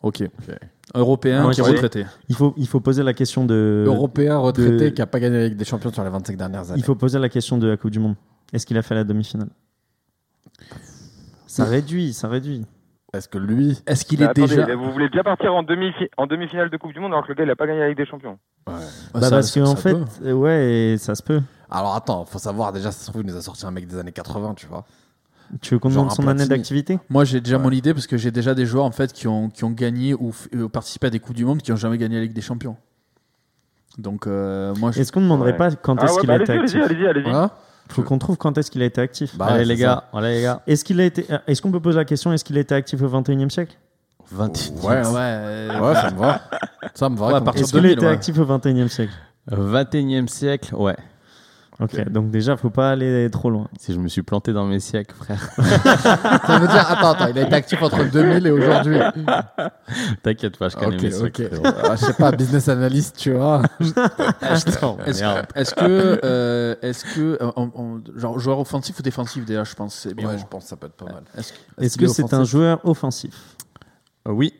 Ok. 0.03 0.23
Européen 0.95 1.43
Moi, 1.43 1.51
qui 1.53 1.59
est 1.59 1.63
retraité. 1.63 2.05
il 2.29 2.35
faut, 2.35 2.53
il 2.57 2.67
faut 2.67 2.79
poser 2.79 3.03
la 3.03 3.13
question 3.13 3.45
de. 3.45 3.83
Européen 3.85 4.37
retraité 4.37 4.85
de- 4.85 4.89
qui 4.89 5.01
a 5.01 5.05
pas 5.07 5.19
gagné 5.19 5.37
la 5.37 5.43
Ligue 5.49 5.57
des 5.57 5.65
Champions 5.65 5.91
sur 5.91 6.03
les 6.03 6.09
25 6.09 6.37
dernières 6.37 6.69
années. 6.71 6.79
Il 6.79 6.83
faut 6.83 6.95
poser 6.95 7.19
la 7.19 7.29
question 7.29 7.57
de 7.57 7.67
la 7.67 7.77
Coupe 7.77 7.91
du 7.91 7.99
Monde. 7.99 8.15
Est-ce 8.53 8.65
qu'il 8.65 8.77
a 8.77 8.81
fait 8.81 8.95
la 8.95 9.03
demi-finale? 9.03 9.49
Ça 11.47 11.65
réduit, 11.65 12.13
ça 12.13 12.27
réduit. 12.27 12.65
Est-ce 13.13 13.27
que 13.29 13.37
lui. 13.37 13.81
Est-ce 13.87 14.05
qu'il 14.05 14.19
Mais 14.19 14.25
est 14.25 14.29
attendez, 14.29 14.55
déjà. 14.57 14.75
vous 14.75 14.91
voulez 14.91 15.09
déjà 15.09 15.23
partir 15.23 15.53
en 15.55 15.63
demi 15.63 15.91
en 16.17 16.27
demi-finale 16.27 16.69
de 16.69 16.77
Coupe 16.77 16.93
du 16.93 16.99
Monde 16.99 17.13
alors 17.13 17.23
que 17.23 17.29
le 17.29 17.35
gars 17.35 17.43
il 17.45 17.49
a 17.49 17.55
pas 17.55 17.65
gagné 17.65 17.79
la 17.79 17.87
Ligue 17.89 17.97
des 17.97 18.05
Champions? 18.05 18.37
Ah, 18.65 18.79
Bah, 19.13 19.21
ça- 19.21 19.29
parce 19.29 19.51
qu'en 19.53 19.75
fait, 19.77 19.95
peut. 20.21 20.31
ouais, 20.33 20.95
ça 20.99 21.15
se 21.15 21.23
peut. 21.23 21.41
Alors 21.71 21.95
attends, 21.95 22.25
faut 22.25 22.37
savoir 22.39 22.71
déjà, 22.73 22.91
ça 22.91 23.05
se 23.05 23.09
trouve, 23.09 23.21
il 23.23 23.27
nous 23.27 23.35
a 23.37 23.41
sorti 23.41 23.65
un 23.65 23.71
mec 23.71 23.87
des 23.87 23.97
années 23.97 24.11
80, 24.11 24.53
tu 24.55 24.67
vois. 24.67 24.85
Tu 25.61 25.73
veux 25.73 25.79
qu'on 25.79 25.89
demande 25.89 26.11
son 26.11 26.27
année 26.27 26.45
d'activité 26.45 26.99
Moi, 27.09 27.23
j'ai 27.23 27.39
déjà 27.41 27.57
Ouais. 27.57 27.63
mon 27.63 27.71
idée 27.71 27.93
parce 27.93 28.07
que 28.07 28.17
j'ai 28.17 28.31
déjà 28.31 28.53
des 28.53 28.65
joueurs 28.65 28.85
en 28.85 28.91
fait 28.91 29.13
qui 29.13 29.27
ont, 29.27 29.49
qui 29.49 29.63
ont 29.63 29.71
gagné 29.71 30.13
ou 30.13 30.33
euh, 30.55 30.67
participé 30.67 31.07
à 31.07 31.09
des 31.09 31.19
Coupes 31.19 31.35
du 31.35 31.45
Monde 31.45 31.61
qui 31.61 31.71
n'ont 31.71 31.77
jamais 31.77 31.97
gagné 31.97 32.15
la 32.17 32.21
Ligue 32.23 32.33
des 32.33 32.41
Champions. 32.41 32.75
Donc, 33.97 34.27
euh, 34.27 34.73
moi, 34.79 34.91
je... 34.91 35.01
Est-ce 35.01 35.11
qu'on 35.11 35.21
ne 35.21 35.25
demanderait 35.25 35.51
Ouais. 35.53 35.57
pas 35.57 35.71
quand 35.71 35.95
Ah 35.99 36.05
est-ce 36.05 36.13
ouais, 36.15 36.19
qu'il 36.21 36.27
bah 36.27 36.33
a 36.35 36.41
été 36.41 36.51
actif 36.53 36.81
allez-y, 36.83 37.07
allez-y, 37.07 37.27
allez-y. 37.27 37.47
Faut 37.89 38.03
qu'on 38.03 38.17
trouve 38.19 38.35
quand 38.37 38.57
est-ce 38.57 38.69
qu'il 38.69 38.81
a 38.81 38.85
été 38.85 38.99
actif. 38.99 39.37
Bah, 39.37 39.45
allez 39.49 39.63
les 39.65 39.77
gars, 39.77 40.03
allez 40.13 40.35
les 40.35 40.41
gars. 40.41 40.61
Est-ce 40.67 40.83
qu'il 40.83 40.99
a 40.99 41.05
été 41.05 41.25
euh, 41.31 41.37
Est-ce 41.47 41.61
qu'on 41.61 41.71
peut 41.71 41.79
poser 41.79 41.97
la 41.97 42.05
question 42.05 42.33
Est-ce 42.33 42.43
qu'il 42.43 42.57
a 42.57 42.59
été 42.61 42.75
actif 42.75 43.01
au 43.01 43.07
21e 43.07 43.49
siècle? 43.49 43.77
20... 44.29 44.71
Ouais, 44.83 44.87
ouais, 44.89 45.03
ouais, 45.05 45.79
ouais, 45.79 45.95
ça 45.95 46.11
me 46.11 46.19
va. 46.19 46.41
Ça 46.93 47.09
me 47.09 47.15
va. 47.17 47.27
Ouais, 47.27 47.33
à 47.35 47.41
partir 47.41 47.65
de 47.65 47.69
qu'il 47.69 47.77
a 47.79 47.81
2000, 47.83 47.97
été 47.97 48.05
ouais. 48.05 48.11
actif 48.11 48.37
au 48.37 48.45
21e 48.45 48.89
siècle 48.89 49.13
21e 49.49 50.27
siècle, 50.27 50.75
ouais. 50.75 50.97
Ok, 51.79 52.09
donc 52.09 52.31
déjà, 52.31 52.57
faut 52.57 52.71
pas 52.71 52.89
aller 52.89 53.29
trop 53.29 53.51
loin. 53.51 53.67
Si 53.79 53.93
je 53.93 53.99
me 53.99 54.07
suis 54.07 54.23
planté 54.23 54.51
dans 54.51 54.65
mes 54.65 54.79
siècles, 54.79 55.13
frère. 55.13 55.47
Ça 55.57 56.57
veut 56.59 56.67
dire, 56.67 56.89
attends, 56.89 57.11
attends, 57.11 57.27
il 57.27 57.37
a 57.37 57.43
été 57.43 57.53
actif 57.53 57.79
entre 57.83 58.03
2000 58.09 58.47
et 58.47 58.51
aujourd'hui. 58.51 58.97
T'inquiète 60.23 60.57
pas, 60.57 60.69
je 60.69 60.75
connais 60.75 60.95
Ok, 60.95 61.01
mes 61.03 61.13
ok. 61.21 61.35
siècles. 61.35 61.61
Ah, 61.63 61.95
je 61.95 62.05
sais 62.05 62.13
pas, 62.13 62.31
business 62.31 62.67
analyst, 62.69 63.17
tu 63.17 63.33
vois. 63.33 63.61
Attends, 64.41 64.97
Est-ce 65.05 65.23
est-ce 65.55 65.75
que, 65.75 66.19
euh, 66.23 66.75
est-ce 66.81 67.05
que, 67.05 67.37
euh, 67.41 67.51
on- 67.55 67.71
on- 67.75 68.01
genre 68.19 68.39
joueur 68.39 68.59
offensif 68.59 68.97
ou 68.99 69.03
défensif 69.03 69.45
déjà, 69.45 69.63
je 69.63 69.75
pense, 69.75 69.95
c'est 69.95 70.13
bien. 70.15 70.29
Ouais, 70.29 70.37
je 70.39 70.45
pense 70.45 70.63
que 70.63 70.69
ça 70.69 70.75
peut 70.77 70.87
être 70.87 70.95
pas 70.95 71.05
mal. 71.05 71.23
Est-ce 71.37 71.53
que- 71.53 71.57
Est-ce 71.83 71.97
qu'il 71.97 72.07
que 72.07 72.11
est 72.11 72.13
c'est 72.15 72.33
un 72.33 72.43
joueur 72.43 72.79
offensif? 72.85 73.35
Euh, 74.27 74.31
Oui. 74.31 74.53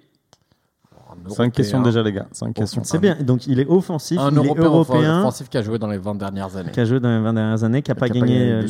Cinq 1.29 1.53
questions 1.53 1.81
déjà, 1.81 2.03
les 2.03 2.13
gars. 2.13 2.27
Cinq 2.31 2.53
questions. 2.53 2.83
C'est 2.83 2.99
bien. 2.99 3.17
Donc, 3.21 3.47
il 3.47 3.59
est 3.59 3.67
offensif. 3.67 4.17
Un 4.19 4.31
il 4.31 4.37
européen, 4.37 4.63
est 4.63 4.65
européen 4.65 5.19
offensif 5.19 5.49
qui 5.49 5.57
a 5.57 5.61
joué 5.61 5.79
dans 5.79 5.87
les 5.87 5.97
20 5.97 6.15
dernières 6.15 6.55
années. 6.55 6.71
Qui 6.71 6.79
a 6.79 6.85
joué 6.85 6.99
dans 6.99 7.09
les 7.09 7.21
20 7.21 7.33
dernières 7.33 7.63
années, 7.63 7.81
qui 7.81 7.91
n'a 7.91 7.95
pas, 7.95 8.09
gagné 8.09 8.51
euh. 8.51 8.67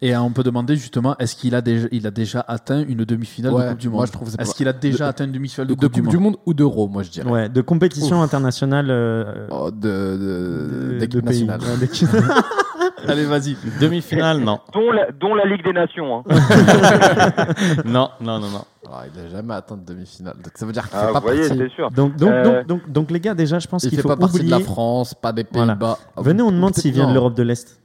Et 0.00 0.16
on 0.16 0.30
peut 0.30 0.42
demander 0.42 0.76
justement, 0.76 1.16
est-ce 1.18 1.36
qu'il 1.36 1.54
a, 1.54 1.60
déjà, 1.60 2.44
atteint 2.46 2.84
une 2.86 3.04
demi-finale 3.04 3.52
ouais, 3.52 3.64
de 3.64 3.68
Coupe 3.70 3.78
du 3.78 3.88
Monde 3.88 4.06
Est-ce 4.38 4.54
qu'il 4.54 4.68
a 4.68 4.72
déjà 4.72 5.08
atteint 5.08 5.24
une 5.24 5.32
demi-finale 5.32 5.68
de, 5.68 5.74
de, 5.74 5.80
Coupe, 5.80 5.92
du, 5.92 6.02
coupe 6.02 6.10
du 6.10 6.18
monde. 6.18 6.36
ou 6.46 6.54
d'Euro 6.54 6.88
Moi, 6.88 7.02
je 7.02 7.10
dirais. 7.10 7.30
Ouais, 7.30 7.48
de 7.48 7.60
compétition 7.60 8.22
internationale. 8.22 8.88
Euh, 8.90 9.46
oh, 9.50 9.70
de 9.70 10.98
d'équipe 10.98 11.24
nationale. 11.24 11.60
Allez, 13.08 13.24
vas-y. 13.24 13.56
Demi-finale, 13.80 14.38
non. 14.38 14.60
Dont 14.72 15.34
la, 15.34 15.44
Ligue 15.44 15.64
des 15.64 15.72
Nations. 15.72 16.18
Hein. 16.18 16.24
non, 17.84 18.10
non, 18.20 18.38
non, 18.38 18.48
non. 18.48 18.64
Ah, 18.92 19.04
il 19.06 19.22
n'a 19.22 19.28
jamais 19.28 19.54
atteint 19.54 19.76
de 19.76 19.84
demi-finale. 19.84 20.34
Donc 20.42 20.52
ça 20.54 20.66
veut 20.66 20.72
dire 20.72 20.88
qu'il 20.88 20.98
ne 20.98 21.06
fait 21.06 21.12
pas 21.12 21.20
voyez, 21.20 21.48
partie. 21.48 21.74
Sûr. 21.74 21.90
Euh, 21.98 22.62
donc, 22.88 23.10
les 23.10 23.20
gars, 23.20 23.34
déjà, 23.34 23.58
je 23.58 23.68
pense 23.68 23.86
qu'il 23.86 24.00
faut 24.00 24.08
pas 24.08 24.14
oublier... 24.14 24.28
partie 24.28 24.44
de 24.44 24.50
la 24.50 24.60
France, 24.60 25.14
pas 25.14 25.32
des 25.32 25.44
Pays-Bas. 25.44 25.98
Ah, 26.16 26.22
Venez, 26.22 26.42
on 26.42 26.52
demande 26.52 26.74
s'il 26.74 26.92
vient 26.92 27.08
de 27.08 27.14
l'Europe 27.14 27.34
de 27.34 27.42
l'Est. 27.42 27.80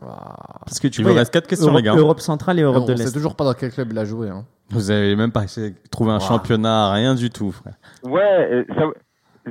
Parce 0.00 0.78
que 0.78 0.88
tu 0.88 1.02
vois, 1.02 1.12
vous 1.12 1.18
reste 1.18 1.32
4 1.32 1.46
questions, 1.46 1.74
les 1.74 1.82
gars. 1.82 1.94
Europe 1.94 2.20
centrale 2.20 2.58
et 2.58 2.62
Europe 2.62 2.86
de 2.86 2.92
l'Est. 2.92 3.08
On 3.08 3.12
toujours 3.12 3.34
pas 3.34 3.44
dans 3.44 3.54
quel 3.54 3.72
club 3.72 3.88
il 3.92 3.98
a 3.98 4.04
joué. 4.04 4.28
Hein. 4.28 4.44
Vous 4.70 4.90
avez 4.90 5.14
même 5.14 5.32
pas 5.32 5.44
essayé 5.44 5.70
de 5.70 5.76
trouver 5.90 6.12
un 6.12 6.18
championnat, 6.18 6.92
rien 6.92 7.14
du 7.14 7.30
tout, 7.30 7.52
frère. 7.52 7.74
Ouais, 8.02 8.48
euh, 8.50 8.64
ça, 8.74 8.84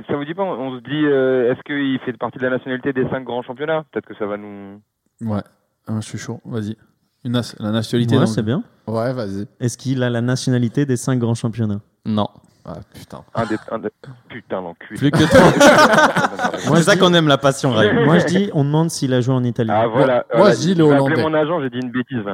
ça 0.08 0.16
vous 0.16 0.24
dit 0.24 0.34
pas 0.34 0.42
On 0.42 0.76
se 0.76 0.82
dit, 0.82 1.06
euh, 1.06 1.52
est-ce 1.52 1.62
qu'il 1.62 1.98
fait 2.04 2.12
partie 2.18 2.38
de 2.38 2.44
la 2.44 2.50
nationalité 2.50 2.92
des 2.92 3.08
cinq 3.08 3.24
grands 3.24 3.42
championnats? 3.42 3.84
Peut-être 3.90 4.06
que 4.06 4.14
ça 4.16 4.26
va 4.26 4.36
nous. 4.36 4.80
Ouais, 5.22 5.40
hein, 5.88 6.00
je 6.00 6.06
suis 6.06 6.18
chaud. 6.18 6.40
Vas-y. 6.44 6.76
La 7.24 7.70
nationalité. 7.70 8.18
Ouais, 8.18 8.26
c'est 8.26 8.42
bien. 8.42 8.62
Ouais, 8.86 9.12
vas-y. 9.12 9.46
Est-ce 9.58 9.76
qu'il 9.78 10.02
a 10.02 10.10
la 10.10 10.20
nationalité 10.20 10.86
des 10.86 10.96
cinq 10.96 11.18
grands 11.18 11.34
championnats? 11.34 11.80
Non. 12.04 12.28
Ah 12.68 12.74
putain. 12.92 13.22
Un 13.34 13.46
des, 13.46 13.56
un. 13.70 13.80
Putain, 14.28 14.60
l'enculé. 14.60 14.98
Plus 14.98 15.10
que 15.12 15.18
toi. 15.30 16.76
c'est 16.76 16.82
ça 16.82 16.96
qu'on 16.96 17.14
aime 17.14 17.28
la 17.28 17.38
passion, 17.38 17.70
Ray. 17.72 17.92
Moi, 18.04 18.18
je 18.18 18.26
dis, 18.26 18.50
on 18.54 18.64
demande 18.64 18.90
s'il 18.90 19.14
a 19.14 19.20
joué 19.20 19.34
en 19.34 19.44
Italie. 19.44 19.70
Ah 19.72 19.86
voilà. 19.86 20.26
Moi, 20.34 20.50
je 20.52 20.58
dis 20.58 20.74
le 20.74 20.82
Hollandais. 20.84 21.16
J'ai 21.16 21.22
mon 21.22 21.34
agent, 21.34 21.60
j'ai 21.62 21.70
dit 21.70 21.78
une 21.78 21.90
bêtise. 21.92 22.24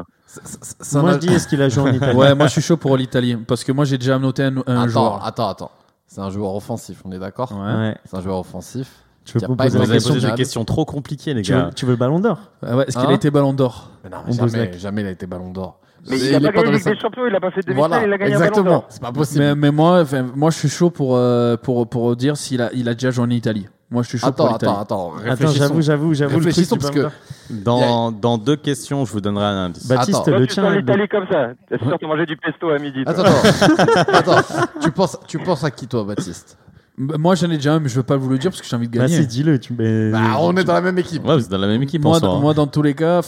Moi, 0.94 1.12
je 1.12 1.18
dis, 1.18 1.28
est-ce 1.34 1.46
qu'il 1.48 1.60
a 1.60 1.68
joué 1.68 1.90
en 1.90 1.92
Italie? 1.94 2.16
Ouais, 2.16 2.34
moi, 2.34 2.46
je 2.46 2.52
suis 2.52 2.62
chaud 2.62 2.78
pour 2.78 2.96
l'Italie. 2.96 3.36
Parce 3.36 3.62
que 3.62 3.72
moi, 3.72 3.84
j'ai 3.84 3.98
déjà 3.98 4.18
noté 4.18 4.42
un, 4.42 4.56
un 4.56 4.60
attends, 4.60 4.88
joueur. 4.88 5.24
Attends, 5.26 5.48
attends. 5.48 5.70
C'est 6.12 6.20
un 6.20 6.28
joueur 6.28 6.54
offensif, 6.54 7.00
on 7.06 7.12
est 7.12 7.18
d'accord 7.18 7.50
ouais. 7.58 7.96
C'est 8.04 8.18
un 8.18 8.20
joueur 8.20 8.38
offensif. 8.38 9.02
Tu 9.24 9.38
veux 9.38 9.56
poser, 9.56 10.20
des 10.20 10.34
questions 10.34 10.62
trop 10.66 10.84
compliquées, 10.84 11.32
les 11.32 11.40
gars. 11.40 11.70
Tu 11.74 11.86
veux, 11.86 11.92
le 11.92 11.96
ballon 11.96 12.20
d'or 12.20 12.50
ah 12.62 12.76
ouais, 12.76 12.84
Est-ce 12.86 12.98
qu'il 12.98 13.06
hein 13.06 13.12
a 13.12 13.14
été 13.14 13.30
ballon 13.30 13.54
d'or 13.54 13.90
Non, 14.10 14.18
mais 14.26 14.32
jamais, 14.34 14.78
jamais 14.78 15.00
il 15.00 15.06
a 15.06 15.10
été 15.10 15.26
ballon 15.26 15.52
d'or. 15.52 15.80
Mais 16.06 16.18
il, 16.18 16.26
il, 16.26 16.34
a 16.34 16.52
pas 16.52 16.64
gagné 16.64 16.72
Ligue 16.72 16.84
des 16.84 16.98
Champions, 16.98 17.26
il 17.26 17.34
a 17.34 17.40
pas 17.40 17.50
fait 17.50 17.66
demi-finale, 17.66 18.04
il 18.08 18.12
a 18.12 18.18
gagné 18.18 18.32
Exactement, 18.32 18.84
c'est 18.90 19.00
pas 19.00 19.10
possible. 19.10 19.54
Mais, 19.54 19.70
moi, 19.70 20.04
moi, 20.34 20.50
je 20.50 20.58
suis 20.58 20.68
chaud 20.68 20.90
pour, 20.90 21.16
euh, 21.16 21.56
pour, 21.56 21.88
pour 21.88 22.14
dire 22.14 22.36
s'il 22.36 22.60
a, 22.60 22.70
il 22.74 22.90
a 22.90 22.92
déjà 22.92 23.10
joué 23.10 23.24
en 23.24 23.30
Italie. 23.30 23.66
Moi, 23.92 24.02
je 24.02 24.08
suis 24.08 24.18
chaud 24.18 24.28
attends, 24.28 24.54
Attends, 24.54 24.80
attends, 24.80 25.12
J'avoue, 25.52 25.82
j'avoue, 25.82 26.14
j'avoue. 26.14 26.36
Réfléchissons 26.36 26.78
parce 26.78 26.90
que 26.90 27.08
dans, 27.50 28.10
dans 28.10 28.38
deux 28.38 28.56
questions, 28.56 29.04
je 29.04 29.12
vous 29.12 29.20
donnerai 29.20 29.44
un 29.44 29.66
indice. 29.66 29.86
Baptiste, 29.86 30.20
attends. 30.20 30.38
le 30.38 30.46
tien. 30.46 30.66
Tu 30.72 30.78
l'Italie 30.78 31.08
comme 31.08 31.26
ça. 31.30 31.50
T'es 31.68 31.76
sûr 31.76 31.98
de 31.98 32.06
manger 32.06 32.24
du 32.24 32.38
pesto 32.38 32.70
à 32.70 32.78
midi. 32.78 33.02
Attends, 33.04 33.24
attends. 34.08 34.66
tu 34.80 34.90
penses, 34.90 35.18
tu 35.28 35.38
penses 35.38 35.62
à 35.62 35.70
qui 35.70 35.86
toi, 35.86 36.04
Baptiste? 36.04 36.56
Moi, 36.96 37.34
j'en 37.34 37.50
ai 37.50 37.56
déjà 37.56 37.74
un, 37.74 37.80
mais 37.80 37.88
je 37.88 37.94
ne 37.94 37.98
veux 37.98 38.02
pas 38.02 38.16
vous 38.16 38.30
le 38.30 38.38
dire 38.38 38.50
parce 38.50 38.62
que 38.62 38.66
j'ai 38.66 38.76
envie 38.76 38.88
de 38.88 38.96
gagner. 38.96 39.16
Vas-y, 39.16 39.26
dis-le. 39.26 39.60
Bah, 40.10 40.38
on 40.40 40.56
est 40.56 40.64
dans 40.64 40.72
la 40.72 40.80
même 40.80 40.98
équipe. 40.98 41.26
Ouais, 41.26 41.36
dans 41.50 41.58
la 41.58 41.66
même 41.66 41.82
équipe. 41.82 42.04
Hein. 42.06 42.38
Moi, 42.40 42.54
dans 42.54 42.66
tous 42.66 42.82
les 42.82 42.94
cas, 42.94 43.20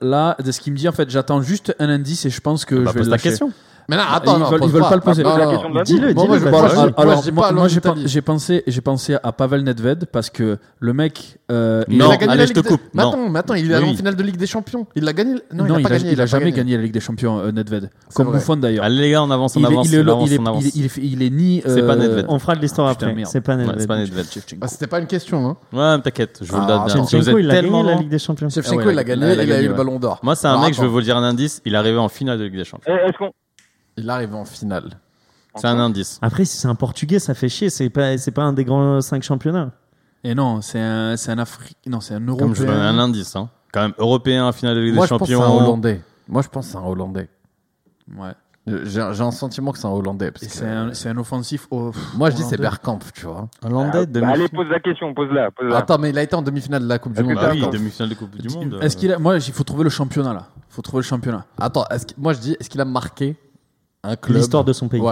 là, 0.00 0.36
de 0.42 0.52
ce 0.52 0.60
qu'il 0.60 0.72
me 0.72 0.78
dit, 0.78 0.88
en 0.88 0.92
fait, 0.92 1.10
j'attends 1.10 1.42
juste 1.42 1.76
un 1.78 1.90
indice 1.90 2.24
et 2.24 2.30
je 2.30 2.40
pense 2.40 2.64
que 2.64 2.76
bah, 2.76 2.84
je 2.86 2.94
vais 2.94 3.00
pose 3.00 3.10
la 3.10 3.18
question. 3.18 3.52
Mais 3.88 3.96
non, 3.96 4.02
attends, 4.10 4.38
ils, 4.38 4.68
veulent, 4.68 4.82
pas, 4.82 4.94
le 4.94 5.00
poser. 5.00 5.22
Ah, 5.26 5.82
dis-le, 5.84 6.14
dis-le. 6.14 6.38
Dis 6.38 6.46
alors, 6.46 6.88
alors, 6.96 7.24
moi, 7.32 7.52
moi 7.52 7.68
j'ai 7.68 8.22
pensé, 8.22 8.62
j'ai 8.66 8.80
pensé 8.80 9.16
à 9.22 9.32
Pavel 9.32 9.64
Nedved 9.64 10.06
parce 10.06 10.30
que 10.30 10.58
le 10.78 10.92
mec. 10.92 11.38
Euh, 11.50 11.82
non, 11.88 12.08
il 12.08 12.12
a 12.12 12.16
gagné 12.16 12.36
la 12.36 12.44
Ligue 12.44 12.56
je 12.56 12.60
te 12.60 12.66
coupe. 12.66 12.80
Attends, 12.96 13.34
attends, 13.34 13.54
il 13.54 13.70
est 13.70 13.74
allé 13.74 13.84
oui. 13.84 13.92
en 13.92 13.96
finale 13.96 14.16
de 14.16 14.22
Ligue 14.22 14.36
des 14.36 14.46
Champions. 14.46 14.86
Il 14.94 15.04
l'a 15.04 15.12
gagné. 15.12 15.34
Non, 15.52 15.66
il 15.66 15.72
a, 15.72 15.88
pas 15.88 15.98
gagné, 15.98 16.12
il 16.12 16.20
a, 16.20 16.26
jamais 16.26 16.52
gagné. 16.52 16.76
la 16.76 16.82
Ligue 16.82 16.92
des 16.92 17.00
Champions, 17.00 17.38
euh, 17.40 17.52
Nedved. 17.52 17.90
Comme 18.14 18.32
Buffon 18.32 18.56
d'ailleurs. 18.56 18.84
Allez, 18.84 19.00
les 19.00 19.10
gars, 19.10 19.22
on 19.22 19.30
avance, 19.30 19.56
on 19.56 19.64
avance. 19.64 19.88
Il 19.90 21.22
est 21.22 21.30
ni. 21.30 21.62
C'est 21.64 21.86
pas 21.86 21.94
euh, 21.94 21.96
Nedved. 21.96 22.26
On 22.28 22.38
fera 22.38 22.54
de 22.54 22.60
l'histoire 22.60 22.88
après. 22.88 23.14
C'est 23.24 23.40
pas 23.40 23.56
Nedved. 23.56 24.26
Ah, 24.60 24.68
c'était 24.68 24.86
pas 24.86 25.00
une 25.00 25.06
question. 25.06 25.46
Hein. 25.46 25.56
Ouais, 25.72 26.02
t'inquiète, 26.02 26.40
je 26.42 26.52
vous 26.52 26.60
le 26.60 26.66
donne. 26.66 26.82
Ah, 26.84 26.88
Shevchenko, 26.88 27.38
il 27.38 27.50
a 27.50 27.54
gagné 27.62 27.82
la 27.82 27.94
Ligue 27.94 28.08
des 28.08 28.18
Champions. 28.18 28.48
Shevchenko, 28.48 28.90
il 28.90 28.98
a 28.98 29.04
gagné, 29.04 29.32
il 29.32 29.52
a 29.52 29.60
eu 29.60 29.68
le 29.68 29.74
ballon 29.74 29.98
d'or. 29.98 30.20
Moi, 30.22 30.34
c'est 30.34 30.48
un 30.48 30.60
mec, 30.60 30.74
je 30.74 30.80
vais 30.80 30.88
vous 30.88 31.00
dire 31.00 31.16
un 31.16 31.24
indice, 31.24 31.60
il 31.64 31.74
est 31.74 31.78
arrivé 31.78 31.98
en 31.98 32.08
finale 32.08 32.38
de 32.38 32.44
Ligue 32.44 32.56
des 32.56 32.64
Champions. 32.64 32.92
Il 33.96 34.08
arrive 34.10 34.34
en 34.34 34.44
finale. 34.44 34.98
C'est 35.54 35.66
un 35.66 35.78
indice. 35.78 36.18
Après, 36.22 36.44
si 36.44 36.56
c'est 36.56 36.68
un 36.68 36.74
Portugais, 36.74 37.18
ça 37.18 37.34
fait 37.34 37.48
chier. 37.48 37.68
C'est 37.68 37.90
pas, 37.90 38.14
pas 38.34 38.42
un 38.42 38.52
des 38.52 38.64
grands 38.64 39.00
cinq 39.00 39.22
championnats. 39.22 39.72
Et 40.24 40.34
non, 40.34 40.60
c'est 40.62 40.80
un, 40.80 41.16
c'est 41.16 41.32
un 41.32 41.38
Afri... 41.38 41.76
non, 41.86 42.00
c'est 42.00 42.14
un 42.14 42.26
Européen. 42.26 42.68
Un 42.68 42.98
indice, 42.98 43.36
hein. 43.36 43.50
Quand 43.72 43.82
même, 43.82 43.94
Européen, 43.98 44.50
finale 44.52 44.76
de 44.76 44.80
Ligue 44.80 44.94
des 45.00 45.06
Champions. 45.06 45.18
Moi, 45.18 45.22
je 45.22 45.28
pense 45.28 45.28
que 45.28 45.34
c'est 45.34 45.58
un 45.58 45.66
Hollandais. 45.66 46.00
Moi, 46.28 46.42
je 46.42 46.48
pense 46.48 46.66
que 46.66 46.72
c'est 46.72 46.78
un 46.78 46.84
Hollandais. 46.84 47.28
Ouais. 48.16 48.32
J'ai 48.84 49.00
un 49.00 49.30
sentiment 49.32 49.72
que 49.72 49.78
c'est 49.78 49.86
un 49.86 49.90
Hollandais. 49.90 50.30
Parce 50.30 50.46
que... 50.46 50.52
c'est, 50.94 51.08
un, 51.08 51.16
un 51.16 51.18
offensif. 51.18 51.66
Moi, 52.14 52.30
je 52.30 52.36
dis 52.36 52.42
c'est 52.44 52.60
Bergkamp, 52.60 53.00
tu 53.12 53.26
vois. 53.26 53.48
Hollandais, 53.64 54.04
ah, 54.04 54.20
bah, 54.20 54.28
Allez, 54.28 54.48
pose 54.48 54.68
la 54.68 54.78
question, 54.78 55.12
pose-la. 55.12 55.50
Attends, 55.76 55.98
mais 55.98 56.10
il 56.10 56.18
a 56.18 56.22
été 56.22 56.36
en 56.36 56.42
demi-finale 56.42 56.82
de 56.82 56.88
la 56.88 56.98
Coupe 56.98 57.14
du 57.14 57.20
ah, 57.20 57.24
Monde. 57.24 57.34
Bah 57.34 57.50
oui, 57.52 57.68
demi-finale 57.72 58.08
de 58.10 58.14
la 58.14 58.18
Coupe 58.18 58.36
du 58.36 58.48
Monde. 58.48 58.78
Est-ce 58.80 58.96
euh. 58.96 59.00
qu'il 59.00 59.12
a... 59.12 59.18
Moi, 59.18 59.36
il 59.36 59.52
faut 59.52 59.64
trouver 59.64 59.84
le 59.84 59.90
championnat, 59.90 60.32
là. 60.32 60.46
Il 60.70 60.74
faut 60.74 60.82
trouver 60.82 61.00
le 61.00 61.06
championnat. 61.06 61.44
Attends, 61.58 61.84
moi, 62.16 62.32
je 62.32 62.38
dis, 62.38 62.56
est-ce 62.60 62.70
qu'il 62.70 62.80
a 62.80 62.84
marqué 62.84 63.36
L'histoire 64.28 64.64
de 64.64 64.72
son 64.72 64.88
pays. 64.88 65.02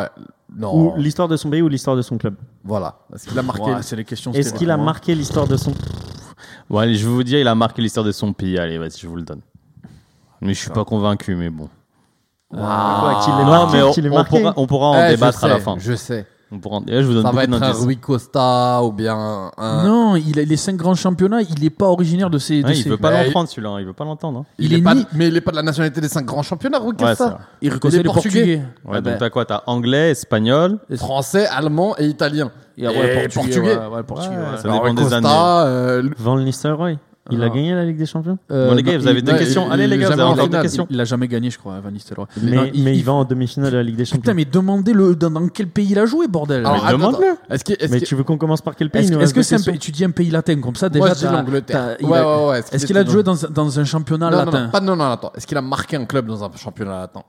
Non. 0.57 0.75
Ou 0.75 0.97
l'histoire 0.97 1.29
de 1.29 1.37
son 1.37 1.49
pays 1.49 1.63
ou 1.63 1.69
l'histoire 1.69 1.97
de 1.97 2.03
son 2.03 2.19
club. 2.19 2.35
Voilà. 2.65 2.99
Est-ce 3.15 3.29
qu'il 3.29 3.39
a 3.39 3.43
marqué 3.43 3.71
C'est 3.83 3.97
les 3.97 4.05
questions. 4.05 4.33
Est-ce 4.33 4.53
qu'il 4.55 4.71
a 4.71 4.77
marqué 4.77 5.15
l'histoire 5.15 5.47
de 5.47 5.57
son. 5.57 5.73
Bon, 6.71 6.81
je 6.83 7.05
vais 7.05 7.13
vous 7.13 7.23
dire, 7.23 7.39
il 7.39 7.49
a 7.49 7.55
marqué 7.55 7.83
l'histoire 7.83 8.07
de 8.07 8.13
son 8.13 8.33
pays. 8.33 8.57
Allez, 8.59 8.79
vas-y, 8.79 8.99
je 8.99 9.07
vous 9.07 9.17
le 9.17 9.23
donne. 9.23 9.43
Mais 10.41 10.55
je 10.55 10.61
suis 10.61 10.71
pas 10.71 10.87
convaincu, 10.87 11.35
mais 11.37 11.51
bon. 11.51 11.69
Ah. 12.57 13.23
Quoi, 13.23 13.69
mais 13.73 13.83
on, 13.83 13.93
est 13.93 14.65
pourra, 14.65 14.91
on 14.91 14.95
en 14.95 15.05
eh, 15.05 15.11
débattre 15.11 15.45
à 15.45 15.49
la 15.49 15.61
fin. 15.61 15.77
Je 15.79 15.95
sais. 15.95 16.27
On 16.53 16.59
pourra... 16.59 16.81
Et 16.89 16.93
là, 16.93 17.01
je 17.01 17.07
vous 17.07 17.15
donne 17.15 17.23
ça 17.23 17.31
va 17.31 17.45
être 17.45 17.63
un 17.63 17.73
Rui 17.73 17.97
Costa 17.99 18.83
ou 18.83 18.91
bien 18.91 19.53
un... 19.57 19.85
Non, 19.85 20.17
il 20.17 20.39
a 20.41 20.43
les 20.43 20.57
cinq 20.57 20.77
grands 20.77 20.97
championnats, 20.97 21.43
il 21.43 21.63
n'est 21.63 21.71
pas 21.71 21.87
originaire 21.87 22.29
de 22.29 22.39
ces. 22.39 22.63
Ouais, 22.63 22.71
de 22.71 22.75
il, 22.75 22.83
ces... 22.83 22.89
Veut 22.89 22.97
pas 22.97 23.11
il... 23.11 23.15
Hein, 23.15 23.21
il 23.21 23.27
veut 23.27 23.33
pas 23.33 23.35
l'entendre 23.35 23.49
celui-là, 23.49 23.77
il 23.79 23.87
veut 23.87 23.93
pas 23.93 24.05
l'entendre. 24.05 24.45
Il, 24.59 24.75
est, 24.75 24.83
pas... 24.83 24.95
Mais 25.15 25.29
il 25.29 25.35
n'est 25.35 25.41
pas 25.41 25.53
de 25.53 25.57
la 25.57 25.63
nationalité 25.63 26.01
des 26.01 26.09
cinq 26.09 26.25
grands 26.25 26.43
championnats, 26.43 26.79
Rui 26.79 26.97
Costa. 26.97 27.39
Il 27.63 27.73
reconnaît 27.73 27.99
les 27.99 28.03
portugais. 28.03 28.41
portugais. 28.41 28.57
Ouais, 28.85 28.97
ah 28.97 29.01
donc 29.01 29.13
ben. 29.13 29.19
t'as 29.19 29.31
quoi? 29.31 29.45
T'as 29.45 29.63
anglais, 29.67 30.11
espagnol, 30.11 30.79
français, 30.97 31.47
allemand 31.47 31.95
et 31.99 32.07
italien. 32.07 32.51
Et, 32.77 32.85
et 32.85 33.29
portugais. 33.29 33.77
portugais. 33.77 34.03
portugais. 34.07 34.37
ça 34.57 34.63
dépend 34.65 34.81
Rui 34.81 34.95
des 34.95 35.03
Costa, 35.03 35.17
années. 35.19 35.29
Euh... 35.29 36.11
Van 36.19 36.39
Nistelrooy. 36.39 36.99
Il 37.31 37.43
a 37.43 37.47
ah. 37.47 37.49
gagné 37.49 37.75
la 37.75 37.85
Ligue 37.85 37.97
des 37.97 38.07
Champions 38.07 38.39
euh, 38.51 38.69
Bon, 38.69 38.75
les 38.75 38.83
gars, 38.83 38.99
vous 38.99 39.05
bah, 39.05 39.11
avez 39.11 39.23
deux 39.23 39.37
questions. 39.37 39.71
Allez, 39.71 39.87
les 39.87 39.99
gars, 39.99 40.15
vous 40.15 40.21
avez 40.21 40.49
deux 40.49 40.63
questions. 40.63 40.87
Il 40.91 41.01
a 41.01 41.05
jamais 41.05 41.29
gagné, 41.29 41.51
je 41.51 41.59
crois, 41.59 41.81
Van 41.81 41.91
Nistelrooy. 41.91 42.27
Mais 42.43 42.97
il 42.97 43.05
va 43.05 43.13
en 43.13 43.25
demi-finale 43.25 43.73
de 43.73 43.77
la 43.77 43.83
Ligue 43.83 43.97
des 43.97 44.05
Champions. 44.05 44.21
Putain, 44.21 44.35
mais 44.35 44.45
demandez-le 44.45 45.15
dans 45.15 45.49
quel 45.49 45.69
pays 45.69 45.89
il 45.91 45.99
a 45.99 46.07
joué, 46.07 46.29
bordel. 46.29 46.67
Alors, 46.67 46.87
demande-le. 46.91 47.37
Mais 47.91 48.01
tu 48.01 48.15
veux 48.15 48.25
qu'on 48.25 48.39
commence 48.39 48.63
par 48.63 48.77
quel 48.77 48.91
pays 48.91 49.13
Est-ce 49.13 49.35
que 49.35 49.41
hein, 49.41 49.59
c'est 49.59 49.79
Tu 49.79 49.91
dis 49.91 50.05
un 50.05 50.11
pays 50.11 50.31
latin, 50.31 50.61
comme 50.61 50.77
ça, 50.77 50.89
déjà. 50.89 51.31
l'Angleterre. 51.31 51.97
Est-ce 52.73 52.87
qu'il 52.87 52.97
a 52.97 53.05
joué 53.05 53.23
dans 53.23 53.81
un 53.81 53.85
championnat 53.85 54.31
latin 54.31 54.71
Non, 54.83 54.97
non, 54.97 55.11
attends. 55.11 55.33
Est-ce 55.37 55.47
qu'il 55.47 55.57
a 55.57 55.63
marqué 55.63 55.97
un 55.97 56.05
club 56.05 56.27
dans 56.27 56.45
un 56.45 56.51
championnat 56.57 57.01
latin? 57.01 57.23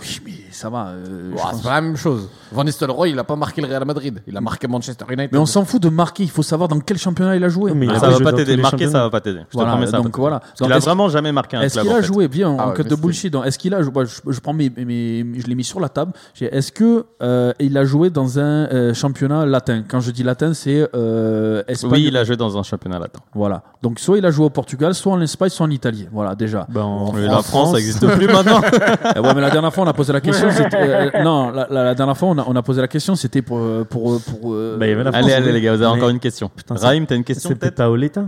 Oui, 0.00 0.20
mais 0.24 0.32
ça 0.50 0.70
va. 0.70 0.88
Euh, 0.88 1.32
c'est 1.54 1.62
pas 1.62 1.74
la 1.74 1.80
même 1.82 1.96
chose. 1.96 2.28
Van 2.50 2.64
Nistelrooy, 2.64 3.10
il 3.10 3.18
a 3.18 3.24
pas 3.24 3.36
marqué 3.36 3.60
le 3.60 3.68
Real 3.68 3.84
Madrid. 3.84 4.22
Il 4.26 4.34
a 4.36 4.40
marqué 4.40 4.66
Manchester 4.66 5.04
United. 5.08 5.30
Mais 5.32 5.38
on 5.38 5.46
s'en 5.46 5.66
fout 5.66 5.82
de 5.82 5.90
marquer. 5.90 6.22
Il 6.22 6.30
faut 6.30 6.42
savoir 6.42 6.68
dans 6.68 6.80
quel 6.80 6.96
championnat 6.98 7.36
il 7.36 7.44
a 7.44 7.48
joué. 7.50 7.72
Ça 7.98 8.08
va 8.08 8.20
pas 8.20 8.32
t'aider. 8.32 8.56
Marquer, 8.56 8.88
ça 8.88 9.02
va 9.02 9.10
pas 9.10 9.20
t'aider. 9.20 9.40
Je 9.50 9.58
te 9.58 9.62
promets 9.62 9.86
ça. 9.86 9.98
va 9.98 10.02
donc 10.02 10.16
voilà. 10.18 10.40
a 10.60 10.78
vraiment 10.78 11.08
jamais 11.10 11.32
marqué 11.32 11.56
un 11.56 11.60
Est-ce 11.62 11.80
qu'il 11.80 11.90
a 11.90 12.00
joué 12.00 12.28
bien 12.28 12.48
en 12.48 12.58
ah 12.58 12.82
de 12.82 12.94
bullshit 12.94 13.34
Est-ce 13.44 13.58
qu'il 13.58 13.74
a 13.74 13.82
joué 13.82 13.92
bah, 13.92 14.04
je, 14.04 14.40
prends 14.40 14.54
mes, 14.54 14.72
je 14.76 15.46
l'ai 15.46 15.54
mis 15.54 15.64
sur 15.64 15.78
la 15.78 15.90
table. 15.90 16.12
Est-ce 16.40 16.72
que 16.72 17.04
euh, 17.22 17.52
il 17.60 17.76
a 17.76 17.84
joué 17.84 18.08
dans 18.08 18.38
un 18.38 18.66
euh, 18.68 18.94
championnat 18.94 19.44
latin? 19.44 19.82
Quand 19.86 20.00
je 20.00 20.10
dis 20.10 20.22
latin, 20.22 20.54
c'est 20.54 20.88
euh, 20.94 21.62
Espagne. 21.68 21.90
Oui, 21.92 22.04
il 22.08 22.16
a 22.16 22.24
joué 22.24 22.36
dans 22.36 22.56
un 22.56 22.62
championnat 22.62 22.98
latin. 22.98 23.20
Voilà. 23.34 23.62
Donc 23.82 23.98
soit 23.98 24.18
il 24.18 24.24
a 24.24 24.30
joué 24.30 24.46
au 24.46 24.50
Portugal, 24.50 24.94
soit 24.94 25.12
en 25.12 25.20
Espagne, 25.20 25.50
soit 25.50 25.66
en 25.66 25.70
Italie. 25.70 26.08
Voilà 26.10 26.34
déjà. 26.34 26.66
La 26.74 27.42
France, 27.42 27.72
ça 27.72 27.78
existe 27.78 28.06
plus 28.06 28.26
maintenant. 28.26 28.60
Eh 29.14 29.20
mais 29.20 29.40
la 29.40 29.50
dernière 29.50 29.72
fois, 29.72 29.81
on 29.82 29.86
a 29.86 29.92
posé 29.92 30.12
la 30.12 30.20
question. 30.20 30.48
Euh, 30.48 31.10
euh, 31.14 31.22
non, 31.22 31.50
la, 31.50 31.94
dernière 31.94 32.16
fois 32.16 32.28
on 32.28 32.56
a, 32.56 32.62
posé 32.62 32.80
la 32.80 32.88
question, 32.88 33.14
c'était 33.14 33.42
pour 33.42 33.58
euh, 33.58 33.84
pour, 33.84 34.20
pour, 34.20 34.52
bah, 34.52 34.86
allez, 35.12 35.32
allez 35.32 35.52
les 35.52 35.60
gars, 35.60 35.74
vous 35.76 35.82
avez 35.82 35.96
encore 35.96 36.08
une 36.08 36.20
question. 36.20 36.50
Putain, 36.54 36.74
t'as 36.74 36.94
une 36.94 37.06
question 37.24 37.50
peut-être 37.50 37.62
C'était 37.62 37.76
Paoletta. 37.76 38.24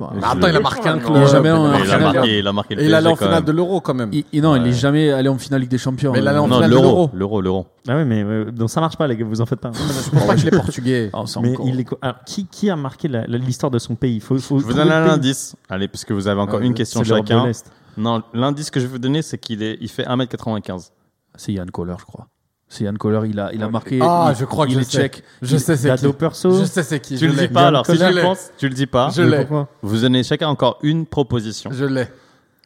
Ah, 0.00 0.32
attends, 0.32 0.48
il 0.48 0.56
a 0.56 0.60
marqué 0.60 0.88
un 0.88 0.98
club. 0.98 1.22
Il, 1.22 1.28
jamais 1.28 1.50
hein, 1.50 1.72
il, 1.84 1.90
a 1.90 1.98
marqué, 1.98 2.38
il 2.38 2.46
a 2.46 2.52
marqué 2.52 2.74
le 2.74 2.82
Il 2.82 2.94
en 2.94 3.14
finale 3.14 3.44
de 3.44 3.52
l'Euro 3.52 3.80
quand 3.80 3.94
même. 3.94 4.10
Il, 4.12 4.42
non, 4.42 4.56
il 4.56 4.62
n'est 4.62 4.72
jamais 4.72 5.12
allé 5.12 5.28
en 5.28 5.38
finale 5.38 5.60
Ligue 5.60 5.70
des 5.70 5.78
Champions. 5.78 6.12
Mais 6.12 6.18
il 6.18 6.26
allait 6.26 6.38
en 6.38 6.46
finale 6.46 6.70
de 6.70 6.74
l'Euro. 6.74 7.10
L'Euro, 7.14 7.40
l'Euro. 7.40 7.66
Ah 7.86 7.96
oui, 7.96 8.04
mais 8.04 8.50
donc 8.50 8.70
ça 8.70 8.80
marche 8.80 8.96
pas, 8.96 9.06
les 9.06 9.16
gars, 9.16 9.24
vous 9.28 9.40
en 9.40 9.46
faites 9.46 9.60
pas. 9.60 9.70
Je 9.72 10.10
pense 10.10 10.26
pas 10.26 10.34
que 10.34 10.40
les 10.40 10.50
Portugais. 10.50 11.10
Oh, 11.24 11.24
mais 11.40 11.54
ah, 12.00 12.16
qui, 12.26 12.70
a 12.70 12.76
marqué 12.76 13.08
l'histoire 13.28 13.70
de 13.70 13.78
son 13.78 13.94
pays? 13.94 14.18
Faut, 14.18 14.38
faut 14.38 14.58
Je 14.58 14.64
vous 14.64 14.72
donne 14.72 14.90
un 14.90 15.10
indice. 15.10 15.54
Allez, 15.68 15.88
puisque 15.88 16.10
vous 16.10 16.26
avez 16.26 16.40
encore 16.40 16.60
une 16.60 16.74
question 16.74 17.04
chacun 17.04 17.52
l'indice 17.96 18.70
que 18.70 18.80
je 18.80 18.86
vais 18.86 18.92
vous 18.92 18.98
donner, 18.98 19.22
c'est 19.22 19.38
qu'il 19.38 19.62
est, 19.62 19.78
il 19.80 19.88
fait 19.88 20.04
1m95. 20.04 20.90
C'est 21.36 21.52
Yann 21.52 21.70
Kohler, 21.70 21.94
je 21.98 22.04
crois. 22.04 22.26
C'est 22.68 22.84
Yann 22.84 22.96
Koller, 22.96 23.28
il 23.28 23.38
a, 23.38 23.52
il 23.52 23.62
a 23.62 23.68
marqué. 23.68 23.98
Ah, 24.02 24.30
il- 24.32 24.38
je 24.38 24.44
crois 24.46 24.66
que 24.66 24.70
il 24.72 24.76
je 24.76 24.80
est 24.80 24.84
sais. 24.84 24.98
tchèque. 24.98 25.22
Je 25.42 25.56
sais 25.58 25.76
c'est 25.76 25.94
qui. 25.96 26.12
Perso. 26.12 26.58
Je 26.58 26.64
sais 26.64 26.82
c'est 26.82 27.00
qui. 27.00 27.16
Tu 27.16 27.26
je 27.26 27.30
le 27.30 27.36
dis 27.36 27.48
pas 27.48 27.66
alors, 27.66 27.84
si 27.86 27.96
Je 27.96 28.04
tu 28.06 28.14
le 28.14 28.22
penses, 28.22 28.50
tu 28.56 28.68
le 28.68 28.74
dis 28.74 28.86
pas. 28.86 29.10
Je 29.14 29.22
l'ai. 29.22 29.38
pourquoi 29.40 29.68
Vous 29.82 29.98
donnez 30.00 30.22
chacun 30.22 30.48
encore 30.48 30.78
une 30.82 31.04
proposition. 31.06 31.70
Je 31.72 31.84
l'ai. 31.84 32.06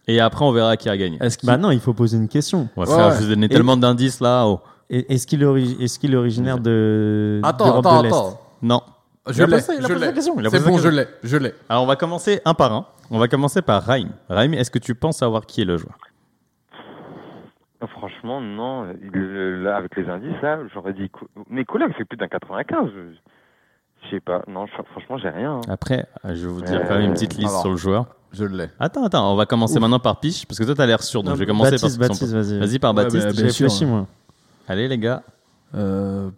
Et 0.09 0.21
après, 0.21 0.45
on 0.45 0.53
verra 0.53 0.77
qui 0.77 0.89
a 0.89 0.97
gagné. 0.97 1.19
Est-ce 1.21 1.37
qu'il 1.39 1.49
Bah 1.49 1.57
non, 1.57 1.73
il 1.73 1.81
faut 1.81 1.93
poser 1.93 2.17
une 2.17 2.29
question. 2.29 2.69
Ouais, 2.77 2.87
Ouais, 2.87 2.93
frère, 2.95 3.09
ouais. 3.09 3.17
je 3.21 3.25
vous 3.35 3.43
Et- 3.43 3.49
tellement 3.49 3.77
d'indices 3.77 4.21
là. 4.21 4.47
oh. 4.47 4.61
Et- 4.89 5.13
Est-ce 5.13 5.27
qu'il 5.27 5.43
est, 5.43 5.47
ori- 5.47 5.77
est-ce 5.81 5.99
qu'il 5.99 6.13
est 6.15 6.17
originaire 6.17 6.61
de 6.61 7.41
Attends, 7.43 7.81
attends, 7.81 7.99
de 7.99 8.03
l'Est? 8.05 8.15
attends. 8.15 8.41
Non. 8.63 8.81
Je 9.29 9.33
Il 9.33 9.43
a 9.43 9.47
l'ai. 9.47 9.57
posé- 9.57 9.73
il 9.73 9.79
a 9.85 9.89
Je 9.89 9.93
posé 9.93 9.99
la 9.99 10.07
l'ai. 10.07 10.13
question, 10.15 10.35
il 10.39 10.47
a 10.47 10.51
C'est 10.51 10.57
posé 10.59 10.65
la 10.65 10.71
bon, 10.71 10.79
je 10.79 10.83
question. 10.89 11.05
l'ai. 11.23 11.29
Je 11.29 11.37
l'ai. 11.39 11.55
Alors, 11.69 11.83
on 11.83 11.87
va 11.87 11.97
commencer 11.97 12.41
un 12.45 12.55
par 12.55 12.73
un. 12.73 12.87
On 13.11 13.19
va 13.19 13.29
commencer 13.29 13.63
par 13.63 13.83
Raim. 13.83 14.09
Raim, 14.29 14.53
est-ce 14.53 14.71
que 14.71 14.79
tu 14.79 14.95
penses 14.95 15.19
savoir 15.19 15.47
qui 15.47 15.63
est 15.63 15.65
le 15.65 15.77
joueur? 15.77 15.97
Franchement, 17.89 18.41
non. 18.41 18.87
Il- 19.03 19.63
là, 19.63 19.77
avec 19.77 19.97
les 19.97 20.09
indices, 20.09 20.41
là, 20.43 20.59
j'aurais 20.75 20.93
dit. 20.93 21.11
Mais 21.51 21.65
collègues, 21.65 21.93
c'est 21.99 22.05
plus 22.05 22.17
d'un 22.17 22.27
95. 22.29 22.89
Je 24.03 24.11
sais 24.11 24.21
pas. 24.21 24.43
Non, 24.49 24.67
franchement, 24.67 25.19
j'ai 25.19 25.29
rien. 25.29 25.57
hein. 25.57 25.61
Après, 25.69 26.07
je 26.25 26.47
vais 26.47 26.53
vous 26.53 26.63
dire 26.63 26.81
Euh, 26.81 26.85
quand 26.89 26.95
même 26.97 27.03
une 27.07 27.13
petite 27.13 27.35
liste 27.35 27.49
alors. 27.51 27.61
sur 27.63 27.71
le 27.71 27.77
joueur. 27.77 28.07
Je 28.33 28.45
l'ai. 28.45 28.69
Attends, 28.81 29.05
attends, 29.05 29.33
on 29.33 29.37
va 29.37 29.47
commencer 29.47 29.79
maintenant 29.79 29.99
par 30.01 30.21
Piche, 30.21 30.47
parce 30.47 30.59
que 30.59 30.65
toi, 30.65 30.75
t'as 30.75 30.87
l'air 30.87 31.03
sûr, 31.03 31.23
donc 31.23 31.35
je 31.35 31.39
vais 31.41 31.47
commencer 31.47 31.73
Baptiste, 31.73 31.99
par 31.99 32.09
Baptiste, 32.09 32.33
vas-y. 32.33 32.59
Vas-y 32.59 32.79
par 32.79 32.91
Ouais, 32.95 33.03
Baptiste. 33.05 33.27
bah, 33.27 33.33
J'ai 33.35 33.51
sûr, 33.51 33.67
réfléchi, 33.67 33.85
hein. 33.85 33.89
moi. 33.89 34.07
Allez, 34.69 34.89
les 34.89 34.99
gars. 34.99 35.23
Euh, 35.75 36.31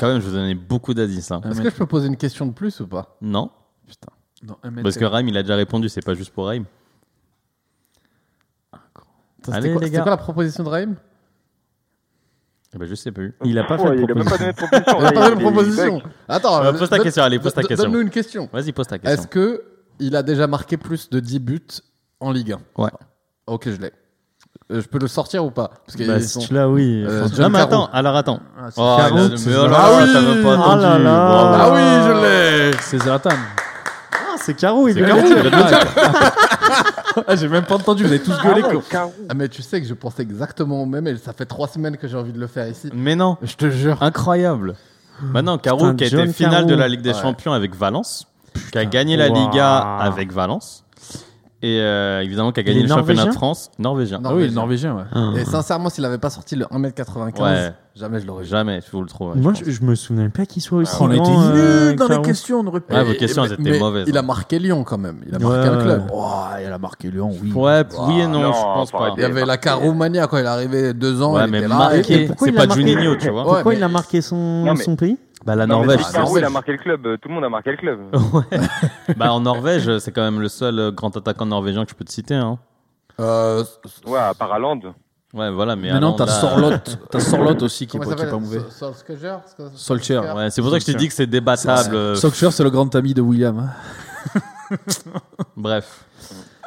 Quand 0.00 0.08
même, 0.08 0.20
je 0.20 0.26
vous 0.28 0.34
ai 0.34 0.38
donné 0.38 0.54
beaucoup 0.54 0.94
d'indices. 0.94 1.30
hein. 1.32 1.40
Est-ce 1.44 1.60
que 1.62 1.70
je 1.70 1.76
peux 1.76 1.86
poser 1.86 2.08
une 2.08 2.16
question 2.16 2.46
de 2.46 2.52
plus 2.52 2.80
ou 2.80 2.86
pas? 2.86 3.16
Non 3.20 3.50
Putain. 3.86 4.08
Non, 4.42 4.56
un 4.62 4.70
mètre 4.70 4.82
Parce 4.84 4.96
que 4.96 5.04
Raim, 5.04 5.26
il 5.26 5.36
a 5.36 5.42
déjà 5.42 5.56
répondu, 5.56 5.88
c'est 5.88 6.04
pas 6.04 6.14
juste 6.14 6.30
pour 6.32 6.46
Raim. 6.46 6.64
C'était 9.44 9.56
Allez, 9.56 9.72
quoi, 9.72 9.80
les 9.80 9.86
c'était 9.86 9.96
gars. 9.98 10.02
quoi 10.02 10.10
la 10.10 10.16
proposition 10.16 10.64
de 10.64 10.68
Raïm 10.68 10.96
Eh 12.74 12.78
ben, 12.78 12.86
je 12.88 12.94
sais 12.94 13.12
plus. 13.12 13.34
Il 13.44 13.58
a 13.58 13.64
pas 13.64 13.76
Ouais, 13.76 13.90
fait 13.90 13.96
de 13.96 14.02
il 14.02 14.10
a 14.10 14.14
même 14.14 14.24
pas 14.24 14.36
donné 14.36 14.52
de 14.52 14.56
proposition. 14.56 14.98
Il 15.00 15.04
a 15.06 15.10
là, 15.10 15.12
pas 15.12 15.28
il- 15.28 15.34
de 15.34 15.40
il- 15.40 15.42
proposition. 15.42 16.02
Attends. 16.28 16.62
Euh, 16.64 16.72
pose 16.72 16.90
ta 16.90 16.96
donne- 16.96 17.04
question, 17.04 17.22
allez, 17.22 17.38
pose 17.38 17.54
ta 17.54 17.60
donne- 17.62 17.68
question. 17.68 17.84
Donne-nous 17.88 18.00
une 18.02 18.10
question. 18.10 18.48
Vas-y, 18.52 18.72
pose 18.72 18.86
ta 18.86 18.96
Est-ce 18.96 19.04
question. 19.04 19.28
que 19.30 19.62
il 20.00 20.14
a 20.16 20.22
déjà 20.22 20.46
marqué 20.46 20.76
plus 20.76 21.08
de 21.08 21.20
10 21.20 21.38
buts 21.38 21.66
en 22.20 22.30
Ligue 22.32 22.52
1 22.52 22.82
Ouais. 22.82 22.90
Ok, 23.46 23.68
je 23.70 23.80
l'ai. 23.80 23.92
Euh, 24.70 24.82
Je 24.82 24.86
peux 24.88 24.98
le 24.98 25.08
sortir 25.08 25.44
ou 25.44 25.50
pas? 25.50 25.70
Parce 25.86 25.96
que 25.96 26.06
Bah, 26.06 26.20
si 26.20 26.28
sont- 26.28 26.40
tu 26.40 26.52
l'as, 26.52 26.68
oui. 26.68 27.04
Euh, 27.06 27.20
Franchement. 27.26 27.44
Non, 27.44 27.48
mais 27.50 27.58
Caro. 27.58 27.68
attends, 27.68 27.86
alors 27.92 28.16
attends. 28.16 28.40
Ah, 28.58 28.70
c'est 28.70 28.80
Oh, 28.82 29.36
c'est 29.36 29.48
mais 29.50 29.56
oh 29.56 29.62
là 29.62 29.68
là, 29.70 29.78
Ah 29.80 30.02
oui. 30.04 30.12
t'avais 30.12 30.42
pas 30.42 30.48
Oh 30.58 30.60
entendu. 30.60 30.82
là 30.82 30.98
là. 30.98 31.28
Bravo. 31.28 31.54
Ah 31.58 31.72
oui, 31.74 31.80
je 32.06 32.70
l'ai 32.72 32.76
C'est 32.82 32.98
Zlatan. 32.98 33.30
C'est 34.42 34.54
Caro, 34.54 34.88
il 34.88 34.94
vient 34.94 35.06
Caro, 35.06 35.28
de 35.28 35.34
le 35.34 35.50
dire. 35.50 35.80
Ah, 37.26 37.36
j'ai 37.36 37.48
même 37.48 37.64
pas 37.64 37.74
entendu, 37.76 38.04
vous 38.04 38.10
avez 38.10 38.22
tous 38.22 38.32
Ah 38.40 38.46
gueulé. 38.48 38.62
ouais, 38.62 38.80
quoi. 38.90 39.10
Ah, 39.28 39.34
mais 39.34 39.48
tu 39.48 39.62
sais 39.62 39.80
que 39.80 39.86
je 39.86 39.94
pensais 39.94 40.22
exactement 40.22 40.82
au 40.82 40.86
même 40.86 41.06
et 41.06 41.16
ça 41.16 41.32
fait 41.32 41.46
3 41.46 41.68
semaines 41.68 41.96
que 41.96 42.06
j'ai 42.06 42.16
envie 42.16 42.32
de 42.32 42.38
le 42.38 42.46
faire 42.46 42.68
ici. 42.68 42.90
Mais 42.94 43.16
non, 43.16 43.36
Je 43.42 43.54
te 43.56 43.68
jure. 43.70 44.02
incroyable. 44.02 44.74
Maintenant, 45.20 45.58
Caro 45.58 45.78
Putain, 45.90 45.96
qui 45.96 46.04
a 46.04 46.06
été 46.22 46.32
finale 46.32 46.52
Caro. 46.58 46.66
de 46.68 46.74
la 46.74 46.86
Ligue 46.88 47.00
des 47.00 47.10
Ouais. 47.12 47.20
Champions 47.20 47.52
avec 47.52 47.74
Valence, 47.74 48.28
qui 48.70 48.78
a 48.78 48.84
gagné 48.84 49.16
la 49.16 49.28
Wow. 49.28 49.34
Liga 49.50 49.78
avec 49.98 50.32
Valence, 50.32 50.84
et 51.60 51.80
euh, 51.80 52.20
évidemment 52.22 52.52
qui 52.52 52.60
a 52.60 52.62
gagné 52.62 52.82
le 52.82 52.88
championnat 52.88 53.26
de 53.26 53.32
France. 53.32 53.70
Norvégien. 53.78 54.20
Ah 54.24 54.34
oui, 54.34 54.46
le 54.48 54.50
Norvégien. 54.52 54.94
Norvégien, 54.94 55.20
ouais. 55.22 55.32
Ah. 55.36 55.40
Et 55.40 55.44
sincèrement, 55.44 55.88
s'il 55.90 56.04
avait 56.04 56.18
pas 56.18 56.30
sorti 56.30 56.54
le 56.56 56.64
1m95, 56.66 57.40
Ouais. 57.42 57.72
jamais 57.96 58.20
je 58.20 58.26
l'aurais 58.26 58.44
vu. 58.44 58.48
Jamais, 58.48 58.80
je 58.84 58.90
vous 58.92 59.02
le 59.02 59.08
trouve. 59.08 59.36
Moi, 59.36 59.52
je, 59.54 59.68
je 59.70 59.82
me 59.82 59.94
souviens 59.96 60.30
pas 60.30 60.46
qu'il 60.46 60.62
soit 60.62 60.78
aussi 60.78 60.94
On 61.00 61.10
a 61.10 61.14
été 61.14 61.22
grand. 61.22 61.42
euh, 61.50 61.88
nuls 61.90 61.96
dans 61.96 62.08
les 62.08 62.22
questions, 62.22 62.60
on 62.60 62.66
aurait 62.68 62.80
pu. 62.80 62.94
Ouais, 62.94 63.02
vos 63.02 63.12
questions, 63.14 63.42
mais- 63.42 63.48
elles 63.48 63.60
étaient 63.60 63.70
mais 63.72 63.78
mauvaises, 63.80 64.04
Il 64.08 64.16
hein. 64.16 64.20
a 64.20 64.22
marqué 64.22 64.58
Lyon 64.60 64.84
quand 64.84 64.98
même. 64.98 65.20
Il 65.26 65.34
a 65.34 65.38
marqué 65.40 65.58
Ouais, 65.68 65.74
un 65.74 65.82
club. 65.82 66.00
ouais. 66.02 66.06
Oh, 66.14 66.34
il 66.64 66.72
a 66.72 66.78
marqué 66.78 67.10
Lyon, 67.10 67.30
oui. 67.42 67.52
Ouais, 67.52 67.82
oui 68.06 68.20
et 68.20 68.26
non, 68.28 68.40
Non, 68.40 68.52
je 68.52 68.62
pense 68.62 68.90
pas. 68.92 69.14
Il 69.16 69.22
y 69.22 69.24
avait 69.24 69.44
la 69.44 69.56
Caromania 69.56 70.26
quand 70.28 70.38
il 70.38 70.44
est 70.44 70.46
arrivé 70.46 70.94
deux 70.94 71.20
ans. 71.22 71.34
Ouais, 71.34 71.42
il 71.46 71.50
mais 71.50 71.58
était 71.58 71.68
là, 71.68 71.74
marqué, 71.76 72.22
et- 72.22 72.26
pourquoi 72.26 72.46
c'est 72.46 72.52
il 72.52 72.56
a 72.56 72.60
pas 72.60 72.66
marqué 72.68 72.82
Juninho, 72.86 73.16
tu 73.16 73.30
vois. 73.30 73.42
Pourquoi 73.44 73.74
il 73.74 73.82
a 73.82 73.88
marqué 73.88 74.20
son, 74.20 74.36
Non, 74.64 74.74
mais- 74.74 74.84
son 74.84 74.94
pays 74.94 75.16
Bah, 75.44 75.54
la 75.56 75.66
Non, 75.66 75.80
mais 75.80 75.86
Norvège. 75.96 76.12
Carou, 76.12 76.38
il 76.38 76.44
a 76.44 76.50
marqué 76.50 76.72
le 76.72 76.78
club. 76.78 77.06
euh, 77.06 77.16
Tout 77.16 77.28
le 77.28 77.34
monde 77.34 77.44
a 77.44 77.48
marqué 77.48 77.70
le 77.70 77.76
club. 77.76 78.00
Ouais. 78.32 79.14
bah, 79.16 79.32
en 79.32 79.40
Norvège, 79.40 79.98
c'est 79.98 80.12
quand 80.12 80.22
même 80.22 80.40
le 80.40 80.48
seul 80.48 80.78
euh, 80.78 80.90
grand 80.90 81.16
attaquant 81.16 81.46
norvégien 81.46 81.84
que 81.84 81.90
je 81.90 81.94
peux 81.96 82.04
te 82.04 82.12
citer. 82.12 82.34
Hein. 82.34 82.58
Euh, 83.20 83.64
Ouais, 84.06 84.18
à 84.18 84.34
part 84.34 84.52
Haaland. 84.52 84.80
Ouais, 85.34 85.50
voilà, 85.50 85.76
mais. 85.76 85.92
Maintenant, 85.92 86.14
Haaland, 86.14 86.16
t'as 86.16 86.26
Sorlotte. 86.26 86.98
T'as 87.10 87.20
Sorlotte 87.20 87.62
aussi 87.62 87.86
qui 87.86 87.98
qui 87.98 88.08
est 88.10 88.16
pas 88.16 88.38
mauvais. 88.38 88.60
Solskjaer 88.70 89.40
Solskjaer, 89.74 90.34
Ouais, 90.34 90.50
c'est 90.50 90.62
pour 90.62 90.70
ça 90.70 90.76
que 90.78 90.82
je 90.82 90.86
t'ai 90.92 90.94
dit 90.94 91.08
que 91.08 91.14
c'est 91.14 91.26
débattable. 91.26 91.94
euh, 91.94 92.14
Solskjaer, 92.14 92.50
c'est 92.52 92.64
le 92.64 92.70
grand 92.70 92.94
ami 92.96 93.14
de 93.14 93.20
William. 93.20 93.58
hein. 93.58 94.40
Bref. 95.56 96.04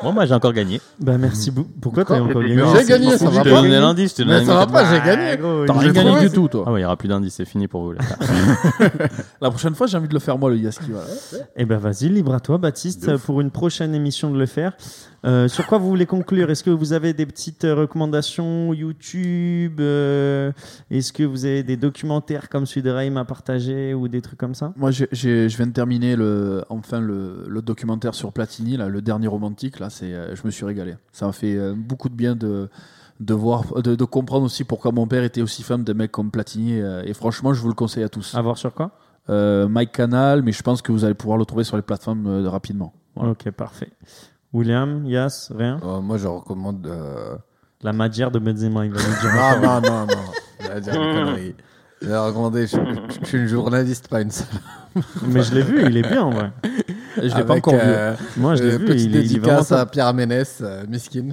Bon, 0.03 0.11
moi, 0.13 0.25
j'ai 0.25 0.33
encore 0.33 0.53
gagné. 0.53 0.81
Bah, 0.99 1.17
merci 1.17 1.51
beaucoup. 1.51 1.69
Pourquoi 1.81 2.05
t'as 2.05 2.19
encore 2.19 2.41
gagné? 2.41 2.63
J'ai 2.75 2.85
gagné, 2.85 3.17
ça 3.17 3.25
Je 3.29 3.35
va 3.35 3.43
t'ai 3.43 3.49
pas 3.51 3.61
donné 3.61 3.79
l'indice, 3.79 4.15
je 4.17 4.23
donné 4.23 4.39
Mais 4.39 4.45
ça 4.45 4.55
va 4.55 4.67
pas, 4.67 4.85
j'ai 4.93 5.01
gagné. 5.05 5.37
gros, 5.37 5.65
T'as 5.65 5.73
rien 5.73 5.91
gagné 5.91 6.19
du 6.21 6.29
tout, 6.31 6.47
toi. 6.47 6.63
Ah 6.67 6.71
ouais, 6.71 6.79
il 6.79 6.81
n'y 6.81 6.85
aura 6.85 6.97
plus 6.97 7.07
d'indices, 7.07 7.35
c'est 7.35 7.45
fini 7.45 7.67
pour 7.67 7.83
vous. 7.83 7.93
La 9.41 9.49
prochaine 9.49 9.75
fois, 9.75 9.87
j'ai 9.87 9.97
envie 9.97 10.07
de 10.07 10.13
le 10.13 10.19
faire 10.19 10.37
moi, 10.37 10.49
le 10.49 10.57
Yaski. 10.57 10.91
Eh 11.55 11.65
ben 11.65 11.77
vas-y, 11.77 12.09
libre 12.09 12.33
à 12.33 12.39
toi, 12.39 12.57
Baptiste, 12.57 13.15
pour 13.17 13.41
une 13.41 13.51
prochaine 13.51 13.93
émission 13.95 14.31
de 14.31 14.37
le 14.37 14.45
faire. 14.45 14.73
Euh, 15.23 15.47
sur 15.47 15.67
quoi 15.67 15.77
vous 15.77 15.87
voulez 15.87 16.07
conclure? 16.07 16.49
Est-ce 16.49 16.63
que 16.63 16.71
vous 16.71 16.93
avez 16.93 17.13
des 17.13 17.25
petites 17.27 17.63
euh, 17.65 17.75
recommandations 17.75 18.73
YouTube 18.73 19.79
euh, 19.79 20.51
Est-ce 20.89 21.13
que 21.13 21.21
vous 21.23 21.45
avez 21.45 21.61
des 21.61 21.77
documentaires 21.77 22.49
comme 22.49 22.65
celui 22.65 22.81
de 22.81 22.89
Raïm 22.89 23.17
à 23.17 23.25
partager 23.25 23.93
ou 23.93 24.07
des 24.07 24.21
trucs 24.21 24.39
comme 24.39 24.55
ça? 24.55 24.73
Moi, 24.75 24.89
j'ai- 24.89 25.07
j'ai- 25.11 25.47
je 25.47 25.57
viens 25.57 25.67
de 25.67 25.73
terminer 25.73 26.15
le, 26.15 26.63
enfin 26.69 26.99
le, 26.99 27.45
le 27.47 27.61
documentaire 27.61 28.15
sur 28.15 28.33
Platini, 28.33 28.77
là, 28.77 28.89
le 28.89 29.01
dernier 29.01 29.27
romantique. 29.27 29.79
Là, 29.79 29.89
c'est, 29.91 30.11
je 30.35 30.41
me 30.43 30.49
suis 30.49 30.65
régalé. 30.65 30.95
Ça 31.11 31.27
m'a 31.27 31.33
fait 31.33 31.73
beaucoup 31.75 32.09
de 32.09 32.15
bien 32.15 32.35
de, 32.35 32.67
de 33.19 33.33
voir, 33.35 33.81
de, 33.83 33.95
de 33.95 34.05
comprendre 34.05 34.45
aussi 34.45 34.63
pourquoi 34.63 34.91
mon 34.91 35.05
père 35.05 35.23
était 35.23 35.43
aussi 35.43 35.61
fan 35.61 35.83
de 35.83 35.93
mecs 35.93 36.11
comme 36.11 36.31
Platini. 36.31 36.79
et 37.05 37.13
franchement, 37.13 37.53
je 37.53 37.61
vous 37.61 37.67
le 37.69 37.75
conseille 37.75 38.03
à 38.03 38.09
tous. 38.09 38.33
À 38.33 38.41
voir 38.41 38.57
sur 38.57 38.73
quoi? 38.73 38.91
Euh, 39.29 39.67
Canal, 39.85 40.41
mais 40.41 40.51
je 40.51 40.63
pense 40.63 40.81
que 40.81 40.91
vous 40.91 41.05
allez 41.05 41.13
pouvoir 41.13 41.37
le 41.37 41.45
trouver 41.45 41.63
sur 41.63 41.75
les 41.75 41.83
plateformes 41.83 42.25
euh, 42.27 42.49
rapidement. 42.49 42.93
Voilà. 43.15 43.31
Ok, 43.31 43.49
parfait. 43.51 43.89
William, 44.53 45.05
Yas, 45.05 45.51
rien? 45.57 45.79
Euh, 45.83 46.01
Moi, 46.01 46.17
je 46.17 46.27
recommande. 46.27 46.85
euh, 46.87 47.35
La 47.83 47.93
magière 47.93 48.31
de 48.31 48.39
Benzema, 48.39 48.85
il 48.85 48.91
va 48.91 48.99
nous 48.99 49.19
dire. 49.21 49.33
Non, 49.33 49.61
non, 49.61 49.81
non, 49.81 50.05
non. 50.07 50.23
Il 50.61 50.67
va 50.67 50.79
dire 50.79 50.93
une 50.93 51.13
connerie. 51.25 51.55
Je 52.01 52.07
vais 52.07 52.17
recommander. 52.17 52.67
Je, 52.67 52.77
je- 52.77 53.19
je 53.21 53.25
suis 53.27 53.37
une 53.37 53.47
journaliste, 53.47 54.07
pas 54.07 54.21
une 54.21 54.31
seule. 54.31 54.47
Mais 55.27 55.41
je 55.43 55.53
l'ai 55.55 55.61
vu, 55.61 55.83
il 55.85 55.97
est 55.97 56.01
bien 56.01 56.23
en 56.23 56.31
vrai. 56.31 56.51
Je 57.17 57.21
l'ai 57.23 57.29
pas 57.29 57.53
Avec, 57.53 57.67
encore 57.67 57.73
vu. 57.75 57.79
euh, 57.83 58.13
Moi, 58.37 58.55
je 58.55 58.63
l'ai 58.63 58.73
euh, 58.73 58.77
vu, 58.77 58.85
petite 58.85 59.05
il 59.05 59.15
est, 59.15 59.19
il 59.25 59.35
est 59.35 59.39
vraiment 59.39 59.57
dédicace 59.59 59.71
à. 59.71 59.85
Pierre 59.85 60.13
Ménès, 60.13 60.59
euh, 60.61 60.83
Miskin. 60.89 61.29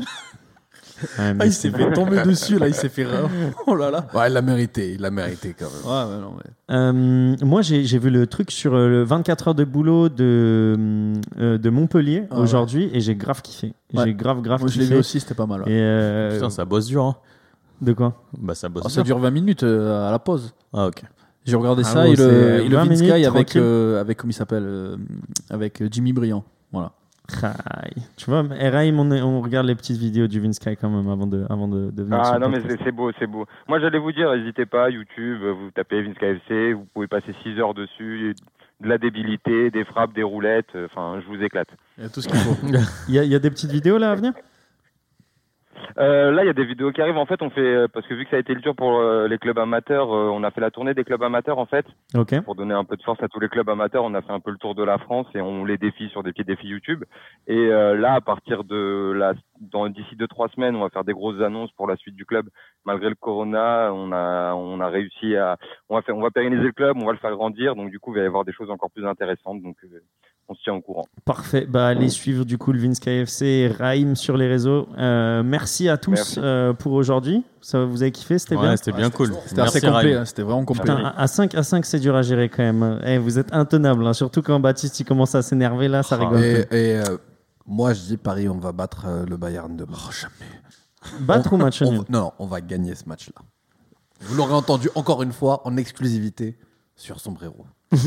Ouais, 1.18 1.34
mais 1.34 1.36
Ah, 1.40 1.46
il 1.46 1.52
s'est 1.52 1.70
fait 1.70 1.92
tomber 1.92 2.22
dessus, 2.22 2.58
là, 2.58 2.68
il 2.68 2.74
s'est 2.74 2.88
fait. 2.88 3.06
Oh 3.66 3.74
là 3.74 3.90
là. 3.90 4.06
Ouais, 4.14 4.28
il 4.28 4.32
l'a 4.32 4.42
mérité, 4.42 4.92
il 4.94 5.00
l'a 5.00 5.10
mérité 5.10 5.54
quand 5.58 5.66
même. 5.66 5.84
Ouais, 6.10 6.14
ouais, 6.14 6.20
non, 6.20 6.32
mais- 6.36 6.74
Euh, 6.74 7.36
moi, 7.46 7.62
j'ai 7.62 7.98
vu 7.98 8.10
le 8.10 8.26
truc 8.26 8.50
sur 8.50 8.74
euh, 8.74 8.88
le 8.88 9.02
24 9.04 9.48
heures 9.48 9.54
de 9.54 9.64
boulot 9.64 10.08
de, 10.08 11.14
euh, 11.38 11.58
de 11.58 11.70
Montpellier 11.70 12.24
Ah 12.30 12.36
ouais. 12.36 12.40
aujourd'hui 12.42 12.90
et 12.92 13.00
j'ai 13.00 13.14
grave 13.14 13.42
kiffé. 13.42 13.74
Ouais. 13.94 14.04
J'ai 14.04 14.14
grave, 14.14 14.42
grave 14.42 14.60
Moi, 14.60 14.68
je 14.68 14.76
l'ai 14.78 14.82
kiffé. 14.84 14.94
vu 14.94 15.00
aussi, 15.00 15.20
c'était 15.20 15.34
pas 15.34 15.46
mal. 15.46 15.62
ouais. 15.62 15.70
Et 15.70 15.80
euh, 15.80 16.34
Putain, 16.34 16.50
ça 16.50 16.64
bosse 16.64 16.86
dur. 16.86 17.04
Hein. 17.04 17.16
de 17.80 17.92
quoi? 17.92 18.14
Bah, 18.36 18.54
ça 18.54 18.68
bosse 18.68 18.82
Oh, 18.86 18.88
ça 18.88 19.02
dur. 19.02 19.14
dure 19.16 19.18
20 19.22 19.30
minutes 19.30 19.62
euh, 19.62 20.08
à 20.08 20.10
la 20.10 20.18
pause. 20.18 20.52
Ah, 20.72 20.86
ok. 20.88 21.02
J'ai 21.44 21.56
regardé 21.56 21.82
Ah 21.86 21.88
ça 21.88 22.04
bon, 22.04 22.12
et 22.12 22.16
le, 22.16 22.60
et 22.60 22.68
le 22.68 22.76
20 22.76 22.84
Vince 22.84 23.00
minutes, 23.00 23.14
Guy 23.14 23.24
avec, 23.24 23.56
euh, 23.56 24.00
avec, 24.00 24.18
comment 24.18 24.30
il 24.30 24.34
s'appelle 24.34 24.64
euh, 24.66 24.96
Avec 25.48 25.82
Jimmy 25.90 26.12
Briand. 26.12 26.44
Voilà. 26.72 26.92
Tu 28.16 28.24
vois, 28.30 28.44
Eraim, 28.58 28.98
on, 28.98 29.40
regarde 29.42 29.66
les 29.66 29.74
petites 29.74 29.98
vidéos 29.98 30.26
du 30.26 30.40
Vince 30.40 30.56
Sky 30.56 30.76
quand 30.76 30.88
même 30.88 31.08
avant 31.08 31.26
de, 31.26 31.44
avant 31.50 31.68
de, 31.68 31.90
de 31.90 32.02
venir. 32.02 32.24
sur 32.24 32.34
Ah 32.34 32.38
non, 32.38 32.48
mais 32.48 32.60
c'est 32.82 32.90
beau, 32.92 33.10
c'est 33.18 33.26
beau. 33.26 33.46
Moi, 33.68 33.80
j'allais 33.80 33.98
vous 33.98 34.12
dire, 34.12 34.34
n'hésitez 34.34 34.66
pas, 34.66 34.90
YouTube, 34.90 35.40
vous 35.42 35.70
tapez 35.74 36.02
Vince 36.02 36.16
KFC, 36.18 36.72
vous 36.72 36.86
pouvez 36.94 37.06
passer 37.06 37.34
6 37.42 37.58
heures 37.60 37.74
dessus, 37.74 38.34
de 38.80 38.88
la 38.88 38.98
débilité, 38.98 39.70
des 39.70 39.84
frappes, 39.84 40.14
des 40.14 40.22
roulettes, 40.22 40.74
euh, 40.74 40.86
enfin, 40.90 41.20
je 41.20 41.26
vous 41.26 41.42
éclate. 41.42 41.68
Il 41.98 42.04
y 42.04 42.06
a 42.06 42.10
tout 42.10 42.20
ce 42.20 42.28
qu'il 42.28 42.38
faut. 42.38 42.56
Il 43.08 43.14
y, 43.14 43.18
a- 43.18 43.24
il 43.24 43.30
y 43.30 43.34
a 43.34 43.38
des 43.38 43.50
petites 43.50 43.72
vidéos 43.72 43.98
là 43.98 44.12
à 44.12 44.14
venir? 44.14 44.32
Euh, 45.98 46.30
là, 46.30 46.44
il 46.44 46.46
y 46.46 46.50
a 46.50 46.54
des 46.54 46.64
vidéos 46.64 46.92
qui 46.92 47.00
arrivent. 47.00 47.16
En 47.18 47.26
fait, 47.26 47.42
on 47.42 47.50
fait 47.50 47.60
euh, 47.60 47.88
parce 47.92 48.06
que 48.06 48.14
vu 48.14 48.24
que 48.24 48.30
ça 48.30 48.36
a 48.36 48.40
été 48.40 48.54
le 48.54 48.60
dur 48.60 48.74
pour 48.74 48.98
euh, 48.98 49.26
les 49.28 49.38
clubs 49.38 49.58
amateurs, 49.58 50.12
euh, 50.12 50.30
on 50.32 50.42
a 50.44 50.50
fait 50.50 50.60
la 50.60 50.70
tournée 50.70 50.94
des 50.94 51.04
clubs 51.04 51.22
amateurs 51.22 51.58
en 51.58 51.66
fait 51.66 51.86
pour 52.40 52.54
donner 52.54 52.74
un 52.74 52.84
peu 52.84 52.96
de 52.96 53.02
force 53.02 53.22
à 53.22 53.28
tous 53.28 53.40
les 53.40 53.48
clubs 53.48 53.68
amateurs. 53.68 54.04
On 54.04 54.14
a 54.14 54.22
fait 54.22 54.32
un 54.32 54.40
peu 54.40 54.50
le 54.50 54.58
tour 54.58 54.74
de 54.74 54.84
la 54.84 54.98
France 54.98 55.26
et 55.34 55.40
on 55.40 55.64
les 55.64 55.78
défie 55.78 56.08
sur 56.10 56.22
des 56.22 56.32
petits 56.32 56.44
défis 56.44 56.68
YouTube. 56.68 57.04
Et 57.46 57.56
euh, 57.56 57.96
là, 57.96 58.14
à 58.14 58.20
partir 58.20 58.64
de 58.64 59.12
la, 59.16 59.34
dans 59.60 59.88
d'ici 59.88 60.16
deux 60.16 60.28
trois 60.28 60.48
semaines, 60.48 60.76
on 60.76 60.80
va 60.80 60.90
faire 60.90 61.04
des 61.04 61.12
grosses 61.12 61.40
annonces 61.42 61.72
pour 61.72 61.86
la 61.86 61.96
suite 61.96 62.14
du 62.14 62.24
club. 62.24 62.48
Malgré 62.84 63.08
le 63.08 63.14
Corona, 63.14 63.90
on 63.92 64.12
a 64.12 64.54
on 64.54 64.80
a 64.80 64.88
réussi 64.88 65.36
à 65.36 65.56
on 65.88 65.96
va 65.96 66.02
faire 66.02 66.16
on 66.16 66.22
va 66.22 66.30
pérenniser 66.30 66.62
le 66.62 66.72
club, 66.72 66.96
on 67.00 67.06
va 67.06 67.12
le 67.12 67.18
faire 67.18 67.34
grandir. 67.34 67.74
Donc 67.74 67.90
du 67.90 67.98
coup, 67.98 68.12
il 68.12 68.18
va 68.18 68.24
y 68.24 68.26
avoir 68.26 68.44
des 68.44 68.52
choses 68.52 68.70
encore 68.70 68.90
plus 68.90 69.06
intéressantes. 69.06 69.62
Donc 69.62 69.76
euh, 69.84 70.00
on 70.48 70.54
se 70.54 70.62
tient 70.62 70.74
au 70.74 70.80
courant. 70.80 71.06
Parfait. 71.24 71.66
Bah, 71.68 71.86
allez 71.88 72.08
suivre 72.08 72.44
du 72.44 72.56
coup 72.58 72.72
le 72.72 72.78
Vince 72.80 73.00
KFC 73.00 73.44
et 73.46 73.68
Raïm 73.68 74.16
sur 74.16 74.36
les 74.36 74.46
réseaux. 74.48 74.88
Euh, 74.96 75.42
merci 75.42 75.88
à 75.88 75.96
tous 75.98 76.12
Merci. 76.12 76.40
euh, 76.42 76.72
pour 76.72 76.92
aujourd'hui. 76.92 77.44
Ça 77.60 77.84
vous 77.84 78.02
avez 78.02 78.12
kiffé? 78.12 78.38
C'était 78.38 78.56
bien? 78.56 78.70
Ouais, 78.70 78.76
c'était 78.78 78.92
bien 78.92 79.10
cool. 79.10 79.32
C'était 79.46 79.60
assez 79.60 79.80
complet, 79.80 80.14
hein, 80.14 80.24
c'était 80.24 80.42
vraiment 80.42 80.64
complet. 80.64 80.82
Putain, 80.94 81.12
à 81.16 81.26
5 81.26 81.54
à 81.54 81.62
5 81.62 81.84
c'est 81.84 81.98
dur 82.00 82.16
à 82.16 82.22
gérer 82.22 82.48
quand 82.48 82.62
même. 82.62 83.00
Eh, 83.04 83.18
vous 83.18 83.38
êtes 83.38 83.52
intenable, 83.52 84.06
hein. 84.06 84.12
surtout 84.14 84.40
quand 84.42 84.58
Baptiste 84.60 84.98
il 85.00 85.04
commence 85.04 85.34
à 85.34 85.42
s'énerver 85.42 85.88
là, 85.88 86.02
ça 86.02 86.16
Ah, 86.20 86.24
rigole. 86.24 86.42
Et, 86.42 86.66
euh, 86.72 87.02
moi, 87.66 87.92
je 87.92 88.00
dis 88.00 88.16
Paris, 88.16 88.48
on 88.48 88.56
va 88.58 88.72
battre 88.72 89.04
euh, 89.06 89.26
le 89.26 89.36
Bayern 89.36 89.76
demain. 89.76 89.98
Battre 91.20 91.52
ou 91.52 91.56
match 91.58 91.82
On- 91.82 91.92
nul? 91.92 92.00
non, 92.08 92.32
on 92.38 92.46
va 92.46 92.60
gagner 92.62 92.94
ce 92.94 93.06
match-là. 93.08 93.42
Vous 94.20 94.34
l'aurez 94.36 94.54
entendu 94.54 94.88
encore 94.94 95.22
une 95.22 95.32
fois 95.32 95.60
en 95.66 95.76
exclusivité 95.76 96.56
sur 96.96 97.20
Sombrero. 97.20 97.66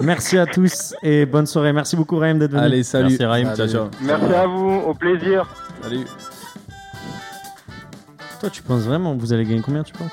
Merci 0.00 0.38
à 0.38 0.46
tous 0.46 0.94
et 1.02 1.26
bonne 1.26 1.46
soirée. 1.46 1.72
Merci 1.72 1.96
beaucoup, 1.96 2.16
Raïm, 2.18 2.38
d'être 2.38 2.52
venu. 2.52 2.62
Allez, 2.62 2.82
salut. 2.82 3.08
Merci 3.08 3.24
Raïm, 3.24 3.54
ciao 3.54 3.68
ciao. 3.68 3.88
Merci 4.00 4.34
à 4.34 4.46
vous, 4.46 4.82
au 4.86 4.94
plaisir. 4.94 5.48
Salut. 5.82 6.04
Toi, 8.40 8.50
tu 8.50 8.62
penses 8.62 8.82
vraiment 8.82 9.16
que 9.16 9.20
vous 9.20 9.32
allez 9.32 9.44
gagner 9.44 9.62
combien, 9.62 9.82
tu 9.82 9.92
penses? 9.92 10.12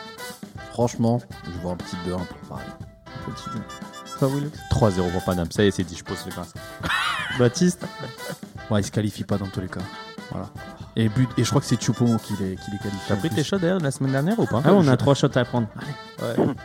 Franchement, 0.71 1.21
je 1.45 1.51
vois 1.61 1.73
un 1.73 1.77
petit 1.77 1.95
2-1 2.07 2.17
pour 2.17 2.37
Paris. 2.49 2.63
Petit 3.25 3.49
deux. 3.53 3.61
Toi, 4.19 4.27
Willux 4.29 4.51
3-0 4.71 5.11
pour 5.11 5.23
Paname. 5.23 5.51
Ça 5.51 5.63
y 5.63 5.67
est, 5.67 5.71
c'est 5.71 5.83
dit, 5.83 5.95
je 5.95 6.03
pose 6.03 6.25
le 6.25 6.31
gras. 6.31 6.47
Baptiste? 7.39 7.85
Ouais, 8.71 8.81
il 8.81 8.83
se 8.83 8.91
qualifie 8.91 9.23
pas 9.23 9.37
dans 9.37 9.47
tous 9.47 9.61
les 9.61 9.67
cas. 9.67 9.81
Voilà. 10.31 10.47
Et, 10.95 11.09
but, 11.09 11.29
et 11.37 11.43
je 11.43 11.49
crois 11.49 11.61
que 11.61 11.67
c'est 11.67 11.81
Choupo 11.81 12.05
qui 12.23 12.33
les, 12.39 12.55
qui 12.55 12.71
les 12.71 12.77
qualifie. 12.77 13.01
T'as 13.07 13.15
pris 13.17 13.29
tes 13.29 13.43
shots 13.43 13.57
d'ailleurs 13.59 13.79
la 13.79 13.91
semaine 13.91 14.13
dernière 14.13 14.39
ou 14.39 14.45
pas? 14.45 14.61
Ah, 14.65 14.73
on 14.73 14.87
a 14.87 14.97
trois 14.97 15.13
shots 15.13 15.35
à 15.35 15.45
prendre. 15.45 15.67
Ouais. 16.21 16.45